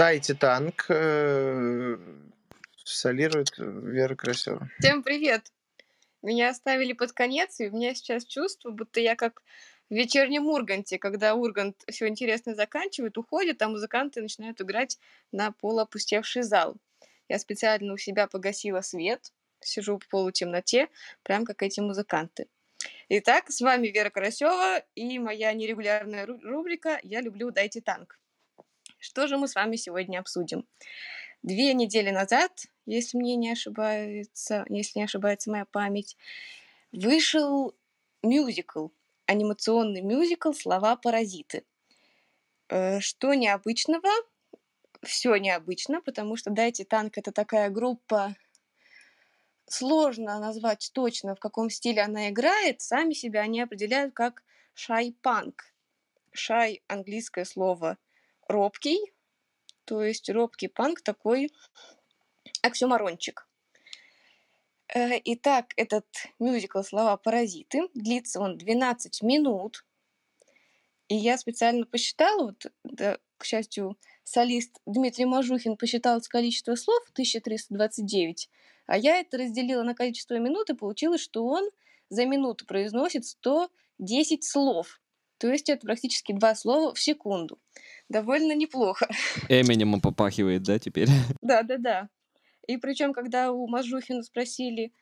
Дайте 0.00 0.32
танк. 0.34 0.86
э, 0.88 1.96
Солирует 2.84 3.52
Вера 3.58 4.14
Красева. 4.14 4.66
Всем 4.78 5.02
привет! 5.02 5.52
Меня 6.22 6.48
оставили 6.48 6.94
под 6.94 7.12
конец, 7.12 7.60
и 7.60 7.68
у 7.68 7.72
меня 7.76 7.94
сейчас 7.94 8.24
чувство, 8.24 8.70
будто 8.70 8.98
я 9.00 9.14
как 9.14 9.42
в 9.90 9.94
вечернем 9.94 10.46
Урганте, 10.46 10.98
когда 10.98 11.34
Ургант 11.34 11.82
все 11.88 12.06
интересное 12.06 12.54
заканчивает, 12.54 13.18
уходит, 13.18 13.60
а 13.60 13.68
музыканты 13.68 14.22
начинают 14.22 14.60
играть 14.60 14.98
на 15.32 15.50
полуопустевший 15.50 16.42
зал. 16.42 16.76
Я 17.28 17.38
специально 17.38 17.92
у 17.92 17.96
себя 17.96 18.28
погасила 18.28 18.80
свет, 18.80 19.32
сижу 19.60 19.98
в 19.98 20.08
полутемноте, 20.08 20.88
прям 21.22 21.44
как 21.44 21.62
эти 21.62 21.80
музыканты. 21.80 22.46
Итак, 23.08 23.50
с 23.50 23.60
вами 23.60 23.88
Вера 23.88 24.10
Карасева 24.10 24.82
и 24.94 25.18
моя 25.18 25.52
нерегулярная 25.52 26.24
ру- 26.24 26.40
рубрика 26.40 27.00
«Я 27.02 27.20
люблю 27.20 27.50
дайте 27.50 27.80
танк». 27.80 28.18
Что 28.98 29.26
же 29.26 29.36
мы 29.36 29.48
с 29.48 29.54
вами 29.54 29.76
сегодня 29.76 30.20
обсудим? 30.20 30.66
Две 31.42 31.74
недели 31.74 32.10
назад, 32.10 32.66
если 32.86 33.18
мне 33.18 33.34
не 33.34 33.50
ошибается, 33.50 34.64
если 34.68 35.00
не 35.00 35.04
ошибается 35.04 35.50
моя 35.50 35.64
память, 35.64 36.16
вышел 36.92 37.74
мюзикл, 38.22 38.88
анимационный 39.30 40.00
мюзикл 40.00 40.52
«Слова 40.52 40.96
паразиты». 40.96 41.64
Э, 42.68 42.98
Что 42.98 43.34
необычного? 43.34 44.10
Все 45.02 45.36
необычно, 45.36 46.02
потому 46.02 46.36
что 46.36 46.50
«Дайте 46.50 46.84
танк»— 46.84 47.12
это 47.16 47.30
такая 47.30 47.70
группа, 47.70 48.34
сложно 49.66 50.40
назвать 50.40 50.90
точно, 50.92 51.36
в 51.36 51.38
каком 51.38 51.70
стиле 51.70 52.02
она 52.02 52.28
играет. 52.30 52.80
Сами 52.80 53.14
себя 53.14 53.42
они 53.42 53.60
определяют 53.62 54.14
как 54.14 54.42
шай-панк. 54.74 55.72
Шай— 56.32 56.82
английское 56.88 57.44
слово 57.44 57.98
«робкий», 58.48 59.12
то 59.84 60.02
есть 60.02 60.28
робкий 60.28 60.68
панк 60.68 61.02
такой 61.02 61.52
оксюмарончик. 62.62 63.46
Э, 64.92 65.20
Итак, 65.24 65.72
этот 65.76 66.06
мюзикл 66.38 66.82
«Слова 66.82 67.16
паразиты» 67.16 67.88
длится 67.94 68.40
он 68.40 68.58
12 68.58 69.22
минут. 69.22 69.84
И 71.08 71.16
я 71.16 71.38
специально 71.38 71.86
посчитала, 71.86 72.46
вот, 72.46 72.66
да, 72.84 73.18
к 73.36 73.44
счастью, 73.44 73.96
солист 74.22 74.80
Дмитрий 74.86 75.24
Мажухин 75.24 75.76
посчитал 75.76 76.20
количество 76.28 76.74
слов 76.74 77.02
1329, 77.12 78.48
а 78.86 78.96
я 78.96 79.18
это 79.18 79.38
разделила 79.38 79.82
на 79.82 79.94
количество 79.94 80.38
минут, 80.38 80.70
и 80.70 80.74
получилось, 80.74 81.20
что 81.20 81.46
он 81.46 81.68
за 82.10 82.26
минуту 82.26 82.66
произносит 82.66 83.26
110 83.26 84.44
слов. 84.44 85.00
То 85.38 85.50
есть 85.50 85.68
это 85.68 85.86
практически 85.86 86.32
два 86.32 86.54
слова 86.54 86.94
в 86.94 87.00
секунду. 87.00 87.58
Довольно 88.08 88.54
неплохо. 88.54 89.08
Эминемом 89.48 90.00
попахивает, 90.00 90.62
да, 90.64 90.78
теперь? 90.78 91.08
Да, 91.40 91.62
да, 91.62 91.78
да. 91.78 92.08
И 92.66 92.76
причем, 92.76 93.12
когда 93.12 93.52
у 93.52 93.66
Мажухина 93.66 94.22
спросили, 94.22 94.92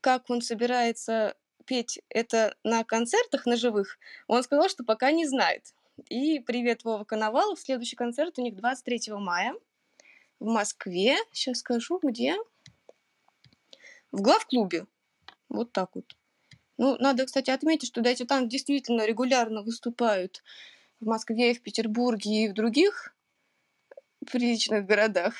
как 0.00 0.28
он 0.28 0.42
собирается 0.42 1.36
петь 1.64 2.00
это 2.08 2.56
на 2.62 2.84
концертах, 2.84 3.46
на 3.46 3.56
живых, 3.56 3.98
он 4.26 4.42
сказал, 4.42 4.68
что 4.68 4.84
пока 4.84 5.10
не 5.12 5.26
знает. 5.26 5.74
И 6.08 6.40
привет 6.40 6.84
Вова 6.84 7.04
Коновалов. 7.04 7.60
Следующий 7.60 7.96
концерт 7.96 8.38
у 8.38 8.42
них 8.42 8.56
23 8.56 9.12
мая 9.12 9.54
в 10.40 10.46
Москве. 10.46 11.16
Сейчас 11.32 11.58
скажу, 11.58 12.00
где. 12.02 12.36
В 14.12 14.20
главклубе. 14.20 14.86
Вот 15.48 15.72
так 15.72 15.90
вот. 15.94 16.16
Ну, 16.76 16.96
надо, 16.98 17.26
кстати, 17.26 17.50
отметить, 17.50 17.88
что 17.88 18.00
Дайте 18.00 18.24
Танк 18.24 18.48
действительно 18.48 19.06
регулярно 19.06 19.62
выступают 19.62 20.42
в 21.00 21.06
Москве, 21.06 21.54
в 21.54 21.62
Петербурге 21.62 22.44
и 22.44 22.48
в 22.48 22.54
других 22.54 23.14
приличных 24.26 24.86
городах. 24.86 25.34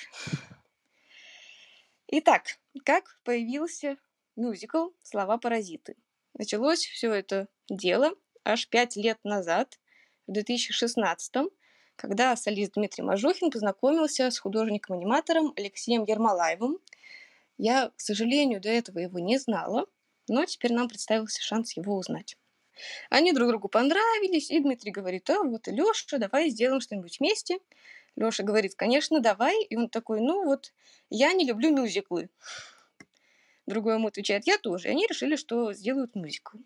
Итак, 2.09 2.59
как 2.85 3.19
появился 3.25 3.97
мюзикл 4.37 4.89
«Слова 5.03 5.39
паразиты»? 5.39 5.97
Началось 6.35 6.85
все 6.85 7.13
это 7.13 7.49
дело 7.69 8.15
аж 8.45 8.69
пять 8.69 8.97
лет 8.97 9.19
назад, 9.25 9.81
в 10.27 10.33
2016 10.33 11.51
когда 11.97 12.35
солист 12.35 12.73
Дмитрий 12.75 13.05
Мажухин 13.05 13.51
познакомился 13.51 14.31
с 14.31 14.39
художником-аниматором 14.39 15.53
Алексеем 15.57 16.05
Ермолаевым. 16.05 16.79
Я, 17.57 17.91
к 17.91 18.01
сожалению, 18.01 18.61
до 18.61 18.69
этого 18.69 18.99
его 18.99 19.21
не 19.21 19.39
знала, 19.39 19.87
но 20.29 20.45
теперь 20.45 20.73
нам 20.73 20.89
представился 20.89 21.41
шанс 21.41 21.77
его 21.77 21.97
узнать. 21.97 22.37
Они 23.11 23.33
друг 23.33 23.49
другу 23.49 23.69
понравились, 23.69 24.51
и 24.51 24.59
Дмитрий 24.59 24.91
говорит, 24.91 25.31
а 25.31 25.45
вот, 25.45 25.69
Леша, 25.69 26.19
давай 26.19 26.51
сделаем 26.51 26.81
что-нибудь 26.81 27.21
вместе. 27.21 27.61
Леша 28.17 28.43
говорит, 28.43 28.75
конечно, 28.75 29.21
давай. 29.21 29.63
И 29.65 29.77
он 29.77 29.89
такой, 29.89 30.21
ну 30.21 30.45
вот, 30.45 30.73
я 31.11 31.33
не 31.33 31.45
люблю 31.45 31.71
мюзиклы. 31.71 32.31
Другой 33.67 33.95
ему 33.95 34.09
отвечает, 34.09 34.47
я 34.47 34.59
тоже. 34.59 34.89
И 34.89 34.91
они 34.91 35.07
решили, 35.07 35.37
что 35.37 35.73
сделают 35.73 36.15
мюзикл. 36.15 36.59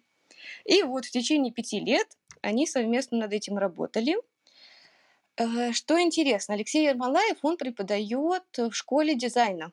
И 0.65 0.83
вот 0.83 1.05
в 1.05 1.11
течение 1.11 1.53
пяти 1.53 1.81
лет 1.81 2.09
они 2.43 2.67
совместно 2.67 3.19
над 3.19 3.33
этим 3.33 3.59
работали. 3.59 4.17
Э, 5.37 5.73
Что 5.73 6.01
интересно, 6.01 6.55
Алексей 6.55 6.87
Ермолаев, 6.87 7.39
он 7.43 7.57
преподает 7.57 8.59
в 8.59 8.73
школе 8.73 9.15
дизайна. 9.15 9.73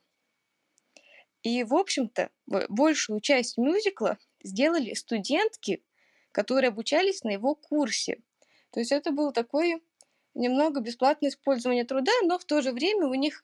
И, 1.44 1.64
в 1.64 1.76
общем-то, 1.76 2.32
большую 2.70 3.20
часть 3.20 3.58
мюзикла 3.58 4.18
сделали 4.44 4.94
студентки, 4.94 5.84
которые 6.32 6.70
обучались 6.70 7.24
на 7.24 7.30
его 7.30 7.56
курсе. 7.56 8.20
То 8.72 8.80
есть 8.80 8.92
это 8.92 9.12
был 9.12 9.32
такой 9.32 9.84
немного 10.36 10.82
бесплатное 10.82 11.30
использование 11.30 11.86
труда, 11.86 12.12
но 12.24 12.38
в 12.38 12.46
то 12.46 12.62
же 12.62 12.72
время 12.72 13.08
у 13.08 13.14
них 13.14 13.44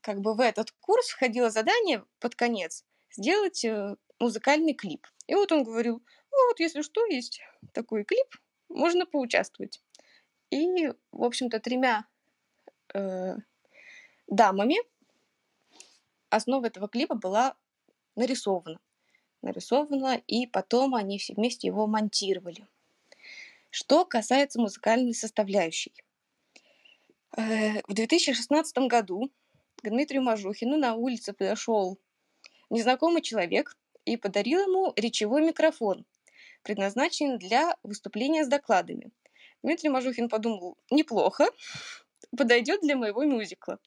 как 0.00 0.20
бы 0.20 0.34
в 0.34 0.40
этот 0.40 0.70
курс 0.80 1.08
входило 1.08 1.50
задание 1.50 2.04
под 2.18 2.34
конец 2.34 2.84
сделать 3.10 3.64
э, 3.64 3.96
музыкальный 4.18 4.74
клип. 4.74 5.06
И 5.26 5.34
вот 5.34 5.50
он 5.52 5.64
говорил, 5.64 6.02
Ну 6.30 6.48
вот, 6.48 6.60
если 6.60 6.82
что, 6.82 7.06
есть 7.06 7.40
такой 7.72 8.04
клип, 8.04 8.26
можно 8.68 9.06
поучаствовать. 9.06 9.80
И, 10.50 10.88
в 11.12 11.24
общем-то, 11.24 11.60
тремя 11.60 12.06
э, 12.92 13.36
дамами 14.26 14.76
основа 16.28 16.66
этого 16.66 16.88
клипа 16.88 17.14
была 17.14 17.56
нарисована. 18.16 18.80
Нарисована, 19.42 20.20
и 20.26 20.46
потом 20.46 20.94
они 20.94 21.18
все 21.18 21.34
вместе 21.34 21.68
его 21.68 21.86
монтировали. 21.86 22.66
Что 23.70 24.04
касается 24.04 24.60
музыкальной 24.60 25.14
составляющей. 25.14 25.92
Э, 27.36 27.80
В 27.88 27.94
2016 27.94 28.78
году 28.88 29.30
к 29.82 29.88
Дмитрию 29.88 30.22
Мажухину 30.22 30.76
на 30.76 30.94
улице 30.94 31.32
подошел 31.32 31.98
незнакомый 32.70 33.22
человек 33.22 33.76
и 34.04 34.16
подарил 34.16 34.60
ему 34.60 34.92
речевой 34.94 35.42
микрофон, 35.42 36.04
предназначенный 36.62 37.38
для 37.38 37.76
выступления 37.82 38.44
с 38.44 38.48
докладами. 38.48 39.10
Дмитрий 39.64 39.88
Мажухин 39.88 40.28
подумал, 40.28 40.78
неплохо, 40.90 41.48
подойдет 42.36 42.82
для 42.82 42.96
моего 42.96 43.24
мюзикла. 43.24 43.78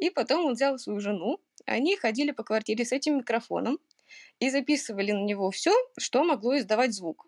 И 0.00 0.08
потом 0.08 0.46
он 0.46 0.54
взял 0.54 0.78
свою 0.78 1.00
жену, 1.00 1.38
они 1.66 1.96
ходили 1.96 2.30
по 2.30 2.44
квартире 2.44 2.86
с 2.86 2.92
этим 2.92 3.18
микрофоном 3.18 3.78
и 4.38 4.48
записывали 4.48 5.12
на 5.12 5.22
него 5.22 5.50
все, 5.50 5.74
что 5.98 6.24
могло 6.24 6.56
издавать 6.56 6.94
звук. 6.94 7.26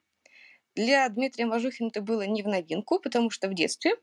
Для 0.74 1.08
Дмитрия 1.08 1.44
Мажухина 1.44 1.88
это 1.88 2.00
было 2.00 2.22
не 2.22 2.42
в 2.42 2.48
новинку, 2.48 3.00
потому 3.00 3.30
что 3.30 3.48
в 3.48 3.54
детстве, 3.54 3.96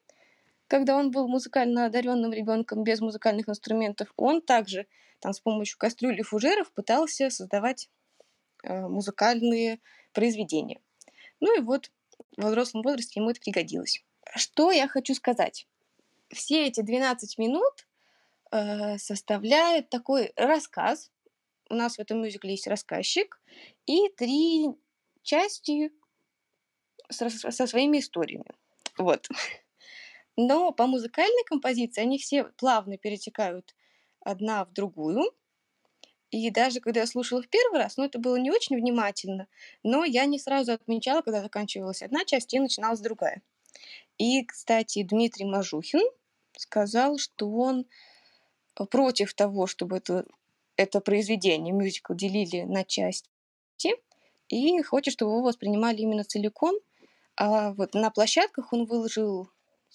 когда 0.67 0.97
он 0.97 1.11
был 1.11 1.27
музыкально 1.27 1.85
одаренным 1.85 2.33
ребенком 2.33 2.83
без 2.83 3.01
музыкальных 3.01 3.49
инструментов, 3.49 4.11
он 4.17 4.41
также 4.41 4.87
там 5.19 5.33
с 5.33 5.39
помощью 5.39 5.77
кастрюли 5.77 6.19
и 6.19 6.23
фужеров 6.23 6.71
пытался 6.73 7.29
создавать 7.29 7.89
э, 8.63 8.87
музыкальные 8.87 9.79
произведения. 10.13 10.81
Ну 11.39 11.57
и 11.57 11.61
вот 11.61 11.91
в 12.37 12.45
взрослом 12.45 12.81
возрасте 12.81 13.19
ему 13.19 13.29
это 13.29 13.39
пригодилось. 13.39 14.03
Что 14.35 14.71
я 14.71 14.87
хочу 14.87 15.13
сказать? 15.13 15.67
Все 16.29 16.67
эти 16.67 16.81
12 16.81 17.37
минут 17.37 17.87
э, 18.51 18.97
составляют 18.97 19.89
такой 19.89 20.33
рассказ. 20.35 21.11
У 21.69 21.75
нас 21.75 21.97
в 21.97 21.99
этом 21.99 22.21
мюзикле 22.21 22.51
есть 22.51 22.67
рассказчик 22.67 23.39
и 23.85 24.09
три 24.09 24.67
части 25.21 25.91
с 27.09 27.21
рас- 27.21 27.55
со 27.55 27.67
своими 27.67 27.99
историями. 27.99 28.51
Вот. 28.97 29.27
Но 30.37 30.71
по 30.71 30.85
музыкальной 30.87 31.43
композиции 31.45 32.01
они 32.01 32.17
все 32.17 32.45
плавно 32.57 32.97
перетекают 32.97 33.75
одна 34.19 34.65
в 34.65 34.73
другую. 34.73 35.31
И 36.31 36.49
даже 36.49 36.81
когда 36.81 37.01
я 37.01 37.07
слушала 37.07 37.41
в 37.41 37.47
первый 37.47 37.79
раз, 37.79 37.95
ну, 37.97 38.03
это 38.03 38.19
было 38.19 38.35
не 38.35 38.51
очень 38.51 38.75
внимательно, 38.75 39.47
но 39.83 40.03
я 40.03 40.25
не 40.25 40.39
сразу 40.39 40.73
отмечала, 40.73 41.21
когда 41.21 41.41
заканчивалась 41.41 42.01
одна 42.01 42.25
часть 42.25 42.53
и 42.53 42.59
начиналась 42.59 42.99
другая. 42.99 43.41
И, 44.17 44.43
кстати, 44.43 45.03
Дмитрий 45.03 45.45
Мажухин 45.45 46.03
сказал, 46.57 47.17
что 47.17 47.49
он 47.49 47.85
против 48.89 49.33
того, 49.33 49.67
чтобы 49.67 49.97
это, 49.97 50.25
это 50.75 50.99
произведение, 50.99 51.73
мюзикл, 51.73 52.13
делили 52.13 52.63
на 52.63 52.83
части, 52.83 53.29
и 54.47 54.81
хочет, 54.83 55.13
чтобы 55.13 55.31
его 55.31 55.41
воспринимали 55.41 55.97
именно 55.97 56.23
целиком. 56.23 56.75
А 57.35 57.73
вот 57.73 57.93
на 57.93 58.09
площадках 58.11 58.71
он 58.73 58.85
выложил, 58.85 59.49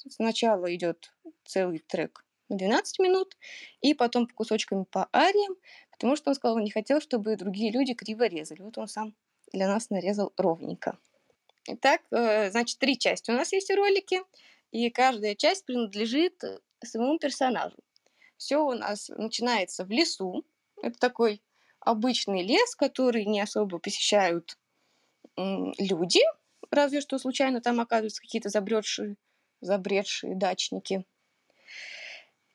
сначала 0.08 0.74
идет 0.74 1.12
целый 1.44 1.78
трек 1.78 2.24
на 2.48 2.56
12 2.56 2.98
минут, 2.98 3.36
и 3.80 3.94
потом 3.94 4.26
по 4.26 4.34
кусочкам 4.34 4.84
по 4.84 5.08
ариям, 5.12 5.56
потому 5.92 6.16
что 6.16 6.30
он 6.30 6.34
сказал, 6.34 6.56
он 6.56 6.64
не 6.64 6.70
хотел, 6.70 7.00
чтобы 7.00 7.36
другие 7.36 7.70
люди 7.70 7.94
криво 7.94 8.26
резали. 8.26 8.62
Вот 8.62 8.78
он 8.78 8.88
сам 8.88 9.14
для 9.52 9.68
нас 9.68 9.90
нарезал 9.90 10.32
ровненько. 10.36 10.98
Итак, 11.66 12.02
э, 12.10 12.50
значит, 12.50 12.78
три 12.78 12.98
части 12.98 13.30
у 13.30 13.34
нас 13.34 13.52
есть 13.52 13.70
в 13.70 13.76
ролике, 13.76 14.22
и 14.72 14.90
каждая 14.90 15.34
часть 15.34 15.64
принадлежит 15.64 16.42
своему 16.84 17.18
персонажу. 17.18 17.76
Все 18.36 18.56
у 18.56 18.72
нас 18.72 19.10
начинается 19.10 19.84
в 19.84 19.90
лесу. 19.90 20.44
Это 20.82 20.98
такой 20.98 21.42
обычный 21.80 22.42
лес, 22.42 22.74
который 22.74 23.26
не 23.26 23.40
особо 23.40 23.78
посещают 23.78 24.56
люди, 25.36 26.20
разве 26.70 27.00
что 27.00 27.18
случайно 27.18 27.60
там 27.60 27.80
оказываются 27.80 28.20
какие-то 28.20 28.48
забредшие, 28.48 29.16
забредшие 29.60 30.34
дачники. 30.36 31.04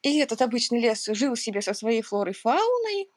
И 0.02 0.20
этот 0.20 0.42
обычный 0.42 0.80
лес 0.80 1.06
жил 1.08 1.36
себе 1.36 1.62
со 1.62 1.74
своей 1.74 2.02
флорой 2.02 2.34
и 2.34 2.36
фауной. 2.36 3.10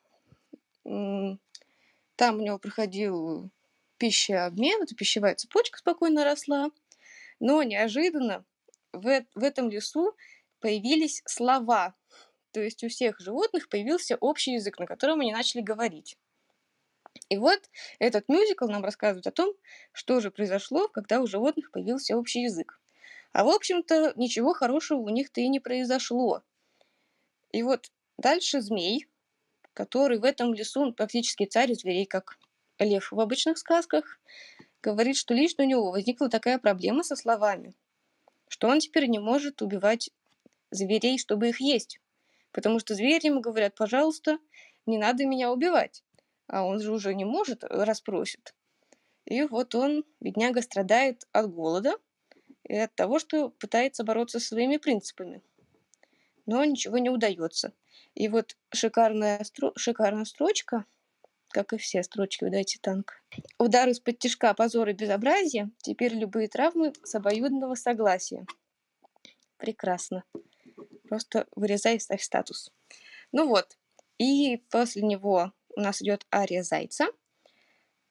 Там 2.16 2.36
у 2.36 2.40
него 2.40 2.58
проходил 2.58 3.50
пищеобмен, 3.98 4.82
эта 4.82 4.94
пищевая 4.94 5.34
цепочка 5.34 5.78
спокойно 5.78 6.24
росла. 6.24 6.70
Но 7.40 7.62
неожиданно 7.62 8.44
в, 8.92 9.24
в 9.34 9.44
этом 9.44 9.70
лесу 9.70 10.16
появились 10.60 11.22
слова. 11.26 11.94
То 12.52 12.60
есть 12.60 12.82
у 12.82 12.88
всех 12.88 13.20
животных 13.20 13.68
появился 13.68 14.16
общий 14.16 14.54
язык, 14.54 14.78
на 14.78 14.86
котором 14.86 15.20
они 15.20 15.32
начали 15.32 15.60
говорить. 15.60 16.16
И 17.28 17.36
вот 17.36 17.60
этот 17.98 18.28
мюзикл 18.28 18.66
нам 18.66 18.84
рассказывает 18.84 19.26
о 19.26 19.32
том, 19.32 19.54
что 19.92 20.20
же 20.20 20.30
произошло, 20.30 20.88
когда 20.88 21.20
у 21.20 21.26
животных 21.26 21.70
появился 21.70 22.16
общий 22.16 22.42
язык. 22.42 22.80
А 23.32 23.44
в 23.44 23.48
общем-то 23.48 24.14
ничего 24.16 24.52
хорошего 24.52 24.98
у 25.00 25.08
них-то 25.08 25.40
и 25.40 25.48
не 25.48 25.60
произошло. 25.60 26.42
И 27.50 27.62
вот 27.62 27.90
дальше 28.16 28.60
змей, 28.60 29.06
который 29.74 30.18
в 30.18 30.24
этом 30.24 30.54
лесу 30.54 30.80
он 30.80 30.94
практически 30.94 31.44
царь 31.44 31.72
зверей, 31.74 32.06
как 32.06 32.38
лев 32.78 33.12
в 33.12 33.20
обычных 33.20 33.58
сказках, 33.58 34.20
говорит, 34.82 35.16
что 35.16 35.34
лично 35.34 35.64
у 35.64 35.66
него 35.66 35.90
возникла 35.90 36.28
такая 36.28 36.58
проблема 36.58 37.02
со 37.02 37.16
словами, 37.16 37.74
что 38.48 38.68
он 38.68 38.80
теперь 38.80 39.06
не 39.06 39.18
может 39.18 39.62
убивать 39.62 40.10
зверей, 40.70 41.18
чтобы 41.18 41.48
их 41.48 41.60
есть. 41.60 42.00
Потому 42.52 42.78
что 42.78 42.94
звери 42.94 43.26
ему 43.26 43.40
говорят, 43.40 43.74
пожалуйста, 43.74 44.38
не 44.86 44.98
надо 44.98 45.26
меня 45.26 45.52
убивать. 45.52 46.02
А 46.46 46.64
он 46.64 46.80
же 46.80 46.92
уже 46.92 47.14
не 47.14 47.24
может, 47.24 47.62
раз 47.64 48.00
просит. 48.00 48.54
И 49.26 49.42
вот 49.42 49.74
он, 49.74 50.04
бедняга, 50.20 50.62
страдает 50.62 51.28
от 51.32 51.52
голода 51.52 51.98
и 52.68 52.76
от 52.76 52.94
того, 52.94 53.18
что 53.18 53.50
пытается 53.50 54.04
бороться 54.04 54.38
со 54.38 54.48
своими 54.48 54.76
принципами. 54.76 55.42
Но 56.46 56.64
ничего 56.64 56.98
не 56.98 57.10
удается. 57.10 57.72
И 58.14 58.28
вот 58.28 58.56
шикарная, 58.72 59.40
стро- 59.40 59.72
шикарная 59.76 60.24
строчка, 60.24 60.84
как 61.50 61.72
и 61.72 61.78
все 61.78 62.02
строчки 62.02 62.44
в 62.44 62.50
«Дайте 62.50 62.78
танк». 62.80 63.22
Удар 63.58 63.88
из-под 63.88 64.18
тяжка, 64.18 64.54
позор 64.54 64.88
и 64.88 64.92
безобразие, 64.92 65.70
теперь 65.78 66.14
любые 66.14 66.48
травмы 66.48 66.92
с 67.02 67.14
обоюдного 67.14 67.74
согласия. 67.74 68.46
Прекрасно. 69.56 70.24
Просто 71.08 71.46
вырезай 71.56 71.96
и 71.96 72.00
ставь 72.00 72.22
статус. 72.22 72.70
Ну 73.32 73.48
вот. 73.48 73.78
И 74.18 74.58
после 74.70 75.02
него 75.02 75.52
у 75.76 75.80
нас 75.80 76.02
идет 76.02 76.26
ария 76.34 76.62
Зайца, 76.62 77.06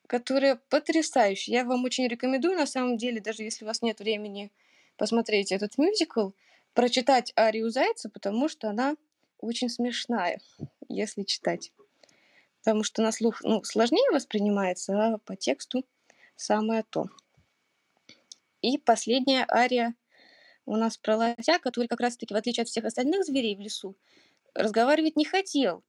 которая 0.07 0.55
потрясающая. 0.69 1.53
Я 1.53 1.65
вам 1.65 1.83
очень 1.83 2.07
рекомендую, 2.07 2.55
на 2.57 2.65
самом 2.65 2.97
деле, 2.97 3.19
даже 3.19 3.43
если 3.43 3.65
у 3.65 3.67
вас 3.67 3.81
нет 3.81 3.99
времени 3.99 4.51
посмотреть 4.95 5.51
этот 5.51 5.77
мюзикл, 5.77 6.31
прочитать 6.73 7.33
арию 7.37 7.69
Зайца, 7.69 8.09
потому 8.09 8.47
что 8.47 8.69
она 8.69 8.95
очень 9.39 9.69
смешная, 9.69 10.39
если 10.87 11.23
читать. 11.23 11.71
Потому 12.59 12.83
что 12.83 13.01
на 13.01 13.11
слух 13.11 13.41
ну, 13.43 13.63
сложнее 13.63 14.09
воспринимается, 14.11 14.93
а 14.93 15.17
по 15.19 15.35
тексту 15.35 15.85
самое 16.35 16.83
то. 16.89 17.05
И 18.61 18.77
последняя 18.77 19.45
ария 19.49 19.93
у 20.65 20.75
нас 20.75 20.97
про 20.97 21.15
лося, 21.15 21.59
который 21.59 21.87
как 21.87 21.99
раз-таки, 21.99 22.33
в 22.33 22.37
отличие 22.37 22.63
от 22.63 22.69
всех 22.69 22.85
остальных 22.85 23.23
зверей 23.23 23.55
в 23.55 23.59
лесу, 23.59 23.95
разговаривать 24.53 25.15
не 25.15 25.25
хотел. 25.25 25.83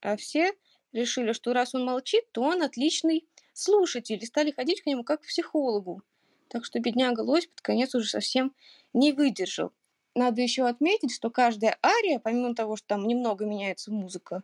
А 0.00 0.16
все 0.16 0.52
решили, 0.92 1.32
что 1.32 1.52
раз 1.52 1.74
он 1.74 1.84
молчит, 1.84 2.30
то 2.32 2.42
он 2.42 2.62
отличный 2.62 3.26
слушатель, 3.52 4.18
и 4.22 4.26
стали 4.26 4.50
ходить 4.50 4.82
к 4.82 4.86
нему 4.86 5.04
как 5.04 5.22
к 5.22 5.26
психологу. 5.26 6.02
Так 6.48 6.64
что 6.64 6.80
бедняга 6.80 7.20
лось 7.20 7.46
под 7.46 7.60
конец 7.60 7.94
уже 7.94 8.08
совсем 8.08 8.54
не 8.92 9.12
выдержал. 9.12 9.72
Надо 10.14 10.42
еще 10.42 10.66
отметить, 10.66 11.14
что 11.14 11.30
каждая 11.30 11.78
ария, 11.84 12.18
помимо 12.18 12.54
того, 12.54 12.76
что 12.76 12.88
там 12.88 13.06
немного 13.06 13.44
меняется 13.44 13.92
музыка, 13.92 14.42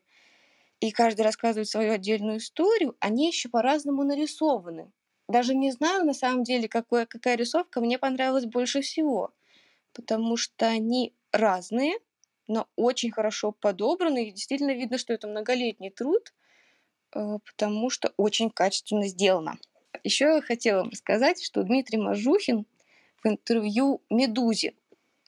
и 0.81 0.91
каждый 0.91 1.23
рассказывает 1.23 1.69
свою 1.69 1.93
отдельную 1.93 2.39
историю, 2.39 2.97
они 3.01 3.29
еще 3.29 3.49
по-разному 3.49 4.05
нарисованы. 4.05 4.93
Даже 5.29 5.55
не 5.55 5.73
знаю, 5.73 6.05
на 6.05 6.13
самом 6.13 6.45
деле, 6.45 6.69
какое, 6.69 7.07
какая 7.07 7.37
рисовка 7.37 7.81
мне 7.81 7.99
понравилась 7.99 8.45
больше 8.45 8.83
всего, 8.83 9.33
потому 9.95 10.37
что 10.37 10.67
они 10.67 11.15
разные, 11.33 11.95
но 12.47 12.69
очень 12.77 13.11
хорошо 13.11 13.53
подобраны, 13.53 14.29
и 14.29 14.33
действительно 14.33 14.73
видно, 14.73 14.99
что 14.99 15.13
это 15.13 15.29
многолетний 15.29 15.91
труд, 15.91 16.35
э, 17.15 17.39
потому 17.45 17.91
что 17.91 18.13
очень 18.17 18.51
качественно 18.51 19.07
сделано. 19.09 19.59
Еще 20.03 20.25
я 20.27 20.41
хотела 20.43 20.81
вам 20.81 20.91
рассказать, 20.91 21.43
что 21.43 21.63
Дмитрий 21.63 21.99
Мажухин 21.99 22.67
в 23.23 23.29
интервью 23.29 24.03
«Медузе» 24.11 24.75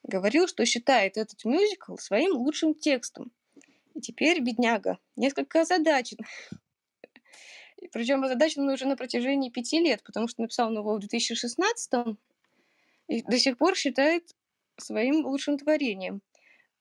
говорил, 0.02 0.48
что 0.48 0.64
считает 0.66 1.16
этот 1.16 1.44
мюзикл 1.44 1.96
своим 1.96 2.36
лучшим 2.36 2.74
текстом. 2.74 3.32
И 3.94 4.00
теперь 4.00 4.40
бедняга 4.40 4.98
несколько 5.16 5.62
озадачен. 5.62 6.18
Причем 7.92 8.24
озадачен 8.24 8.68
уже 8.68 8.86
на 8.86 8.96
протяжении 8.96 9.50
пяти 9.50 9.78
лет, 9.78 10.02
потому 10.02 10.28
что 10.28 10.42
написал 10.42 10.68
он 10.68 10.78
его 10.78 10.94
в 10.94 11.00
2016 11.00 12.18
и 13.08 13.22
до 13.22 13.38
сих 13.38 13.56
пор 13.58 13.76
считает 13.76 14.34
своим 14.76 15.24
лучшим 15.24 15.58
творением. 15.58 16.20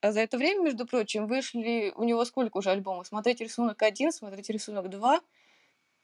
А 0.05 0.11
за 0.11 0.19
это 0.19 0.37
время, 0.37 0.65
между 0.65 0.85
прочим, 0.85 1.25
вышли 1.25 1.91
у 1.95 2.03
него 2.03 2.23
сколько 2.25 2.57
уже 2.57 2.69
альбомов? 2.69 3.07
Смотрите 3.07 3.43
рисунок 3.43 3.81
один, 3.81 4.11
смотрите 4.11 4.53
рисунок 4.53 4.87
два. 4.91 5.19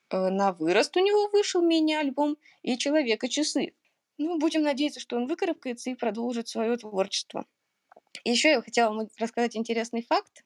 Э, 0.09 0.29
На 0.29 0.53
вырост 0.53 0.97
у 0.97 1.01
него 1.01 1.27
вышел 1.27 1.61
мини-альбом 1.61 2.39
и 2.63 2.79
«Человека 2.79 3.27
часы». 3.27 3.75
Ну, 4.17 4.39
будем 4.39 4.63
надеяться, 4.63 4.99
что 4.99 5.17
он 5.17 5.27
выкарабкается 5.27 5.91
и 5.91 5.93
продолжит 5.93 6.47
свое 6.47 6.77
творчество. 6.77 7.45
Еще 8.23 8.49
я 8.49 8.61
хотела 8.63 8.91
вам 8.91 9.07
рассказать 9.19 9.55
интересный 9.55 10.01
факт. 10.01 10.45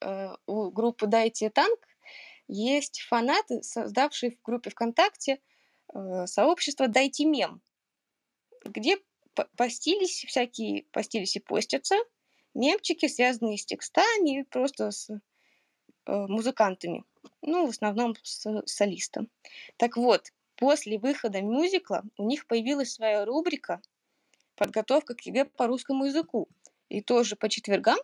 Э, 0.00 0.30
У 0.46 0.70
группы 0.70 1.06
«Дайте 1.06 1.50
танк» 1.50 1.86
есть 2.48 3.02
фанаты, 3.02 3.62
создавшие 3.62 4.30
в 4.30 4.42
группе 4.42 4.70
ВКонтакте 4.70 5.42
э, 5.92 6.26
сообщество 6.26 6.88
«Дайте 6.88 7.26
мем», 7.26 7.60
где 8.64 8.96
по- 9.34 9.50
постились 9.54 10.24
всякие, 10.24 10.84
постились 10.92 11.36
и 11.36 11.40
постятся 11.40 11.96
мемчики, 12.56 13.06
связанные 13.06 13.58
с 13.58 13.66
текстами 13.66 14.40
и 14.40 14.44
просто 14.44 14.90
с 14.90 15.10
э, 15.10 15.18
музыкантами. 16.06 17.04
Ну, 17.42 17.66
в 17.66 17.70
основном 17.70 18.14
с 18.22 18.46
солистом. 18.66 19.28
Так 19.76 19.96
вот, 19.96 20.32
после 20.56 20.98
выхода 20.98 21.42
мюзикла 21.42 22.02
у 22.16 22.26
них 22.26 22.46
появилась 22.46 22.92
своя 22.92 23.24
рубрика 23.24 23.80
«Подготовка 24.56 25.14
к 25.14 25.20
ЕГЭ 25.22 25.44
по 25.46 25.66
русскому 25.66 26.06
языку». 26.06 26.48
И 26.88 27.00
тоже 27.00 27.36
по 27.36 27.48
четвергам 27.48 27.98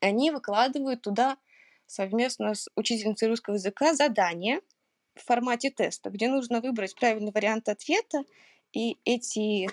они 0.00 0.30
выкладывают 0.30 1.02
туда 1.02 1.36
совместно 1.86 2.54
с 2.54 2.68
учительницей 2.74 3.28
русского 3.28 3.54
языка 3.54 3.94
задание 3.94 4.60
в 5.14 5.22
формате 5.24 5.70
теста, 5.70 6.10
где 6.10 6.28
нужно 6.28 6.60
выбрать 6.60 6.94
правильный 6.94 7.32
вариант 7.32 7.68
ответа, 7.68 8.24
и 8.72 8.98
эти 9.04 9.68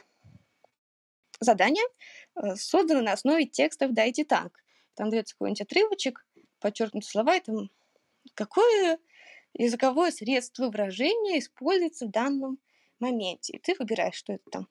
задания 1.41 1.83
э, 2.35 2.55
созданы 2.55 3.01
на 3.01 3.13
основе 3.13 3.45
текстов 3.45 3.93
«Дайте 3.93 4.23
танк». 4.23 4.57
Там 4.95 5.09
дается 5.09 5.35
какой-нибудь 5.35 5.61
отрывочек, 5.61 6.25
подчеркнуты 6.59 7.07
слова, 7.07 7.35
и 7.35 7.41
там 7.41 7.69
какое 8.35 8.99
языковое 9.53 10.11
средство 10.11 10.67
выражения 10.67 11.39
используется 11.39 12.05
в 12.05 12.11
данном 12.11 12.59
моменте. 12.99 13.53
И 13.53 13.59
ты 13.59 13.75
выбираешь, 13.77 14.15
что 14.15 14.33
это 14.33 14.43
там. 14.51 14.67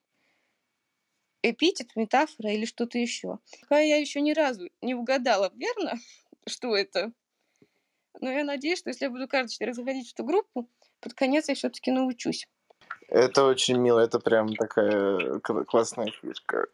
Эпитет, 1.42 1.96
метафора 1.96 2.52
или 2.52 2.64
что-то 2.66 2.98
еще. 2.98 3.38
Пока 3.62 3.80
я 3.80 3.96
еще 3.96 4.20
ни 4.20 4.32
разу 4.32 4.68
не 4.82 4.94
угадала, 4.94 5.50
верно, 5.54 5.94
что 6.46 6.76
это. 6.76 7.12
Но 8.20 8.30
я 8.30 8.44
надеюсь, 8.44 8.78
что 8.78 8.90
если 8.90 9.06
я 9.06 9.10
буду 9.10 9.26
каждый 9.26 9.52
четверг 9.52 9.74
заходить 9.74 10.08
в 10.08 10.12
эту 10.12 10.24
группу, 10.24 10.68
под 11.00 11.14
конец 11.14 11.48
я 11.48 11.54
все-таки 11.54 11.90
научусь. 11.90 12.46
Это 13.10 13.44
очень 13.44 13.76
мило, 13.76 13.98
это 13.98 14.20
прям 14.20 14.54
такая 14.54 15.40
кл- 15.40 15.64
классная 15.64 16.12
фишка. 16.12 16.66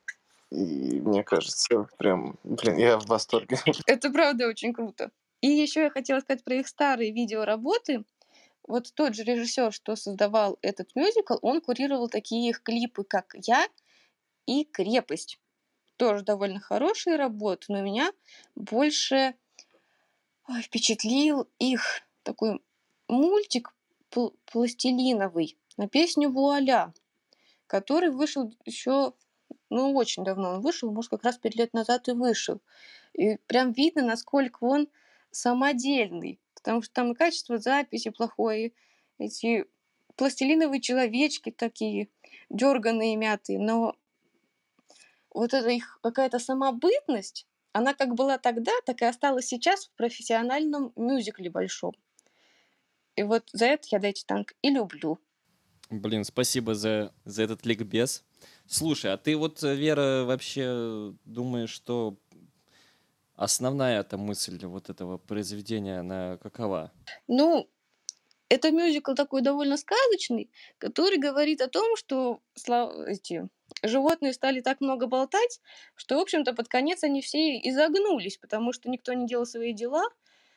И 0.50 1.00
мне 1.00 1.24
кажется, 1.24 1.88
прям, 1.98 2.38
блин, 2.44 2.76
я 2.76 2.98
в 2.98 3.06
восторге. 3.06 3.58
Это 3.86 4.10
правда 4.10 4.46
очень 4.46 4.72
круто. 4.72 5.10
И 5.40 5.48
еще 5.48 5.82
я 5.82 5.90
хотела 5.90 6.20
сказать 6.20 6.44
про 6.44 6.54
их 6.56 6.68
старые 6.68 7.10
видеоработы. 7.10 8.04
Вот 8.68 8.92
тот 8.94 9.14
же 9.14 9.24
режиссер, 9.24 9.72
что 9.72 9.96
создавал 9.96 10.58
этот 10.62 10.94
мюзикл, 10.94 11.36
он 11.42 11.60
курировал 11.60 12.08
такие 12.08 12.50
их 12.50 12.62
клипы, 12.62 13.04
как 13.04 13.34
«Я» 13.34 13.66
и 14.46 14.64
«Крепость». 14.64 15.40
Тоже 15.96 16.22
довольно 16.24 16.60
хорошие 16.60 17.16
работы, 17.16 17.66
но 17.68 17.80
меня 17.80 18.12
больше 18.54 19.34
впечатлил 20.62 21.48
их 21.58 22.02
такой 22.22 22.60
мультик 23.08 23.74
пл- 24.10 24.34
пластилиновый 24.46 25.58
на 25.76 25.88
песню 25.88 26.30
«Вуаля», 26.30 26.92
который 27.66 28.10
вышел 28.10 28.52
еще, 28.64 29.14
ну, 29.70 29.94
очень 29.94 30.24
давно 30.24 30.54
он 30.54 30.60
вышел, 30.60 30.90
может, 30.90 31.10
как 31.10 31.24
раз 31.24 31.38
пять 31.38 31.56
лет 31.56 31.72
назад 31.74 32.08
и 32.08 32.12
вышел. 32.12 32.60
И 33.12 33.36
прям 33.46 33.72
видно, 33.72 34.02
насколько 34.02 34.64
он 34.64 34.88
самодельный, 35.30 36.40
потому 36.54 36.82
что 36.82 36.92
там 36.92 37.12
и 37.12 37.14
качество 37.14 37.58
записи 37.58 38.10
плохое, 38.10 38.72
эти 39.18 39.66
пластилиновые 40.16 40.80
человечки 40.80 41.50
такие 41.50 42.08
дерганые, 42.48 43.16
мятые, 43.16 43.58
но 43.58 43.94
вот 45.30 45.52
эта 45.52 45.68
их 45.68 45.98
какая-то 46.02 46.38
самобытность, 46.38 47.46
она 47.72 47.92
как 47.92 48.14
была 48.14 48.38
тогда, 48.38 48.72
так 48.86 49.02
и 49.02 49.04
осталась 49.04 49.46
сейчас 49.46 49.86
в 49.86 49.92
профессиональном 49.96 50.92
мюзикле 50.96 51.50
большом. 51.50 51.92
И 53.16 53.22
вот 53.22 53.48
за 53.52 53.66
это 53.66 53.88
я 53.90 53.98
Дайте 53.98 54.24
Танк 54.26 54.54
и 54.62 54.70
люблю. 54.70 55.18
Блин, 55.90 56.24
спасибо 56.24 56.74
за, 56.74 57.12
за 57.24 57.44
этот 57.44 57.64
ликбез. 57.64 58.24
Слушай, 58.66 59.12
а 59.12 59.16
ты 59.16 59.36
вот, 59.36 59.62
э, 59.62 59.74
Вера, 59.76 60.24
вообще 60.24 61.14
думаешь, 61.24 61.70
что 61.70 62.16
основная 63.36 64.00
эта 64.00 64.16
мысль 64.16 64.58
вот 64.66 64.90
этого 64.90 65.18
произведения, 65.18 66.00
она 66.00 66.38
какова? 66.38 66.90
Ну, 67.28 67.68
это 68.48 68.70
мюзикл 68.70 69.14
такой 69.14 69.42
довольно 69.42 69.76
сказочный, 69.76 70.50
который 70.78 71.18
говорит 71.18 71.60
о 71.60 71.68
том, 71.68 71.96
что 71.96 72.40
эти 73.06 73.48
животные 73.82 74.32
стали 74.32 74.60
так 74.60 74.80
много 74.80 75.06
болтать, 75.06 75.60
что, 75.94 76.16
в 76.16 76.20
общем-то, 76.20 76.52
под 76.52 76.68
конец 76.68 77.04
они 77.04 77.22
все 77.22 77.58
и 77.58 77.70
загнулись, 77.72 78.38
потому 78.38 78.72
что 78.72 78.88
никто 78.90 79.12
не 79.12 79.26
делал 79.26 79.46
свои 79.46 79.72
дела, 79.72 80.04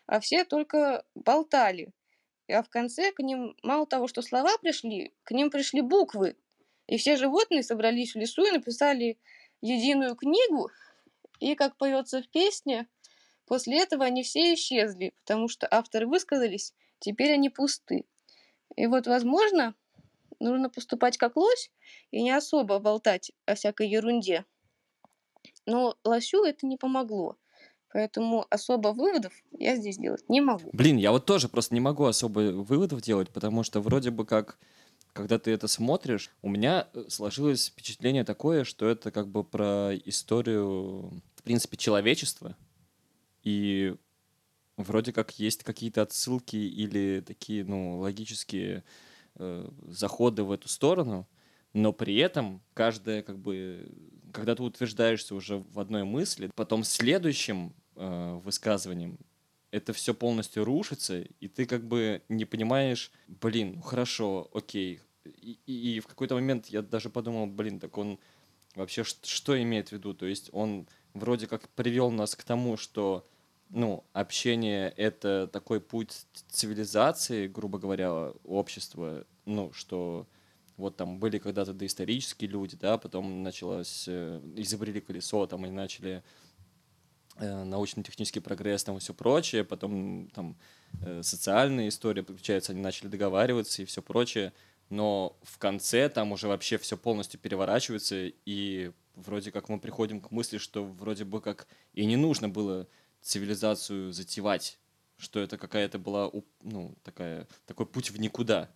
а 0.06 0.20
все 0.20 0.44
только 0.44 1.04
болтали. 1.16 1.92
А 2.50 2.64
в 2.64 2.70
конце 2.70 3.12
к 3.12 3.20
ним 3.20 3.56
мало 3.62 3.86
того, 3.86 4.08
что 4.08 4.22
слова 4.22 4.58
пришли, 4.58 5.14
к 5.24 5.32
ним 5.32 5.52
пришли 5.52 5.82
буквы. 5.82 6.36
И 6.88 6.98
все 6.98 7.16
животные 7.16 7.62
собрались 7.62 8.14
в 8.14 8.18
лесу 8.18 8.44
и 8.44 8.52
написали 8.52 9.20
единую 9.62 10.16
книгу. 10.16 10.72
И, 11.40 11.56
как 11.56 11.78
поется 11.78 12.22
в 12.22 12.30
песне, 12.30 12.88
после 13.46 13.80
этого 13.80 14.06
они 14.06 14.24
все 14.24 14.54
исчезли, 14.56 15.14
потому 15.22 15.48
что 15.48 15.68
авторы 15.70 16.08
высказались, 16.08 16.74
теперь 17.00 17.34
они 17.34 17.50
пусты. 17.50 18.06
И 18.76 18.88
вот, 18.88 19.08
возможно, 19.08 19.76
нужно 20.40 20.70
поступать 20.70 21.18
как 21.18 21.36
лось 21.36 21.72
и 22.12 22.22
не 22.22 22.32
особо 22.32 22.80
болтать 22.80 23.32
о 23.46 23.56
всякой 23.56 23.90
ерунде. 23.90 24.46
Но 25.66 25.98
лосю 26.04 26.44
это 26.44 26.66
не 26.66 26.78
помогло. 26.78 27.38
Поэтому 27.92 28.46
особо 28.50 28.90
выводов 28.90 29.34
я 29.52 29.76
здесь 29.76 29.98
делать 29.98 30.28
не 30.30 30.42
могу. 30.42 30.70
Блин, 30.74 30.98
я 30.98 31.12
вот 31.12 31.26
тоже 31.26 31.50
просто 31.50 31.74
не 31.74 31.80
могу 31.80 32.06
особо 32.06 32.40
выводов 32.52 33.02
делать, 33.02 33.30
потому 33.32 33.64
что 33.64 33.82
вроде 33.82 34.12
бы 34.12 34.26
как, 34.26 34.60
когда 35.14 35.40
ты 35.40 35.52
это 35.52 35.68
смотришь, 35.68 36.30
у 36.44 36.50
меня 36.50 36.88
э, 36.94 37.06
сложилось 37.10 37.68
впечатление 37.68 38.24
такое, 38.24 38.64
что 38.64 38.88
это 38.88 39.12
как 39.12 39.28
бы 39.28 39.44
про 39.44 39.92
историю, 40.06 41.22
в 41.36 41.44
принципе, 41.44 41.78
человечества. 41.78 42.56
И 43.44 43.96
вроде 44.78 45.12
как 45.12 45.40
есть 45.40 45.64
какие-то 45.64 46.04
отсылки 46.04 46.58
или 46.58 47.24
такие, 47.26 47.66
ну, 47.66 48.00
логические 48.00 48.84
э, 49.36 49.68
заходы 49.88 50.44
в 50.44 50.52
эту 50.52 50.70
сторону, 50.70 51.28
но 51.74 51.92
при 51.92 52.18
этом 52.18 52.62
каждая, 52.74 53.24
как 53.24 53.40
бы, 53.40 53.92
когда 54.32 54.56
ты 54.56 54.64
утверждаешься 54.64 55.34
уже 55.34 55.58
в 55.58 55.80
одной 55.80 56.04
мысли, 56.04 56.52
потом 56.56 56.84
следующим 56.84 57.74
э, 58.00 58.40
высказыванием 58.44 59.20
это 59.72 59.94
все 59.94 60.14
полностью 60.16 60.66
рушится, 60.66 61.22
и 61.22 61.48
ты 61.48 61.66
как 61.66 61.88
бы 61.88 62.24
не 62.30 62.46
понимаешь, 62.46 63.12
блин, 63.28 63.74
ну 63.76 63.82
хорошо, 63.82 64.50
окей. 64.54 65.00
И, 65.26 65.60
и- 65.68 65.96
и 65.98 66.00
в 66.00 66.08
какой-то 66.08 66.36
момент 66.36 66.68
я 66.68 66.82
даже 66.82 67.10
подумал, 67.10 67.46
блин, 67.48 67.80
так 67.80 67.98
он 67.98 68.20
вообще 68.76 69.04
что 69.04 69.62
имеет 69.62 69.90
в 69.90 69.92
виду? 69.94 70.14
То 70.14 70.26
есть 70.26 70.50
он 70.54 70.88
вроде 71.14 71.48
как 71.48 71.70
привел 71.70 72.12
нас 72.12 72.36
к 72.36 72.44
тому, 72.44 72.78
что 72.78 73.28
ну, 73.70 74.04
общение— 74.14 74.90
это 74.98 75.48
такой 75.52 75.80
путь 75.80 76.26
цивилизации, 76.50 77.48
грубо 77.48 77.78
говоря, 77.78 78.32
общества, 78.44 79.26
ну, 79.46 79.72
что 79.74 80.28
вот 80.78 80.98
там 80.98 81.20
были 81.20 81.38
когда-то 81.38 81.74
доисторические 81.74 82.50
люди, 82.50 82.76
да, 82.80 82.98
потом 82.98 83.44
началось, 83.44 84.06
э, 84.08 84.42
изобрели 84.56 85.02
колесо, 85.02 85.46
там 85.46 85.66
они 85.66 85.74
начали 85.74 86.24
научно-технический 87.40 88.40
прогресс, 88.40 88.84
там 88.84 88.98
и 88.98 89.00
все 89.00 89.14
прочее, 89.14 89.64
потом 89.64 90.30
там 90.34 90.56
э, 91.02 91.22
социальная 91.24 91.88
история 91.88 92.24
подключается, 92.24 92.72
они 92.72 92.82
начали 92.82 93.08
договариваться 93.08 93.82
и 93.82 93.86
все 93.86 94.02
прочее, 94.02 94.54
но 94.90 95.38
в 95.44 95.58
конце 95.58 96.10
там 96.10 96.32
уже 96.32 96.48
вообще 96.48 96.78
все 96.78 96.98
полностью 96.98 97.40
переворачивается, 97.40 98.32
и 98.46 98.92
вроде 99.16 99.52
как 99.52 99.70
мы 99.70 99.80
приходим 99.80 100.22
к 100.22 100.32
мысли, 100.32 100.58
что 100.58 100.84
вроде 100.84 101.26
бы 101.26 101.42
как 101.42 101.68
и 101.94 102.06
не 102.06 102.16
нужно 102.16 102.50
было 102.50 102.88
цивилизацию 103.22 104.12
затевать, 104.14 104.80
что 105.18 105.40
это 105.40 105.58
какая-то 105.58 106.00
была, 106.00 106.32
ну, 106.64 106.96
такая, 107.04 107.48
такой 107.66 107.86
путь 107.86 108.12
в 108.12 108.20
никуда. 108.20 108.70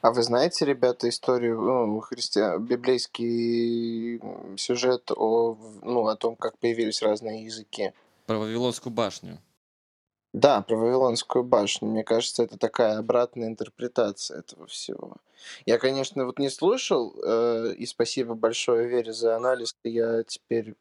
А 0.00 0.12
вы 0.12 0.22
знаете, 0.22 0.64
ребята, 0.64 1.08
историю, 1.08 1.60
ну, 1.60 2.00
христиан, 2.00 2.64
библейский 2.64 4.20
сюжет 4.56 5.10
о, 5.10 5.56
ну, 5.82 6.06
о 6.06 6.16
том, 6.16 6.36
как 6.36 6.56
появились 6.58 7.02
разные 7.02 7.44
языки? 7.44 7.92
Про 8.26 8.38
Вавилонскую 8.38 8.92
башню. 8.92 9.38
Да, 10.32 10.62
про 10.62 10.76
Вавилонскую 10.76 11.42
башню. 11.42 11.88
Мне 11.88 12.04
кажется, 12.04 12.44
это 12.44 12.58
такая 12.58 12.98
обратная 12.98 13.48
интерпретация 13.48 14.40
этого 14.40 14.66
всего. 14.66 15.16
Я, 15.66 15.78
конечно, 15.78 16.26
вот 16.26 16.38
не 16.38 16.50
слушал, 16.50 17.16
э, 17.20 17.74
и 17.76 17.86
спасибо 17.86 18.34
большое 18.34 18.86
Вере 18.88 19.12
за 19.12 19.36
анализ. 19.36 19.74
Я 19.82 20.22
теперь 20.22 20.76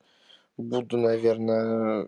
буду, 0.58 0.98
наверное, 0.98 2.08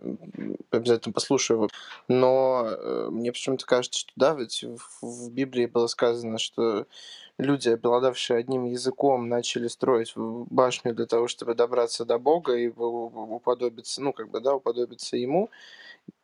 обязательно 0.70 1.12
послушаю 1.12 1.58
его. 1.58 1.68
Но 2.08 2.66
э, 2.66 3.08
мне 3.10 3.32
почему-то 3.32 3.64
кажется, 3.64 4.00
что 4.00 4.12
да, 4.16 4.34
ведь 4.34 4.64
в, 5.00 5.30
Библии 5.30 5.66
было 5.66 5.86
сказано, 5.86 6.38
что 6.38 6.86
люди, 7.38 7.68
обладавшие 7.70 8.38
одним 8.38 8.64
языком, 8.64 9.28
начали 9.28 9.68
строить 9.68 10.12
башню 10.16 10.94
для 10.94 11.06
того, 11.06 11.28
чтобы 11.28 11.54
добраться 11.54 12.04
до 12.04 12.18
Бога 12.18 12.54
и 12.54 12.68
уподобиться, 12.68 14.02
ну, 14.02 14.12
как 14.12 14.30
бы, 14.30 14.40
да, 14.40 14.54
уподобиться 14.54 15.16
Ему. 15.16 15.50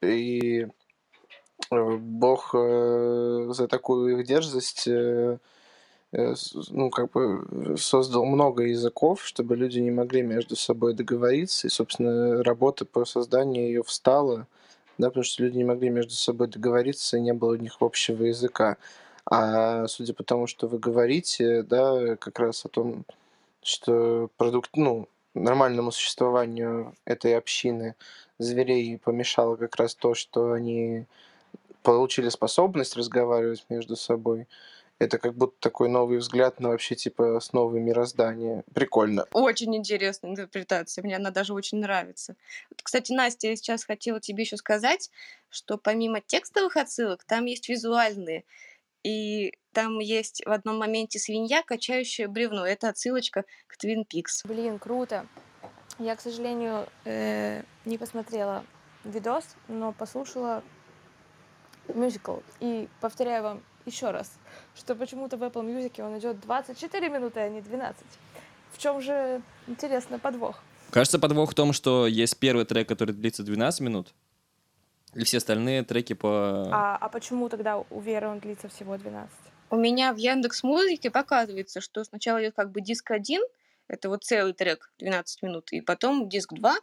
И 0.02 0.66
э, 1.70 1.96
Бог 1.96 2.50
э, 2.54 3.46
за 3.50 3.68
такую 3.68 4.18
их 4.18 4.26
дерзость 4.26 4.88
ну, 6.70 6.90
как 6.90 7.10
бы 7.12 7.76
создал 7.78 8.24
много 8.24 8.62
языков, 8.64 9.24
чтобы 9.24 9.56
люди 9.56 9.78
не 9.80 9.90
могли 9.90 10.22
между 10.22 10.56
собой 10.56 10.94
договориться. 10.94 11.66
И, 11.66 11.70
собственно, 11.70 12.42
работа 12.42 12.84
по 12.84 13.04
созданию 13.04 13.66
ее 13.66 13.82
встала, 13.82 14.46
да, 14.98 15.08
потому 15.08 15.24
что 15.24 15.42
люди 15.42 15.58
не 15.58 15.64
могли 15.64 15.90
между 15.90 16.14
собой 16.14 16.48
договориться, 16.48 17.16
и 17.16 17.20
не 17.20 17.32
было 17.32 17.52
у 17.52 17.56
них 17.56 17.76
общего 17.80 18.24
языка. 18.24 18.76
А 19.28 19.86
судя 19.88 20.14
по 20.14 20.22
тому, 20.22 20.46
что 20.46 20.68
вы 20.68 20.78
говорите, 20.78 21.62
да, 21.62 22.16
как 22.16 22.38
раз 22.38 22.64
о 22.64 22.68
том, 22.68 23.04
что 23.62 24.30
продукт, 24.36 24.70
ну, 24.76 25.08
нормальному 25.34 25.90
существованию 25.90 26.94
этой 27.04 27.36
общины 27.36 27.94
зверей 28.38 28.98
помешало 28.98 29.56
как 29.56 29.76
раз 29.76 29.94
то, 29.94 30.14
что 30.14 30.52
они 30.52 31.06
получили 31.82 32.28
способность 32.28 32.96
разговаривать 32.96 33.66
между 33.68 33.96
собой. 33.96 34.46
Это 34.98 35.18
как 35.18 35.34
будто 35.34 35.56
такой 35.60 35.88
новый 35.90 36.18
взгляд 36.18 36.58
на 36.58 36.70
вообще 36.70 36.94
типа 36.94 37.36
основы 37.36 37.80
мироздания. 37.80 38.64
Прикольно. 38.74 39.26
Очень 39.32 39.76
интересная 39.76 40.30
интерпретация, 40.30 41.04
мне 41.04 41.16
она 41.16 41.30
даже 41.30 41.52
очень 41.52 41.78
нравится. 41.78 42.36
Вот, 42.70 42.80
Кстати, 42.82 43.12
Настя, 43.12 43.48
я 43.48 43.56
сейчас 43.56 43.84
хотела 43.84 44.20
тебе 44.20 44.44
еще 44.44 44.56
сказать, 44.56 45.10
что 45.50 45.76
помимо 45.76 46.20
текстовых 46.20 46.76
отсылок, 46.76 47.24
там 47.24 47.44
есть 47.44 47.68
визуальные. 47.68 48.44
И 49.02 49.52
там 49.72 50.00
есть 50.00 50.42
в 50.44 50.50
одном 50.50 50.78
моменте 50.78 51.18
свинья, 51.18 51.62
качающая 51.62 52.26
бревно. 52.26 52.66
Это 52.66 52.88
отсылочка 52.88 53.44
к 53.66 53.76
Твин 53.76 54.04
Пикс. 54.04 54.44
Блин, 54.44 54.78
круто. 54.78 55.26
Я, 55.98 56.16
к 56.16 56.20
сожалению, 56.20 56.88
э, 57.04 57.62
не 57.84 57.98
посмотрела 57.98 58.64
видос, 59.04 59.44
но 59.68 59.92
послушала 59.92 60.64
мюзикл. 61.88 62.38
И 62.60 62.88
повторяю 63.00 63.42
вам 63.42 63.62
еще 63.86 64.10
раз, 64.10 64.32
что 64.74 64.94
почему-то 64.94 65.36
в 65.36 65.42
Apple 65.42 65.64
Music 65.64 66.00
он 66.02 66.18
идет 66.18 66.40
24 66.40 67.08
минуты, 67.08 67.40
а 67.40 67.48
не 67.48 67.60
12. 67.60 68.04
В 68.72 68.78
чем 68.78 69.00
же, 69.00 69.40
интересно, 69.66 70.18
подвох? 70.18 70.62
Кажется, 70.90 71.18
подвох 71.18 71.50
в 71.50 71.54
том, 71.54 71.72
что 71.72 72.06
есть 72.06 72.36
первый 72.38 72.64
трек, 72.64 72.88
который 72.88 73.14
длится 73.14 73.42
12 73.42 73.80
минут, 73.80 74.14
и 75.14 75.24
все 75.24 75.38
остальные 75.38 75.82
треки 75.82 76.12
по... 76.12 76.68
А, 76.72 76.96
а 77.00 77.08
почему 77.08 77.48
тогда 77.48 77.78
у 77.78 78.00
Веры 78.00 78.28
он 78.28 78.38
длится 78.38 78.68
всего 78.68 78.96
12? 78.96 79.30
У 79.70 79.76
меня 79.76 80.12
в 80.12 80.16
Яндекс 80.16 80.62
Музыке 80.62 81.10
показывается, 81.10 81.80
что 81.80 82.04
сначала 82.04 82.42
идет 82.42 82.54
как 82.54 82.70
бы 82.70 82.80
диск 82.80 83.10
1, 83.10 83.42
это 83.88 84.08
вот 84.08 84.24
целый 84.24 84.52
трек 84.52 84.92
12 84.98 85.42
минут, 85.42 85.72
и 85.72 85.80
потом 85.80 86.28
диск 86.28 86.52
2 86.52 86.74
э, 86.74 86.78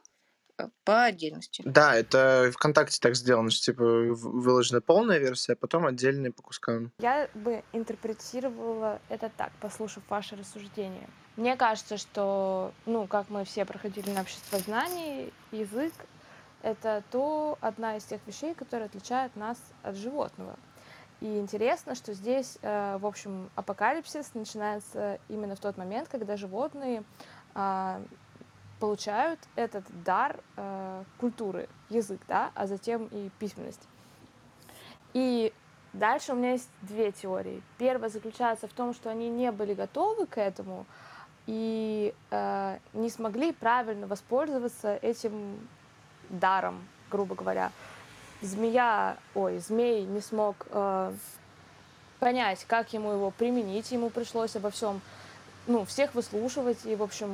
по 0.84 1.04
отдельности. 1.04 1.64
Да, 1.66 1.96
это 1.96 2.52
ВКонтакте 2.54 3.00
так 3.02 3.16
сделано, 3.16 3.50
что 3.50 3.72
типа 3.72 3.84
выложена 3.84 4.82
полная 4.82 5.18
версия, 5.18 5.54
а 5.54 5.56
потом 5.56 5.86
отдельные 5.86 6.32
по 6.32 6.42
кускам. 6.42 6.92
Я 7.00 7.30
бы 7.34 7.64
интерпретировала 7.74 9.00
это 9.10 9.32
так, 9.36 9.52
послушав 9.60 10.04
ваше 10.10 10.36
рассуждение. 10.36 11.10
Мне 11.36 11.56
кажется, 11.56 11.98
что, 11.98 12.74
ну, 12.86 13.08
как 13.08 13.30
мы 13.30 13.44
все 13.44 13.66
проходили 13.66 14.12
на 14.12 14.22
общество 14.22 14.60
знаний, 14.60 15.34
язык— 15.52 15.94
это 16.62 17.04
то 17.10 17.58
одна 17.60 17.98
из 17.98 18.04
тех 18.04 18.22
вещей, 18.28 18.54
которые 18.54 18.86
отличают 18.86 19.36
нас 19.36 19.58
от 19.82 19.96
животного. 19.96 20.58
И 21.22 21.40
интересно, 21.40 21.96
что 21.96 22.14
здесь, 22.14 22.58
э, 22.62 22.98
в 23.00 23.06
общем, 23.06 23.50
апокалипсис 23.56 24.34
начинается 24.34 25.20
именно 25.30 25.56
в 25.56 25.60
тот 25.60 25.78
момент, 25.78 26.10
когда 26.10 26.38
животные 26.38 27.04
а, 27.56 28.02
получают 28.84 29.40
этот 29.56 29.86
дар 30.04 30.42
э, 30.58 31.04
культуры, 31.18 31.70
язык, 31.90 32.20
да, 32.28 32.52
а 32.54 32.68
затем 32.68 33.08
и 33.14 33.30
письменность. 33.40 33.80
И 35.14 35.54
дальше 35.94 36.34
у 36.34 36.36
меня 36.36 36.52
есть 36.52 36.68
две 36.82 37.14
теории. 37.14 37.64
Первая 37.78 38.10
заключается 38.10 38.68
в 38.68 38.74
том, 38.74 38.94
что 38.94 39.10
они 39.10 39.30
не 39.30 39.54
были 39.54 39.74
готовы 39.74 40.26
к 40.26 40.38
этому 40.38 40.86
и 41.48 42.14
э, 42.30 42.78
не 42.92 43.10
смогли 43.10 43.54
правильно 43.54 44.06
воспользоваться 44.06 44.98
этим 45.02 45.66
даром, 46.30 46.86
грубо 47.10 47.36
говоря. 47.36 47.72
Змея, 48.42 49.16
ой, 49.34 49.60
змей 49.60 50.04
не 50.04 50.20
смог 50.20 50.68
э, 50.72 51.14
понять, 52.20 52.66
как 52.68 52.92
ему 52.92 53.14
его 53.14 53.32
применить, 53.32 53.94
ему 53.94 54.10
пришлось 54.10 54.58
обо 54.58 54.72
всем, 54.72 55.00
ну, 55.68 55.86
всех 55.86 56.14
выслушивать 56.16 56.86
и, 56.86 56.98
в 56.98 57.04
общем, 57.04 57.32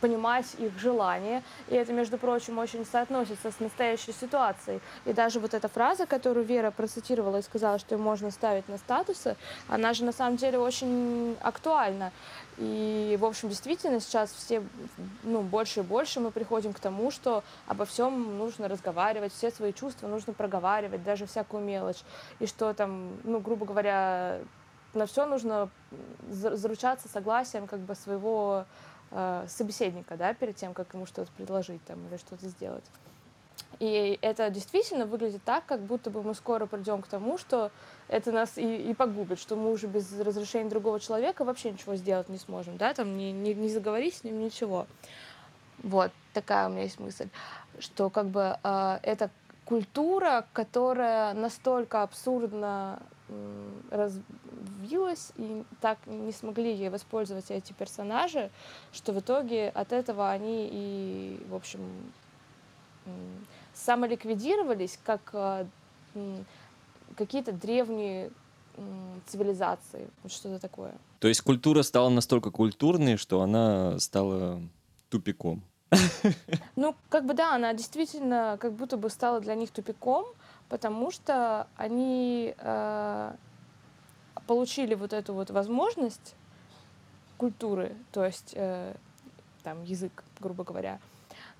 понимать 0.00 0.46
их 0.58 0.78
желания. 0.78 1.42
И 1.68 1.74
это, 1.74 1.92
между 1.92 2.18
прочим, 2.18 2.58
очень 2.58 2.84
соотносится 2.84 3.50
с 3.50 3.60
настоящей 3.60 4.12
ситуацией. 4.12 4.80
И 5.04 5.12
даже 5.12 5.40
вот 5.40 5.54
эта 5.54 5.68
фраза, 5.68 6.06
которую 6.06 6.44
Вера 6.44 6.70
процитировала 6.70 7.38
и 7.38 7.42
сказала, 7.42 7.78
что 7.78 7.94
ее 7.94 8.00
можно 8.00 8.30
ставить 8.30 8.68
на 8.68 8.78
статусы, 8.78 9.36
она 9.68 9.92
же 9.94 10.04
на 10.04 10.12
самом 10.12 10.36
деле 10.36 10.58
очень 10.58 11.36
актуальна. 11.40 12.12
И, 12.56 13.16
в 13.20 13.24
общем, 13.24 13.48
действительно 13.48 14.00
сейчас 14.00 14.32
все, 14.32 14.62
ну, 15.22 15.42
больше 15.42 15.80
и 15.80 15.82
больше 15.82 16.18
мы 16.18 16.32
приходим 16.32 16.72
к 16.72 16.80
тому, 16.80 17.10
что 17.10 17.44
обо 17.66 17.84
всем 17.84 18.36
нужно 18.36 18.68
разговаривать, 18.68 19.32
все 19.32 19.50
свои 19.50 19.72
чувства 19.72 20.08
нужно 20.08 20.32
проговаривать, 20.32 21.04
даже 21.04 21.26
всякую 21.26 21.62
мелочь. 21.62 22.02
И 22.40 22.46
что 22.46 22.74
там, 22.74 23.12
ну, 23.22 23.38
грубо 23.38 23.64
говоря, 23.64 24.38
на 24.94 25.06
все 25.06 25.26
нужно 25.26 25.68
за- 26.28 26.56
заручаться 26.56 27.08
согласием 27.08 27.66
как 27.66 27.80
бы 27.80 27.94
своего 27.94 28.64
э, 29.10 29.46
собеседника, 29.48 30.16
да, 30.16 30.34
перед 30.34 30.56
тем, 30.56 30.74
как 30.74 30.92
ему 30.94 31.06
что-то 31.06 31.30
предложить 31.32 31.84
там 31.84 31.98
или 32.08 32.16
что-то 32.16 32.48
сделать. 32.48 32.84
И 33.80 34.18
это 34.22 34.50
действительно 34.50 35.06
выглядит 35.06 35.42
так, 35.44 35.64
как 35.66 35.80
будто 35.80 36.10
бы 36.10 36.22
мы 36.22 36.34
скоро 36.34 36.66
придем 36.66 37.02
к 37.02 37.06
тому, 37.06 37.38
что 37.38 37.70
это 38.08 38.32
нас 38.32 38.58
и, 38.58 38.90
и 38.90 38.94
погубит, 38.94 39.38
что 39.38 39.54
мы 39.56 39.70
уже 39.70 39.86
без 39.86 40.18
разрешения 40.18 40.68
другого 40.68 40.98
человека 40.98 41.44
вообще 41.44 41.70
ничего 41.70 41.94
сделать 41.94 42.28
не 42.28 42.38
сможем, 42.38 42.76
да, 42.76 42.92
там 42.94 43.16
не, 43.16 43.30
не, 43.30 43.54
не 43.54 43.68
заговорить 43.68 44.16
с 44.16 44.24
ним, 44.24 44.40
ничего. 44.40 44.86
Вот, 45.82 46.10
такая 46.32 46.68
у 46.68 46.72
меня 46.72 46.82
есть 46.82 46.98
мысль, 46.98 47.28
что 47.78 48.10
как 48.10 48.26
бы 48.26 48.58
э, 48.62 48.98
это 49.02 49.30
культура, 49.64 50.46
которая 50.52 51.34
настолько 51.34 52.02
абсурдно 52.02 53.00
м, 53.00 53.08
развилась, 53.90 55.32
и 55.36 55.64
так 55.80 55.98
не 56.06 56.32
смогли 56.32 56.88
воспользоваться 56.88 57.54
эти 57.54 57.72
персонажи, 57.72 58.50
что 58.92 59.12
в 59.12 59.20
итоге 59.20 59.68
от 59.68 59.92
этого 59.92 60.30
они 60.30 60.68
и, 60.70 61.40
в 61.48 61.54
общем, 61.54 61.80
самоликвидировались 63.74 64.98
как 65.04 65.30
э, 65.32 65.66
какие-то 67.16 67.52
древние 67.52 68.30
цивилизации, 69.26 70.08
что-то 70.28 70.58
такое. 70.60 70.94
То 71.18 71.28
есть 71.28 71.40
культура 71.40 71.82
стала 71.82 72.08
настолько 72.08 72.50
культурной, 72.50 73.16
что 73.16 73.42
она 73.42 73.98
стала 73.98 74.60
тупиком. 75.10 75.62
Ну, 76.76 76.94
как 77.08 77.24
бы 77.24 77.34
да, 77.34 77.54
она 77.54 77.72
действительно 77.72 78.56
как 78.60 78.72
будто 78.74 78.96
бы 78.96 79.10
стала 79.10 79.40
для 79.40 79.54
них 79.54 79.70
тупиком, 79.70 80.26
потому 80.68 81.10
что 81.10 81.66
они 81.76 82.54
э, 82.58 83.34
получили 84.46 84.94
вот 84.94 85.12
эту 85.12 85.34
вот 85.34 85.50
возможность 85.50 86.34
культуры, 87.36 87.96
то 88.12 88.24
есть 88.24 88.52
э, 88.54 88.94
там 89.62 89.82
язык, 89.84 90.24
грубо 90.40 90.64
говоря, 90.64 91.00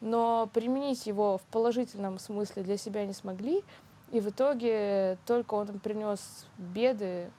но 0.01 0.49
применить 0.53 1.07
его 1.07 1.39
в 1.39 1.43
положительном 1.43 2.19
смысле 2.19 2.63
для 2.63 2.77
себя 2.77 3.07
не 3.07 3.13
смогли, 3.13 3.63
и 4.11 4.21
в 4.21 4.29
итоге 4.29 5.19
только 5.27 5.55
он 5.55 5.79
принес 5.79 6.47
беды 6.57 7.31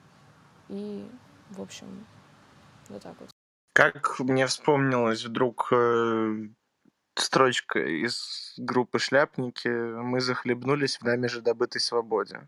и, 0.69 1.07
в 1.49 1.61
общем, 1.61 2.05
вот 2.89 3.01
так 3.01 3.15
вот. 3.19 3.29
Как 3.73 4.19
мне 4.19 4.45
вспомнилась 4.45 5.23
вдруг 5.23 5.69
э, 5.71 6.47
строчка 7.21 7.79
из 7.79 8.53
группы 8.57 8.99
«Шляпники» 8.99 9.67
«Мы 9.67 10.21
захлебнулись 10.21 10.97
в 10.97 11.03
нами 11.03 11.27
же 11.27 11.41
добытой 11.41 11.81
свободе». 11.81 12.47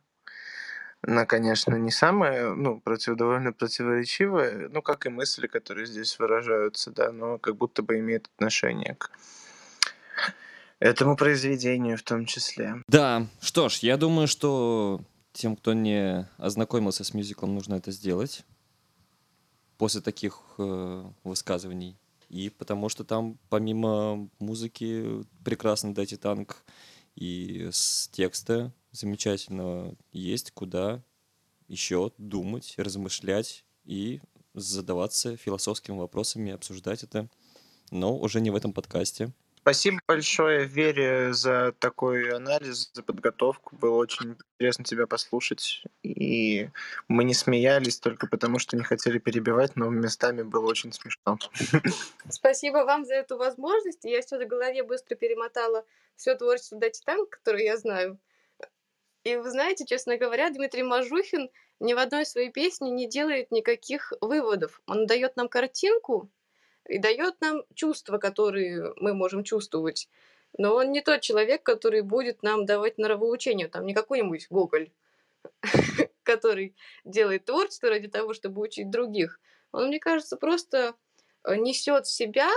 Она, 1.03 1.25
конечно, 1.25 1.75
не 1.75 1.89
самая, 1.89 2.53
ну, 2.53 2.79
против, 2.79 3.15
довольно 3.15 3.53
противоречивая, 3.53 4.69
ну, 4.69 4.83
как 4.83 5.07
и 5.07 5.09
мысли, 5.09 5.47
которые 5.47 5.87
здесь 5.87 6.19
выражаются, 6.19 6.91
да, 6.91 7.11
но 7.11 7.39
как 7.39 7.55
будто 7.55 7.81
бы 7.81 7.97
имеет 7.97 8.27
отношение 8.35 8.95
к 8.95 9.09
Этому 10.81 11.15
произведению 11.15 11.95
в 11.95 12.01
том 12.01 12.25
числе. 12.25 12.81
Да, 12.87 13.27
что 13.39 13.69
ж, 13.69 13.77
я 13.77 13.97
думаю, 13.97 14.27
что 14.27 14.99
тем, 15.31 15.55
кто 15.55 15.73
не 15.73 16.27
ознакомился 16.37 17.03
с 17.03 17.13
мюзиклом, 17.13 17.53
нужно 17.53 17.75
это 17.75 17.91
сделать 17.91 18.43
после 19.77 20.01
таких 20.01 20.39
э, 20.57 21.03
высказываний. 21.23 21.99
И 22.31 22.49
потому 22.49 22.87
что 22.87 23.03
там 23.03 23.37
помимо 23.49 24.29
музыки 24.39 25.25
прекрасный 25.43 25.93
дайте 25.93 26.15
танк 26.15 26.63
и 27.13 27.67
с 27.73 28.07
текста 28.13 28.73
замечательного 28.93 29.97
есть 30.13 30.51
куда 30.51 31.03
еще 31.67 32.13
думать, 32.17 32.75
размышлять 32.77 33.65
и 33.83 34.21
задаваться 34.53 35.35
философскими 35.35 35.97
вопросами, 35.97 36.53
обсуждать 36.53 37.03
это, 37.03 37.29
но 37.91 38.17
уже 38.17 38.39
не 38.39 38.49
в 38.49 38.55
этом 38.55 38.71
подкасте. 38.71 39.33
Спасибо 39.61 39.99
большое, 40.07 40.65
Вере, 40.65 41.33
за 41.33 41.71
такой 41.77 42.31
анализ, 42.35 42.89
за 42.93 43.03
подготовку. 43.03 43.75
Было 43.75 43.95
очень 43.97 44.35
интересно 44.55 44.83
тебя 44.83 45.05
послушать. 45.05 45.83
И 46.01 46.69
мы 47.07 47.23
не 47.23 47.35
смеялись 47.35 47.99
только 47.99 48.25
потому, 48.25 48.57
что 48.57 48.75
не 48.75 48.83
хотели 48.83 49.19
перебивать, 49.19 49.75
но 49.75 49.89
местами 49.89 50.41
было 50.41 50.65
очень 50.65 50.91
смешно. 50.91 51.37
Спасибо 52.29 52.85
вам 52.85 53.05
за 53.05 53.13
эту 53.13 53.37
возможность. 53.37 54.03
Я 54.03 54.23
сейчас 54.23 54.41
в 54.41 54.47
голове 54.47 54.81
быстро 54.81 55.15
перемотала 55.15 55.85
все 56.15 56.33
творчество 56.33 56.79
Дати 56.79 57.03
Танк, 57.05 57.29
которое 57.29 57.63
я 57.63 57.77
знаю. 57.77 58.17
И 59.23 59.35
вы 59.35 59.51
знаете, 59.51 59.85
честно 59.85 60.17
говоря, 60.17 60.49
Дмитрий 60.49 60.81
Мажухин 60.81 61.51
ни 61.79 61.93
в 61.93 61.99
одной 61.99 62.25
своей 62.25 62.51
песне 62.51 62.89
не 62.89 63.07
делает 63.07 63.51
никаких 63.51 64.11
выводов. 64.21 64.81
Он 64.87 65.05
дает 65.05 65.35
нам 65.35 65.47
картинку, 65.47 66.31
и 66.87 66.97
дает 66.99 67.39
нам 67.41 67.63
чувства, 67.73 68.17
которые 68.17 68.93
мы 68.97 69.13
можем 69.13 69.43
чувствовать. 69.43 70.09
Но 70.57 70.75
он 70.75 70.91
не 70.91 71.01
тот 71.01 71.21
человек, 71.21 71.63
который 71.63 72.01
будет 72.01 72.43
нам 72.43 72.65
давать 72.65 72.97
нравоучение, 72.97 73.67
там 73.67 73.85
не 73.85 73.93
какой-нибудь 73.93 74.47
Гоголь, 74.49 74.91
который 76.23 76.75
делает 77.05 77.45
творчество 77.45 77.89
ради 77.89 78.07
того, 78.07 78.33
чтобы 78.33 78.61
учить 78.61 78.89
других. 78.89 79.39
Он, 79.71 79.87
мне 79.87 79.99
кажется, 79.99 80.35
просто 80.35 80.95
э, 81.45 81.55
несет 81.55 82.07
себя, 82.07 82.49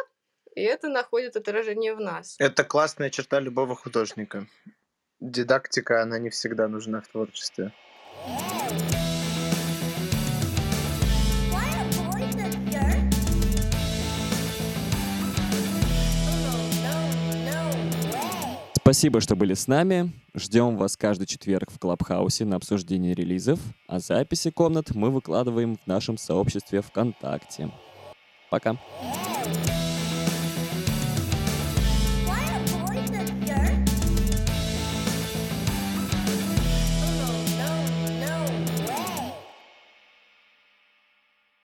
и 0.55 0.63
это 0.63 0.89
находит 0.89 1.37
отражение 1.37 1.95
в 1.95 2.01
нас. 2.01 2.37
Это 2.39 2.65
классная 2.65 3.11
черта 3.11 3.39
любого 3.39 3.77
художника. 3.77 4.47
Дидактика, 5.21 6.03
она 6.03 6.19
не 6.19 6.31
всегда 6.31 6.67
нужна 6.69 7.01
в 7.01 7.09
творчестве. 7.09 7.73
Why 8.27 8.54
Спасибо, 18.85 19.23
что 19.23 19.35
были 19.35 19.55
с 19.55 19.67
нами. 19.67 20.13
Ждем 20.35 20.77
вас 20.77 20.99
каждый 20.99 21.25
четверг 21.25 21.71
в 21.71 21.79
Клабхаусе 21.79 22.45
на 22.45 22.57
обсуждение 22.57 23.15
релизов, 23.15 23.59
а 23.89 23.99
записи 23.99 24.51
комнат 24.51 24.95
мы 24.95 25.09
выкладываем 25.09 25.77
в 25.77 25.87
нашем 25.87 26.19
сообществе 26.19 26.83
ВКонтакте. 26.83 27.71
Пока. 28.51 28.73
Hey. 28.73 29.84